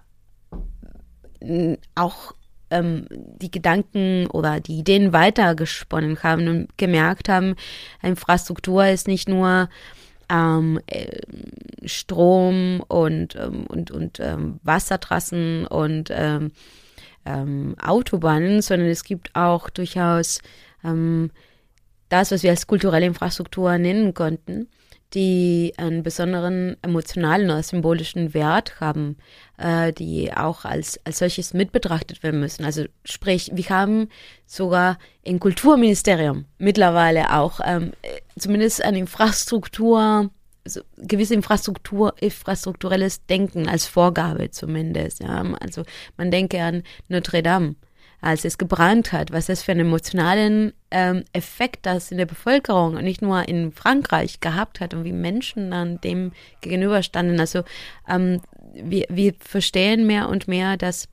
auch 1.96 2.34
ähm, 2.70 3.06
die 3.12 3.52
Gedanken 3.52 4.28
oder 4.28 4.62
die 4.62 4.80
Ideen 4.80 5.12
weitergesponnen 5.12 6.24
haben 6.24 6.48
und 6.48 6.78
gemerkt 6.78 7.28
haben, 7.28 7.56
Infrastruktur 8.02 8.88
ist 8.88 9.10
nicht 9.10 9.28
nur 9.28 9.70
ähm, 10.30 10.80
äh, 10.88 11.20
Strom 11.86 12.82
und, 12.88 13.36
ähm, 13.36 13.66
und, 13.68 13.92
und 13.92 14.22
ähm, 14.22 14.62
Wassertrassen 14.64 15.68
und 15.68 16.12
ähm, 16.12 16.52
Autobahnen, 17.82 18.62
sondern 18.62 18.90
es 18.90 19.06
gibt 19.06 19.34
auch 19.34 19.70
durchaus 19.70 20.42
ähm, 20.84 21.32
das, 22.10 22.32
was 22.32 22.44
wir 22.44 22.52
als 22.52 22.68
kulturelle 22.68 23.06
Infrastruktur 23.06 23.78
nennen 23.78 24.14
konnten, 24.14 24.68
die 25.14 25.74
einen 25.78 26.02
besonderen 26.02 26.76
emotionalen 26.82 27.46
oder 27.46 27.62
symbolischen 27.62 28.34
Wert 28.34 28.80
haben, 28.80 29.18
äh, 29.58 29.94
die 29.94 30.34
auch 30.34 30.66
als, 30.66 31.00
als 31.06 31.20
solches 31.20 31.54
mit 31.54 31.72
betrachtet 31.72 32.24
werden 32.24 32.40
müssen. 32.40 32.66
Also 32.66 32.86
sprich, 33.06 33.52
wir 33.54 33.70
haben 33.70 34.10
sogar 34.46 34.98
im 35.22 35.40
Kulturministerium 35.40 36.46
mittlerweile 36.58 37.34
auch 37.34 37.60
ähm, 37.64 37.92
zumindest 38.38 38.84
eine 38.84 38.98
Infrastruktur, 39.00 40.32
also 40.66 40.82
gewisse 40.98 41.36
Infrastruktur, 41.36 42.16
infrastrukturelles 42.20 43.26
Denken 43.26 43.68
als 43.68 43.86
Vorgabe 43.86 44.50
zumindest. 44.50 45.22
Ja. 45.22 45.44
Also 45.60 45.84
man 46.18 46.32
denke 46.32 46.62
an 46.62 46.84
Notre 47.08 47.44
Dame 47.44 47.76
als 48.24 48.46
es 48.46 48.58
gebrannt 48.58 49.12
hat, 49.12 49.32
was 49.32 49.48
das 49.48 49.62
für 49.62 49.74
einen 49.74 49.88
emotionalen 49.88 50.72
ähm, 50.92 51.26
Effekt 51.34 51.86
das 51.86 52.10
in 52.10 52.18
der 52.18 52.26
Bevölkerung 52.26 52.96
und 52.96 53.04
nicht 53.04 53.22
nur 53.22 53.48
in 53.50 53.74
Frankreich 53.74 54.40
gehabt 54.40 54.80
hat 54.80 54.94
und 54.94 55.04
wie 55.04 55.12
Menschen 55.12 55.72
dann 55.72 56.00
dem 56.00 56.32
gegenüberstanden. 56.62 57.38
Also 57.40 57.64
ähm, 58.08 58.40
wir, 58.74 59.06
wir 59.10 59.34
verstehen 59.40 60.08
mehr 60.08 60.30
und 60.30 60.48
mehr, 60.48 60.78
dass 60.78 61.10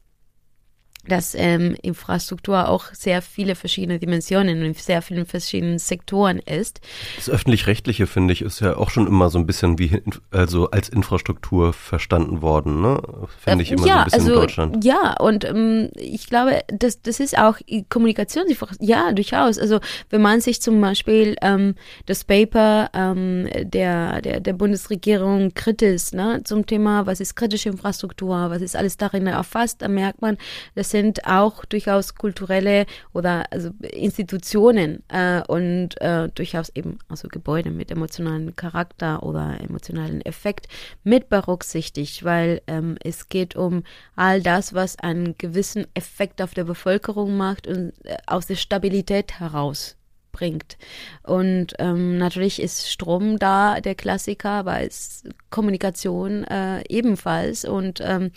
dass 1.09 1.35
ähm, 1.35 1.77
Infrastruktur 1.81 2.69
auch 2.69 2.87
sehr 2.93 3.23
viele 3.23 3.55
verschiedene 3.55 3.99
Dimensionen 3.99 4.59
und 4.59 4.65
in 4.65 4.75
sehr 4.75 5.01
vielen 5.01 5.25
verschiedenen 5.25 5.79
Sektoren 5.79 6.39
ist. 6.39 6.81
Das 7.17 7.31
öffentlich-rechtliche 7.31 8.07
finde 8.07 8.33
ich 8.33 8.43
ist 8.43 8.61
ja 8.61 8.77
auch 8.77 8.91
schon 8.91 9.07
immer 9.07 9.31
so 9.31 9.39
ein 9.39 9.47
bisschen 9.47 9.79
wie 9.79 10.03
also 10.31 10.71
als 10.71 10.89
Infrastruktur 10.89 11.73
verstanden 11.73 12.43
worden, 12.43 12.83
ne? 12.83 13.01
Finde 13.39 13.63
ich 13.63 13.73
immer 13.73 13.87
ja, 13.87 13.95
so 13.95 13.99
ein 13.99 14.05
bisschen 14.05 14.21
also, 14.21 14.33
in 14.33 14.41
Deutschland. 14.41 14.85
Ja, 14.85 15.15
und 15.19 15.45
ähm, 15.45 15.91
ich 15.95 16.27
glaube, 16.27 16.61
das, 16.69 17.01
das 17.01 17.19
ist 17.19 17.39
auch 17.39 17.59
Kommunikation. 17.89 18.45
Ja, 18.79 19.13
durchaus. 19.13 19.59
Also 19.59 19.81
wenn 20.11 20.21
man 20.21 20.41
sich 20.41 20.61
zum 20.61 20.81
Beispiel 20.81 21.37
ähm, 21.41 21.75
das 22.07 22.25
Paper 22.25 22.91
ähm, 22.93 23.49
der, 23.63 24.21
der, 24.21 24.41
der 24.41 24.53
Bundesregierung 24.53 25.55
kritisch 25.55 26.13
ne, 26.13 26.43
zum 26.45 26.67
Thema, 26.67 27.07
was 27.07 27.21
ist 27.21 27.37
kritische 27.37 27.71
Infrastruktur, 27.71 28.51
was 28.51 28.61
ist 28.61 28.77
alles 28.77 28.97
darin 28.97 29.27
erfasst, 29.27 29.83
dann 29.83 29.95
merkt 29.95 30.21
man, 30.21 30.37
dass 30.75 30.90
sind 30.91 31.27
auch 31.27 31.65
durchaus 31.65 32.15
kulturelle 32.15 32.87
oder 33.13 33.45
also 33.51 33.71
Institutionen 33.81 35.03
äh, 35.09 35.43
und 35.47 36.01
äh, 36.01 36.29
durchaus 36.29 36.71
eben 36.71 36.99
also 37.09 37.29
Gebäude 37.29 37.71
mit 37.71 37.91
emotionalen 37.91 38.55
Charakter 38.57 39.23
oder 39.23 39.59
emotionalen 39.61 40.21
Effekt 40.23 40.69
mit 41.05 41.29
berücksichtigt, 41.29 42.25
weil 42.25 42.63
ähm, 42.67 42.97
es 43.03 43.29
geht 43.29 43.57
um 43.57 43.85
all 44.17 44.43
das, 44.43 44.75
was 44.75 44.99
einen 44.99 45.37
gewissen 45.39 45.87
Effekt 45.95 46.43
auf 46.43 46.55
der 46.55 46.65
Bevölkerung 46.65 47.37
macht 47.37 47.67
und 47.67 47.93
äh, 48.05 48.17
aus 48.27 48.47
der 48.47 48.57
Stabilität 48.57 49.41
heraus 49.41 49.97
bringt. 50.33 50.77
Und 51.23 51.75
ähm, 51.79 52.19
natürlich 52.19 52.61
ist 52.61 52.91
Strom 52.91 53.39
da 53.39 53.81
der 53.81 53.95
Klassiker, 53.95 54.51
aber 54.51 54.81
ist 54.83 55.29
Kommunikation 55.51 56.45
äh, 56.45 56.83
ebenfalls. 56.89 57.65
Und 57.65 58.01
ähm, 58.01 58.31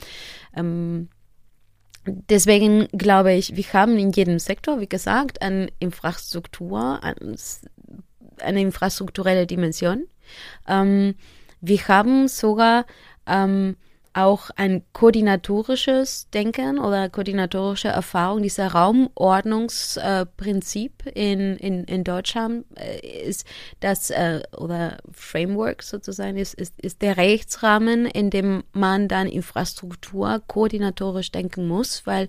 ähm, 0.55 1.09
Deswegen 2.05 2.87
glaube 2.89 3.33
ich, 3.33 3.55
wir 3.55 3.73
haben 3.73 3.97
in 3.97 4.11
jedem 4.11 4.39
Sektor, 4.39 4.79
wie 4.79 4.89
gesagt, 4.89 5.41
eine 5.41 5.69
Infrastruktur, 5.79 6.99
eine 8.39 8.61
infrastrukturelle 8.61 9.47
Dimension. 9.47 10.05
Ähm, 10.67 11.15
wir 11.61 11.87
haben 11.87 12.27
sogar 12.27 12.85
ähm, 13.25 13.77
auch 14.13 14.51
ein 14.55 14.83
koordinatorisches 14.93 16.29
Denken 16.29 16.79
oder 16.79 17.09
koordinatorische 17.09 17.87
Erfahrung. 17.87 18.43
Dieser 18.43 18.67
Raumordnungsprinzip 18.67 21.07
äh, 21.07 21.33
in, 21.33 21.57
in, 21.57 21.83
in 21.85 22.03
Deutschland 22.03 22.67
äh, 22.75 22.99
ist 23.27 23.47
das, 23.79 24.11
äh, 24.11 24.43
oder 24.55 24.97
Framework 25.11 25.81
sozusagen, 25.83 26.37
ist, 26.37 26.53
ist, 26.53 26.79
ist 26.79 27.01
der 27.01 27.17
Rechtsrahmen, 27.17 28.05
in 28.05 28.29
dem 28.29 28.63
man 28.71 29.07
dann 29.07 29.25
Infrastruktur 29.27 30.43
koordinatorisch 30.47 31.31
denken 31.31 31.67
muss, 31.67 32.05
weil 32.05 32.27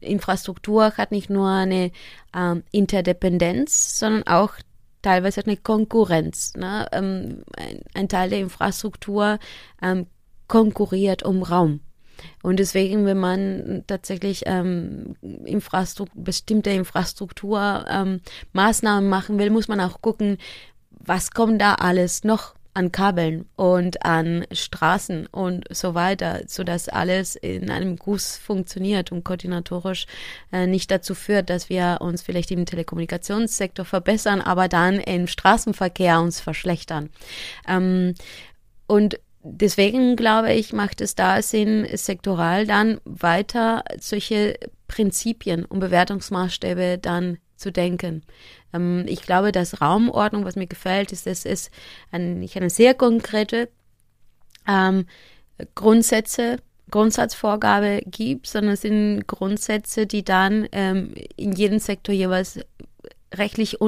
Infrastruktur 0.00 0.96
hat 0.96 1.12
nicht 1.12 1.30
nur 1.30 1.48
eine 1.48 1.92
ähm, 2.34 2.64
Interdependenz, 2.72 3.98
sondern 3.98 4.26
auch 4.26 4.54
teilweise 5.02 5.44
eine 5.44 5.56
Konkurrenz. 5.56 6.54
Ne? 6.54 6.86
Ähm, 6.92 7.42
ein, 7.56 7.82
ein, 7.94 8.08
Teil 8.08 8.30
der 8.30 8.40
Infrastruktur 8.40 9.38
ähm, 9.82 10.06
konkurriert 10.50 11.22
um 11.22 11.42
Raum. 11.42 11.80
Und 12.42 12.58
deswegen, 12.58 13.06
wenn 13.06 13.18
man 13.18 13.84
tatsächlich 13.86 14.42
ähm, 14.44 15.16
Infrastruktur, 15.46 16.22
bestimmte 16.22 16.68
Infrastruktur 16.68 17.86
ähm, 17.88 18.20
Maßnahmen 18.52 19.08
machen 19.08 19.38
will, 19.38 19.48
muss 19.48 19.68
man 19.68 19.80
auch 19.80 20.02
gucken, 20.02 20.36
was 20.90 21.30
kommt 21.30 21.62
da 21.62 21.76
alles 21.76 22.24
noch 22.24 22.54
an 22.72 22.92
Kabeln 22.92 23.46
und 23.56 24.04
an 24.04 24.46
Straßen 24.52 25.26
und 25.26 25.64
so 25.70 25.94
weiter, 25.94 26.42
so 26.46 26.62
dass 26.62 26.88
alles 26.88 27.34
in 27.36 27.70
einem 27.70 27.96
Guss 27.96 28.36
funktioniert 28.36 29.10
und 29.10 29.24
koordinatorisch 29.24 30.06
äh, 30.52 30.66
nicht 30.66 30.90
dazu 30.90 31.14
führt, 31.14 31.50
dass 31.50 31.68
wir 31.68 31.98
uns 32.00 32.22
vielleicht 32.22 32.50
im 32.52 32.66
Telekommunikationssektor 32.66 33.84
verbessern, 33.84 34.40
aber 34.40 34.68
dann 34.68 35.00
im 35.00 35.26
Straßenverkehr 35.26 36.20
uns 36.20 36.40
verschlechtern. 36.40 37.10
Ähm, 37.66 38.14
und 38.86 39.18
deswegen 39.42 40.16
glaube 40.16 40.52
ich, 40.52 40.72
macht 40.72 41.00
es 41.00 41.14
da 41.14 41.42
Sinn, 41.42 41.86
sektoral 41.94 42.66
dann 42.66 43.00
weiter 43.04 43.84
solche 43.98 44.58
Prinzipien 44.88 45.64
und 45.64 45.80
Bewertungsmaßstäbe 45.80 46.98
dann 46.98 47.38
zu 47.56 47.70
denken. 47.70 48.22
Ähm, 48.72 49.04
ich 49.06 49.22
glaube, 49.22 49.52
dass 49.52 49.80
Raumordnung, 49.80 50.44
was 50.44 50.56
mir 50.56 50.66
gefällt, 50.66 51.12
ist, 51.12 51.26
dass 51.26 51.44
es 51.44 51.70
ein, 52.10 52.40
nicht 52.40 52.56
eine 52.56 52.70
sehr 52.70 52.94
konkrete 52.94 53.68
ähm, 54.66 55.06
Grundsätze, 55.74 56.58
Grundsatzvorgabe 56.90 58.02
gibt, 58.06 58.46
sondern 58.46 58.74
es 58.74 58.80
sind 58.80 59.26
Grundsätze, 59.28 60.06
die 60.06 60.24
dann 60.24 60.66
ähm, 60.72 61.14
in 61.36 61.52
jedem 61.52 61.78
Sektor 61.78 62.14
jeweils 62.14 62.58
rechtlich 63.32 63.80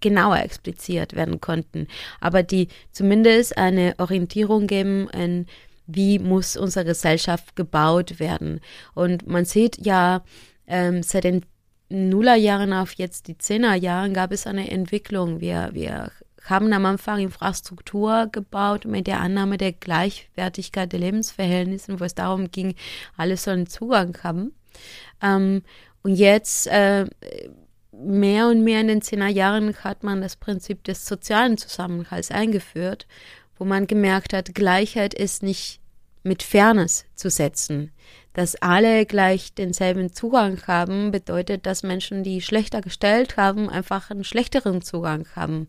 genauer 0.00 0.38
expliziert 0.38 1.14
werden 1.14 1.40
konnten, 1.40 1.88
aber 2.20 2.42
die 2.42 2.68
zumindest 2.92 3.56
eine 3.58 3.94
Orientierung 3.98 4.66
geben, 4.66 5.08
in 5.10 5.46
wie 5.86 6.18
muss 6.18 6.56
unsere 6.56 6.84
Gesellschaft 6.84 7.56
gebaut 7.56 8.18
werden. 8.18 8.60
Und 8.94 9.26
man 9.26 9.44
sieht 9.44 9.84
ja, 9.84 10.22
ähm, 10.66 11.02
seit 11.02 11.24
den 11.24 11.44
Nullerjahren 11.90 12.72
auf 12.72 12.94
jetzt 12.94 13.28
die 13.28 13.36
Zehnerjahren 13.36 14.14
gab 14.14 14.32
es 14.32 14.46
eine 14.46 14.70
Entwicklung. 14.70 15.40
Wir, 15.40 15.70
wir 15.72 16.10
haben 16.44 16.72
am 16.72 16.86
Anfang 16.86 17.20
Infrastruktur 17.20 18.28
gebaut 18.30 18.84
mit 18.84 19.06
der 19.06 19.20
Annahme 19.20 19.58
der 19.58 19.72
Gleichwertigkeit 19.72 20.92
der 20.92 21.00
Lebensverhältnisse, 21.00 22.00
wo 22.00 22.04
es 22.04 22.14
darum 22.14 22.50
ging, 22.50 22.74
alle 23.16 23.36
sollen 23.36 23.66
Zugang 23.66 24.16
haben. 24.22 24.54
Ähm, 25.22 25.62
und 26.02 26.16
jetzt 26.16 26.66
äh, 26.66 27.06
mehr 28.04 28.48
und 28.48 28.62
mehr 28.62 28.80
in 28.80 28.88
den 28.88 29.02
zehner 29.02 29.28
Jahren 29.28 29.74
hat 29.76 30.02
man 30.02 30.20
das 30.20 30.36
Prinzip 30.36 30.84
des 30.84 31.06
sozialen 31.06 31.56
Zusammenhalts 31.58 32.30
eingeführt, 32.30 33.06
wo 33.58 33.64
man 33.64 33.86
gemerkt 33.86 34.32
hat, 34.32 34.54
Gleichheit 34.54 35.14
ist 35.14 35.42
nicht 35.42 35.80
mit 36.22 36.42
Fairness 36.42 37.04
zu 37.14 37.30
setzen. 37.30 37.92
Dass 38.32 38.56
alle 38.56 39.06
gleich 39.06 39.54
denselben 39.54 40.12
Zugang 40.12 40.60
haben, 40.66 41.12
bedeutet, 41.12 41.66
dass 41.66 41.84
Menschen, 41.84 42.24
die 42.24 42.40
schlechter 42.40 42.80
gestellt 42.80 43.36
haben, 43.36 43.70
einfach 43.70 44.10
einen 44.10 44.24
schlechteren 44.24 44.82
Zugang 44.82 45.28
haben. 45.36 45.68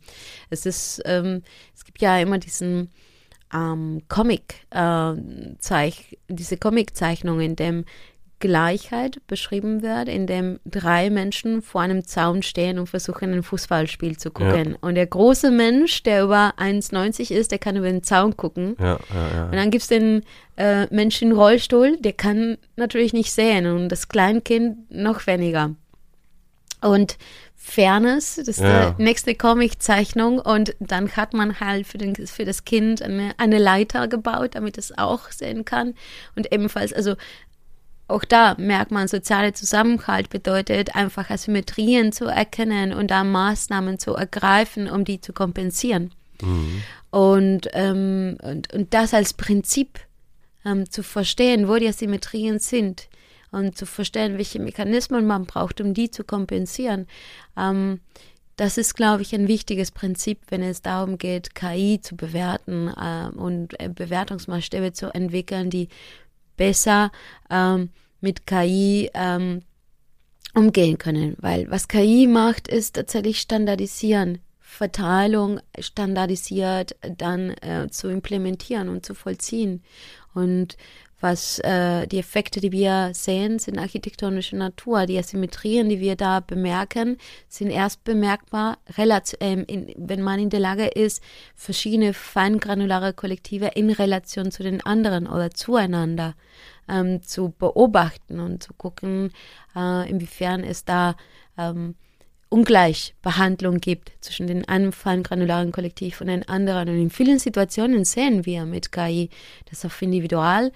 Es 0.50 0.66
ist, 0.66 1.02
ähm, 1.06 1.44
es 1.76 1.86
gibt 1.86 2.02
ja 2.02 2.18
immer 2.18 2.40
diesen 2.40 2.90
ähm, 3.54 4.02
Comic, 4.08 4.66
äh, 4.72 5.14
Zeich, 5.60 6.18
diese 6.28 6.58
Comic-Zeichnung, 6.58 7.40
in 7.40 7.56
dem 7.56 7.86
Gleichheit 8.40 9.22
beschrieben 9.28 9.82
wird, 9.82 10.10
in 10.10 10.28
dem 10.28 10.60
drei 10.66 11.10
Menschen 11.10 11.62
vor 11.62 11.82
einem 11.82 12.06
Zaun 12.06 12.44
stehen 12.44 12.80
und 12.80 12.88
versuchen, 12.88 13.34
ein 13.34 13.44
Fußballspiel 13.44 14.18
zu 14.18 14.32
gucken. 14.32 14.72
Ja. 14.72 14.78
Und 14.82 14.96
der 14.96 15.08
große 15.08 15.52
Mensch, 15.52 16.04
der 16.04 16.24
über 16.24 16.54
1,90 16.58 17.32
ist, 17.32 17.52
der 17.52 17.60
kann 17.60 17.78
über 17.78 17.88
den 17.88 18.04
Zaun 18.04 18.36
gucken. 18.36 18.76
Ja, 18.80 19.00
ja, 19.14 19.46
und 19.46 19.56
dann 19.56 19.72
gibt 19.72 19.84
es 19.84 19.88
den 19.88 20.24
äh, 20.58 20.86
Menschen 20.94 21.32
im 21.32 21.38
Rollstuhl, 21.38 21.98
der 21.98 22.14
kann 22.14 22.58
natürlich 22.76 23.14
nicht 23.14 23.32
sehen 23.32 23.66
und 23.68 23.90
das 23.90 24.10
Kleinkind 24.10 24.92
noch 24.92 25.26
weniger. 25.28 25.72
Und 26.82 27.18
Fairness, 27.66 28.36
das 28.36 28.48
ist 28.48 28.60
ja. 28.60 28.92
die 28.92 29.02
nächste 29.02 29.34
Comic-Zeichnung 29.34 30.38
und 30.38 30.76
dann 30.80 31.12
hat 31.14 31.34
man 31.34 31.60
halt 31.60 31.88
für, 31.88 31.98
den, 31.98 32.16
für 32.16 32.46
das 32.46 32.64
Kind 32.64 33.02
eine, 33.02 33.32
eine 33.38 33.58
Leiter 33.58 34.08
gebaut, 34.08 34.52
damit 34.54 34.78
es 34.78 34.96
auch 34.96 35.32
sehen 35.32 35.66
kann 35.66 35.96
und 36.36 36.52
ebenfalls, 36.54 36.94
also 36.94 37.16
auch 38.08 38.24
da 38.24 38.56
merkt 38.60 38.92
man, 38.92 39.08
soziale 39.08 39.54
Zusammenhalt 39.54 40.30
bedeutet 40.30 40.96
einfach 40.96 41.30
Asymmetrien 41.30 42.12
zu 42.12 42.26
erkennen 42.26 42.94
und 42.94 43.10
da 43.10 43.24
Maßnahmen 43.24 43.98
zu 43.98 44.14
ergreifen, 44.14 44.90
um 44.90 45.06
die 45.06 45.22
zu 45.22 45.34
kompensieren. 45.34 46.12
Mhm. 46.42 46.84
Und, 47.10 47.68
ähm, 47.74 48.38
und, 48.44 48.74
und 48.74 48.94
das 48.94 49.14
als 49.14 49.34
Prinzip 49.34 50.00
ähm, 50.66 50.90
zu 50.90 51.02
verstehen, 51.02 51.68
wo 51.68 51.78
die 51.78 51.88
Asymmetrien 51.88 52.60
sind 52.60 53.08
und 53.52 53.78
zu 53.78 53.86
verstehen, 53.86 54.38
welche 54.38 54.60
Mechanismen 54.60 55.26
man 55.26 55.46
braucht, 55.46 55.82
um 55.82 55.94
die 55.94 56.12
zu 56.12 56.24
kompensieren. 56.24 57.08
Ähm, 57.58 58.02
das 58.58 58.78
ist, 58.78 58.96
glaube 58.96 59.22
ich, 59.22 59.34
ein 59.36 59.48
wichtiges 59.48 59.92
Prinzip, 59.92 60.40
wenn 60.50 60.62
es 60.62 60.82
darum 60.82 61.18
geht, 61.18 61.56
KI 61.56 62.00
zu 62.02 62.16
bewerten 62.16 62.88
äh, 62.88 63.30
und 63.36 63.76
Bewertungsmaßstäbe 63.96 64.94
zu 64.94 65.14
entwickeln, 65.14 65.70
die 65.70 65.90
besser 66.58 67.12
ähm, 67.50 67.90
mit 68.22 68.46
KI 68.48 69.10
ähm, 69.14 69.62
umgehen 70.54 70.98
können. 70.98 71.36
Weil 71.40 71.70
was 71.70 71.88
KI 71.88 72.28
macht, 72.28 72.68
ist 72.68 72.96
tatsächlich 72.96 73.40
standardisieren. 73.40 74.40
Verteilung 74.60 75.62
standardisiert 75.80 76.96
dann 77.18 77.52
äh, 77.52 77.88
zu 77.90 78.10
implementieren 78.10 78.90
und 78.90 79.06
zu 79.06 79.14
vollziehen. 79.14 79.84
Und 80.34 80.76
was 81.22 81.60
äh, 81.60 82.08
die 82.08 82.20
Effekte, 82.20 82.60
die 82.60 82.72
wir 82.72 83.12
sehen, 83.14 83.58
sind 83.58 83.80
architektonische 83.80 84.58
Natur. 84.58 85.06
Die 85.06 85.18
Asymmetrien, 85.18 85.90
die 85.90 86.00
wir 86.00 86.16
da 86.16 86.42
bemerken, 86.42 87.18
sind 87.48 87.70
erst 87.70 88.04
bemerkbar, 88.04 88.78
ähm, 89.40 89.64
in, 89.68 89.94
wenn 89.98 90.22
man 90.22 90.40
in 90.40 90.50
der 90.50 90.60
Lage 90.60 90.88
ist, 90.88 91.24
verschiedene 91.56 92.14
feingranulare 92.14 93.14
Kollektive 93.14 93.72
in 93.76 93.90
Relation 93.90 94.52
zu 94.52 94.64
den 94.64 94.86
anderen 94.86 95.28
oder 95.28 95.52
zueinander 95.52 96.36
ähm, 96.90 97.24
zu 97.24 97.54
beobachten 97.58 98.40
und 98.40 98.64
zu 98.64 98.74
gucken, 98.74 99.32
äh, 99.76 100.10
inwiefern 100.10 100.64
es 100.64 100.86
da 100.86 101.16
ähm, 101.58 101.96
Ungleichbehandlung 102.50 103.80
gibt 103.80 104.12
zwischen 104.22 104.48
den 104.48 104.68
einen 104.68 104.92
feingranularen 104.92 105.72
Kollektiv 105.72 106.22
und 106.22 106.28
den 106.28 106.48
anderen. 106.48 106.90
Und 106.90 106.96
in 106.96 107.10
vielen 107.10 107.40
Situationen 107.40 108.06
sehen 108.06 108.46
wir 108.46 108.66
mit 108.66 108.92
KI, 108.92 109.30
dass 109.70 109.84
auf 109.84 110.02
individual 110.02 110.72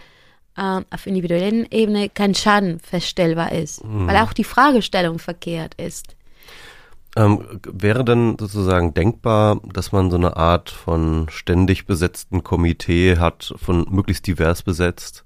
äh, 0.60 0.82
auf 0.94 1.08
individuellen 1.08 1.66
Ebene 1.72 2.10
kein 2.10 2.36
Schaden 2.36 2.80
feststellbar 2.80 3.54
ist, 3.54 3.84
mhm. 3.84 4.08
weil 4.08 4.18
auch 4.18 4.34
die 4.34 4.44
Fragestellung 4.44 5.18
verkehrt 5.18 5.76
ist. 5.76 6.16
Ähm, 7.16 7.60
wäre 7.64 8.06
denn 8.06 8.38
sozusagen 8.40 8.94
denkbar, 8.94 9.60
dass 9.74 9.92
man 9.92 10.12
so 10.12 10.18
eine 10.18 10.38
Art 10.38 10.70
von 10.70 11.28
ständig 11.30 11.88
besetzten 11.88 12.44
Komitee 12.44 13.18
hat, 13.18 13.54
von 13.58 13.88
möglichst 13.90 14.28
divers 14.28 14.62
besetzt, 14.62 15.24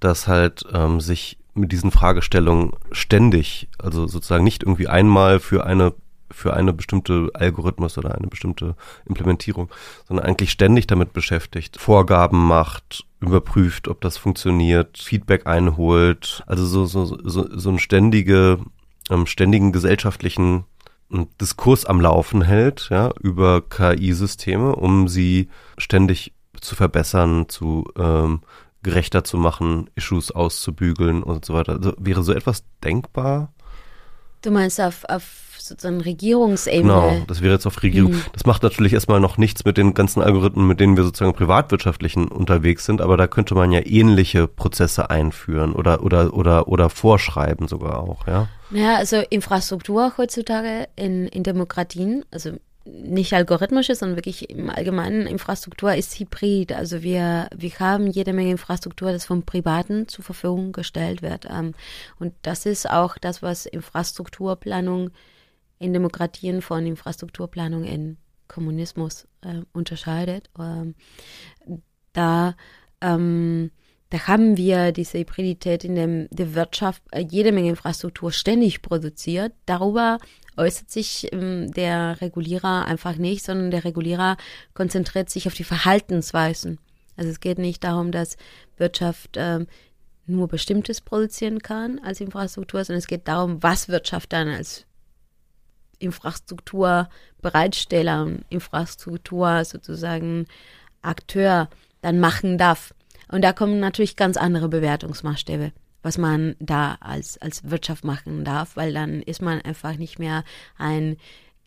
das 0.00 0.26
halt 0.26 0.64
ähm, 0.72 1.00
sich 1.00 1.38
mit 1.54 1.72
diesen 1.72 1.90
Fragestellungen 1.90 2.72
ständig, 2.92 3.68
also 3.78 4.06
sozusagen 4.06 4.44
nicht 4.44 4.62
irgendwie 4.62 4.88
einmal 4.88 5.40
für 5.40 5.66
eine 5.66 5.92
für 6.30 6.54
eine 6.54 6.72
bestimmte 6.72 7.30
Algorithmus 7.34 7.98
oder 7.98 8.14
eine 8.14 8.26
bestimmte 8.26 8.74
Implementierung, 9.06 9.68
sondern 10.06 10.26
eigentlich 10.26 10.50
ständig 10.50 10.86
damit 10.86 11.12
beschäftigt, 11.12 11.78
Vorgaben 11.78 12.46
macht, 12.46 13.04
überprüft, 13.20 13.88
ob 13.88 14.00
das 14.00 14.16
funktioniert, 14.16 14.98
Feedback 14.98 15.46
einholt, 15.46 16.42
also 16.46 16.66
so 16.66 16.86
so 16.86 17.04
so, 17.04 17.48
so 17.50 17.68
einen 17.68 17.78
ständige 17.78 18.58
ähm, 19.10 19.26
ständigen 19.26 19.72
gesellschaftlichen 19.72 20.64
ähm, 21.12 21.28
Diskurs 21.40 21.84
am 21.84 22.00
Laufen 22.00 22.42
hält, 22.42 22.88
ja, 22.90 23.10
über 23.20 23.62
KI-Systeme, 23.62 24.74
um 24.74 25.08
sie 25.08 25.48
ständig 25.76 26.32
zu 26.60 26.74
verbessern, 26.74 27.48
zu 27.48 27.90
ähm, 27.96 28.40
gerechter 28.82 29.24
zu 29.24 29.36
machen, 29.36 29.90
Issues 29.94 30.30
auszubügeln 30.30 31.22
und 31.22 31.44
so 31.44 31.54
weiter. 31.54 31.74
Also 31.74 31.94
wäre 31.98 32.22
so 32.22 32.32
etwas 32.32 32.64
denkbar? 32.82 33.52
Du 34.42 34.50
meinst 34.50 34.80
auf, 34.80 35.04
auf 35.08 35.47
sozusagen 35.68 36.00
Regierungsebene? 36.00 36.82
Genau, 36.82 37.16
das 37.26 37.42
wäre 37.42 37.54
jetzt 37.54 37.66
auf 37.66 37.82
Regierung. 37.82 38.12
Mhm. 38.12 38.22
Das 38.32 38.46
macht 38.46 38.62
natürlich 38.62 38.92
erstmal 38.92 39.20
noch 39.20 39.38
nichts 39.38 39.64
mit 39.64 39.76
den 39.76 39.94
ganzen 39.94 40.22
Algorithmen, 40.22 40.66
mit 40.66 40.80
denen 40.80 40.96
wir 40.96 41.04
sozusagen 41.04 41.34
privatwirtschaftlichen 41.34 42.28
unterwegs 42.28 42.84
sind, 42.84 43.00
aber 43.00 43.16
da 43.16 43.26
könnte 43.26 43.54
man 43.54 43.72
ja 43.72 43.80
ähnliche 43.84 44.48
Prozesse 44.48 45.10
einführen 45.10 45.72
oder, 45.72 46.02
oder, 46.02 46.34
oder, 46.34 46.68
oder 46.68 46.90
vorschreiben 46.90 47.68
sogar 47.68 48.00
auch, 48.00 48.26
ja? 48.26 48.48
Ja, 48.70 48.96
also 48.96 49.16
Infrastruktur 49.30 50.12
heutzutage 50.18 50.88
in, 50.96 51.26
in 51.28 51.42
Demokratien, 51.42 52.24
also 52.30 52.52
nicht 52.88 53.32
algorithmische, 53.32 53.94
sondern 53.94 54.16
wirklich 54.16 54.50
im 54.50 54.70
allgemeinen 54.70 55.26
Infrastruktur 55.26 55.94
ist 55.94 56.18
hybrid. 56.18 56.72
Also 56.72 57.02
wir, 57.02 57.48
wir 57.54 57.70
haben 57.78 58.06
jede 58.06 58.32
Menge 58.32 58.50
Infrastruktur, 58.50 59.12
das 59.12 59.26
vom 59.26 59.42
Privaten 59.42 60.08
zur 60.08 60.24
Verfügung 60.24 60.72
gestellt 60.72 61.22
wird. 61.22 61.46
Ähm, 61.50 61.74
und 62.18 62.32
das 62.42 62.66
ist 62.66 62.88
auch 62.88 63.18
das, 63.18 63.42
was 63.42 63.66
Infrastrukturplanung 63.66 65.10
in 65.78 65.92
Demokratien 65.92 66.62
von 66.62 66.86
Infrastrukturplanung 66.86 67.84
in 67.84 68.18
Kommunismus 68.48 69.26
äh, 69.42 69.62
unterscheidet. 69.72 70.50
Ähm, 70.58 70.94
da 72.12 72.54
ähm, 73.00 73.70
da 74.10 74.26
haben 74.26 74.56
wir 74.56 74.92
diese 74.92 75.18
Hybridität 75.18 75.84
in 75.84 75.94
dem, 75.94 76.28
der 76.30 76.54
Wirtschaft, 76.54 77.02
äh, 77.10 77.24
jede 77.28 77.52
Menge 77.52 77.68
Infrastruktur 77.68 78.32
ständig 78.32 78.80
produziert. 78.80 79.52
Darüber 79.66 80.18
äußert 80.56 80.90
sich 80.90 81.30
ähm, 81.32 81.70
der 81.72 82.20
Regulierer 82.22 82.86
einfach 82.86 83.16
nicht, 83.16 83.44
sondern 83.44 83.70
der 83.70 83.84
Regulierer 83.84 84.38
konzentriert 84.72 85.28
sich 85.28 85.46
auf 85.46 85.54
die 85.54 85.64
Verhaltensweisen. 85.64 86.78
Also 87.16 87.30
es 87.30 87.40
geht 87.40 87.58
nicht 87.58 87.84
darum, 87.84 88.10
dass 88.10 88.36
Wirtschaft 88.78 89.36
ähm, 89.36 89.66
nur 90.24 90.48
Bestimmtes 90.48 91.02
produzieren 91.02 91.58
kann 91.60 91.98
als 91.98 92.20
Infrastruktur, 92.20 92.82
sondern 92.84 93.00
es 93.00 93.06
geht 93.08 93.28
darum, 93.28 93.62
was 93.62 93.88
Wirtschaft 93.88 94.32
dann 94.32 94.48
als 94.48 94.86
Infrastrukturbereitsteller 95.98 98.22
und 98.22 98.44
Infrastruktur 98.48 99.64
sozusagen 99.64 100.46
Akteur 101.02 101.68
dann 102.00 102.20
machen 102.20 102.58
darf. 102.58 102.94
Und 103.30 103.42
da 103.42 103.52
kommen 103.52 103.80
natürlich 103.80 104.16
ganz 104.16 104.36
andere 104.36 104.68
Bewertungsmaßstäbe, 104.68 105.72
was 106.02 106.18
man 106.18 106.56
da 106.58 106.96
als, 107.00 107.38
als 107.38 107.70
Wirtschaft 107.70 108.04
machen 108.04 108.44
darf, 108.44 108.76
weil 108.76 108.92
dann 108.92 109.22
ist 109.22 109.42
man 109.42 109.60
einfach 109.60 109.96
nicht 109.96 110.18
mehr 110.18 110.44
ein 110.78 111.16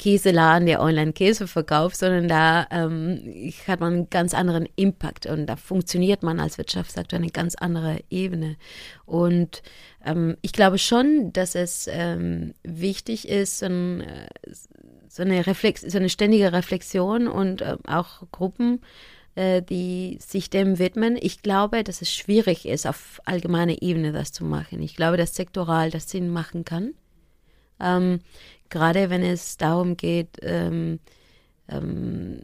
Käseladen, 0.01 0.65
der 0.65 0.81
Online-Käse 0.81 1.47
verkauft, 1.47 1.95
sondern 1.95 2.27
da 2.27 2.65
ähm, 2.71 3.53
hat 3.67 3.79
man 3.81 3.93
einen 3.93 4.09
ganz 4.09 4.33
anderen 4.33 4.67
Impact 4.75 5.27
und 5.27 5.45
da 5.45 5.55
funktioniert 5.55 6.23
man 6.23 6.39
als 6.39 6.57
Wirtschaftssektor 6.57 7.19
eine 7.19 7.29
ganz 7.29 7.53
andere 7.53 7.99
Ebene. 8.09 8.57
Und 9.05 9.61
ähm, 10.03 10.37
ich 10.41 10.53
glaube 10.53 10.79
schon, 10.79 11.31
dass 11.33 11.53
es 11.53 11.87
ähm, 11.87 12.55
wichtig 12.63 13.29
ist, 13.29 13.59
so, 13.59 13.67
ein, 13.67 14.01
äh, 14.01 14.27
so, 15.07 15.21
eine 15.21 15.45
Reflex 15.45 15.81
so 15.81 15.99
eine 15.99 16.09
ständige 16.09 16.51
Reflexion 16.51 17.27
und 17.27 17.61
äh, 17.61 17.77
auch 17.85 18.23
Gruppen 18.31 18.81
äh, 19.35 19.61
die 19.61 20.17
sich 20.19 20.49
dem 20.49 20.79
widmen. 20.79 21.15
Ich 21.21 21.43
glaube, 21.43 21.83
dass 21.83 22.01
es 22.01 22.11
schwierig 22.11 22.67
ist, 22.67 22.87
auf 22.87 23.21
allgemeiner 23.25 23.83
Ebene 23.83 24.11
das 24.13 24.31
zu 24.31 24.43
machen. 24.45 24.81
Ich 24.81 24.95
glaube, 24.95 25.17
dass 25.17 25.35
sektoral 25.35 25.91
das 25.91 26.09
Sinn 26.09 26.29
machen 26.29 26.65
kann. 26.65 26.95
Ähm, 27.79 28.21
gerade 28.71 29.11
wenn 29.11 29.21
es 29.21 29.57
darum 29.57 29.95
geht, 29.95 30.37
ähm, 30.41 30.99
ähm, 31.67 32.39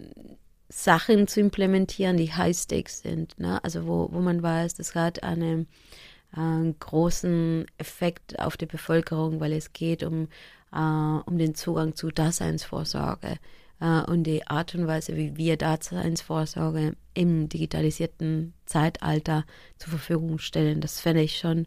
Sachen 0.70 1.28
zu 1.28 1.40
implementieren, 1.40 2.18
die 2.18 2.34
High-Stakes 2.34 3.00
sind. 3.00 3.40
Ne? 3.40 3.64
Also 3.64 3.88
wo, 3.88 4.10
wo 4.12 4.20
man 4.20 4.44
weiß, 4.44 4.76
das 4.76 4.94
hat 4.94 5.24
einen, 5.24 5.68
einen 6.32 6.78
großen 6.78 7.66
Effekt 7.78 8.38
auf 8.40 8.58
die 8.58 8.66
Bevölkerung, 8.66 9.40
weil 9.40 9.54
es 9.54 9.74
geht 9.74 10.04
um, 10.04 10.28
äh, 10.74 10.78
um 10.78 11.38
den 11.38 11.56
Zugang 11.56 11.96
zu 11.96 12.12
Daseinsvorsorge 12.12 13.38
äh, 13.80 14.02
und 14.02 14.24
die 14.24 14.46
Art 14.46 14.76
und 14.76 14.88
Weise, 14.88 15.16
wie 15.16 15.38
wir 15.38 15.56
Daseinsvorsorge 15.56 16.96
im 17.14 17.48
digitalisierten 17.48 18.54
Zeitalter 18.66 19.46
zur 19.78 19.92
Verfügung 19.92 20.38
stellen, 20.38 20.82
das 20.82 21.00
fände 21.00 21.22
ich 21.22 21.38
schon 21.38 21.66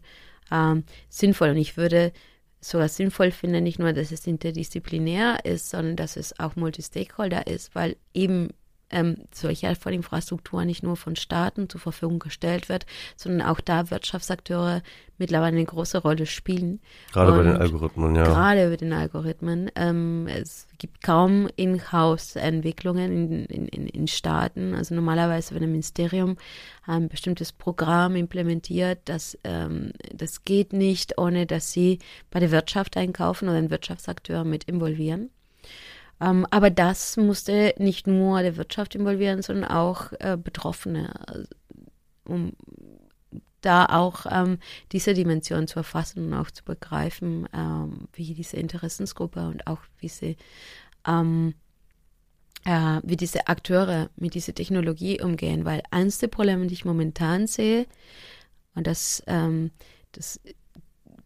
ähm, 0.51 0.83
sinnvoll. 1.09 1.49
Und 1.49 1.57
ich 1.57 1.75
würde 1.75 2.13
sogar 2.61 2.87
sinnvoll 2.87 3.31
finden, 3.31 3.63
nicht 3.63 3.79
nur, 3.79 3.91
dass 3.91 4.11
es 4.11 4.27
interdisziplinär 4.27 5.43
ist, 5.45 5.69
sondern 5.69 5.95
dass 5.95 6.15
es 6.15 6.39
auch 6.39 6.55
Multi-Stakeholder 6.55 7.47
ist, 7.47 7.73
weil 7.73 7.97
eben 8.13 8.49
ähm, 8.91 9.17
solche 9.33 9.67
Infrastruktur 9.67 10.65
nicht 10.65 10.83
nur 10.83 10.95
von 10.95 11.15
Staaten 11.15 11.69
zur 11.69 11.81
Verfügung 11.81 12.19
gestellt 12.19 12.69
wird, 12.69 12.85
sondern 13.15 13.47
auch 13.47 13.59
da 13.61 13.89
Wirtschaftsakteure 13.89 14.81
mittlerweile 15.21 15.55
eine 15.55 15.65
große 15.65 15.99
Rolle 15.99 16.25
spielen. 16.25 16.81
Gerade 17.13 17.31
Und 17.31 17.37
bei 17.37 17.43
den 17.43 17.57
Algorithmen, 17.57 18.15
ja. 18.15 18.23
Gerade 18.23 18.69
bei 18.69 18.75
den 18.75 18.91
Algorithmen. 18.91 19.71
Ähm, 19.75 20.27
es 20.27 20.67
gibt 20.79 21.03
kaum 21.03 21.47
In-house-Entwicklungen 21.55 23.45
in, 23.45 23.67
in, 23.67 23.87
in, 23.87 24.07
Staaten. 24.07 24.73
Also 24.73 24.95
normalerweise, 24.95 25.53
wenn 25.53 25.63
ein 25.63 25.71
Ministerium 25.71 26.37
ein 26.85 27.07
bestimmtes 27.07 27.53
Programm 27.53 28.15
implementiert, 28.15 28.99
das, 29.05 29.37
ähm, 29.43 29.91
das 30.13 30.43
geht 30.43 30.73
nicht, 30.73 31.19
ohne 31.19 31.45
dass 31.45 31.71
sie 31.71 31.99
bei 32.31 32.39
der 32.39 32.51
Wirtschaft 32.51 32.97
einkaufen 32.97 33.47
oder 33.47 33.59
einen 33.59 33.69
Wirtschaftsakteur 33.69 34.43
mit 34.43 34.63
involvieren. 34.63 35.29
Ähm, 36.21 36.45
aber 36.51 36.69
das 36.69 37.17
musste 37.17 37.73
nicht 37.77 38.05
nur 38.07 38.41
der 38.41 38.55
Wirtschaft 38.57 38.95
involvieren, 38.95 39.41
sondern 39.41 39.71
auch 39.71 40.11
äh, 40.19 40.37
Betroffene, 40.41 41.13
also, 41.27 41.47
um 42.25 42.53
da 43.61 43.85
auch 43.85 44.25
ähm, 44.29 44.57
diese 44.91 45.13
Dimension 45.13 45.67
zu 45.67 45.79
erfassen 45.79 46.27
und 46.27 46.33
auch 46.33 46.51
zu 46.51 46.63
begreifen, 46.63 47.47
ähm, 47.53 48.07
wie 48.13 48.33
diese 48.33 48.57
Interessensgruppe 48.57 49.47
und 49.47 49.67
auch 49.67 49.79
wie 49.99 50.09
sie 50.09 50.37
ähm, 51.07 51.53
äh, 52.65 52.99
wie 53.03 53.17
diese 53.17 53.47
Akteure 53.47 54.09
mit 54.15 54.35
dieser 54.35 54.53
Technologie 54.53 55.21
umgehen, 55.21 55.65
weil 55.65 55.81
eins 55.89 56.19
der 56.19 56.27
Probleme, 56.27 56.67
die 56.67 56.73
ich 56.73 56.85
momentan 56.85 57.47
sehe, 57.47 57.87
und 58.75 58.87
das, 58.87 59.23
ähm, 59.27 59.71
das 60.11 60.39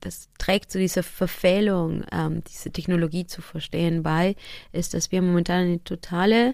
das 0.05 0.29
trägt 0.37 0.71
zu 0.71 0.77
dieser 0.77 1.03
Verfehlung, 1.03 2.03
ähm, 2.11 2.43
diese 2.43 2.71
Technologie 2.71 3.25
zu 3.25 3.41
verstehen 3.41 4.03
bei, 4.03 4.35
ist, 4.71 4.93
dass 4.93 5.11
wir 5.11 5.21
momentan 5.21 5.63
eine 5.63 5.83
totale 5.83 6.53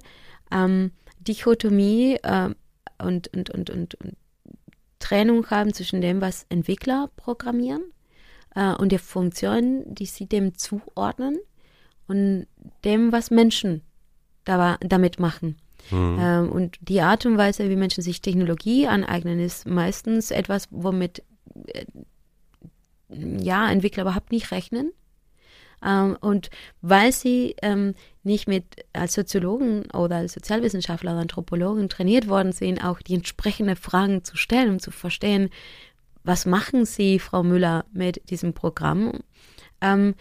ähm, 0.52 0.91
Dichotomie 1.19 2.18
äh, 2.23 2.49
und, 3.03 3.28
und, 3.36 3.49
und, 3.49 3.69
und, 3.69 3.95
und 3.95 4.15
Trennung 4.99 5.49
haben 5.49 5.73
zwischen 5.73 6.02
dem, 6.02 6.22
was 6.22 6.45
Entwickler 6.49 7.10
programmieren 7.18 7.84
äh, 8.56 8.73
und 8.73 8.91
der 8.91 8.99
Funktion, 8.99 9.84
die 9.86 10.06
sie 10.06 10.28
dem 10.28 10.57
zuordnen 10.57 11.38
und 12.07 12.48
dem, 12.86 13.11
was 13.11 13.32
Menschen 13.32 13.82
da, 14.45 14.78
damit 14.80 15.19
machen. 15.19 15.57
Mhm. 15.90 16.18
Ähm, 16.19 16.52
und 16.52 16.78
die 16.82 17.02
Art 17.02 17.26
und 17.26 17.38
Weise, 17.38 17.69
wie 17.69 17.76
Menschen 17.76 18.03
sich 18.03 18.22
Technologie 18.22 18.88
aneignen, 18.88 19.40
ist 19.40 19.68
meistens 19.68 20.32
etwas, 20.32 20.68
womit 20.72 21.23
äh, 21.68 21.86
ja, 23.11 23.69
Entwickler 23.71 24.03
überhaupt 24.03 24.31
nicht 24.31 24.51
rechnen. 24.51 24.91
Ähm, 25.83 26.17
und 26.21 26.49
weil 26.81 27.11
sie 27.11 27.55
ähm, 27.61 27.95
nicht 28.23 28.47
mit 28.47 28.85
als 28.93 29.13
Soziologen 29.13 29.89
oder 29.91 30.17
als 30.17 30.33
Sozialwissenschaftler 30.33 31.11
oder 31.13 31.21
Anthropologen 31.21 31.89
trainiert 31.89 32.27
worden 32.27 32.51
sind, 32.51 32.83
auch 32.83 33.01
die 33.01 33.15
entsprechenden 33.15 33.75
Fragen 33.75 34.23
zu 34.23 34.38
stellen, 34.38 34.69
um 34.69 34.79
zu 34.79 34.91
verstehen, 34.91 35.49
was 36.23 36.45
machen 36.45 36.85
Sie, 36.85 37.17
Frau 37.17 37.41
Müller, 37.41 37.85
mit 37.93 38.29
diesem 38.29 38.53
Programm, 38.53 39.21
ähm, 39.81 40.13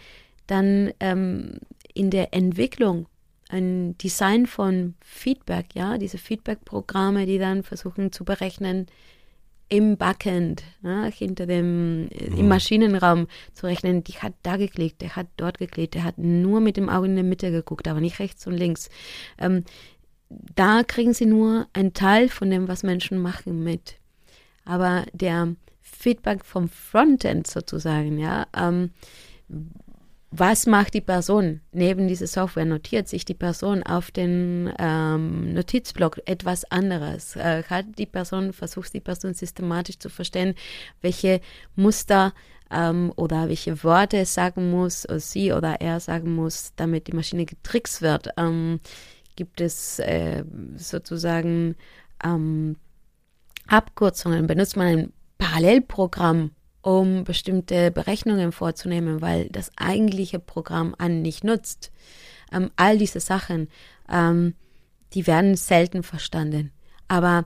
dann 0.47 0.91
ähm, 0.99 1.59
in 1.93 2.09
der 2.09 2.33
Entwicklung 2.33 3.07
ein 3.49 3.97
Design 3.97 4.47
von 4.47 4.95
Feedback, 5.01 5.75
ja, 5.75 5.97
diese 5.97 6.17
Feedback-Programme, 6.17 7.25
die 7.25 7.37
dann 7.37 7.63
versuchen 7.63 8.11
zu 8.11 8.23
berechnen, 8.23 8.87
im 9.71 9.95
Backend, 9.95 10.63
ne, 10.81 11.09
hinter 11.15 11.45
dem, 11.45 12.03
mhm. 12.03 12.09
im 12.37 12.47
Maschinenraum 12.49 13.27
zu 13.53 13.67
rechnen, 13.67 14.03
die 14.03 14.11
hat 14.13 14.33
da 14.43 14.57
geklickt, 14.57 15.01
der 15.01 15.15
hat 15.15 15.27
dort 15.37 15.59
geklickt, 15.59 15.95
der 15.95 16.03
hat 16.03 16.17
nur 16.17 16.59
mit 16.59 16.75
dem 16.75 16.89
Auge 16.89 17.07
in 17.07 17.15
der 17.15 17.23
Mitte 17.23 17.51
geguckt, 17.51 17.87
aber 17.87 18.01
nicht 18.01 18.19
rechts 18.19 18.45
und 18.45 18.53
links. 18.53 18.89
Ähm, 19.37 19.63
da 20.29 20.83
kriegen 20.83 21.13
sie 21.13 21.25
nur 21.25 21.67
einen 21.71 21.93
Teil 21.93 22.27
von 22.27 22.49
dem, 22.49 22.67
was 22.67 22.83
Menschen 22.83 23.17
machen, 23.17 23.63
mit. 23.63 23.95
Aber 24.65 25.05
der 25.13 25.55
Feedback 25.79 26.43
vom 26.43 26.67
Frontend 26.67 27.47
sozusagen, 27.47 28.17
ja, 28.17 28.47
ähm, 28.53 28.91
was 30.33 30.65
macht 30.65 30.93
die 30.93 31.01
Person 31.01 31.59
neben 31.73 32.07
dieser 32.07 32.25
Software? 32.25 32.63
Notiert 32.63 33.09
sich 33.09 33.25
die 33.25 33.33
Person 33.33 33.83
auf 33.83 34.11
den 34.11 34.73
ähm, 34.79 35.53
Notizblock 35.53 36.21
etwas 36.25 36.63
anderes? 36.71 37.35
Äh, 37.35 37.63
hat 37.63 37.85
die 37.97 38.05
Person, 38.05 38.53
versucht 38.53 38.93
die 38.93 39.01
Person 39.01 39.33
systematisch 39.33 39.99
zu 39.99 40.09
verstehen, 40.09 40.55
welche 41.01 41.41
Muster 41.75 42.33
ähm, 42.71 43.11
oder 43.17 43.49
welche 43.49 43.83
Worte 43.83 44.19
es 44.19 44.33
sagen 44.33 44.71
muss, 44.71 45.05
oder 45.05 45.19
sie 45.19 45.51
oder 45.51 45.81
er 45.81 45.99
sagen 45.99 46.33
muss, 46.33 46.71
damit 46.77 47.07
die 47.07 47.15
Maschine 47.15 47.45
getrickst 47.45 48.01
wird? 48.01 48.29
Ähm, 48.37 48.79
gibt 49.35 49.59
es 49.59 49.99
äh, 49.99 50.45
sozusagen 50.77 51.75
ähm, 52.23 52.77
Abkürzungen? 53.67 54.47
Benutzt 54.47 54.77
man 54.77 54.87
ein 54.87 55.13
Parallelprogramm? 55.37 56.51
Um 56.81 57.23
bestimmte 57.23 57.91
Berechnungen 57.91 58.51
vorzunehmen, 58.51 59.21
weil 59.21 59.49
das 59.49 59.71
eigentliche 59.75 60.39
Programm 60.39 60.95
an 60.97 61.21
nicht 61.21 61.43
nutzt. 61.43 61.91
Ähm, 62.51 62.71
all 62.75 62.97
diese 62.97 63.19
Sachen, 63.19 63.69
ähm, 64.09 64.55
die 65.13 65.27
werden 65.27 65.55
selten 65.55 66.03
verstanden. 66.03 66.71
Aber 67.07 67.45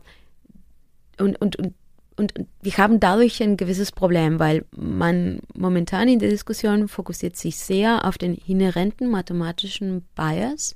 und, 1.19 1.39
und, 1.41 1.55
und, 1.57 1.73
und, 2.17 2.33
wir 2.61 2.77
haben 2.77 2.99
dadurch 2.99 3.41
ein 3.41 3.57
gewisses 3.57 3.91
Problem, 3.91 4.39
weil 4.39 4.65
man 4.75 5.39
momentan 5.53 6.07
in 6.07 6.19
der 6.19 6.29
Diskussion 6.29 6.87
fokussiert 6.87 7.35
sich 7.35 7.57
sehr 7.57 8.05
auf 8.05 8.17
den 8.17 8.35
inhärenten 8.35 9.09
mathematischen 9.09 10.03
Bias 10.15 10.75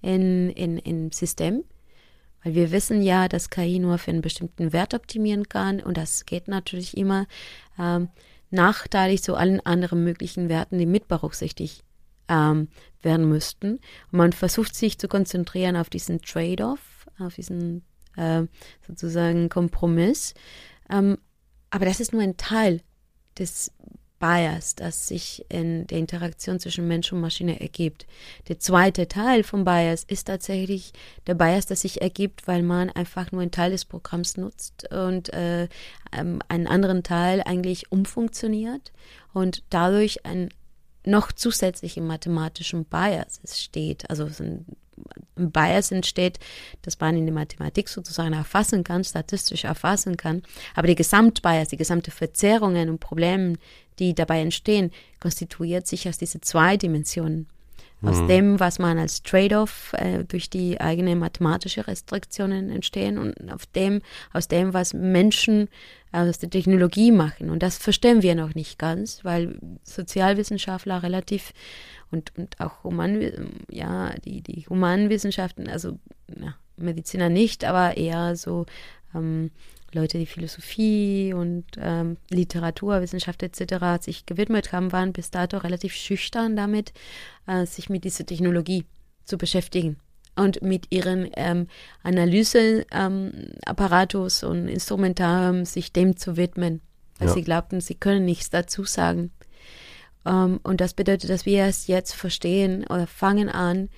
in, 0.00 0.50
in, 0.50 0.78
im 0.78 1.12
System. 1.12 1.64
Weil 2.42 2.54
wir 2.54 2.72
wissen 2.72 3.02
ja, 3.02 3.28
dass 3.28 3.50
KI 3.50 3.78
nur 3.78 3.98
für 3.98 4.10
einen 4.10 4.22
bestimmten 4.22 4.72
Wert 4.72 4.94
optimieren 4.94 5.48
kann 5.48 5.80
und 5.80 5.96
das 5.96 6.26
geht 6.26 6.48
natürlich 6.48 6.96
immer 6.96 7.26
ähm, 7.78 8.08
nachteilig 8.50 9.22
zu 9.22 9.34
allen 9.34 9.60
anderen 9.60 10.04
möglichen 10.04 10.48
Werten, 10.48 10.78
die 10.78 10.86
mit 10.86 11.08
berücksichtigt 11.08 11.84
ähm, 12.28 12.68
werden 13.00 13.28
müssten. 13.28 13.74
Und 14.10 14.18
man 14.18 14.32
versucht 14.32 14.74
sich 14.74 14.98
zu 14.98 15.08
konzentrieren 15.08 15.76
auf 15.76 15.90
diesen 15.90 16.20
Trade-off, 16.20 17.06
auf 17.18 17.34
diesen 17.34 17.82
äh, 18.16 18.42
sozusagen 18.86 19.48
Kompromiss. 19.48 20.34
Ähm, 20.90 21.18
aber 21.70 21.86
das 21.86 22.00
ist 22.00 22.12
nur 22.12 22.22
ein 22.22 22.36
Teil 22.36 22.82
des 23.38 23.72
Bias, 24.22 24.76
das 24.76 25.08
sich 25.08 25.44
in 25.48 25.84
der 25.88 25.98
Interaktion 25.98 26.60
zwischen 26.60 26.86
Mensch 26.86 27.12
und 27.12 27.20
Maschine 27.20 27.60
ergibt. 27.60 28.06
Der 28.46 28.60
zweite 28.60 29.08
Teil 29.08 29.42
vom 29.42 29.64
Bias 29.64 30.04
ist 30.04 30.28
tatsächlich 30.28 30.92
der 31.26 31.34
Bias, 31.34 31.66
das 31.66 31.80
sich 31.80 32.02
ergibt, 32.02 32.46
weil 32.46 32.62
man 32.62 32.88
einfach 32.88 33.32
nur 33.32 33.42
einen 33.42 33.50
Teil 33.50 33.72
des 33.72 33.84
Programms 33.84 34.36
nutzt 34.36 34.88
und 34.92 35.32
äh, 35.32 35.68
ähm, 36.12 36.38
einen 36.46 36.68
anderen 36.68 37.02
Teil 37.02 37.42
eigentlich 37.44 37.90
umfunktioniert 37.90 38.92
und 39.32 39.64
dadurch 39.70 40.24
ein 40.24 40.50
noch 41.04 41.32
zusätzlichen 41.32 42.06
mathematischen 42.06 42.84
Bias 42.84 43.40
steht. 43.52 44.08
Also 44.08 44.28
ein 44.40 44.66
Bias 45.36 45.90
entsteht, 45.90 46.38
dass 46.82 46.98
man 47.00 47.16
in 47.16 47.26
der 47.26 47.34
Mathematik 47.34 47.88
sozusagen 47.88 48.32
erfassen 48.32 48.84
kann, 48.84 49.04
statistisch 49.04 49.64
erfassen 49.64 50.16
kann. 50.16 50.42
Aber 50.74 50.86
die 50.86 50.94
Gesamtbias, 50.94 51.68
die 51.68 51.76
gesamte 51.76 52.10
Verzerrungen 52.10 52.88
und 52.88 53.00
Probleme, 53.00 53.54
die 53.98 54.14
dabei 54.14 54.40
entstehen, 54.40 54.90
konstituiert 55.20 55.86
sich 55.86 56.08
aus 56.08 56.18
diesen 56.18 56.42
zwei 56.42 56.76
Dimensionen. 56.76 57.46
Aus 58.04 58.20
mhm. 58.20 58.28
dem, 58.28 58.60
was 58.60 58.78
man 58.78 58.98
als 58.98 59.22
Trade-off 59.22 59.92
äh, 59.94 60.24
durch 60.24 60.50
die 60.50 60.80
eigenen 60.80 61.18
mathematische 61.18 61.86
Restriktionen 61.86 62.70
entstehen 62.70 63.16
und 63.16 63.52
auf 63.52 63.66
dem, 63.66 64.02
aus 64.32 64.48
dem, 64.48 64.74
was 64.74 64.92
Menschen 64.92 65.68
aus 66.10 66.38
der 66.38 66.50
Technologie 66.50 67.12
machen. 67.12 67.48
Und 67.48 67.62
das 67.62 67.78
verstehen 67.78 68.22
wir 68.22 68.34
noch 68.34 68.54
nicht 68.54 68.78
ganz, 68.78 69.24
weil 69.24 69.58
Sozialwissenschaftler 69.84 71.02
relativ 71.02 71.52
und, 72.10 72.32
und 72.36 72.60
auch 72.60 72.84
Human, 72.84 73.62
ja, 73.70 74.12
die, 74.24 74.42
die 74.42 74.66
Humanwissenschaften, 74.68 75.68
also 75.68 75.98
ja, 76.28 76.54
Mediziner 76.76 77.28
nicht, 77.28 77.64
aber 77.64 77.96
eher 77.96 78.36
so 78.36 78.66
ähm, 79.14 79.50
Leute, 79.94 80.18
die 80.18 80.26
Philosophie 80.26 81.34
und 81.34 81.64
ähm, 81.78 82.16
Literaturwissenschaft 82.30 83.42
etc. 83.42 84.02
sich 84.02 84.26
gewidmet 84.26 84.72
haben, 84.72 84.92
waren 84.92 85.12
bis 85.12 85.30
dato 85.30 85.58
relativ 85.58 85.94
schüchtern 85.94 86.56
damit, 86.56 86.92
äh, 87.46 87.66
sich 87.66 87.88
mit 87.88 88.04
dieser 88.04 88.26
Technologie 88.26 88.84
zu 89.24 89.38
beschäftigen 89.38 89.96
und 90.36 90.62
mit 90.62 90.86
ihren 90.90 91.30
ähm, 91.36 91.66
Analyseapparatus 92.02 94.42
ähm, 94.42 94.48
und 94.48 94.68
Instrumentarium 94.68 95.64
sich 95.64 95.92
dem 95.92 96.16
zu 96.16 96.36
widmen, 96.36 96.80
weil 97.18 97.28
ja. 97.28 97.34
sie 97.34 97.42
glaubten, 97.42 97.80
sie 97.80 97.94
können 97.94 98.24
nichts 98.24 98.50
dazu 98.50 98.84
sagen. 98.84 99.30
Ähm, 100.24 100.60
und 100.62 100.80
das 100.80 100.94
bedeutet, 100.94 101.30
dass 101.30 101.46
wir 101.46 101.64
es 101.64 101.86
jetzt 101.86 102.14
verstehen 102.14 102.84
oder 102.86 103.06
fangen 103.06 103.48
an, 103.48 103.88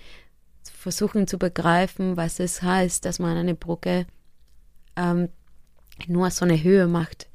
versuchen 0.62 1.26
zu 1.26 1.38
begreifen, 1.38 2.16
was 2.16 2.40
es 2.40 2.62
heißt, 2.62 3.04
dass 3.04 3.18
man 3.18 3.36
eine 3.36 3.54
Brücke 3.54 4.06
ähm, 4.96 5.28
nur 6.06 6.30
so 6.30 6.44
eine 6.44 6.62
Höhe 6.62 6.86
macht. 6.86 7.28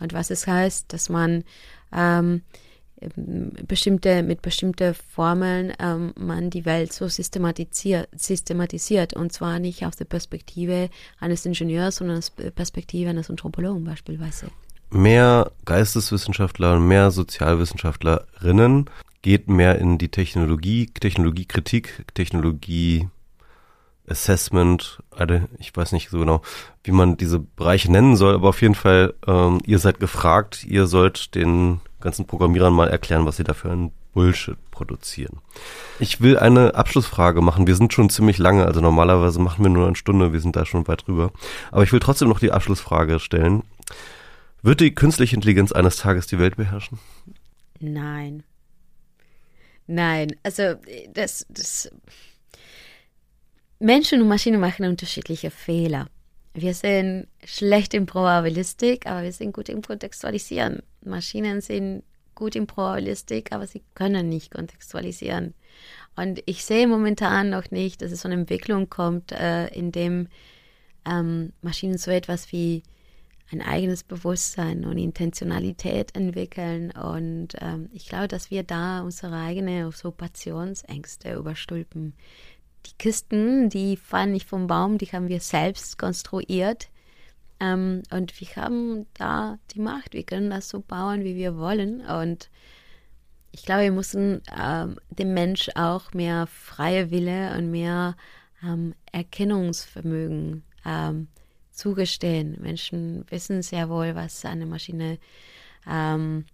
Und 0.00 0.12
was 0.12 0.30
es 0.30 0.46
heißt, 0.46 0.92
dass 0.92 1.08
man 1.08 1.44
ähm, 1.92 2.42
bestimmte, 3.66 4.22
mit 4.22 4.42
bestimmten 4.42 4.94
Formeln 4.94 5.72
ähm, 5.78 6.12
man 6.18 6.50
die 6.50 6.64
Welt 6.64 6.92
so 6.92 7.08
systematisiert, 7.08 8.08
systematisiert 8.16 9.14
und 9.14 9.32
zwar 9.32 9.58
nicht 9.58 9.84
aus 9.84 9.96
der 9.96 10.06
Perspektive 10.06 10.88
eines 11.20 11.44
Ingenieurs, 11.44 11.96
sondern 11.96 12.18
aus 12.18 12.34
der 12.34 12.50
Perspektive 12.50 13.10
eines 13.10 13.28
Anthropologen 13.28 13.84
beispielsweise. 13.84 14.48
Mehr 14.90 15.50
Geisteswissenschaftler, 15.64 16.78
mehr 16.78 17.10
Sozialwissenschaftlerinnen 17.10 18.88
geht 19.20 19.48
mehr 19.48 19.78
in 19.78 19.98
die 19.98 20.08
Technologie, 20.08 20.86
Technologiekritik, 20.86 22.04
Technologie 22.14 23.08
Assessment, 24.08 25.02
ich 25.58 25.76
weiß 25.76 25.92
nicht 25.92 26.10
so 26.10 26.18
genau, 26.18 26.42
wie 26.84 26.92
man 26.92 27.16
diese 27.16 27.40
Bereiche 27.40 27.90
nennen 27.90 28.16
soll, 28.16 28.34
aber 28.34 28.50
auf 28.50 28.62
jeden 28.62 28.74
Fall, 28.74 29.14
ähm, 29.26 29.60
ihr 29.64 29.78
seid 29.78 30.00
gefragt, 30.00 30.64
ihr 30.64 30.86
sollt 30.86 31.34
den 31.34 31.80
ganzen 32.00 32.26
Programmierern 32.26 32.72
mal 32.72 32.88
erklären, 32.88 33.26
was 33.26 33.36
sie 33.36 33.44
da 33.44 33.54
für 33.54 33.70
einen 33.70 33.92
Bullshit 34.12 34.56
produzieren. 34.70 35.40
Ich 35.98 36.20
will 36.20 36.38
eine 36.38 36.74
Abschlussfrage 36.74 37.42
machen. 37.42 37.66
Wir 37.66 37.76
sind 37.76 37.92
schon 37.92 38.08
ziemlich 38.08 38.38
lange, 38.38 38.64
also 38.64 38.80
normalerweise 38.80 39.38
machen 39.40 39.64
wir 39.64 39.70
nur 39.70 39.86
eine 39.86 39.96
Stunde, 39.96 40.32
wir 40.32 40.40
sind 40.40 40.56
da 40.56 40.64
schon 40.64 40.88
weit 40.88 41.06
drüber. 41.06 41.32
Aber 41.70 41.82
ich 41.82 41.92
will 41.92 42.00
trotzdem 42.00 42.28
noch 42.28 42.40
die 42.40 42.52
Abschlussfrage 42.52 43.18
stellen. 43.20 43.62
Wird 44.62 44.80
die 44.80 44.94
künstliche 44.94 45.34
Intelligenz 45.36 45.70
eines 45.72 45.96
Tages 45.96 46.26
die 46.26 46.38
Welt 46.38 46.56
beherrschen? 46.56 46.98
Nein. 47.78 48.42
Nein, 49.86 50.34
also 50.42 50.74
das, 51.12 51.46
das 51.50 51.90
Menschen 53.78 54.22
und 54.22 54.28
Maschinen 54.28 54.60
machen 54.60 54.86
unterschiedliche 54.86 55.50
Fehler. 55.50 56.08
Wir 56.54 56.72
sind 56.72 57.26
schlecht 57.44 57.92
in 57.92 58.06
Probabilistik, 58.06 59.06
aber 59.06 59.22
wir 59.22 59.32
sind 59.32 59.52
gut 59.52 59.68
im 59.68 59.82
Kontextualisieren. 59.82 60.82
Maschinen 61.02 61.60
sind 61.60 62.02
gut 62.34 62.56
in 62.56 62.66
Probabilistik, 62.66 63.52
aber 63.52 63.66
sie 63.66 63.82
können 63.94 64.28
nicht 64.30 64.50
kontextualisieren. 64.50 65.54
Und 66.16 66.42
ich 66.46 66.64
sehe 66.64 66.86
momentan 66.86 67.50
noch 67.50 67.70
nicht, 67.70 68.00
dass 68.00 68.12
es 68.12 68.22
so 68.22 68.28
eine 68.28 68.40
Entwicklung 68.40 68.88
kommt, 68.88 69.32
äh, 69.32 69.66
in 69.68 69.92
dem 69.92 70.28
ähm, 71.04 71.52
Maschinen 71.60 71.98
so 71.98 72.10
etwas 72.10 72.52
wie 72.52 72.82
ein 73.52 73.60
eigenes 73.60 74.02
Bewusstsein 74.02 74.84
und 74.84 74.98
Intentionalität 74.98 76.16
entwickeln. 76.16 76.90
Und 76.90 77.48
ähm, 77.60 77.90
ich 77.92 78.08
glaube, 78.08 78.28
dass 78.28 78.50
wir 78.50 78.62
da 78.62 79.02
unsere 79.02 79.36
eigenen 79.36 79.86
Usurpationsängste 79.86 81.34
überstülpen 81.34 82.14
die 82.86 82.96
Kisten, 82.98 83.68
die 83.68 83.96
fallen 83.96 84.32
nicht 84.32 84.48
vom 84.48 84.66
Baum, 84.66 84.98
die 84.98 85.06
haben 85.06 85.28
wir 85.28 85.40
selbst 85.40 85.98
konstruiert. 85.98 86.88
Ähm, 87.60 88.02
und 88.10 88.38
wir 88.40 88.48
haben 88.56 89.06
da 89.14 89.58
die 89.72 89.80
Macht. 89.80 90.12
Wir 90.12 90.24
können 90.24 90.50
das 90.50 90.68
so 90.68 90.80
bauen, 90.80 91.24
wie 91.24 91.36
wir 91.36 91.56
wollen. 91.56 92.00
Und 92.00 92.50
ich 93.52 93.64
glaube, 93.64 93.82
wir 93.82 93.92
müssen 93.92 94.42
ähm, 94.56 94.98
dem 95.10 95.32
Mensch 95.32 95.70
auch 95.74 96.12
mehr 96.12 96.46
freie 96.46 97.10
Wille 97.10 97.56
und 97.56 97.70
mehr 97.70 98.16
ähm, 98.62 98.94
Erkennungsvermögen 99.12 100.64
ähm, 100.84 101.28
zugestehen. 101.70 102.56
Menschen 102.60 103.24
wissen 103.30 103.62
sehr 103.62 103.88
wohl, 103.88 104.14
was 104.14 104.44
eine 104.44 104.66
Maschine 104.66 105.18
ähm, 105.86 106.44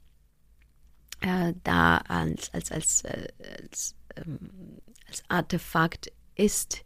äh, 1.21 1.55
da 1.65 1.99
als, 1.99 2.53
als, 2.55 2.71
als, 2.71 3.05
äh, 3.05 3.29
als, 3.61 3.97
ähm, 4.17 4.81
als 5.09 5.23
Artefakt 5.29 6.13
ist. 6.35 6.85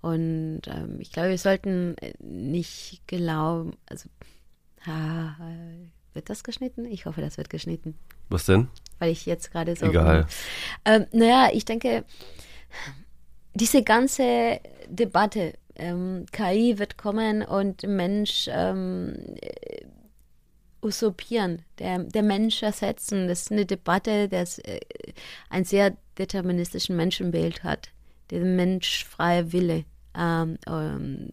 Und 0.00 0.62
ähm, 0.66 0.98
ich 1.00 1.12
glaube, 1.12 1.30
wir 1.30 1.38
sollten 1.38 1.96
nicht 2.20 3.02
glauben, 3.06 3.76
also 3.86 4.08
ah, 4.86 5.34
wird 6.12 6.30
das 6.30 6.44
geschnitten? 6.44 6.84
Ich 6.86 7.06
hoffe, 7.06 7.20
das 7.20 7.38
wird 7.38 7.50
geschnitten. 7.50 7.96
Was 8.28 8.46
denn? 8.46 8.68
Weil 8.98 9.10
ich 9.10 9.26
jetzt 9.26 9.52
gerade 9.52 9.76
so. 9.76 9.86
Egal. 9.86 10.26
Ähm, 10.84 11.06
naja, 11.12 11.50
ich 11.52 11.64
denke, 11.64 12.04
diese 13.54 13.82
ganze 13.82 14.60
Debatte, 14.88 15.54
ähm, 15.76 16.26
KI 16.32 16.78
wird 16.78 16.96
kommen 16.96 17.42
und 17.42 17.82
Mensch 17.84 18.48
ähm, 18.50 19.36
usurpieren, 20.82 21.62
der, 21.78 21.98
der 21.98 22.22
Mensch 22.22 22.62
ersetzen. 22.62 23.28
Das 23.28 23.42
ist 23.42 23.52
eine 23.52 23.66
Debatte, 23.66 24.28
die 24.28 24.36
äh, 24.36 24.80
ein 25.50 25.64
sehr 25.64 25.96
deterministischen 26.18 26.96
Menschenbild 26.96 27.62
hat, 27.62 27.90
der 28.30 28.44
Mensch 28.44 29.04
freie 29.04 29.52
Wille 29.52 29.84
ähm, 30.16 30.58
ähm, 30.66 31.30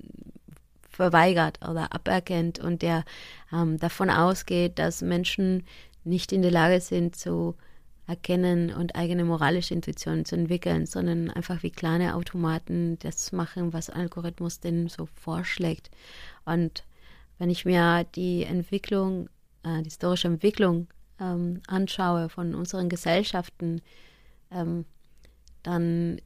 verweigert 0.89 1.59
oder 1.67 1.93
aberkennt 1.93 2.59
und 2.59 2.81
der 2.81 3.03
ähm, 3.51 3.79
davon 3.79 4.09
ausgeht, 4.09 4.77
dass 4.79 5.01
Menschen 5.01 5.65
nicht 6.03 6.31
in 6.31 6.41
der 6.41 6.51
Lage 6.51 6.81
sind 6.81 7.15
zu 7.15 7.55
erkennen 8.05 8.73
und 8.73 8.95
eigene 8.95 9.23
moralische 9.23 9.73
Intuition 9.73 10.25
zu 10.25 10.35
entwickeln, 10.35 10.85
sondern 10.85 11.29
einfach 11.29 11.63
wie 11.63 11.71
kleine 11.71 12.15
Automaten 12.15 12.99
das 12.99 13.31
machen, 13.31 13.71
was 13.71 13.89
Algorithmus 13.89 14.59
denn 14.59 14.89
so 14.89 15.05
vorschlägt. 15.05 15.89
Und 16.45 16.83
wenn 17.37 17.49
ich 17.49 17.65
mir 17.65 18.05
die 18.15 18.43
Entwicklung, 18.43 19.29
äh, 19.63 19.79
die 19.79 19.85
historische 19.85 20.27
Entwicklung 20.27 20.87
ähm, 21.19 21.61
anschaue 21.67 22.29
von 22.29 22.55
unseren 22.55 22.89
Gesellschaften, 22.89 23.81
ähm, 24.51 24.85
dann 25.63 26.19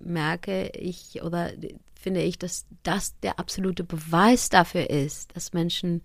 merke 0.00 0.70
ich 0.74 1.22
oder 1.22 1.50
finde 1.94 2.22
ich, 2.22 2.38
dass 2.38 2.66
das 2.82 3.18
der 3.20 3.38
absolute 3.38 3.84
Beweis 3.84 4.48
dafür 4.48 4.88
ist, 4.88 5.34
dass 5.36 5.52
Menschen 5.52 6.02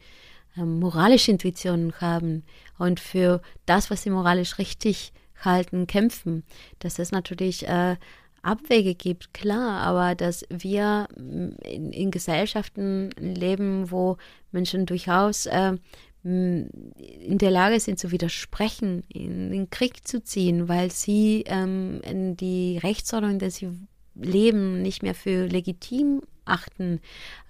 ähm, 0.57 0.79
moralische 0.79 1.31
Intuitionen 1.31 1.93
haben 2.01 2.43
und 2.77 2.99
für 2.99 3.41
das, 3.65 3.89
was 3.89 4.03
sie 4.03 4.09
moralisch 4.09 4.57
richtig 4.57 5.13
halten, 5.39 5.87
kämpfen. 5.87 6.43
Dass 6.79 6.99
es 6.99 7.11
natürlich 7.11 7.67
äh, 7.67 7.97
Abwege 8.41 8.93
gibt, 8.93 9.33
klar, 9.33 9.81
aber 9.81 10.15
dass 10.15 10.45
wir 10.49 11.07
mm, 11.15 11.49
in, 11.63 11.91
in 11.91 12.11
Gesellschaften 12.11 13.11
leben, 13.17 13.89
wo 13.89 14.17
Menschen 14.51 14.85
durchaus 14.85 15.45
äh, 15.45 15.77
in 16.23 17.37
der 17.37 17.51
Lage 17.51 17.79
sind 17.79 17.99
zu 17.99 18.11
widersprechen, 18.11 19.03
in 19.09 19.51
den 19.51 19.69
Krieg 19.69 20.07
zu 20.07 20.23
ziehen, 20.23 20.69
weil 20.69 20.89
sie 20.89 21.43
ähm, 21.47 21.99
in 22.03 22.37
die 22.37 22.77
Rechtsordnung, 22.77 23.31
in 23.31 23.39
der 23.39 23.51
sie 23.51 23.69
leben, 24.15 24.81
nicht 24.81 25.03
mehr 25.03 25.15
für 25.15 25.47
legitim 25.47 26.21
achten. 26.45 27.01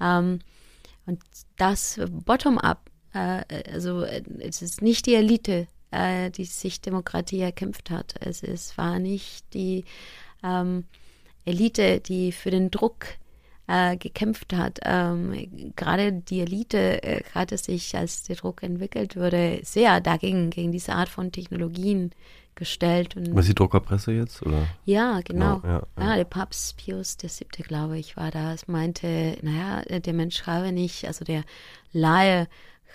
Ähm, 0.01 0.39
und 1.05 1.19
das 1.57 1.99
bottom-up, 2.25 2.89
äh, 3.13 3.43
also 3.71 4.01
äh, 4.01 4.23
es 4.39 4.61
ist 4.61 4.81
nicht 4.81 5.05
die 5.05 5.15
Elite, 5.15 5.67
äh, 5.91 6.31
die 6.31 6.45
sich 6.45 6.81
Demokratie 6.81 7.41
erkämpft 7.41 7.91
hat. 7.91 8.15
Es 8.21 8.41
ist, 8.41 8.77
war 8.77 8.97
nicht 8.97 9.53
die 9.53 9.85
ähm, 10.43 10.85
Elite, 11.45 11.99
die 11.99 12.31
für 12.31 12.49
den 12.49 12.71
Druck 12.71 13.05
äh, 13.67 13.97
gekämpft 13.97 14.53
hat. 14.53 14.79
Ähm, 14.83 15.71
gerade 15.75 16.13
die 16.13 16.41
Elite 16.41 17.03
äh, 17.03 17.23
hatte 17.33 17.57
sich, 17.57 17.95
als 17.95 18.23
der 18.23 18.35
Druck 18.35 18.63
entwickelt 18.63 19.15
wurde, 19.15 19.59
sehr 19.63 20.01
dagegen, 20.01 20.49
gegen 20.49 20.71
diese 20.71 20.93
Art 20.93 21.09
von 21.09 21.31
Technologien 21.31 22.11
gestellt. 22.55 23.15
Und 23.15 23.33
Was 23.33 23.45
ist 23.45 23.49
die 23.49 23.55
Druckerpresse 23.55 24.11
jetzt? 24.11 24.41
Oder? 24.43 24.67
Ja, 24.85 25.21
genau. 25.21 25.59
genau 25.59 25.73
ja, 25.73 25.87
ja. 25.97 26.09
ja, 26.09 26.15
der 26.17 26.25
Papst 26.25 26.77
Pius 26.77 27.17
VII., 27.21 27.63
glaube 27.63 27.97
ich, 27.97 28.17
war 28.17 28.31
da. 28.31 28.53
Es 28.53 28.67
meinte, 28.67 29.37
naja, 29.41 29.81
der 29.99 30.13
Mensch 30.13 30.43
habe 30.45 30.71
nicht, 30.71 31.07
also 31.07 31.25
der 31.25 31.43
Laie 31.91 32.47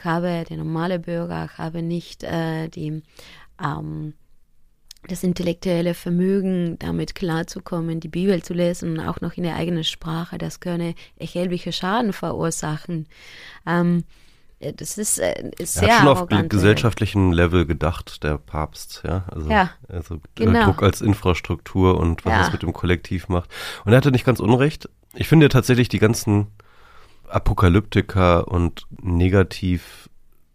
habe, 0.04 0.44
der 0.48 0.56
normale 0.56 0.98
Bürger 0.98 1.48
habe 1.58 1.82
nicht 1.82 2.22
äh, 2.22 2.68
die 2.68 3.02
ähm, 3.62 4.14
das 5.08 5.24
intellektuelle 5.24 5.94
Vermögen, 5.94 6.78
damit 6.78 7.14
klarzukommen, 7.14 8.00
die 8.00 8.08
Bibel 8.08 8.42
zu 8.42 8.54
lesen, 8.54 9.00
auch 9.00 9.20
noch 9.20 9.34
in 9.36 9.42
der 9.42 9.56
eigenen 9.56 9.84
Sprache, 9.84 10.38
das 10.38 10.60
könne 10.60 10.94
erhebliche 11.16 11.72
Schaden 11.72 12.12
verursachen. 12.12 13.06
Ähm, 13.66 14.04
das 14.60 14.98
ist, 14.98 15.18
äh, 15.18 15.50
ist 15.58 15.74
sehr 15.74 15.88
er 15.88 15.94
hat 15.94 16.00
schon 16.00 16.08
arrogant. 16.16 16.42
auf 16.44 16.48
gesellschaftlichem 16.48 17.32
Level 17.32 17.64
gedacht, 17.64 18.24
der 18.24 18.38
Papst, 18.38 19.02
ja. 19.06 19.24
Also, 19.30 19.48
ja, 19.50 19.70
also 19.88 20.18
genau. 20.34 20.64
Druck 20.64 20.82
als 20.82 21.00
Infrastruktur 21.00 21.98
und 21.98 22.24
was 22.24 22.32
Ja. 22.32 22.46
es 22.46 22.52
mit 22.52 22.62
dem 22.62 22.72
Kollektiv 22.72 23.28
macht. 23.28 23.50
Und 23.84 23.92
er 23.92 23.98
hatte 23.98 24.10
nicht 24.10 24.24
ganz 24.24 24.40
unrecht. 24.40 24.88
Ich 25.14 25.28
finde 25.28 25.48
tatsächlich 25.48 25.88
die 25.88 26.00
ganzen 26.00 26.48
Apokalyptiker 27.28 28.48
und 28.48 28.86
negativ, 29.00 30.08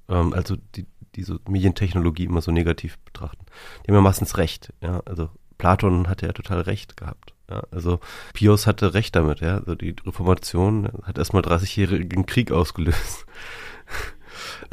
ähm, 0.09 0.33
also 0.33 0.57
die, 0.75 0.85
die 1.15 1.23
so 1.23 1.39
Medientechnologie 1.47 2.25
immer 2.25 2.41
so 2.41 2.51
negativ 2.51 2.97
betrachten, 2.99 3.45
die 3.83 3.91
haben 3.91 3.95
ja 3.95 4.01
meistens 4.01 4.37
recht, 4.37 4.73
ja. 4.81 5.01
Also 5.05 5.29
Platon 5.57 6.09
hatte 6.09 6.25
ja 6.25 6.33
total 6.33 6.61
recht 6.61 6.97
gehabt. 6.97 7.33
Ja, 7.49 7.63
also 7.71 7.99
Pius 8.33 8.67
hatte 8.67 8.93
recht 8.93 9.15
damit, 9.15 9.41
ja. 9.41 9.57
Also 9.57 9.75
die 9.75 9.95
Reformation 10.05 10.89
hat 11.03 11.17
erstmal 11.17 11.43
30-jährigen 11.43 12.25
Krieg 12.25 12.51
ausgelöst. 12.51 13.25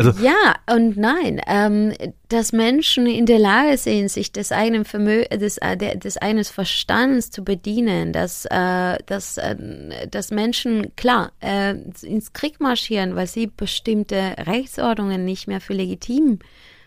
Also 0.01 0.23
Ja 0.23 0.55
und 0.75 0.97
nein, 0.97 1.41
ähm, 1.47 1.93
dass 2.29 2.53
Menschen 2.53 3.07
in 3.07 3.27
der 3.27 3.39
Lage 3.39 3.77
sind, 3.77 4.11
sich 4.11 4.33
des 4.33 4.51
eigenen 4.51 4.85
Vermö 4.85 5.25
des, 5.25 5.59
äh, 5.59 5.77
des 5.99 6.17
eigenen 6.17 6.45
Verstands 6.45 7.31
zu 7.31 7.45
bedienen, 7.45 8.13
dass, 8.13 8.47
äh, 8.47 8.99
dass, 9.05 9.37
äh, 9.37 9.57
dass 10.11 10.31
Menschen 10.31 10.95
klar 10.97 11.33
äh, 11.41 11.75
ins 12.03 12.33
Krieg 12.33 12.61
marschieren, 12.61 13.15
weil 13.15 13.27
sie 13.27 13.47
bestimmte 13.47 14.37
Rechtsordnungen 14.39 15.25
nicht 15.25 15.47
mehr 15.49 15.61
für 15.61 15.75
legitim 15.75 16.39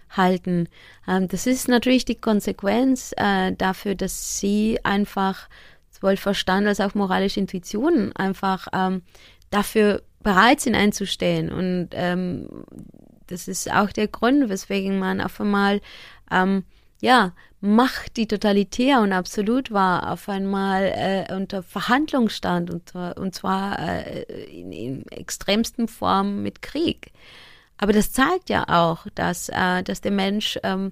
halten. 0.10 0.70
Ähm, 1.08 1.28
das 1.28 1.46
ist 1.46 1.68
natürlich 1.68 2.06
die 2.06 2.20
Konsequenz 2.20 3.14
äh, 3.18 3.52
dafür, 3.54 3.96
dass 3.96 4.40
sie 4.40 4.80
einfach 4.84 5.50
sowohl 5.92 6.18
Verstand 6.18 6.68
als 6.68 6.80
auch 6.80 6.96
moralische 6.96 7.40
Intuitionen 7.40 8.16
einfach 8.16 8.68
ähm, 8.74 9.04
dafür 9.50 10.02
bereit 10.24 10.62
sind 10.62 10.76
einzustehen. 10.76 11.52
Und 11.52 11.90
ähm, 11.92 12.48
das 13.28 13.48
ist 13.48 13.72
auch 13.72 13.92
der 13.92 14.08
Grund, 14.08 14.50
weswegen 14.50 15.00
man 15.00 15.22
auf 15.22 15.40
einmal, 15.40 15.82
ähm, 16.32 16.64
ja, 17.02 17.34
Macht, 17.66 18.18
die 18.18 18.28
totalitär 18.28 19.00
und 19.00 19.14
absolut 19.14 19.72
war, 19.72 20.12
auf 20.12 20.28
einmal 20.28 20.84
äh, 20.84 21.34
unter 21.34 21.64
Verhandlung 21.64 22.28
stand, 22.28 22.70
und, 22.70 22.94
und 22.94 23.34
zwar 23.34 23.80
äh, 23.80 24.24
in, 24.52 24.74
in 24.74 25.08
extremsten 25.08 25.88
Form 25.88 26.44
mit 26.44 26.62
Krieg. 26.62 27.14
Aber 27.78 27.94
das 27.94 28.12
zeigt 28.12 28.50
ja 28.50 28.66
auch, 28.68 29.08
dass, 29.16 29.48
äh, 29.48 29.82
dass 29.82 30.02
der 30.02 30.12
Mensch, 30.12 30.60
ähm, 30.64 30.92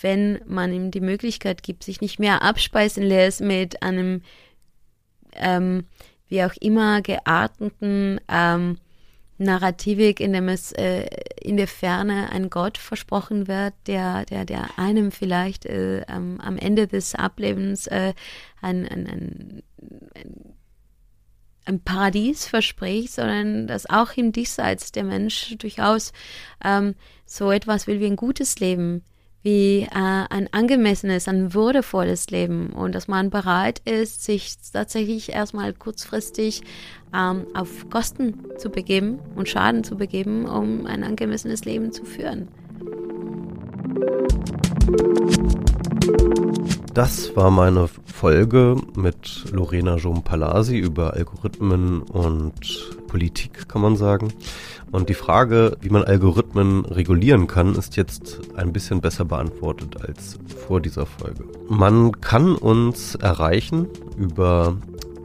wenn 0.00 0.40
man 0.44 0.72
ihm 0.72 0.90
die 0.90 1.00
Möglichkeit 1.00 1.62
gibt, 1.62 1.84
sich 1.84 2.00
nicht 2.00 2.18
mehr 2.18 2.42
abspeisen 2.42 3.04
lässt 3.04 3.40
mit 3.40 3.84
einem 3.84 4.22
ähm, 5.34 5.84
wie 6.28 6.42
auch 6.44 6.54
immer 6.60 7.02
gearteten 7.02 8.20
ähm, 8.28 8.78
Narrativik, 9.38 10.20
in 10.20 10.32
dem 10.32 10.48
es 10.48 10.72
äh, 10.72 11.06
in 11.40 11.56
der 11.56 11.68
Ferne 11.68 12.30
ein 12.30 12.48
Gott 12.48 12.78
versprochen 12.78 13.48
wird, 13.48 13.74
der, 13.86 14.24
der, 14.24 14.44
der 14.44 14.78
einem 14.78 15.12
vielleicht 15.12 15.66
äh, 15.66 16.04
am, 16.08 16.40
am 16.40 16.56
Ende 16.56 16.86
des 16.86 17.14
Ablebens 17.14 17.86
äh, 17.86 18.14
ein, 18.62 18.88
ein, 18.88 19.06
ein, 19.06 19.62
ein, 20.14 20.54
ein 21.66 21.80
Paradies 21.80 22.46
verspricht, 22.46 23.12
sondern 23.12 23.66
dass 23.66 23.90
auch 23.90 24.16
im 24.16 24.32
Diesseits 24.32 24.92
der 24.92 25.04
Mensch 25.04 25.56
durchaus 25.58 26.12
ähm, 26.64 26.94
so 27.26 27.50
etwas 27.50 27.86
will 27.86 28.00
wie 28.00 28.06
ein 28.06 28.16
gutes 28.16 28.58
Leben, 28.58 29.02
wie 29.46 29.82
äh, 29.82 29.88
ein 29.92 30.48
angemessenes, 30.50 31.28
ein 31.28 31.54
würdevolles 31.54 32.30
Leben 32.30 32.70
und 32.70 32.96
dass 32.96 33.06
man 33.06 33.30
bereit 33.30 33.80
ist, 33.84 34.24
sich 34.24 34.56
tatsächlich 34.72 35.32
erstmal 35.32 35.72
kurzfristig 35.72 36.62
ähm, 37.14 37.46
auf 37.54 37.88
Kosten 37.88 38.34
zu 38.58 38.70
begeben 38.70 39.20
und 39.36 39.48
Schaden 39.48 39.84
zu 39.84 39.96
begeben, 39.96 40.46
um 40.46 40.84
ein 40.86 41.04
angemessenes 41.04 41.64
Leben 41.64 41.92
zu 41.92 42.04
führen. 42.04 42.48
Das 46.94 47.36
war 47.36 47.50
meine 47.50 47.88
Folge 48.06 48.76
mit 48.96 49.44
Lorena 49.52 49.96
Jom-Palasi 49.96 50.78
über 50.78 51.12
Algorithmen 51.12 52.00
und 52.02 52.96
Politik, 53.06 53.68
kann 53.68 53.82
man 53.82 53.96
sagen. 53.96 54.32
Und 54.92 55.10
die 55.10 55.14
Frage, 55.14 55.76
wie 55.80 55.90
man 55.90 56.04
Algorithmen 56.04 56.84
regulieren 56.86 57.48
kann, 57.48 57.74
ist 57.74 57.96
jetzt 57.96 58.40
ein 58.56 58.72
bisschen 58.72 59.00
besser 59.00 59.26
beantwortet 59.26 59.96
als 60.06 60.38
vor 60.66 60.80
dieser 60.80 61.06
Folge. 61.06 61.44
Man 61.68 62.20
kann 62.20 62.54
uns 62.54 63.16
erreichen 63.16 63.88
über 64.16 64.76